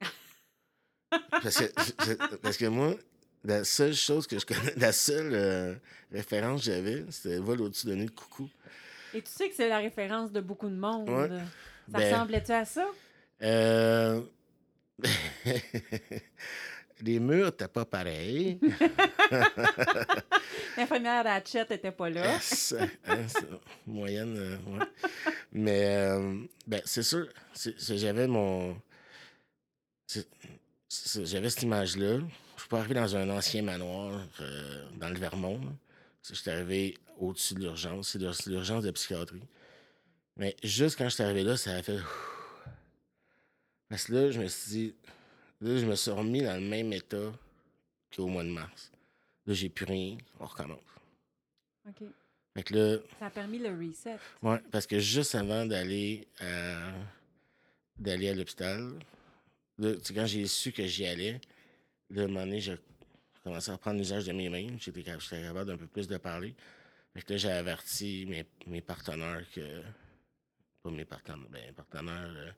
parce, 1.30 1.58
que, 1.60 1.64
je- 2.06 2.36
parce 2.38 2.56
que 2.56 2.64
moi, 2.66 2.96
la 3.44 3.62
seule 3.62 3.94
chose 3.94 4.26
que 4.26 4.36
je 4.36 4.44
connais, 4.44 4.74
la 4.76 4.90
seule 4.90 5.30
euh, 5.32 5.74
référence 6.10 6.62
que 6.64 6.72
j'avais, 6.72 7.04
c'était 7.10 7.38
vol 7.38 7.60
au-dessus 7.60 7.86
de 7.86 7.94
nuit 7.94 8.06
de 8.06 8.10
coucou. 8.10 8.50
Et 9.12 9.22
tu 9.22 9.30
sais 9.30 9.48
que 9.48 9.54
c'est 9.54 9.68
la 9.68 9.78
référence 9.78 10.32
de 10.32 10.40
beaucoup 10.40 10.68
de 10.68 10.74
monde. 10.74 11.08
Ouais. 11.08 11.28
Ça 11.28 11.98
Ben- 11.98 12.12
ressemblait-tu 12.14 12.50
à 12.50 12.64
ça? 12.64 12.84
Euh... 13.42 14.22
les 17.02 17.18
murs, 17.20 17.56
t'as 17.56 17.68
pas 17.68 17.84
pareil. 17.84 18.58
L'infirmière 20.76 21.26
Hatchette 21.26 21.70
n'était 21.70 21.92
pas 21.92 22.10
là. 22.10 22.34
Hein, 22.34 22.38
ça, 22.40 22.86
moyenne, 23.86 24.36
euh, 24.36 24.56
ouais. 24.66 24.86
Mais, 25.52 25.96
euh, 25.96 26.38
ben, 26.66 26.80
c'est 26.84 27.02
sûr, 27.02 27.28
j'avais 27.88 28.26
mon. 28.26 28.76
J'avais 31.24 31.50
cette 31.50 31.62
image-là. 31.62 32.18
Je 32.56 32.60
suis 32.60 32.68
pas 32.68 32.78
arrivé 32.78 32.94
dans 32.94 33.16
un 33.16 33.28
ancien 33.30 33.62
manoir 33.62 34.20
euh, 34.40 34.86
dans 34.96 35.08
le 35.08 35.18
Vermont. 35.18 35.60
Je 36.28 36.34
suis 36.34 36.50
arrivé 36.50 36.96
au-dessus 37.18 37.54
de 37.54 37.60
l'urgence. 37.60 38.10
C'est 38.10 38.18
l'ur- 38.18 38.34
c'est 38.34 38.48
l'urgence 38.50 38.84
de 38.84 38.90
psychiatrie. 38.92 39.42
Mais 40.36 40.56
juste 40.62 40.96
quand 40.96 41.04
je 41.08 41.14
suis 41.14 41.22
arrivé 41.22 41.42
là, 41.42 41.56
ça 41.56 41.72
a 41.74 41.82
fait. 41.82 41.98
Parce 43.88 44.04
que 44.04 44.12
là, 44.12 44.30
je 44.30 44.40
me 44.40 44.46
suis 44.48 44.70
dit. 44.70 44.94
Là, 45.64 45.78
je 45.78 45.86
me 45.86 45.94
suis 45.94 46.10
remis 46.10 46.42
dans 46.42 46.54
le 46.54 46.60
même 46.68 46.92
état 46.92 47.32
qu'au 48.14 48.26
mois 48.26 48.44
de 48.44 48.50
mars. 48.50 48.92
Là, 49.46 49.54
j'ai 49.54 49.70
plus 49.70 49.86
rien. 49.86 50.18
On 50.38 50.44
recommence. 50.46 50.78
OK. 51.88 52.06
Fait 52.54 52.62
que 52.62 52.74
là, 52.74 52.98
Ça 53.18 53.26
a 53.26 53.30
permis 53.30 53.58
le 53.58 53.70
reset. 53.70 54.16
Ouais, 54.42 54.58
parce 54.70 54.86
que 54.86 54.98
juste 54.98 55.34
avant 55.34 55.64
d'aller 55.64 56.28
à, 56.38 56.92
d'aller 57.98 58.28
à 58.28 58.34
l'hôpital, 58.34 58.92
là, 59.78 59.92
quand 60.14 60.26
j'ai 60.26 60.46
su 60.46 60.70
que 60.70 60.86
j'y 60.86 61.06
allais, 61.06 61.40
là, 62.10 62.22
à 62.22 62.24
un 62.24 62.28
moment 62.28 62.40
donné, 62.44 62.60
j'ai 62.60 62.76
commencé 63.42 63.70
à 63.70 63.78
prendre 63.78 63.96
l'usage 63.98 64.26
de 64.26 64.32
mes 64.32 64.50
mains. 64.50 64.76
J'étais 64.78 65.02
cap- 65.02 65.20
j'étais 65.20 65.42
capable 65.42 65.70
d'un 65.70 65.78
peu 65.78 65.86
plus 65.86 66.06
de 66.06 66.16
parler. 66.18 66.54
Fait 67.14 67.22
que 67.22 67.32
là, 67.32 67.38
j'ai 67.38 67.50
averti 67.50 68.26
mes, 68.28 68.44
mes 68.66 68.82
partenaires 68.82 69.44
que. 69.54 69.82
Mes 70.90 71.04
partenaires, 71.06 71.48
ben, 71.50 71.72
partenaires. 71.74 72.32
euh, 72.36 72.50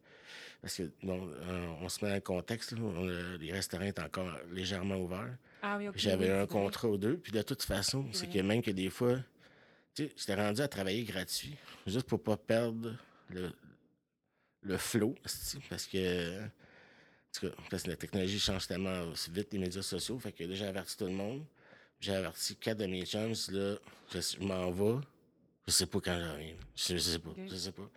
parce 0.61 0.77
que, 0.77 0.91
bon, 1.03 1.29
euh, 1.33 1.67
on 1.81 1.89
se 1.89 2.05
met 2.05 2.11
dans 2.11 2.17
le 2.17 2.21
contexte, 2.21 2.73
là, 2.73 2.79
on 2.83 3.09
a- 3.09 3.37
les 3.37 3.53
restaurants 3.53 3.85
étaient 3.85 4.03
encore 4.03 4.37
légèrement 4.51 4.97
ouverts. 4.97 5.37
Ah 5.63 5.77
oui. 5.79 5.89
J'avais 5.95 6.33
oui, 6.33 6.39
un 6.41 6.47
contrat 6.47 6.89
ou 6.89 6.97
deux. 6.97 7.19
Puis 7.19 7.31
de 7.31 7.43
toute 7.43 7.63
façon, 7.63 8.05
C'est 8.13 8.29
que 8.29 8.39
même 8.41 8.63
que 8.63 8.73
des 8.73 8.91
fois, 8.91 9.17
tu 9.95 10.05
sais, 10.07 10.13
j'étais 10.17 10.35
rendu 10.35 10.61
à 10.61 10.67
travailler 10.67 11.05
gratuit, 11.05 11.57
juste 11.87 12.07
pour 12.09 12.21
pas 12.21 12.37
perdre 12.37 12.97
le, 13.31 13.53
le 14.63 14.77
flow, 14.77 15.15
parce 15.71 15.87
que, 15.87 16.41
parce 17.71 17.85
que 17.85 17.89
la 17.91 17.97
technologie 17.97 18.41
change 18.41 18.67
tellement 18.67 19.09
vite, 19.31 19.53
les 19.53 19.59
médias 19.61 19.83
sociaux. 19.83 20.19
Fait 20.19 20.33
que 20.33 20.43
là, 20.43 20.55
j'ai 20.55 20.67
averti 20.67 20.97
tout 20.97 21.07
le 21.07 21.13
monde. 21.13 21.45
J'ai 22.01 22.15
averti 22.15 22.57
quatre 22.57 22.79
de 22.79 22.87
mes 22.87 23.07
chums, 23.07 23.35
là, 23.53 23.77
je, 24.13 24.21
je 24.21 24.41
m'en 24.45 24.71
vais. 24.73 25.01
Je 25.69 25.73
sais 25.73 25.87
pas 25.87 26.01
quand 26.01 26.17
reviens. 26.33 26.55
Je, 26.75 26.95
je 26.95 26.99
sais 26.99 27.19
pas, 27.21 27.31
je 27.49 27.55
sais 27.55 27.73
pas. 27.73 27.89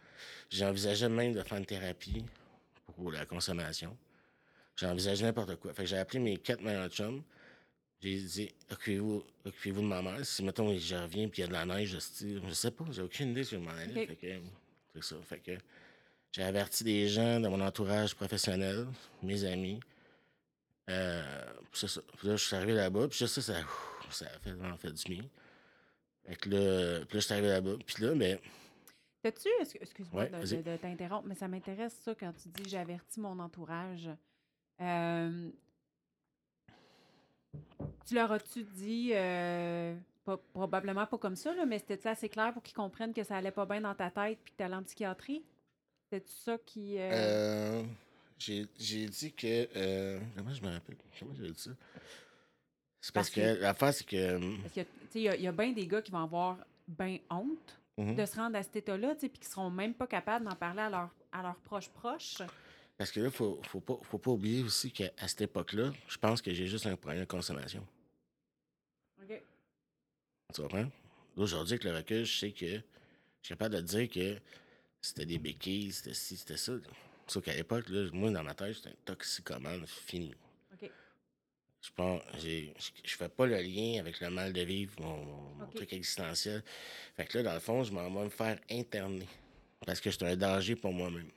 J'envisageais 0.50 1.10
même 1.10 1.34
de 1.34 1.44
faire 1.44 1.58
une 1.58 1.66
thérapie 1.66 2.26
pour 2.96 3.12
la 3.12 3.26
consommation. 3.26 3.96
J'envisageais 4.76 5.26
n'importe 5.26 5.56
quoi. 5.58 5.74
Fait 5.74 5.84
que 5.84 5.90
j'ai 5.90 5.98
appelé 5.98 6.20
mes 6.20 6.38
quatre 6.38 6.62
meilleurs 6.62 6.90
chums. 6.90 7.22
J'ai 8.02 8.22
dit, 8.22 8.50
occupez-vous 8.72 9.24
occupez 9.46 9.72
de 9.72 9.82
ma 9.82 10.02
mère. 10.02 10.26
Si, 10.26 10.42
mettons, 10.42 10.78
je 10.78 10.96
reviens 10.96 11.28
puis 11.28 11.42
il 11.42 11.42
y 11.42 11.44
a 11.44 11.48
de 11.48 11.54
la 11.54 11.66
neige, 11.66 11.98
je, 12.00 12.40
je 12.48 12.54
sais 12.54 12.72
pas, 12.72 12.86
j'ai 12.92 13.02
aucune 13.02 13.32
idée 13.32 13.44
je 13.44 13.52
vais 13.52 13.58
m'en 13.58 13.72
aller. 13.72 14.08
Fait 14.08 14.16
que, 14.16 14.28
c'est 14.96 15.04
ça. 15.04 15.16
Fait 15.24 15.40
que 15.40 15.52
j'ai 16.32 16.44
averti 16.44 16.84
des 16.84 17.08
gens 17.10 17.40
dans 17.40 17.50
mon 17.50 17.60
entourage 17.60 18.16
professionnel, 18.16 18.88
mes 19.22 19.44
amis. 19.44 19.80
Euh, 20.90 21.44
puis 21.72 21.82
c'est 21.82 21.88
ça. 21.88 22.02
Puis 22.18 22.28
là, 22.28 22.36
je 22.36 22.44
suis 22.44 22.56
arrivé 22.56 22.74
là-bas, 22.74 23.08
puis 23.08 23.18
ça, 23.18 23.28
ça, 23.28 23.42
ça 23.42 24.26
a 24.26 24.40
fait, 24.40 24.52
vraiment 24.52 24.78
fait 24.78 24.92
du 24.92 25.04
bien. 25.04 25.24
Fait 26.26 26.36
que 26.36 26.50
là, 26.50 27.06
puis 27.06 27.16
là, 27.16 27.20
je 27.20 27.26
suis 27.26 27.34
arrivé 27.34 27.48
là-bas. 27.50 27.76
Puis 27.86 28.04
là, 28.04 28.16
ben, 28.16 28.40
T'as-tu, 29.22 29.50
excu- 29.62 29.78
excuse-moi 29.82 30.24
Ouais, 30.24 30.30
de, 30.30 30.36
vas-y. 30.38 30.64
de- 30.64 30.72
de 30.72 30.78
t'interrompre, 30.78 31.28
mais 31.28 31.36
ça 31.36 31.48
m'intéresse 31.48 31.94
ça 32.04 32.16
quand 32.16 32.32
tu 32.42 32.48
dis 32.50 32.70
j'avertis 32.70 33.20
mon 33.20 33.38
entourage. 33.40 34.10
Euh, 34.82 35.50
tu 38.06 38.16
leur 38.16 38.32
as-tu 38.32 38.64
dit, 38.64 39.12
euh, 39.14 39.94
pas- 40.24 40.38
probablement 40.54 41.06
pas 41.06 41.18
comme 41.18 41.36
ça, 41.36 41.54
là, 41.54 41.66
mais 41.66 41.80
c'était 41.80 42.08
assez 42.08 42.30
clair 42.30 42.54
pour 42.54 42.64
qu'ils 42.64 42.76
comprennent 42.76 43.14
que 43.14 43.24
ça 43.24 43.36
allait 43.38 43.52
pas 43.52 43.66
bien 43.66 43.82
dans 43.82 43.94
ta 43.96 44.10
tête 44.10 44.40
puis 44.44 44.54
que 44.54 44.58
tu 44.58 44.64
allais 44.64 44.76
en 44.76 44.84
psychiatrie? 44.84 45.44
C'était 46.12 46.26
ça 46.28 46.58
qui. 46.66 46.96
euh, 46.98 47.84
j'ai 48.40 48.66
dit 49.08 49.34
que. 49.34 50.18
comment 50.38 50.54
je 50.54 50.62
me 50.62 50.72
rappelle? 50.72 50.96
Comment 51.20 51.34
j'ai 51.36 51.52
dit 51.52 51.60
ça? 51.60 51.72
C'est 53.02 53.14
parce, 53.14 53.30
Parce 53.30 53.30
que, 53.32 53.56
que- 53.56 53.62
l'affaire, 53.62 53.94
c'est 53.94 54.06
que. 54.08 54.62
Parce 54.62 54.74
que, 54.74 54.82
tu 54.82 54.88
sais, 55.10 55.20
il 55.20 55.22
y 55.24 55.30
a- 55.30 55.36
il 55.36 55.42
y 55.42 55.48
a, 55.48 55.52
bien 55.52 55.72
des 55.72 55.88
gars 55.88 56.02
qui 56.02 56.12
vont 56.12 56.24
avoir 56.24 56.58
bien 56.88 57.18
honte 57.30 57.79
mhm. 58.04 58.16
de 58.16 58.26
se 58.26 58.36
rendre 58.36 58.56
à 58.58 58.64
cet 58.64 58.76
état-là, 58.78 59.16
puis 59.16 59.30
qui 59.30 59.48
seront 59.48 59.70
même 59.70 59.94
pas 59.94 60.08
capables 60.08 60.46
d'en 60.46 60.56
parler 60.56 60.82
à, 60.82 60.90
leur, 60.90 61.10
à 61.32 61.42
leurs 61.42 61.60
proches 61.60 61.90
proches. 61.90 62.42
Parce 62.98 63.12
que 63.12 63.22
là, 63.22 63.32
faut, 63.32 63.62
faut, 63.64 63.80
pas, 63.80 63.98
faut 64.04 64.18
pas 64.18 64.32
oublier 64.32 64.64
aussi 64.64 64.92
qu'à 64.92 65.10
cette 65.28 65.42
époque-là, 65.42 65.92
je 66.08 66.18
pense 66.18 66.42
que 66.42 66.54
j'ai 66.54 66.68
juste 66.68 66.86
un 66.86 66.96
problème 66.96 67.22
de 67.22 67.26
consommation. 67.26 67.86
OK. 69.22 69.42
Tu 70.54 70.62
comprends? 70.62 70.80
Là, 70.80 70.90
Aujourd'hui, 71.38 71.74
avec 71.76 71.84
le 71.86 71.96
recul, 71.96 72.26
je 72.26 72.40
sais 72.40 72.52
que 72.52 72.66
je 72.66 72.82
suis 73.42 73.50
capable 73.56 73.76
de 73.76 73.82
dire 73.82 74.10
que 74.10 74.42
c'était 75.02 75.26
des 75.26 75.38
béquilles, 75.38 75.94
c'était 75.94 76.14
ci, 76.14 76.36
c'était 76.36 76.58
ça. 76.58 76.74
Sauf 77.28 77.44
qu'à 77.44 77.54
l'époque, 77.54 77.86
moi, 78.12 78.32
dans 78.32 78.44
ma 78.44 78.54
tête, 78.54 78.76
j'étais 78.76 78.90
un 78.90 78.96
toxicomane 79.06 79.86
fini. 79.88 80.34
Je 81.82 81.92
pense, 81.96 82.22
j'ai, 82.40 82.74
je, 83.06 83.16
fais 83.16 83.30
pas 83.30 83.46
le 83.46 83.58
lien 83.62 84.00
avec 84.02 84.20
le 84.20 84.30
mal 84.30 84.52
de 84.52 84.62
vivre, 84.62 84.94
mon, 85.00 85.16
mon- 85.24 85.54
mon 85.56 85.64
OK. 85.66 85.76
truc 85.76 85.94
existentiel. 85.94 86.62
Fait 87.16 87.26
que 87.26 87.38
là, 87.38 87.44
dans 87.46 87.54
le 87.54 87.60
fond, 87.62 87.84
je 87.84 87.92
m'en 87.94 88.10
vais 88.10 88.24
me 88.26 88.30
faire 88.30 88.60
interner. 88.70 89.26
Parce 89.86 90.02
que 90.02 90.12
je 90.12 90.18
suis 90.18 90.26
un 90.26 90.36
danger 90.36 90.76
pour 90.76 90.92
moi-même. 90.92 91.30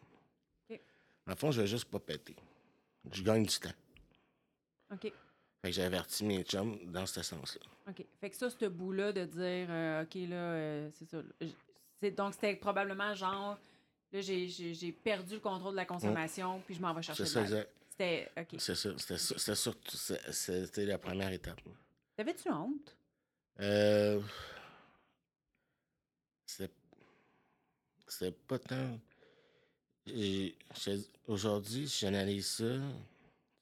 OK. 0.69 0.81
Dans 1.27 1.33
le 1.33 1.37
fond, 1.39 1.53
je 1.53 1.61
vais 1.61 1.69
juste 1.69 1.85
pas 1.85 2.01
péter. 2.01 2.35
Je 3.13 3.23
gagne 3.23 3.45
du 3.47 3.57
temps. 3.59 3.71
OK. 4.93 5.03
Fait 5.03 5.13
que 5.71 5.71
j'ai 5.71 5.83
averti 5.85 6.25
mes 6.25 6.43
chums 6.43 6.77
dans 6.87 7.07
ce 7.07 7.23
sens-là. 7.23 7.61
OK. 7.89 8.05
Fait 8.21 8.31
que 8.31 8.37
ça, 8.37 8.51
ce 8.51 8.65
bout-là 8.67 9.13
de 9.13 9.25
dire, 9.25 9.67
euh, 9.71 10.03
OK, 10.03 10.15
là, 10.29 10.35
euh, 10.37 10.91
c'est 10.95 11.09
ça. 11.09 11.23
j- 11.41 11.55
c'est- 12.01 12.11
donc, 12.11 12.35
c'était 12.35 12.57
probablement 12.57 13.15
genre, 13.15 13.57
là, 14.13 14.21
j'ai- 14.21 14.49
j'ai 14.49 14.75
j'ai 14.75 14.91
perdu 14.91 15.35
le 15.35 15.41
contrôle 15.41 15.73
de 15.73 15.77
la 15.77 15.85
consommation, 15.85 16.61
puis 16.67 16.75
je 16.75 16.81
m'en 16.81 16.93
vais 16.93 17.03
chercher 17.03 17.25
C'est 17.25 17.29
de 17.29 17.29
ça, 17.35 17.41
l'aide. 17.43 17.51
exact. 17.53 17.71
C'était, 18.03 18.31
OK. 18.37 18.57
C'est 18.59 18.75
ça. 18.75 18.91
C'était 18.99 19.19
c'était 19.19 19.55
surtout 19.55 19.97
c'était 19.97 20.87
la 20.87 20.99
première 20.99 21.33
étape. 21.33 21.61
T'avais-tu 22.17 22.51
honte? 22.51 22.97
Euh, 23.61 24.21
c'est 28.07 28.37
pas 28.47 28.59
tant. 28.59 28.99
Aujourd'hui, 31.27 31.89
si 31.89 32.01
j'analyse 32.01 32.47
ça, 32.47 32.81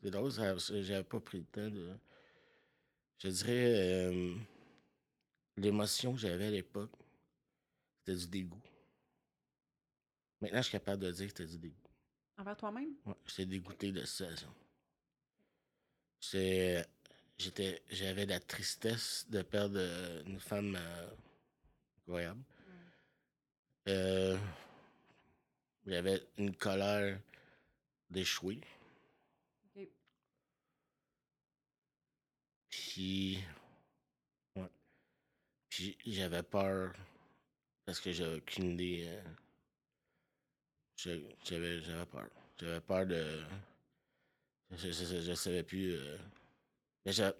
c'est 0.02 0.10
drôle, 0.10 0.30
j'avais 0.30 1.04
pas 1.04 1.20
pris 1.20 1.38
le 1.38 1.44
temps 1.44 1.68
de. 1.68 1.90
Je 3.18 3.28
dirais, 3.28 3.74
euh, 3.76 4.34
l'émotion 5.58 6.14
que 6.14 6.18
j'avais 6.18 6.46
à 6.46 6.50
l'époque, 6.50 6.92
c'était 7.98 8.18
du 8.18 8.26
dégoût. 8.26 8.62
Maintenant, 10.40 10.58
je 10.58 10.68
suis 10.68 10.72
capable 10.72 11.02
de 11.02 11.10
dire 11.12 11.26
que 11.26 11.36
c'était 11.36 11.52
du 11.52 11.58
dégoût. 11.58 11.79
Envers 12.40 12.56
toi-même? 12.56 12.94
Ouais, 13.04 13.14
j'étais 13.26 13.44
dégoûté 13.44 13.92
de 13.92 14.02
situation. 14.06 14.48
J'étais- 16.20 16.86
J'étais, 17.36 17.82
j'avais 17.90 18.26
la 18.26 18.38
tristesse 18.40 19.26
de 19.30 19.40
perdre 19.42 19.78
euh, 19.78 20.22
une 20.26 20.40
femme 20.40 20.76
euh, 20.76 21.10
incroyable. 21.98 22.42
Euh, 23.88 24.38
j'avais 25.86 26.22
une 26.38 26.54
colère 26.54 27.18
d'échouer. 28.10 28.60
Puis, 32.68 33.42
ouais. 34.56 34.70
Puis 35.70 35.96
j'avais 36.06 36.42
peur 36.42 36.92
parce 37.86 38.00
que 38.00 38.12
j'avais 38.12 38.36
aucune 38.36 38.72
idée. 38.72 39.04
euh, 39.06 39.22
J'avais, 41.04 42.06
peur. 42.06 42.28
J'avais 42.58 42.80
peur 42.80 43.06
de. 43.06 43.40
Je, 44.72 44.90
je, 44.90 45.04
je- 45.04 45.20
je 45.22 45.34
savais 45.34 45.62
plus. 45.62 45.92
euh, 45.94 46.16
mais 47.04 47.12
j'a- 47.12 47.34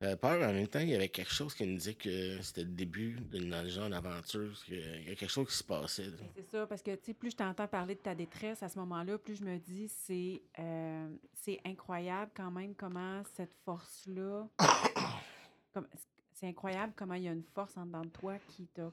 J'avais 0.00 0.16
peur, 0.16 0.38
mais 0.38 0.44
en 0.46 0.52
même 0.52 0.68
temps, 0.68 0.80
il 0.80 0.90
y 0.90 0.94
avait 0.94 1.08
quelque 1.08 1.32
chose 1.32 1.54
qui 1.54 1.64
me 1.66 1.76
disait 1.78 1.94
que 1.94 2.42
c'était 2.42 2.64
le 2.64 2.70
début 2.70 3.12
d'une 3.30 3.66
genre 3.68 3.88
d'aventure, 3.88 4.52
qu'il 4.64 4.78
y 4.78 5.10
a 5.10 5.14
quelque 5.14 5.28
chose 5.28 5.48
qui 5.48 5.54
se 5.54 5.64
passait. 5.64 6.10
Ben, 6.10 6.28
c'est 6.34 6.50
ça, 6.50 6.66
parce 6.66 6.82
que, 6.82 7.12
plus 7.12 7.30
je 7.30 7.36
t'entends 7.36 7.66
parler 7.68 7.94
de 7.94 8.00
ta 8.00 8.14
détresse 8.14 8.62
à 8.62 8.68
ce 8.68 8.78
moment-là, 8.80 9.16
plus 9.18 9.36
je 9.36 9.44
me 9.44 9.58
dis, 9.58 9.88
c'est 9.88 10.42
euh, 10.58 11.08
c'est 11.32 11.60
incroyable 11.64 12.30
quand 12.34 12.50
même 12.50 12.74
comment 12.74 13.22
cette 13.34 13.54
force-là... 13.64 14.46
c'est 16.32 16.48
incroyable 16.48 16.92
comment 16.96 17.14
il 17.14 17.22
y 17.22 17.28
a 17.28 17.32
une 17.32 17.44
force 17.54 17.76
en 17.78 17.86
dedans 17.86 18.02
de 18.04 18.10
toi 18.10 18.38
qui 18.48 18.66
t'a 18.66 18.92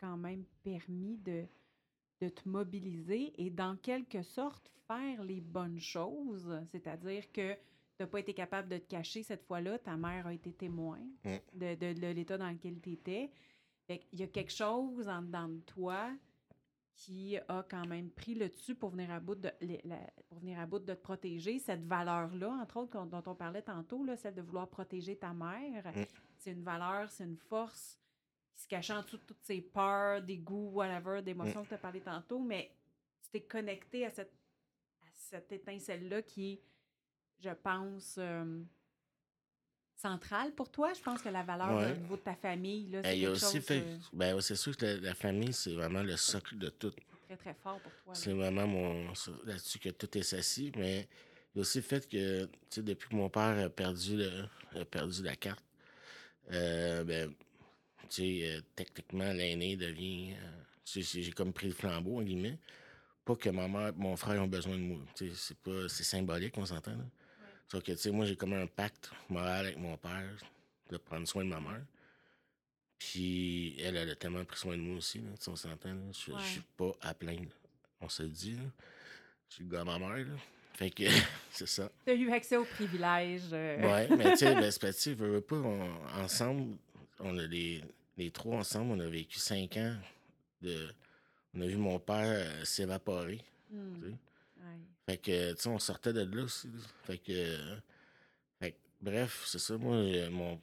quand 0.00 0.16
même 0.16 0.44
permis 0.64 1.16
de, 1.18 1.44
de 2.22 2.28
te 2.28 2.48
mobiliser 2.48 3.32
et 3.36 3.50
dans 3.50 3.76
quelque 3.76 4.22
sorte 4.22 4.70
faire 4.86 5.24
les 5.24 5.40
bonnes 5.40 5.80
choses. 5.80 6.48
C'est-à-dire 6.70 7.30
que 7.32 7.54
tu 7.54 7.58
n'as 8.00 8.06
pas 8.06 8.20
été 8.20 8.32
capable 8.32 8.68
de 8.68 8.78
te 8.78 8.86
cacher 8.88 9.24
cette 9.24 9.42
fois-là. 9.42 9.78
Ta 9.80 9.96
mère 9.96 10.28
a 10.28 10.32
été 10.32 10.52
témoin 10.52 11.00
Mm. 11.24 11.30
de, 11.54 11.74
de- 11.74 12.00
de 12.00 12.06
l'état 12.12 12.38
dans 12.38 12.48
lequel 12.50 12.80
tu 12.80 12.92
étais. 12.92 13.30
Il 13.88 14.20
y 14.20 14.22
a 14.22 14.28
quelque 14.28 14.52
chose 14.52 15.08
en 15.08 15.22
dedans 15.22 15.48
de 15.48 15.60
toi 15.60 16.10
qui 16.94 17.36
a 17.48 17.66
quand 17.68 17.86
même 17.86 18.10
pris 18.10 18.34
le 18.34 18.48
dessus 18.48 18.74
pour 18.76 18.90
venir 18.90 19.10
à 19.10 19.18
bout 19.18 19.34
de, 19.34 19.50
la- 19.84 20.10
pour 20.28 20.38
venir 20.38 20.60
à 20.60 20.66
bout 20.66 20.78
de 20.78 20.94
te 20.94 21.00
protéger. 21.00 21.58
Cette 21.58 21.84
valeur-là, 21.84 22.50
entre 22.62 22.76
autres, 22.76 23.04
dont 23.06 23.22
on 23.26 23.34
parlait 23.34 23.62
tantôt, 23.62 24.04
là, 24.04 24.16
celle 24.16 24.34
de 24.34 24.42
vouloir 24.42 24.68
protéger 24.68 25.16
ta 25.16 25.32
mère, 25.34 25.84
Mm. 25.88 26.04
c'est 26.36 26.52
une 26.52 26.62
valeur, 26.62 27.10
c'est 27.10 27.24
une 27.24 27.36
force 27.36 27.98
qui 28.54 28.62
se 28.62 28.68
cache 28.68 28.90
en 28.90 29.02
dessous 29.02 29.16
de 29.16 29.22
toutes 29.22 29.42
ces 29.42 29.60
peurs, 29.60 30.22
dégoûts, 30.22 30.70
whatever, 30.72 31.22
d'émotions 31.22 31.62
que 31.64 31.68
tu 31.68 31.74
as 31.74 31.78
parlé 31.78 32.00
tantôt, 32.00 32.38
mais 32.38 32.70
tu 33.22 33.30
t'es 33.30 33.40
connecté 33.42 34.04
à 34.06 34.10
cette, 34.10 34.32
à 35.02 35.06
cette 35.12 35.50
étincelle-là 35.52 36.22
qui 36.22 36.52
est, 36.52 36.60
je 37.40 37.50
pense, 37.50 38.16
euh, 38.18 38.62
centrale 39.96 40.52
pour 40.52 40.70
toi. 40.70 40.92
Je 40.92 41.00
pense 41.00 41.22
que 41.22 41.28
la 41.28 41.42
valeur 41.42 41.76
Ouais. 41.76 41.92
au 41.92 41.96
niveau 41.96 42.16
de 42.16 42.22
ta 42.22 42.34
famille, 42.34 42.88
là, 42.90 43.02
c'est 43.02 43.18
quelque 43.18 43.30
aussi 43.30 43.40
chose 43.56 43.64
fait. 43.64 43.80
euh, 43.80 43.98
Ben, 44.12 44.40
c'est 44.40 44.56
sûr 44.56 44.76
que 44.76 44.84
la, 44.84 44.96
la 44.96 45.14
famille, 45.14 45.52
c'est 45.52 45.74
vraiment 45.74 46.02
le 46.02 46.16
socle 46.16 46.58
de 46.58 46.68
tout. 46.70 46.92
très, 47.26 47.36
très 47.36 47.54
fort 47.54 47.80
pour 47.80 47.92
toi. 48.04 48.14
C'est 48.14 48.32
vraiment 48.32 48.66
mon, 48.66 49.12
là-dessus 49.44 49.78
que 49.78 49.90
tout 49.90 50.18
est 50.18 50.32
assis. 50.34 50.72
Mais 50.76 51.08
il 51.54 51.58
y 51.58 51.58
a 51.58 51.60
aussi 51.62 51.78
le 51.78 51.84
fait 51.84 52.08
que, 52.08 52.44
tu 52.44 52.50
sais, 52.70 52.82
depuis 52.82 53.08
que 53.08 53.14
mon 53.14 53.30
père 53.30 53.64
a 53.64 53.68
perdu, 53.70 54.16
le, 54.16 54.44
a 54.80 54.84
perdu 54.84 55.22
la 55.22 55.36
carte, 55.36 55.64
euh, 56.50 57.04
ben, 57.04 57.32
tu 58.14 58.22
sais, 58.22 58.40
euh, 58.56 58.60
techniquement, 58.76 59.32
l'aîné 59.32 59.76
devient. 59.76 60.34
euh, 60.34 60.62
j'ai 61.02 61.30
comme 61.32 61.52
pris 61.52 61.68
le 61.68 61.74
flambeau, 61.74 62.18
en 62.18 62.22
guillemets. 62.22 62.58
Pas 63.24 63.36
que 63.36 63.48
ma 63.50 63.68
mère, 63.68 63.92
mon 63.96 64.16
frère 64.16 64.42
ont 64.42 64.48
besoin 64.48 64.74
de 64.76 64.82
moi. 64.82 64.98
C'est 65.14 65.56
pas, 65.58 65.88
c'est 65.88 66.02
symbolique, 66.04 66.58
on 66.58 66.66
s'entend, 66.66 66.90
là. 66.96 67.04
Sauf 67.70 67.82
que, 67.82 67.92
tu 67.92 67.98
sais, 67.98 68.10
moi, 68.10 68.26
j'ai 68.26 68.36
comme 68.36 68.52
un 68.52 68.66
pacte 68.66 69.10
moral 69.30 69.66
avec 69.66 69.78
mon 69.78 69.96
père 69.96 70.36
de 70.90 70.96
prendre 70.98 71.26
soin 71.26 71.44
de 71.44 71.48
ma 71.48 71.60
mère. 71.60 71.82
Puis 72.98 73.76
elle, 73.80 73.96
elle 73.96 74.10
a 74.10 74.14
tellement 74.16 74.44
pris 74.44 74.58
soin 74.58 74.76
de 74.76 74.82
moi 74.82 74.96
aussi, 74.96 75.18
là, 75.18 75.30
on 75.48 75.56
s'entend. 75.56 75.96
Je 76.12 76.32
Ouais. 76.32 76.40
suis 76.42 76.62
pas 76.76 76.92
à 77.00 77.14
plaindre. 77.14 77.50
On 78.00 78.08
se 78.08 78.22
le 78.24 78.28
dit, 78.28 78.52
là. 78.56 78.62
Je 79.48 79.54
suis 79.56 79.64
le 79.64 79.70
gars 79.70 79.80
à 79.80 79.84
ma 79.84 79.98
mère, 79.98 80.18
là. 80.26 80.34
Fait 80.74 80.90
que, 80.90 81.04
c'est 81.50 81.66
ça. 81.68 81.90
Tu 82.04 82.10
as 82.12 82.14
eu 82.14 82.30
accès 82.30 82.56
aux 82.56 82.64
privilèges. 82.64 83.50
euh, 83.52 83.82
Ouais, 83.82 84.08
mais 84.16 84.30
tu 84.32 84.38
sais, 84.38 84.54
ben, 84.80 84.92
c'est 84.92 85.16
pas, 85.46 85.56
ensemble, 86.16 86.76
on 87.20 87.36
a 87.38 87.46
les, 87.46 87.82
les 88.24 88.30
trois 88.30 88.56
ensemble, 88.56 88.92
on 88.92 89.00
a 89.00 89.08
vécu 89.08 89.38
cinq 89.38 89.76
ans 89.76 89.96
de. 90.60 90.92
On 91.54 91.60
a 91.60 91.66
vu 91.66 91.76
mon 91.76 91.98
père 91.98 92.24
euh, 92.24 92.64
s'évaporer. 92.64 93.44
hmm, 93.70 93.94
tu 93.94 94.00
sais. 94.00 94.06
ouais. 94.08 94.78
Fait 95.06 95.18
que, 95.18 95.52
tu 95.54 95.62
sais, 95.62 95.68
on 95.68 95.78
sortait 95.78 96.12
de 96.12 96.20
là 96.22 96.42
aussi. 96.44 96.68
Fait 97.04 97.18
que. 97.18 97.58
fait 98.60 98.72
que, 98.72 98.76
bref, 99.00 99.44
c'est 99.46 99.58
ça, 99.58 99.76
moi, 99.76 99.96
mon. 100.30 100.60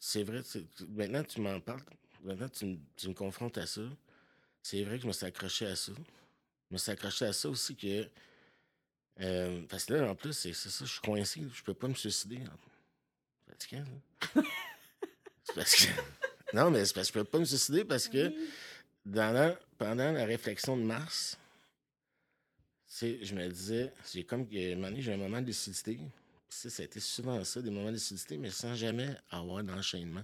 C'est 0.00 0.22
vrai, 0.22 0.40
maintenant 0.88 1.22
tu 1.24 1.40
m'en 1.40 1.60
parles, 1.60 1.82
maintenant 2.22 2.48
tu, 2.48 2.64
me- 2.66 2.78
tu 2.96 3.08
me 3.08 3.14
confrontes 3.14 3.58
à 3.58 3.66
ça. 3.66 3.82
C'est 4.62 4.82
vrai 4.82 4.96
que 4.96 5.02
je 5.02 5.06
me 5.08 5.12
suis 5.12 5.26
accroché 5.26 5.66
à 5.66 5.76
ça. 5.76 5.92
Je 5.96 6.74
me 6.74 6.78
suis 6.78 6.90
accroché 6.90 7.26
à 7.26 7.32
ça 7.32 7.48
aussi 7.48 7.76
que. 7.76 8.08
euh, 9.20 9.62
parce 9.68 9.84
que 9.84 9.94
là, 9.94 10.10
en 10.10 10.14
plus, 10.14 10.32
c'est 10.32 10.52
ça, 10.54 10.84
je 10.84 10.90
suis 10.90 11.00
coincé, 11.00 11.42
je 11.52 11.62
peux 11.62 11.74
pas 11.74 11.88
me 11.88 11.94
suicider. 11.94 12.40
C'est 13.46 13.52
fatigant, 13.52 13.84
ça. 14.34 14.42
c'est 15.44 15.54
parce 15.54 15.74
que. 15.76 15.92
Non, 16.54 16.70
mais 16.70 16.84
parce 16.94 16.94
que 16.94 17.02
je 17.02 17.12
peux 17.12 17.24
pas 17.24 17.40
me 17.40 17.44
suicider 17.44 17.84
parce 17.84 18.06
que 18.08 18.28
Oui. 18.28 18.48
dans 19.06 19.32
la- 19.32 19.58
pendant 19.76 20.12
la 20.12 20.24
réflexion 20.24 20.76
de 20.76 20.82
mars, 20.82 21.36
je 23.00 23.34
me 23.34 23.48
disais, 23.48 23.92
j'ai 24.12 24.24
comme 24.24 24.46
que, 24.46 24.54
j'ai 24.54 25.12
un 25.12 25.16
moment 25.16 25.40
de 25.40 25.46
lucidité. 25.46 25.98
Ça, 26.48 26.70
ça 26.70 26.82
a 26.82 26.86
été 26.86 27.00
souvent 27.00 27.42
ça, 27.42 27.60
des 27.60 27.70
moments 27.70 27.88
de 27.88 27.94
lucidité, 27.94 28.36
mais 28.36 28.50
sans 28.50 28.76
jamais 28.76 29.16
avoir 29.30 29.64
d'enchaînement. 29.64 30.22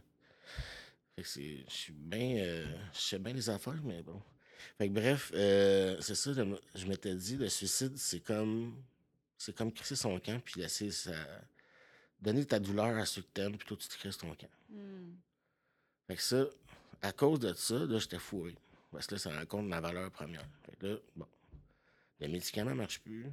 Fait 1.17 1.23
que 1.23 1.29
c'est, 1.29 1.65
je 1.69 1.75
suis 1.75 1.93
bien, 1.93 2.37
euh, 2.37 2.67
je 2.95 3.01
sais 3.01 3.19
bien 3.19 3.33
les 3.33 3.51
affaires, 3.51 3.83
mais 3.83 4.01
bon. 4.03 4.23
Fait 4.79 4.89
que 4.89 4.93
bref, 4.93 5.33
euh, 5.35 5.97
c'est 6.01 6.15
ça, 6.15 6.33
je, 6.33 6.87
m'étais 6.87 7.15
dit, 7.17 7.37
le 7.39 7.49
suicide, 7.49 7.97
c'est 7.97 8.21
comme, 8.21 8.81
c'est 9.37 9.55
comme 9.57 9.73
crisser 9.73 9.97
son 9.97 10.21
camp, 10.21 10.41
puis 10.45 10.61
laisser 10.61 10.93
ça, 10.93 11.13
donner 12.21 12.45
ta 12.45 12.61
douleur 12.61 12.97
à 12.97 13.05
ceux 13.05 13.23
que 13.23 13.33
t'aimes, 13.35 13.57
puis 13.57 13.67
toi, 13.67 13.77
tu 13.77 13.89
te 13.89 13.99
crisses 13.99 14.19
ton 14.19 14.33
camp. 14.37 14.51
Hmm. 14.69 15.15
Fait 16.11 16.17
que 16.17 16.23
ça, 16.23 16.45
à 17.03 17.13
cause 17.13 17.39
de 17.39 17.53
ça, 17.55 17.79
là, 17.87 17.99
j'étais 18.01 18.19
fourré. 18.19 18.57
Parce 18.91 19.07
que 19.07 19.15
là, 19.15 19.21
ça 19.21 19.31
rencontre 19.39 19.69
ma 19.69 19.81
valeur 19.81 20.11
première. 20.11 20.45
Fait 20.67 20.75
que 20.77 20.87
là, 20.89 20.97
bon, 21.15 21.27
les 22.19 22.27
médicaments 22.27 22.71
ne 22.73 22.75
marchent 22.77 22.99
plus, 23.01 23.27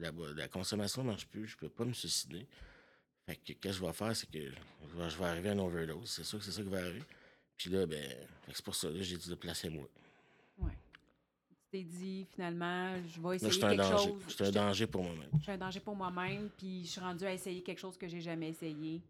la, 0.00 0.10
la 0.34 0.48
consommation 0.48 1.04
ne 1.04 1.10
marche 1.10 1.28
plus, 1.28 1.46
je 1.46 1.56
peux 1.56 1.68
pas 1.68 1.84
me 1.84 1.92
suicider. 1.92 2.44
Fait 3.24 3.36
que 3.36 3.52
qu'est-ce 3.52 3.60
que 3.60 3.72
je 3.72 3.86
vais 3.86 3.92
faire, 3.92 4.16
c'est 4.16 4.28
que 4.28 4.50
je 4.50 4.96
vais, 4.98 5.10
je 5.10 5.16
vais 5.16 5.24
arriver 5.26 5.50
à 5.50 5.52
une 5.52 5.60
overdose. 5.60 6.10
C'est 6.10 6.24
sûr 6.24 6.40
que 6.40 6.44
c'est 6.44 6.50
ça 6.50 6.60
qui 6.62 6.68
va 6.68 6.78
arriver. 6.78 7.04
Puis 7.56 7.70
là, 7.70 7.86
ben, 7.86 8.04
c'est 8.52 8.64
pour 8.64 8.74
ça, 8.74 8.90
là, 8.90 9.00
j'ai 9.00 9.16
dit 9.16 9.30
de 9.30 9.34
placer 9.36 9.68
moi. 9.68 9.86
Ouais. 10.58 10.72
Tu 11.48 11.54
t'es 11.70 11.82
dit, 11.84 12.26
finalement, 12.34 12.96
je 13.06 13.20
vais 13.20 13.28
Là, 13.28 13.34
essayer 13.36 13.52
je 13.52 13.64
un 13.64 13.68
quelque 13.76 13.80
danger. 13.92 14.08
chose. 14.08 14.22
Je 14.26 14.34
suis 14.34 14.44
un 14.44 14.50
danger 14.50 14.86
pour 14.88 15.04
moi-même. 15.04 15.30
je 15.38 15.42
suis 15.44 15.52
un 15.52 15.58
danger 15.58 15.78
pour 15.80 15.94
moi-même, 15.94 16.50
puis 16.58 16.84
je 16.84 16.90
suis 16.90 17.00
rendue 17.00 17.26
à 17.26 17.32
essayer 17.32 17.62
quelque 17.62 17.78
chose 17.80 17.96
que 17.96 18.08
j'ai 18.08 18.20
jamais 18.20 18.48
essayé, 18.48 19.00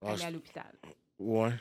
Ah, 0.00 0.10
aller 0.10 0.18
je- 0.18 0.24
à 0.26 0.30
l'hôpital. 0.30 0.72
ouais. 1.18 1.52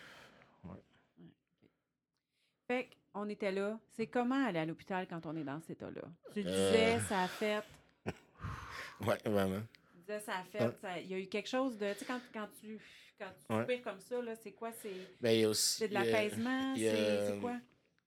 Fait 2.69 2.87
qu'on 3.13 3.27
était 3.29 3.51
là. 3.51 3.79
C'est 3.95 4.05
comment 4.05 4.45
aller 4.45 4.59
à 4.59 4.65
l'hôpital 4.65 5.07
quand 5.07 5.25
on 5.25 5.35
est 5.35 5.43
dans 5.43 5.59
cet 5.61 5.71
état-là? 5.71 6.03
Tu 6.33 6.41
Euh. 6.41 6.43
disais, 6.43 6.99
ça 7.07 7.23
a 7.23 7.27
fait... 7.27 7.63
Ouais, 9.01 9.17
vraiment. 9.25 9.61
Tu 9.91 9.97
disais, 10.01 10.19
ça 10.19 10.37
a 10.37 10.43
fait. 10.43 11.03
Il 11.03 11.07
y 11.09 11.13
a 11.15 11.19
eu 11.19 11.25
quelque 11.27 11.49
chose 11.49 11.77
de. 11.79 11.93
Tu 11.93 11.99
sais, 11.99 12.05
quand, 12.05 12.19
quand 12.33 12.47
tu. 12.61 12.79
Quand 13.17 13.31
tu 13.31 13.53
Ouais. 13.53 13.61
soupires 13.61 13.81
comme 13.81 13.99
ça, 13.99 14.21
là, 14.21 14.35
c'est 14.35 14.51
quoi? 14.51 14.71
C'est 14.71 14.93
Ben, 15.19 15.31
il 15.31 15.41
y 15.41 15.43
a 15.45 15.49
aussi. 15.49 15.77
c'est 15.79 15.87
de 15.87 15.93
l'apaisement? 15.95 16.75
C'est 16.75 17.39
quoi? 17.41 17.57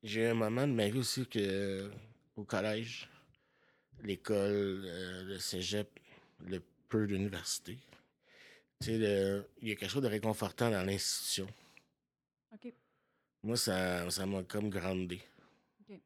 J'ai 0.05 0.23
eu 0.23 0.27
un 0.27 0.35
moment 0.35 0.67
de 0.67 0.73
ma 0.73 0.89
vie 0.89 0.99
aussi 0.99 1.27
que, 1.27 1.91
au 2.37 2.45
collège, 2.45 3.09
l'école, 4.03 4.85
euh, 4.87 5.25
le 5.25 5.39
cégep, 5.39 5.89
le 6.47 6.63
peu 6.89 7.07
d'université. 7.07 7.79
Tu 8.81 8.87
sais, 8.87 9.45
il 9.61 9.69
y 9.69 9.73
a 9.73 9.75
quelque 9.77 9.91
chose 9.91 10.03
de 10.03 10.09
réconfortant 10.09 10.71
dans 10.71 10.83
l'institution. 10.85 11.47
OK. 12.53 12.73
Moi, 13.43 13.57
ça 13.57 14.09
ça 14.11 14.27
m'a 14.27 14.43
comme 14.45 14.71
grandé. 14.71 15.21
OK. 15.81 15.97
Tu 15.97 16.01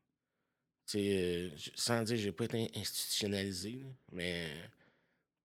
sais, 0.87 1.51
euh, 1.51 1.51
sans 1.75 2.03
dire 2.03 2.17
que 2.17 2.23
j'ai 2.23 2.33
pas 2.33 2.45
été 2.45 2.71
institutionnalisé, 2.77 3.73
là, 3.83 3.89
mais 4.13 4.49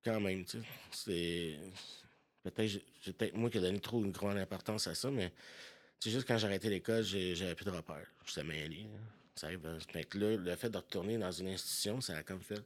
quand 0.03 0.19
même, 0.19 0.45
tu 0.45 0.59
sais, 0.59 0.65
c'est... 0.91 1.59
Peut-être 2.43 2.67
j'ai- 3.01 3.13
peut-être 3.13 3.35
moi 3.35 3.49
qui 3.49 3.57
ai 3.57 3.61
donné 3.61 3.79
trop 3.79 4.03
une 4.03 4.11
grande 4.11 4.37
importance 4.37 4.87
à 4.87 4.95
ça, 4.95 5.11
mais 5.11 5.31
c'est 5.99 6.09
juste 6.11 6.27
quand 6.27 6.37
j'ai 6.37 6.47
arrêté 6.47 6.69
l'école, 6.69 7.03
j'avais 7.03 7.55
plus 7.55 7.65
de 7.65 7.69
repères. 7.71 8.07
J'étais 8.25 8.43
mêlé. 8.43 8.83
là. 8.83 8.99
Ça 9.35 9.47
arrive. 9.47 9.65
euh, 9.65 9.79
Fait 9.79 10.03
que 10.05 10.17
là, 10.17 10.35
le 10.37 10.55
fait 10.55 10.69
de 10.69 10.77
retourner 10.77 11.17
dans 11.17 11.31
une 11.31 11.49
institution, 11.49 12.01
ça 12.01 12.17
a 12.17 12.23
comme 12.23 12.41
fait... 12.41 12.61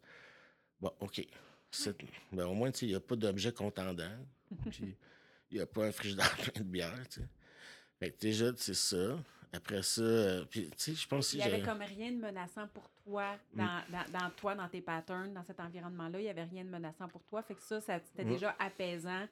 Bon, 0.80 0.94
OK. 1.00 1.26
Ben, 2.32 2.46
au 2.46 2.54
moins, 2.54 2.72
il 2.82 2.88
n'y 2.88 2.96
a 2.96 3.00
pas 3.02 3.16
d'objet 3.18 3.52
contendant. 3.52 4.12
Puis, 4.70 4.96
il 5.52 5.58
n'y 5.58 5.60
a 5.62 5.66
pas 5.66 5.88
un 5.88 5.92
frigidaire 5.92 6.36
plein 6.38 6.62
de 6.62 6.68
bière. 6.68 7.04
Fait 8.00 8.12
que 8.12 8.20
déjà, 8.20 8.52
c'est 8.58 8.74
ça. 8.74 9.18
Après 9.54 9.84
ça, 9.84 10.02
euh, 10.02 10.46
puis, 10.50 10.70
tu 10.72 10.74
sais, 10.78 10.94
je 10.96 11.08
pense 11.08 11.32
Il 11.32 11.38
n'y 11.38 11.44
avait 11.44 11.62
comme 11.62 11.82
rien 11.82 12.12
de 12.12 12.18
menaçant 12.18 12.68
pour 12.68 12.90
toi 13.06 13.38
Mm. 13.54 13.58
dans, 13.90 14.12
dans, 14.20 14.30
toi, 14.32 14.54
dans 14.56 14.68
tes 14.68 14.82
patterns, 14.82 15.34
dans 15.34 15.44
cet 15.46 15.60
environnement-là. 15.62 16.20
Il 16.20 16.24
n'y 16.24 16.30
avait 16.30 16.44
rien 16.44 16.66
de 16.66 16.70
menaçant 16.70 17.08
pour 17.08 17.24
toi. 17.24 17.42
Fait 17.42 17.56
que 17.56 17.62
ça, 17.62 17.80
ça 17.80 18.00
c'était 18.00 18.26
Mm. 18.26 18.30
déjà 18.30 18.56
apaisant. 18.60 19.26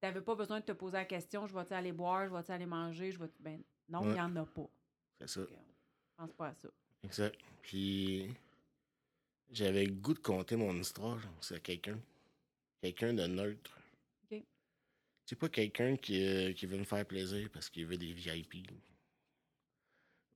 Tu 0.00 0.06
n'avais 0.06 0.20
pas 0.20 0.34
besoin 0.36 0.60
de 0.60 0.64
te 0.64 0.72
poser 0.72 0.98
la 0.98 1.04
question 1.06 1.46
je 1.48 1.54
vais-tu 1.54 1.72
aller 1.72 1.90
boire, 1.92 2.28
je 2.28 2.34
vais-tu 2.34 2.52
aller 2.52 2.66
manger, 2.66 3.10
je 3.10 3.18
vais 3.18 3.28
Ben 3.40 3.60
non, 3.88 4.02
il 4.02 4.08
Ouais. 4.08 4.14
n'y 4.14 4.20
en 4.20 4.36
a 4.36 4.46
pas. 4.46 4.68
C'est 5.20 5.28
ça. 5.28 5.40
On 6.18 6.26
pense 6.26 6.32
pas 6.36 6.48
à 6.48 6.54
ça. 6.54 6.68
Exact. 7.02 7.36
Puis 7.62 8.32
j'avais 9.50 9.84
le 9.86 9.92
goût 9.92 10.14
de 10.14 10.18
conter 10.20 10.54
mon 10.56 10.74
histoire 10.76 11.18
c'est 11.40 11.56
à 11.56 11.60
quelqu'un. 11.60 11.98
Quelqu'un 12.80 13.12
de 13.14 13.26
neutre. 13.26 13.76
C'est 15.26 15.36
pas 15.38 15.48
quelqu'un 15.48 15.96
qui, 15.96 16.22
euh, 16.24 16.52
qui 16.52 16.66
veut 16.66 16.76
me 16.78 16.84
faire 16.84 17.06
plaisir 17.06 17.48
parce 17.52 17.70
qu'il 17.70 17.86
veut 17.86 17.96
des 17.96 18.12
VIP. 18.12 18.66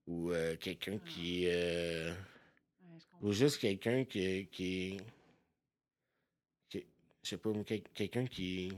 Ou 0.07 0.33
euh, 0.33 0.57
quelqu'un 0.57 0.99
Ah. 1.03 1.09
qui. 1.09 1.47
euh, 1.47 2.11
Ouais, 2.13 2.99
je 2.99 3.05
comprends. 3.11 3.27
ou 3.27 3.33
juste 3.33 3.59
quelqu'un 3.59 4.05
qui. 4.05 4.47
qui, 4.51 4.97
qui 6.71 6.87
je 7.23 7.29
sais 7.29 7.37
pas, 7.37 7.53
quelqu'un 7.95 8.27
qui. 8.27 8.73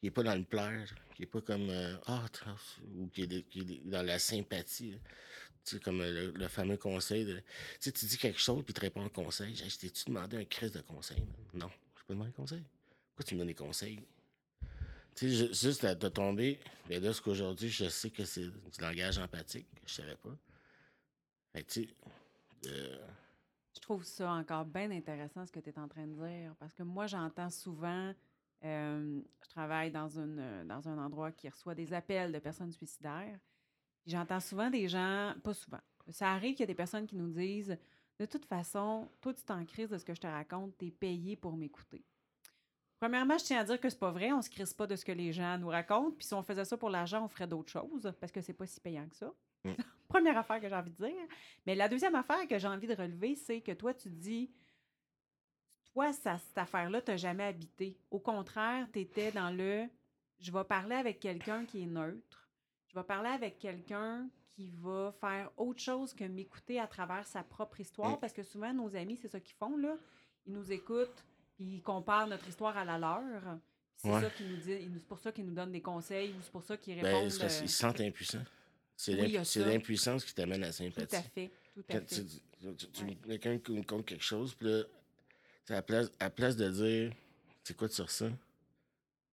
qui 0.00 0.06
est 0.06 0.10
pas 0.10 0.22
dans 0.22 0.34
le 0.34 0.44
plaire, 0.44 0.94
qui 1.14 1.22
est 1.22 1.26
pas 1.26 1.40
comme. 1.40 1.70
Ah, 2.06 2.26
t'as- 2.30 2.56
ou 2.94 3.06
qui 3.08 3.22
est, 3.22 3.48
qui 3.48 3.60
est 3.60 3.86
dans 3.88 4.02
la 4.04 4.18
sympathie. 4.18 4.92
là. 4.92 4.98
Tu 5.64 5.76
sais, 5.76 5.80
comme 5.80 6.00
le, 6.02 6.32
le 6.32 6.48
fameux 6.48 6.76
conseil 6.76 7.24
de. 7.24 7.36
Tu 7.38 7.44
sais, 7.80 7.92
tu 7.92 8.04
dis 8.04 8.18
quelque 8.18 8.40
chose, 8.40 8.62
puis 8.64 8.74
tu 8.74 8.80
réponds 8.80 9.04
un 9.04 9.08
conseil. 9.08 9.54
J'ai 9.54 9.64
dit, 9.66 9.78
t'es-tu 9.78 10.04
demandé 10.06 10.36
un 10.36 10.44
crise 10.44 10.72
de 10.72 10.80
conseil? 10.82 11.20
man? 11.20 11.28
Non, 11.54 11.70
je 11.96 12.02
peux 12.04 12.12
demander 12.14 12.30
un 12.30 12.32
conseil? 12.32 12.62
Pourquoi 13.14 13.24
tu 13.24 13.34
me 13.34 13.38
donnes 13.38 13.48
des 13.48 13.54
conseils? 13.54 14.00
Tu 15.14 15.28
sais, 15.28 15.46
ju- 15.48 15.54
juste 15.54 15.84
de, 15.84 16.08
tomber, 16.08 16.58
mais 16.88 16.98
là, 17.00 17.12
ce 17.12 17.20
qu'aujourd'hui, 17.20 17.68
je 17.68 17.88
sais 17.88 18.10
que 18.10 18.24
c'est 18.24 18.46
du 18.46 18.80
langage 18.80 19.18
empathique, 19.18 19.68
que 19.74 19.88
je 19.88 19.94
savais 19.94 20.16
pas. 20.16 20.36
Tu 21.54 21.64
sais, 21.68 21.88
euh, 22.66 22.98
Je 23.74 23.80
trouve 23.80 24.04
ça 24.04 24.32
encore 24.32 24.64
bien 24.64 24.90
intéressant 24.90 25.44
ce 25.46 25.52
que 25.52 25.60
tu 25.60 25.70
es 25.70 25.78
en 25.78 25.88
train 25.88 26.06
de 26.06 26.14
dire 26.14 26.54
parce 26.58 26.74
que 26.74 26.82
moi, 26.82 27.06
j'entends 27.06 27.50
souvent, 27.50 28.12
euh, 28.64 29.20
je 29.42 29.48
travaille 29.50 29.90
dans, 29.90 30.08
une, 30.08 30.38
euh, 30.38 30.64
dans 30.64 30.88
un 30.88 30.98
endroit 30.98 31.32
qui 31.32 31.48
reçoit 31.48 31.74
des 31.74 31.92
appels 31.92 32.32
de 32.32 32.38
personnes 32.38 32.72
suicidaires. 32.72 33.38
J'entends 34.06 34.40
souvent 34.40 34.70
des 34.70 34.88
gens, 34.88 35.34
pas 35.44 35.54
souvent, 35.54 35.80
ça 36.10 36.32
arrive 36.32 36.52
qu'il 36.54 36.60
y 36.60 36.64
a 36.64 36.66
des 36.66 36.74
personnes 36.74 37.06
qui 37.06 37.16
nous 37.16 37.30
disent 37.30 37.76
De 38.18 38.26
toute 38.26 38.46
façon, 38.46 39.10
toi, 39.20 39.32
tu 39.34 39.44
t'en 39.44 39.64
crises 39.64 39.90
de 39.90 39.98
ce 39.98 40.04
que 40.04 40.14
je 40.14 40.20
te 40.20 40.26
raconte, 40.26 40.76
tu 40.78 40.86
es 40.86 40.90
payé 40.90 41.36
pour 41.36 41.56
m'écouter. 41.56 42.04
Premièrement, 43.02 43.36
je 43.36 43.42
tiens 43.42 43.58
à 43.58 43.64
dire 43.64 43.80
que 43.80 43.90
c'est 43.90 43.98
pas 43.98 44.12
vrai, 44.12 44.30
on 44.30 44.40
se 44.40 44.48
crise 44.48 44.72
pas 44.72 44.86
de 44.86 44.94
ce 44.94 45.04
que 45.04 45.10
les 45.10 45.32
gens 45.32 45.58
nous 45.58 45.66
racontent, 45.66 46.12
puis 46.12 46.24
si 46.24 46.34
on 46.34 46.42
faisait 46.44 46.64
ça 46.64 46.76
pour 46.76 46.88
l'argent, 46.88 47.24
on 47.24 47.26
ferait 47.26 47.48
d'autres 47.48 47.72
choses 47.72 48.14
parce 48.20 48.30
que 48.30 48.40
c'est 48.40 48.52
pas 48.52 48.64
si 48.64 48.78
payant 48.78 49.08
que 49.08 49.16
ça. 49.16 49.34
Mm. 49.64 49.72
Première 50.08 50.38
affaire 50.38 50.60
que 50.60 50.68
j'ai 50.68 50.74
envie 50.76 50.92
de 50.92 51.04
dire. 51.06 51.26
Mais 51.66 51.74
la 51.74 51.88
deuxième 51.88 52.14
affaire 52.14 52.46
que 52.46 52.60
j'ai 52.60 52.68
envie 52.68 52.86
de 52.86 52.94
relever, 52.94 53.34
c'est 53.34 53.60
que 53.60 53.72
toi, 53.72 53.92
tu 53.92 54.08
dis, 54.08 54.52
toi, 55.92 56.12
ça, 56.12 56.38
cette 56.38 56.56
affaire-là, 56.56 57.02
tu 57.02 57.10
n'as 57.10 57.16
jamais 57.16 57.42
habité. 57.42 57.98
Au 58.08 58.20
contraire, 58.20 58.86
tu 58.92 59.00
étais 59.00 59.32
dans 59.32 59.50
le, 59.50 59.88
je 60.38 60.52
vais 60.52 60.62
parler 60.62 60.94
avec 60.94 61.18
quelqu'un 61.18 61.64
qui 61.64 61.82
est 61.82 61.86
neutre. 61.86 62.48
Je 62.86 62.94
vais 62.94 63.04
parler 63.04 63.30
avec 63.30 63.58
quelqu'un 63.58 64.28
qui 64.52 64.70
va 64.70 65.12
faire 65.20 65.50
autre 65.56 65.80
chose 65.80 66.14
que 66.14 66.22
m'écouter 66.22 66.78
à 66.78 66.86
travers 66.86 67.26
sa 67.26 67.42
propre 67.42 67.80
histoire, 67.80 68.12
Mm. 68.12 68.20
parce 68.20 68.32
que 68.32 68.44
souvent, 68.44 68.72
nos 68.72 68.94
amis, 68.94 69.16
c'est 69.16 69.26
ça 69.26 69.40
qu'ils 69.40 69.56
font, 69.56 69.76
là. 69.76 69.96
Ils 70.46 70.52
nous 70.52 70.70
écoutent, 70.70 71.24
puis 71.56 71.76
ils 71.76 71.82
comparent 71.82 72.26
notre 72.26 72.46
histoire 72.48 72.76
à 72.76 72.84
la 72.84 72.98
leur. 72.98 73.20
C'est 73.96 74.10
Ouais. 74.10 74.20
ça 74.20 74.30
qui 74.30 74.42
nous 74.44 74.56
dit, 74.56 74.64
c'est 74.94 75.06
pour 75.06 75.18
ça 75.20 75.30
qu'ils 75.32 75.46
nous 75.46 75.54
donnent 75.54 75.70
des 75.72 75.80
conseils, 75.80 76.30
ou 76.32 76.42
c'est 76.42 76.50
pour 76.50 76.62
ça 76.64 76.76
qu'ils 76.76 76.96
ben, 77.00 77.06
répondent. 77.06 77.30
c'est 77.30 77.38
parce 77.40 77.56
euh, 77.56 77.60
qu'ils 77.60 77.68
se 77.70 77.78
sentent 77.78 78.00
impuissants. 78.00 78.44
C'est 78.96 79.14
Oui, 79.20 79.38
l'impuissance 79.56 80.24
qui 80.24 80.34
t'amène 80.34 80.62
à 80.62 80.66
la 80.66 80.72
tout 80.72 80.78
sympathie. 80.78 81.16
à 81.16 81.22
fait, 81.22 81.50
tout 81.74 81.84
à 81.88 81.92
Quand 81.98 82.08
fait. 82.08 82.24
tu, 82.24 82.26
tu- 82.26 82.76
tu- 82.76 82.86
tu- 82.90 83.04
Ouais. 83.04 83.16
quelqu'un 83.26 83.58
qui 83.58 83.72
me 83.72 83.82
compte 83.82 84.04
quelque 84.06 84.24
chose, 84.24 84.54
puis 84.54 84.68
là, 84.68 84.82
à 85.68 85.72
la 85.74 85.82
place, 85.82 86.10
à 86.18 86.24
la 86.24 86.30
place 86.30 86.56
de 86.56 86.68
dire 86.70 87.12
c'est 87.64 87.76
quoi 87.76 87.88
tu 87.88 88.02
ressens? 88.02 88.32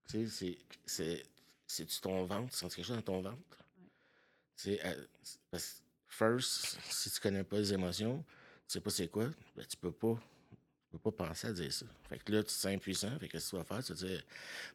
Tu 0.07 0.26
sais, 0.26 0.28
c'est- 0.28 0.57
c'est. 0.86 1.26
C'est-tu 1.67 2.01
ton 2.01 2.26
ventre? 2.26 2.51
Tu 2.51 2.57
sens 2.57 2.74
quelque 2.74 2.86
chose 2.86 2.95
dans 2.95 3.01
ton 3.03 3.22
ventre? 3.22 3.38
Ouais. 3.78 3.86
Tu 4.57 4.63
sais, 4.63 4.86
euh, 4.86 5.05
parce 5.51 5.84
que, 6.07 6.13
first, 6.15 6.80
si 6.89 7.11
tu 7.11 7.20
connais 7.20 7.43
pas 7.43 7.57
les 7.57 7.74
émotions, 7.74 8.24
tu 8.67 8.74
sais 8.74 8.82
pas 8.82 8.89
c'est 8.89 9.07
quoi, 9.07 9.30
ben, 9.55 9.65
tu 9.67 9.78
peux 9.78 9.91
pas. 9.91 10.20
Tu 10.91 10.97
peux 10.97 11.11
pas 11.11 11.27
penser 11.27 11.47
à 11.47 11.53
dire 11.53 11.71
ça. 11.71 11.85
Fait 12.09 12.17
que 12.17 12.31
là, 12.31 12.39
tu 12.39 12.45
te 12.47 12.51
sens 12.51 12.65
impuissant. 12.71 13.11
Fait 13.19 13.27
que 13.27 13.33
qu'est-ce 13.33 13.45
que 13.45 13.49
tu 13.51 13.55
vas 13.57 13.63
faire? 13.63 13.83
Tu 13.83 13.93
vas 13.93 14.07
dire, 14.07 14.23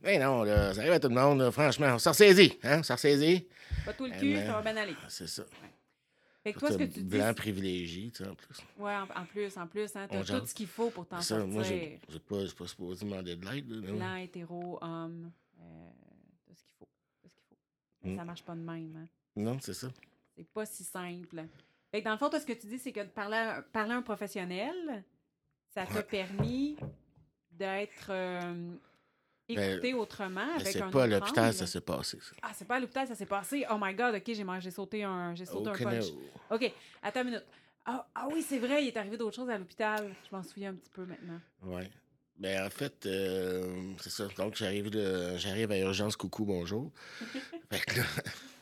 ben 0.00 0.22
non, 0.22 0.44
là, 0.44 0.72
ça 0.72 0.80
arrive 0.80 0.92
à 0.92 1.00
tout 1.00 1.08
le 1.08 1.14
monde, 1.14 1.40
là, 1.40 1.50
franchement, 1.50 1.88
on 1.94 1.98
s'en 1.98 2.10
ressaisit, 2.10 2.56
hein, 2.62 2.78
on 2.78 2.82
s'en 2.84 2.94
ressaisit. 2.94 3.48
Pas 3.84 3.92
tout 3.94 4.04
le 4.04 4.12
Eh 4.14 4.18
cul, 4.20 4.34
ben, 4.34 4.46
ça 4.46 4.52
va 4.60 4.62
bien 4.72 4.76
aller. 4.80 4.94
C'est 5.08 5.26
ça. 5.26 5.42
Fait 6.44 6.52
que 6.52 6.58
toi, 6.60 6.70
ce 6.72 6.76
que 6.78 6.84
tu 6.84 7.00
dis. 7.00 7.02
blanc 7.04 7.32
privilégié, 7.34 8.10
tu 8.10 8.22
sais, 8.22 8.28
en 8.30 8.34
plus. 8.34 8.58
Ouais, 8.78 8.94
en, 8.94 9.08
en 9.22 9.24
plus, 9.24 9.56
en 9.56 9.66
plus, 9.66 9.96
hein, 9.96 10.06
t'as 10.08 10.22
jase. 10.22 10.40
tout 10.40 10.46
ce 10.46 10.54
qu'il 10.54 10.66
faut 10.68 10.90
pour 10.90 11.06
t'en 11.06 11.20
Ça, 11.20 11.36
sortir. 11.38 11.48
moi, 11.48 11.62
j'ai 11.64 11.98
j'ai 12.08 12.18
pas, 12.20 12.36
pas 12.58 12.66
supposé 12.66 13.04
demander 13.06 13.34
de 13.34 13.44
l'aide. 13.46 13.66
mais 13.68 13.92
Blanc, 13.92 14.16
hétéro, 14.16 14.78
homme, 14.82 15.32
euh, 15.58 15.88
t'as 16.46 16.54
ce 16.54 16.60
qu'il 16.62 16.72
faut. 16.78 16.88
T'as 17.22 17.28
ce 17.30 17.34
qu'il 17.34 17.42
faut. 17.48 17.56
Mais 18.02 18.12
Mm. 18.12 18.16
ça 18.18 18.24
marche 18.24 18.42
pas 18.44 18.54
de 18.54 18.60
même, 18.60 18.94
hein. 19.02 19.08
Non, 19.36 19.58
c'est 19.60 19.74
ça. 19.74 19.88
C'est 20.36 20.46
pas 20.48 20.66
si 20.66 20.84
simple. 20.84 21.44
Fait 21.90 22.00
que 22.00 22.04
dans 22.04 22.12
le 22.12 22.18
fond, 22.18 22.28
toi, 22.28 22.38
ce 22.38 22.46
que 22.46 22.52
tu 22.52 22.66
dis, 22.68 22.78
c'est 22.78 22.92
que 22.92 23.00
de 23.00 23.08
parler 23.08 23.60
parler 23.72 23.92
à 23.94 23.96
un 23.96 24.02
professionnel, 24.02 25.02
ça 25.74 25.86
t'a 25.86 26.02
permis 26.02 26.76
d'être 27.50 28.06
euh, 28.10 28.74
écouté 29.48 29.94
autrement 29.94 30.46
Mais 30.46 30.60
avec 30.62 30.66
c'est 30.68 30.82
un 30.82 30.90
pas 30.90 31.04
à 31.04 31.06
l'hôpital, 31.06 31.52
ça 31.52 31.66
s'est 31.66 31.80
passé, 31.80 32.18
ça. 32.20 32.34
Ah, 32.42 32.50
c'est 32.54 32.64
pas 32.66 32.76
à 32.76 32.80
l'hôpital, 32.80 33.06
ça 33.06 33.14
s'est 33.14 33.26
passé? 33.26 33.66
Oh 33.70 33.76
my 33.80 33.94
God, 33.94 34.14
OK, 34.14 34.22
j'ai 34.26 34.44
mangé- 34.44 34.60
j'ai 34.62 34.70
sauté 34.70 35.04
un, 35.04 35.34
j'ai 35.34 35.46
sauté 35.46 35.68
un 35.70 35.72
Aucun- 35.72 35.84
punch. 35.90 36.04
OK, 36.50 36.72
attends 37.02 37.20
une 37.22 37.26
minute. 37.26 37.44
Ah, 37.84 38.06
ah 38.14 38.28
oui, 38.32 38.40
c'est 38.42 38.58
vrai, 38.58 38.82
il 38.82 38.88
est 38.88 38.96
arrivé 38.96 39.16
d'autres 39.16 39.36
choses 39.36 39.50
à 39.50 39.58
l'hôpital. 39.58 40.14
Je 40.30 40.34
m'en 40.34 40.42
souviens 40.42 40.70
un 40.70 40.74
petit 40.74 40.90
peu 40.90 41.04
maintenant. 41.04 41.40
Ouais. 41.62 41.90
Ben, 42.38 42.66
en 42.66 42.70
fait, 42.70 43.06
euh, 43.06 43.92
c'est 44.00 44.10
ça. 44.10 44.26
Donc, 44.36 44.56
j'arrive 44.56 44.90
j'arrive 45.36 45.70
à 45.70 45.78
Urgence 45.78 46.16
Coucou, 46.16 46.44
bonjour. 46.44 46.90
fait 47.70 47.80
que 47.80 48.00
là, 48.00 48.06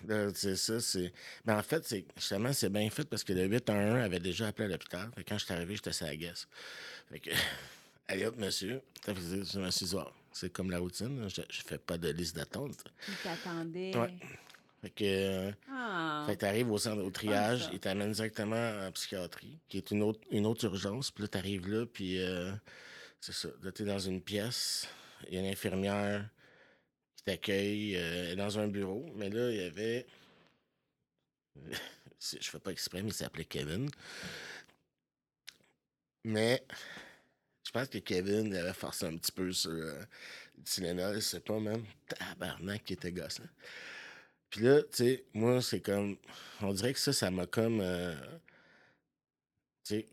là, 0.08 0.30
c'est 0.34 0.56
ça, 0.56 0.78
c'est... 0.80 1.12
Ben, 1.44 1.58
en 1.58 1.62
fait, 1.62 1.84
c'est 1.86 2.04
justement, 2.16 2.52
c'est 2.52 2.68
bien 2.68 2.88
fait 2.90 3.08
parce 3.08 3.24
que 3.24 3.32
le 3.32 3.46
811 3.46 4.04
avait 4.04 4.20
déjà 4.20 4.48
appelé 4.48 4.66
à 4.66 4.68
l'hôpital. 4.68 5.08
Fait 5.14 5.24
que 5.24 5.30
quand 5.30 5.38
je 5.38 5.44
suis 5.46 5.54
arrivé, 5.54 5.76
j'étais 5.76 5.92
sur 5.92 6.06
la 6.06 6.16
guesse. 6.16 6.46
Fait 7.10 7.18
que, 7.18 7.30
allez 8.08 8.26
hop, 8.26 8.36
monsieur. 8.36 8.82
Ça 9.06 9.14
faisait, 9.14 9.42
je 9.42 9.58
me 9.58 9.70
suis 9.70 9.86
dit, 9.86 9.96
Ah, 9.98 10.12
c'est 10.32 10.52
comme 10.52 10.70
la 10.70 10.78
routine, 10.78 11.26
je, 11.28 11.40
je 11.48 11.62
fais 11.62 11.78
pas 11.78 11.96
de 11.96 12.10
liste 12.10 12.36
d'attente. 12.36 12.84
Il 13.08 13.14
t'attendait. 13.22 13.96
Ouais. 13.96 14.14
Fait 14.82 14.90
que... 14.90 15.52
Ah, 15.70 16.24
Fait 16.26 16.34
que 16.34 16.40
t'arrives 16.40 16.70
au 16.70 16.76
centre 16.76 17.02
au 17.02 17.10
triage, 17.10 17.70
ils 17.72 17.78
t'amènent 17.78 18.12
directement 18.12 18.86
en 18.86 18.92
psychiatrie, 18.92 19.58
qui 19.68 19.78
est 19.78 19.90
une 19.92 20.02
autre, 20.02 20.20
une 20.30 20.44
autre 20.44 20.64
urgence. 20.64 21.10
Puis 21.10 21.22
là, 21.22 21.28
t'arrives 21.28 21.68
là, 21.68 21.86
puis 21.86 22.20
euh, 22.20 22.52
c'est 23.22 23.32
ça. 23.32 23.48
Là, 23.62 23.70
t'es 23.72 23.84
dans 23.84 24.00
une 24.00 24.20
pièce, 24.20 24.88
il 25.28 25.34
y 25.34 25.36
a 25.38 25.40
une 25.40 25.46
infirmière 25.46 26.28
qui 27.16 27.24
t'accueille 27.24 27.96
euh, 27.96 28.34
dans 28.36 28.58
un 28.58 28.68
bureau. 28.68 29.06
Mais 29.14 29.30
là, 29.30 29.50
il 29.50 29.58
y 29.58 29.62
avait. 29.62 30.06
Je 32.20 32.50
fais 32.50 32.58
pas 32.58 32.72
exprès, 32.72 33.02
mais 33.02 33.10
il 33.10 33.14
s'appelait 33.14 33.44
Kevin. 33.44 33.88
Mais 36.24 36.64
je 37.64 37.70
pense 37.72 37.88
que 37.88 37.98
Kevin 37.98 38.46
il 38.48 38.56
avait 38.56 38.72
forcé 38.72 39.06
un 39.06 39.16
petit 39.16 39.32
peu 39.32 39.52
sur 39.52 39.70
euh, 39.70 40.04
le 40.58 40.64
Tylenol, 40.64 41.22
c'est 41.22 41.44
pas 41.44 41.58
même 41.60 41.84
tabarnak 42.08 42.84
qui 42.84 42.94
était 42.94 43.12
gossant. 43.12 43.44
Puis 44.50 44.62
là, 44.62 44.82
tu 44.82 44.88
sais, 44.92 45.24
moi, 45.34 45.62
c'est 45.62 45.80
comme. 45.80 46.16
On 46.60 46.72
dirait 46.72 46.92
que 46.92 46.98
ça, 47.00 47.12
ça 47.12 47.30
m'a 47.30 47.46
comme. 47.46 47.80
euh, 47.80 48.14
tu 49.84 49.96
sais, 49.96 50.06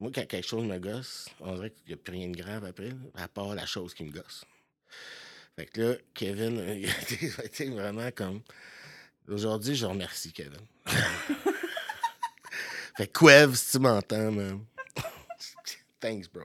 Moi, 0.00 0.10
quand 0.14 0.26
quelque 0.26 0.46
chose 0.46 0.64
me 0.64 0.78
gosse, 0.78 1.28
on 1.40 1.54
dirait 1.54 1.70
qu'il 1.70 1.86
n'y 1.88 1.94
a 1.94 1.96
plus 1.96 2.12
rien 2.12 2.28
de 2.28 2.36
grave 2.36 2.64
après, 2.64 2.88
là, 2.88 2.96
à 3.14 3.28
part 3.28 3.54
la 3.54 3.66
chose 3.66 3.94
qui 3.94 4.04
me 4.04 4.10
gosse. 4.10 4.44
Fait 5.56 5.66
que 5.66 5.80
là, 5.80 5.96
Kevin, 6.14 6.58
il 6.68 6.88
a 7.38 7.44
été, 7.44 7.70
vraiment 7.70 8.10
comme. 8.10 8.40
Aujourd'hui, 9.28 9.74
je 9.74 9.86
remercie 9.86 10.32
Kevin. 10.32 10.60
fait 12.96 13.06
que 13.06 13.18
Quev, 13.18 13.54
si 13.54 13.72
tu 13.72 13.78
m'entends, 13.78 14.32
man. 14.32 14.64
Thanks, 16.00 16.28
bro. 16.30 16.44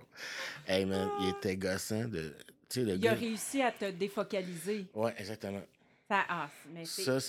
Hey, 0.67 0.85
man, 0.85 1.09
il 1.21 1.29
était 1.29 1.57
gossant 1.57 2.07
de. 2.07 2.33
Tu 2.69 2.81
sais, 2.81 2.85
le 2.85 2.95
Il 2.95 3.07
a 3.07 3.13
réussi 3.13 3.61
à 3.61 3.71
te 3.71 3.89
défocaliser. 3.89 4.85
Ouais, 4.93 5.13
exactement. 5.17 5.63
Ça, 6.09 6.25
ah, 6.27 6.49
mais. 6.73 6.85
Ça, 6.85 7.19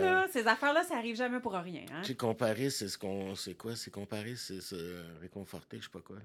là, 0.00 0.26
ces 0.30 0.46
affaires-là, 0.46 0.84
ça 0.84 0.96
arrive 0.98 1.16
jamais 1.16 1.40
pour 1.40 1.52
rien. 1.54 1.86
Hein? 1.90 2.02
C'est 2.70 2.88
ce 2.88 2.98
qu'on. 2.98 3.34
C'est 3.34 3.54
quoi? 3.54 3.74
C'est 3.74 3.90
comparer, 3.90 4.36
c'est 4.36 4.60
se 4.60 5.02
réconforter, 5.20 5.78
je 5.78 5.84
sais 5.84 5.90
pas 5.90 6.00
quoi. 6.00 6.16
là. 6.16 6.22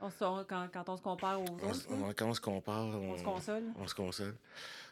On 0.00 0.10
se- 0.10 0.44
quand, 0.44 0.68
quand 0.70 0.88
on 0.90 0.96
se 0.98 1.02
compare 1.02 1.40
aux 1.40 1.44
On, 1.62 1.70
autres, 1.70 1.86
on- 1.88 2.12
quand 2.12 2.28
on 2.28 2.34
se 2.34 2.40
compare, 2.42 2.84
on, 2.88 3.12
on 3.12 3.18
se 3.18 3.22
console. 3.24 3.62
on 3.78 3.86
se 3.86 3.94
console. 3.94 4.34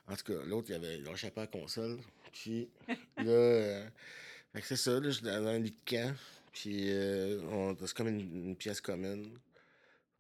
En 0.09 0.17
tout 0.17 0.25
cas, 0.33 0.43
l'autre, 0.47 0.69
il 0.71 0.75
avait 0.75 0.97
lâché 0.99 1.31
pas 1.31 1.43
la 1.43 1.47
console. 1.49 1.99
Puis 2.33 2.69
là, 3.19 3.25
euh, 3.27 3.87
c'est 4.63 4.77
ça, 4.77 4.93
là, 4.93 5.01
je 5.03 5.11
suis 5.11 5.23
dans 5.25 5.47
un 5.47 5.59
lit 5.59 5.73
de 5.73 5.77
camp. 5.91 6.15
Puis 6.53 6.91
euh, 6.91 7.75
c'est 7.85 7.95
comme 7.95 8.09
une, 8.09 8.49
une 8.49 8.57
pièce 8.57 8.81
commune. 8.81 9.39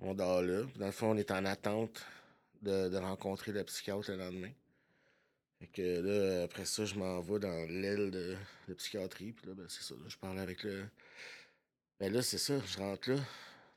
On 0.00 0.12
dort 0.14 0.42
là. 0.42 0.64
Dans 0.76 0.86
le 0.86 0.92
fond, 0.92 1.12
on 1.12 1.16
est 1.16 1.30
en 1.30 1.44
attente 1.46 2.04
de, 2.60 2.88
de 2.90 2.96
rencontrer 2.98 3.52
le 3.52 3.64
psychiatre 3.64 4.10
le 4.10 4.16
lendemain. 4.18 4.50
Fait 5.62 5.68
que 5.68 6.00
là, 6.00 6.42
après 6.42 6.64
ça, 6.64 6.84
je 6.84 6.96
m'en 6.96 7.20
vais 7.20 7.38
dans 7.38 7.70
l'aile 7.70 8.10
de, 8.10 8.36
de 8.66 8.74
psychiatrie. 8.74 9.30
Puis 9.30 9.46
là, 9.46 9.54
ben, 9.54 9.64
c'est 9.68 9.84
ça, 9.84 9.94
là, 9.94 10.08
je 10.08 10.16
parle 10.16 10.40
avec 10.40 10.64
le. 10.64 10.86
Ben 12.00 12.12
là, 12.12 12.20
c'est 12.20 12.38
ça, 12.38 12.58
je 12.66 12.78
rentre 12.78 13.10
là. 13.10 13.16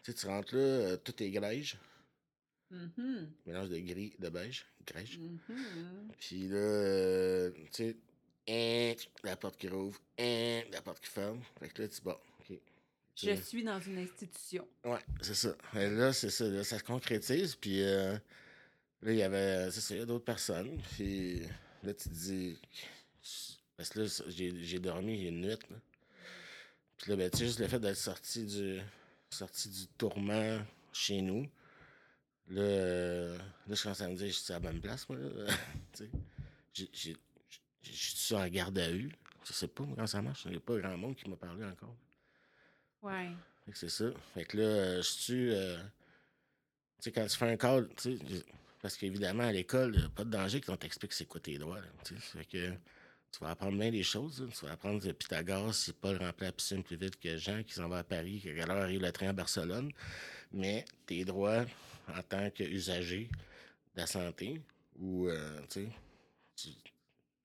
Tu 0.01 0.11
sais, 0.11 0.17
tu 0.17 0.25
rentres 0.25 0.55
là, 0.55 0.61
euh, 0.61 0.97
tout 0.97 1.21
est 1.21 1.29
grège. 1.29 1.77
Mhm, 2.71 3.29
Mélange 3.45 3.69
de 3.69 3.77
gris, 3.77 4.15
de 4.17 4.29
beige, 4.29 4.65
grège. 4.87 5.19
mhm. 5.19 6.09
Puis 6.17 6.47
là, 6.47 6.57
euh, 6.57 7.51
tu 7.71 7.93
sais, 7.93 7.95
hein, 8.49 8.95
la 9.23 9.35
porte 9.35 9.57
qui 9.57 9.67
rouvre, 9.67 10.01
hein, 10.17 10.61
la 10.71 10.81
porte 10.81 11.01
qui 11.01 11.11
ferme. 11.11 11.39
Fait 11.59 11.69
que 11.69 11.83
là, 11.83 11.87
tu 11.87 12.01
bon, 12.01 12.17
OK. 12.39 12.57
Je 13.15 13.35
suis 13.35 13.63
dans 13.63 13.79
une 13.79 13.99
institution. 13.99 14.67
Ouais, 14.83 15.05
c'est 15.21 15.35
ça. 15.35 15.55
Et 15.75 15.87
là, 15.91 16.11
c'est 16.13 16.31
ça. 16.31 16.45
Là, 16.45 16.63
ça 16.63 16.79
se 16.79 16.83
concrétise. 16.83 17.55
Puis 17.55 17.83
euh, 17.83 18.13
là, 19.03 19.11
il 19.11 19.17
y 19.17 19.21
avait, 19.23 19.69
c'est 19.69 19.81
ça, 19.81 19.93
il 19.93 19.99
y 19.99 20.01
a 20.01 20.05
d'autres 20.07 20.25
personnes. 20.25 20.81
Puis 20.95 21.43
là, 21.85 21.93
tu 21.93 22.09
te 22.09 22.13
dis, 22.13 22.57
parce 23.77 23.89
que 23.89 24.01
là, 24.01 24.23
j'ai 24.27 24.63
j'ai 24.63 24.79
dormi 24.79 25.27
une 25.27 25.41
nuit. 25.41 25.49
Là. 25.49 25.77
Puis 26.97 27.11
là, 27.11 27.17
ben, 27.17 27.29
tu 27.29 27.39
sais, 27.39 27.45
juste 27.45 27.59
le 27.59 27.67
fait 27.67 27.79
d'être 27.79 27.97
sorti 27.97 28.45
du, 28.45 28.79
sorti 29.29 29.69
du 29.69 29.87
tourment 29.97 30.59
chez 30.93 31.21
nous. 31.21 31.49
Là, 32.47 32.61
euh, 32.61 33.37
là, 33.67 33.75
je 33.75 33.83
commence 33.83 34.01
à 34.01 34.07
me 34.07 34.15
dire, 34.15 34.27
je 34.27 34.33
suis 34.33 34.53
à 34.53 34.59
la 34.59 34.71
bonne 34.71 34.79
place, 34.79 35.07
moi. 35.09 35.17
Je 37.87 37.91
suis 37.91 38.33
en 38.35 38.47
garde 38.47 38.77
à 38.79 38.89
vue. 38.89 39.11
Je 39.45 39.53
sais 39.53 39.67
pas 39.67 39.83
comment 39.83 40.07
ça 40.07 40.21
marche. 40.21 40.45
Il 40.45 40.51
n'y 40.51 40.57
a 40.57 40.59
pas 40.59 40.75
grand 40.77 40.97
monde 40.97 41.15
qui 41.15 41.29
m'a 41.29 41.35
parlé 41.35 41.63
encore. 41.63 41.95
Ouais. 43.03 43.29
Fait 43.65 43.71
que 43.71 43.77
c'est 43.77 43.89
ça. 43.89 44.05
Fait 44.33 44.43
que 44.43 44.57
là, 44.57 44.63
euh, 44.63 44.97
je 44.97 45.07
suis. 45.07 45.53
euh, 45.53 45.77
tu 45.77 45.83
sais, 47.01 47.11
quand 47.11 47.25
tu 47.27 47.37
fais 47.37 47.51
un 47.51 47.57
call, 47.57 47.87
tu 47.95 48.17
sais, 48.17 48.43
parce 48.85 48.97
qu'évidemment, 48.97 49.41
à 49.41 49.51
l'école, 49.51 49.93
il 49.95 49.99
n'y 50.01 50.05
a 50.05 50.09
pas 50.09 50.23
de 50.23 50.29
danger 50.29 50.61
qu'on 50.61 50.77
t'explique 50.77 51.11
c'est 51.11 51.25
quoi 51.25 51.41
tes 51.41 51.57
droits. 51.57 51.79
là. 51.81 51.87
Fait 52.19 52.45
que 52.45 52.69
tu 53.31 53.39
vas 53.41 53.49
apprendre 53.49 53.79
bien 53.79 53.89
des 53.89 54.03
choses. 54.03 54.41
là. 54.43 54.47
Tu 54.55 54.63
vas 54.63 54.73
apprendre 54.73 55.01
que 55.01 55.09
Pythagore, 55.11 55.73
c'est 55.73 55.95
pas 55.99 56.11
le 56.13 56.19
remplir 56.19 56.49
la 56.49 56.51
piscine 56.51 56.83
plus 56.83 56.95
vite 56.95 57.19
que 57.19 57.35
Jean 57.35 57.63
qui 57.63 57.73
s'en 57.73 57.89
va 57.89 57.97
à 57.97 58.03
Paris, 58.03 58.41
qu'à 58.43 58.53
quelle 58.53 58.69
heure 58.69 58.83
arrive 58.83 59.01
le 59.01 59.11
train 59.11 59.29
à 59.29 59.33
Barcelone. 59.33 59.91
Mais 60.51 60.85
tes 61.07 61.25
droits 61.25 61.65
en 62.15 62.21
tant 62.21 62.47
qu'usager 62.51 63.27
de 63.95 64.01
la 64.01 64.05
santé, 64.05 64.61
ou, 64.99 65.29
euh, 65.29 65.59
tu 65.67 65.87
sais, 66.55 66.69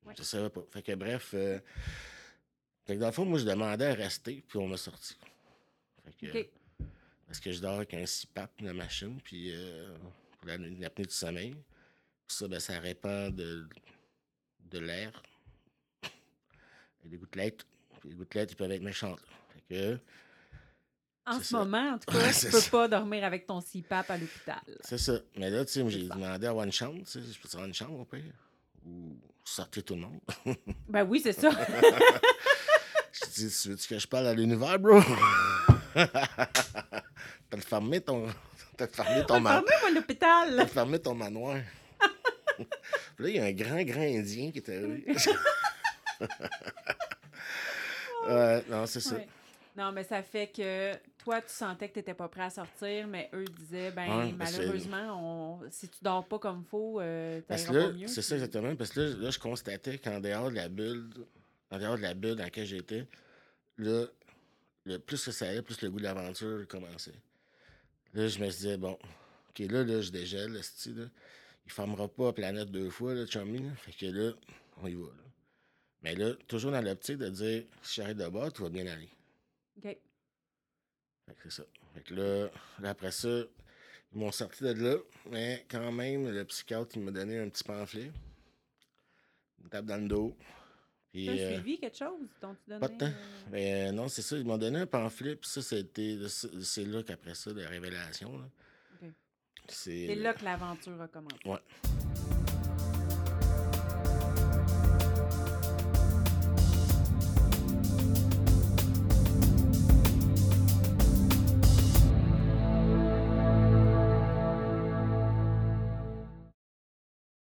Ouais. 0.04 0.12
je 0.18 0.22
savais 0.22 0.50
pas. 0.50 0.60
Fait 0.70 0.82
que 0.82 0.94
bref, 0.94 1.30
euh, 1.32 1.58
fait 2.84 2.96
que 2.96 3.00
dans 3.00 3.06
le 3.06 3.12
fond, 3.12 3.24
moi, 3.24 3.38
je 3.38 3.46
demandais 3.46 3.86
à 3.86 3.94
rester, 3.94 4.44
puis 4.46 4.58
on 4.58 4.68
m'a 4.68 4.76
sorti. 4.76 5.16
Fait 6.04 6.12
que, 6.32 6.48
parce 7.26 7.40
que 7.40 7.50
je 7.50 7.60
dors 7.62 7.76
avec 7.76 7.94
un 7.94 8.04
CPAP 8.04 8.60
de 8.60 8.66
la 8.66 8.74
machine, 8.74 9.18
puis 9.24 9.52
euh, 9.54 9.96
l'apnée 10.44 11.04
du 11.06 11.14
sommeil. 11.14 11.54
Ça, 12.28 12.46
ben, 12.48 12.60
ça 12.60 12.78
répand 12.78 13.34
de, 13.34 13.66
de 14.70 14.78
l'air. 14.78 15.22
Et 17.04 17.08
des 17.08 17.16
gouttelettes. 17.16 17.64
Puis 18.00 18.10
les 18.10 18.14
gouttelettes, 18.14 18.52
ils 18.52 18.56
peuvent 18.56 18.70
être 18.70 18.82
méchantes. 18.82 19.20
Fait 19.52 19.62
que, 19.74 19.98
En 21.26 21.38
ce 21.38 21.44
ça. 21.44 21.58
moment, 21.58 21.94
en 21.94 21.98
tout 21.98 22.06
cas, 22.12 22.18
Ouais, 22.18 22.28
tu 22.28 22.34
c'est 22.34 22.50
peux 22.50 22.60
ça. 22.60 22.70
pas 22.70 22.88
dormir 22.88 23.24
avec 23.24 23.46
ton 23.46 23.60
CPAP 23.60 24.10
à 24.10 24.16
l'hôpital. 24.18 24.60
c'est 24.82 24.98
ça. 24.98 25.18
Mais 25.36 25.50
là, 25.50 25.64
tu 25.64 25.72
sais, 25.72 25.88
j'ai 25.90 26.04
demandé 26.08 26.46
à 26.46 26.50
avoir 26.50 26.64
une 26.66 26.72
chambre. 26.72 26.98
Tu 27.04 27.06
sais, 27.06 27.20
je 27.22 27.38
peux 27.40 27.48
avoir 27.52 27.66
une 27.66 27.74
chambre, 27.74 27.98
au 28.00 28.04
pire? 28.04 28.22
Ou 28.86 29.16
sortir 29.44 29.84
tout 29.84 29.94
le 29.94 30.02
monde? 30.02 30.20
Ben 30.88 31.04
oui, 31.04 31.20
c'est 31.22 31.32
ça. 31.32 31.50
je 33.12 33.26
dis, 33.34 33.50
tu 33.62 33.68
veux-tu 33.70 33.88
que 33.88 33.98
je 33.98 34.06
parle 34.06 34.26
à 34.28 34.34
l'univers, 34.34 34.78
bro? 34.78 35.00
T'as 35.94 37.60
fermé 37.60 38.00
ton... 38.00 38.28
T'as 38.88 39.04
fermé 39.04 39.26
ton... 39.26 39.40
ma- 39.40 39.50
Fermez-moi 39.50 39.78
T'as 39.82 39.90
l'hôpital. 39.90 40.68
fermé 40.68 40.98
ton 40.98 41.14
manoir. 41.14 41.56
Là, 43.18 43.28
il 43.28 43.36
y 43.36 43.38
a 43.38 43.44
un 43.44 43.52
grand, 43.52 43.82
grand 43.82 44.00
Indien 44.00 44.50
qui 44.50 44.58
était 44.58 44.76
arrivé. 44.76 45.04
ouais, 48.28 48.64
non, 48.68 48.86
c'est 48.86 49.00
ça. 49.00 49.16
Ouais. 49.16 49.28
Non, 49.76 49.92
mais 49.92 50.02
ça 50.04 50.22
fait 50.22 50.48
que 50.48 50.94
toi, 51.18 51.40
tu 51.42 51.52
sentais 51.52 51.88
que 51.88 51.94
tu 51.94 51.98
n'étais 52.00 52.14
pas 52.14 52.28
prêt 52.28 52.42
à 52.44 52.50
sortir, 52.50 53.06
mais 53.06 53.30
eux 53.34 53.44
disaient, 53.44 53.90
ben 53.92 54.08
Ouais, 54.08 54.32
malheureusement, 54.36 55.60
on... 55.62 55.70
si 55.70 55.88
tu 55.88 55.98
dors 56.02 56.26
pas 56.26 56.38
comme 56.38 56.64
faut, 56.64 57.00
euh, 57.00 57.40
pas 57.42 57.56
mieux. 57.92 58.08
c'est 58.08 58.22
ça 58.22 58.34
exactement. 58.34 58.74
Parce 58.76 58.90
que 58.90 59.00
là, 59.00 59.16
là, 59.18 59.30
je 59.30 59.38
constatais 59.38 59.98
qu'en 59.98 60.20
dehors 60.20 60.50
de 60.50 60.56
la 60.56 60.68
bulle, 60.68 61.10
en 61.70 61.78
dehors 61.78 61.96
de 61.96 62.02
la 62.02 62.14
bulle 62.14 62.36
dans 62.36 62.44
laquelle 62.44 62.66
j'étais, 62.66 63.06
là, 63.78 64.06
le, 64.84 64.98
plus 64.98 65.22
que 65.24 65.30
ça 65.30 65.48
allait, 65.48 65.62
plus 65.62 65.80
le 65.82 65.90
goût 65.90 65.98
de 65.98 66.04
l'aventure 66.04 66.66
commençait. 66.66 67.14
Là, 68.14 68.28
je 68.28 68.38
me 68.40 68.46
disais, 68.46 68.76
bon, 68.76 68.98
OK, 69.50 69.58
là, 69.60 69.84
là, 69.84 70.00
je 70.00 70.10
dégèle, 70.10 70.52
le 70.52 70.62
style, 70.62 70.98
là. 70.98 71.06
Il 71.66 71.72
fermera 71.72 72.08
pas 72.08 72.26
la 72.26 72.32
planète 72.32 72.70
deux 72.70 72.90
fois, 72.90 73.14
là, 73.14 73.26
chummy, 73.26 73.58
là. 73.58 73.74
Fait 73.76 73.92
que 73.92 74.06
là, 74.06 74.32
on 74.78 74.88
y 74.88 74.94
va, 74.94 75.06
là. 75.06 75.24
Mais 76.02 76.14
là, 76.14 76.34
toujours 76.48 76.72
dans 76.72 76.80
l'optique 76.80 77.18
de 77.18 77.28
dire, 77.28 77.64
si 77.82 78.00
j'arrête 78.00 78.16
de 78.16 78.26
boire, 78.26 78.52
tout 78.52 78.62
va 78.62 78.70
bien 78.70 78.86
aller. 78.86 79.10
OK. 79.76 79.82
Fait 79.84 81.34
que 81.34 81.42
c'est 81.44 81.62
ça. 81.62 81.64
Fait 81.94 82.02
que 82.02 82.14
là, 82.14 82.50
là, 82.80 82.90
après 82.90 83.12
ça, 83.12 83.44
ils 84.12 84.18
m'ont 84.18 84.32
sorti 84.32 84.64
de 84.64 84.72
là, 84.72 84.96
mais 85.30 85.64
quand 85.68 85.92
même, 85.92 86.30
le 86.30 86.44
psychiatre, 86.44 86.96
il 86.96 87.02
m'a 87.02 87.10
donné 87.10 87.38
un 87.38 87.48
petit 87.48 87.64
pamphlet. 87.64 88.10
Une 89.62 89.68
tape 89.68 89.84
dans 89.84 89.98
le 89.98 90.08
dos. 90.08 90.36
Puis, 91.12 91.24
Tu 91.24 91.30
as 91.30 91.34
euh, 91.34 91.54
suivi 91.54 91.78
quelque 91.78 91.96
chose 91.98 92.28
dont 92.40 92.54
tu 92.54 92.60
donnais... 92.68 92.80
pas 92.80 92.88
de 92.88 92.98
temps. 92.98 93.06
euh, 93.06 93.48
mais 93.50 93.88
euh, 93.88 93.92
non, 93.92 94.08
c'est 94.08 94.22
ça, 94.22 94.36
ils 94.36 94.44
m'ont 94.44 94.58
donné 94.58 94.78
un 94.80 94.86
pamphlet, 94.86 95.34
puis 95.36 95.50
ça, 95.50 95.60
c'était. 95.60 96.18
C'est 96.28 96.84
là 96.84 97.02
qu'après 97.02 97.34
ça, 97.34 97.52
la 97.52 97.68
révélation, 97.68 98.38
là. 98.38 98.44
Ok. 99.02 99.08
C'est. 99.68 100.06
C'est 100.06 100.14
là 100.14 100.34
que 100.34 100.44
l'aventure 100.44 101.00
a 101.02 101.08
commencé. 101.08 101.36
Ouais. 101.44 101.58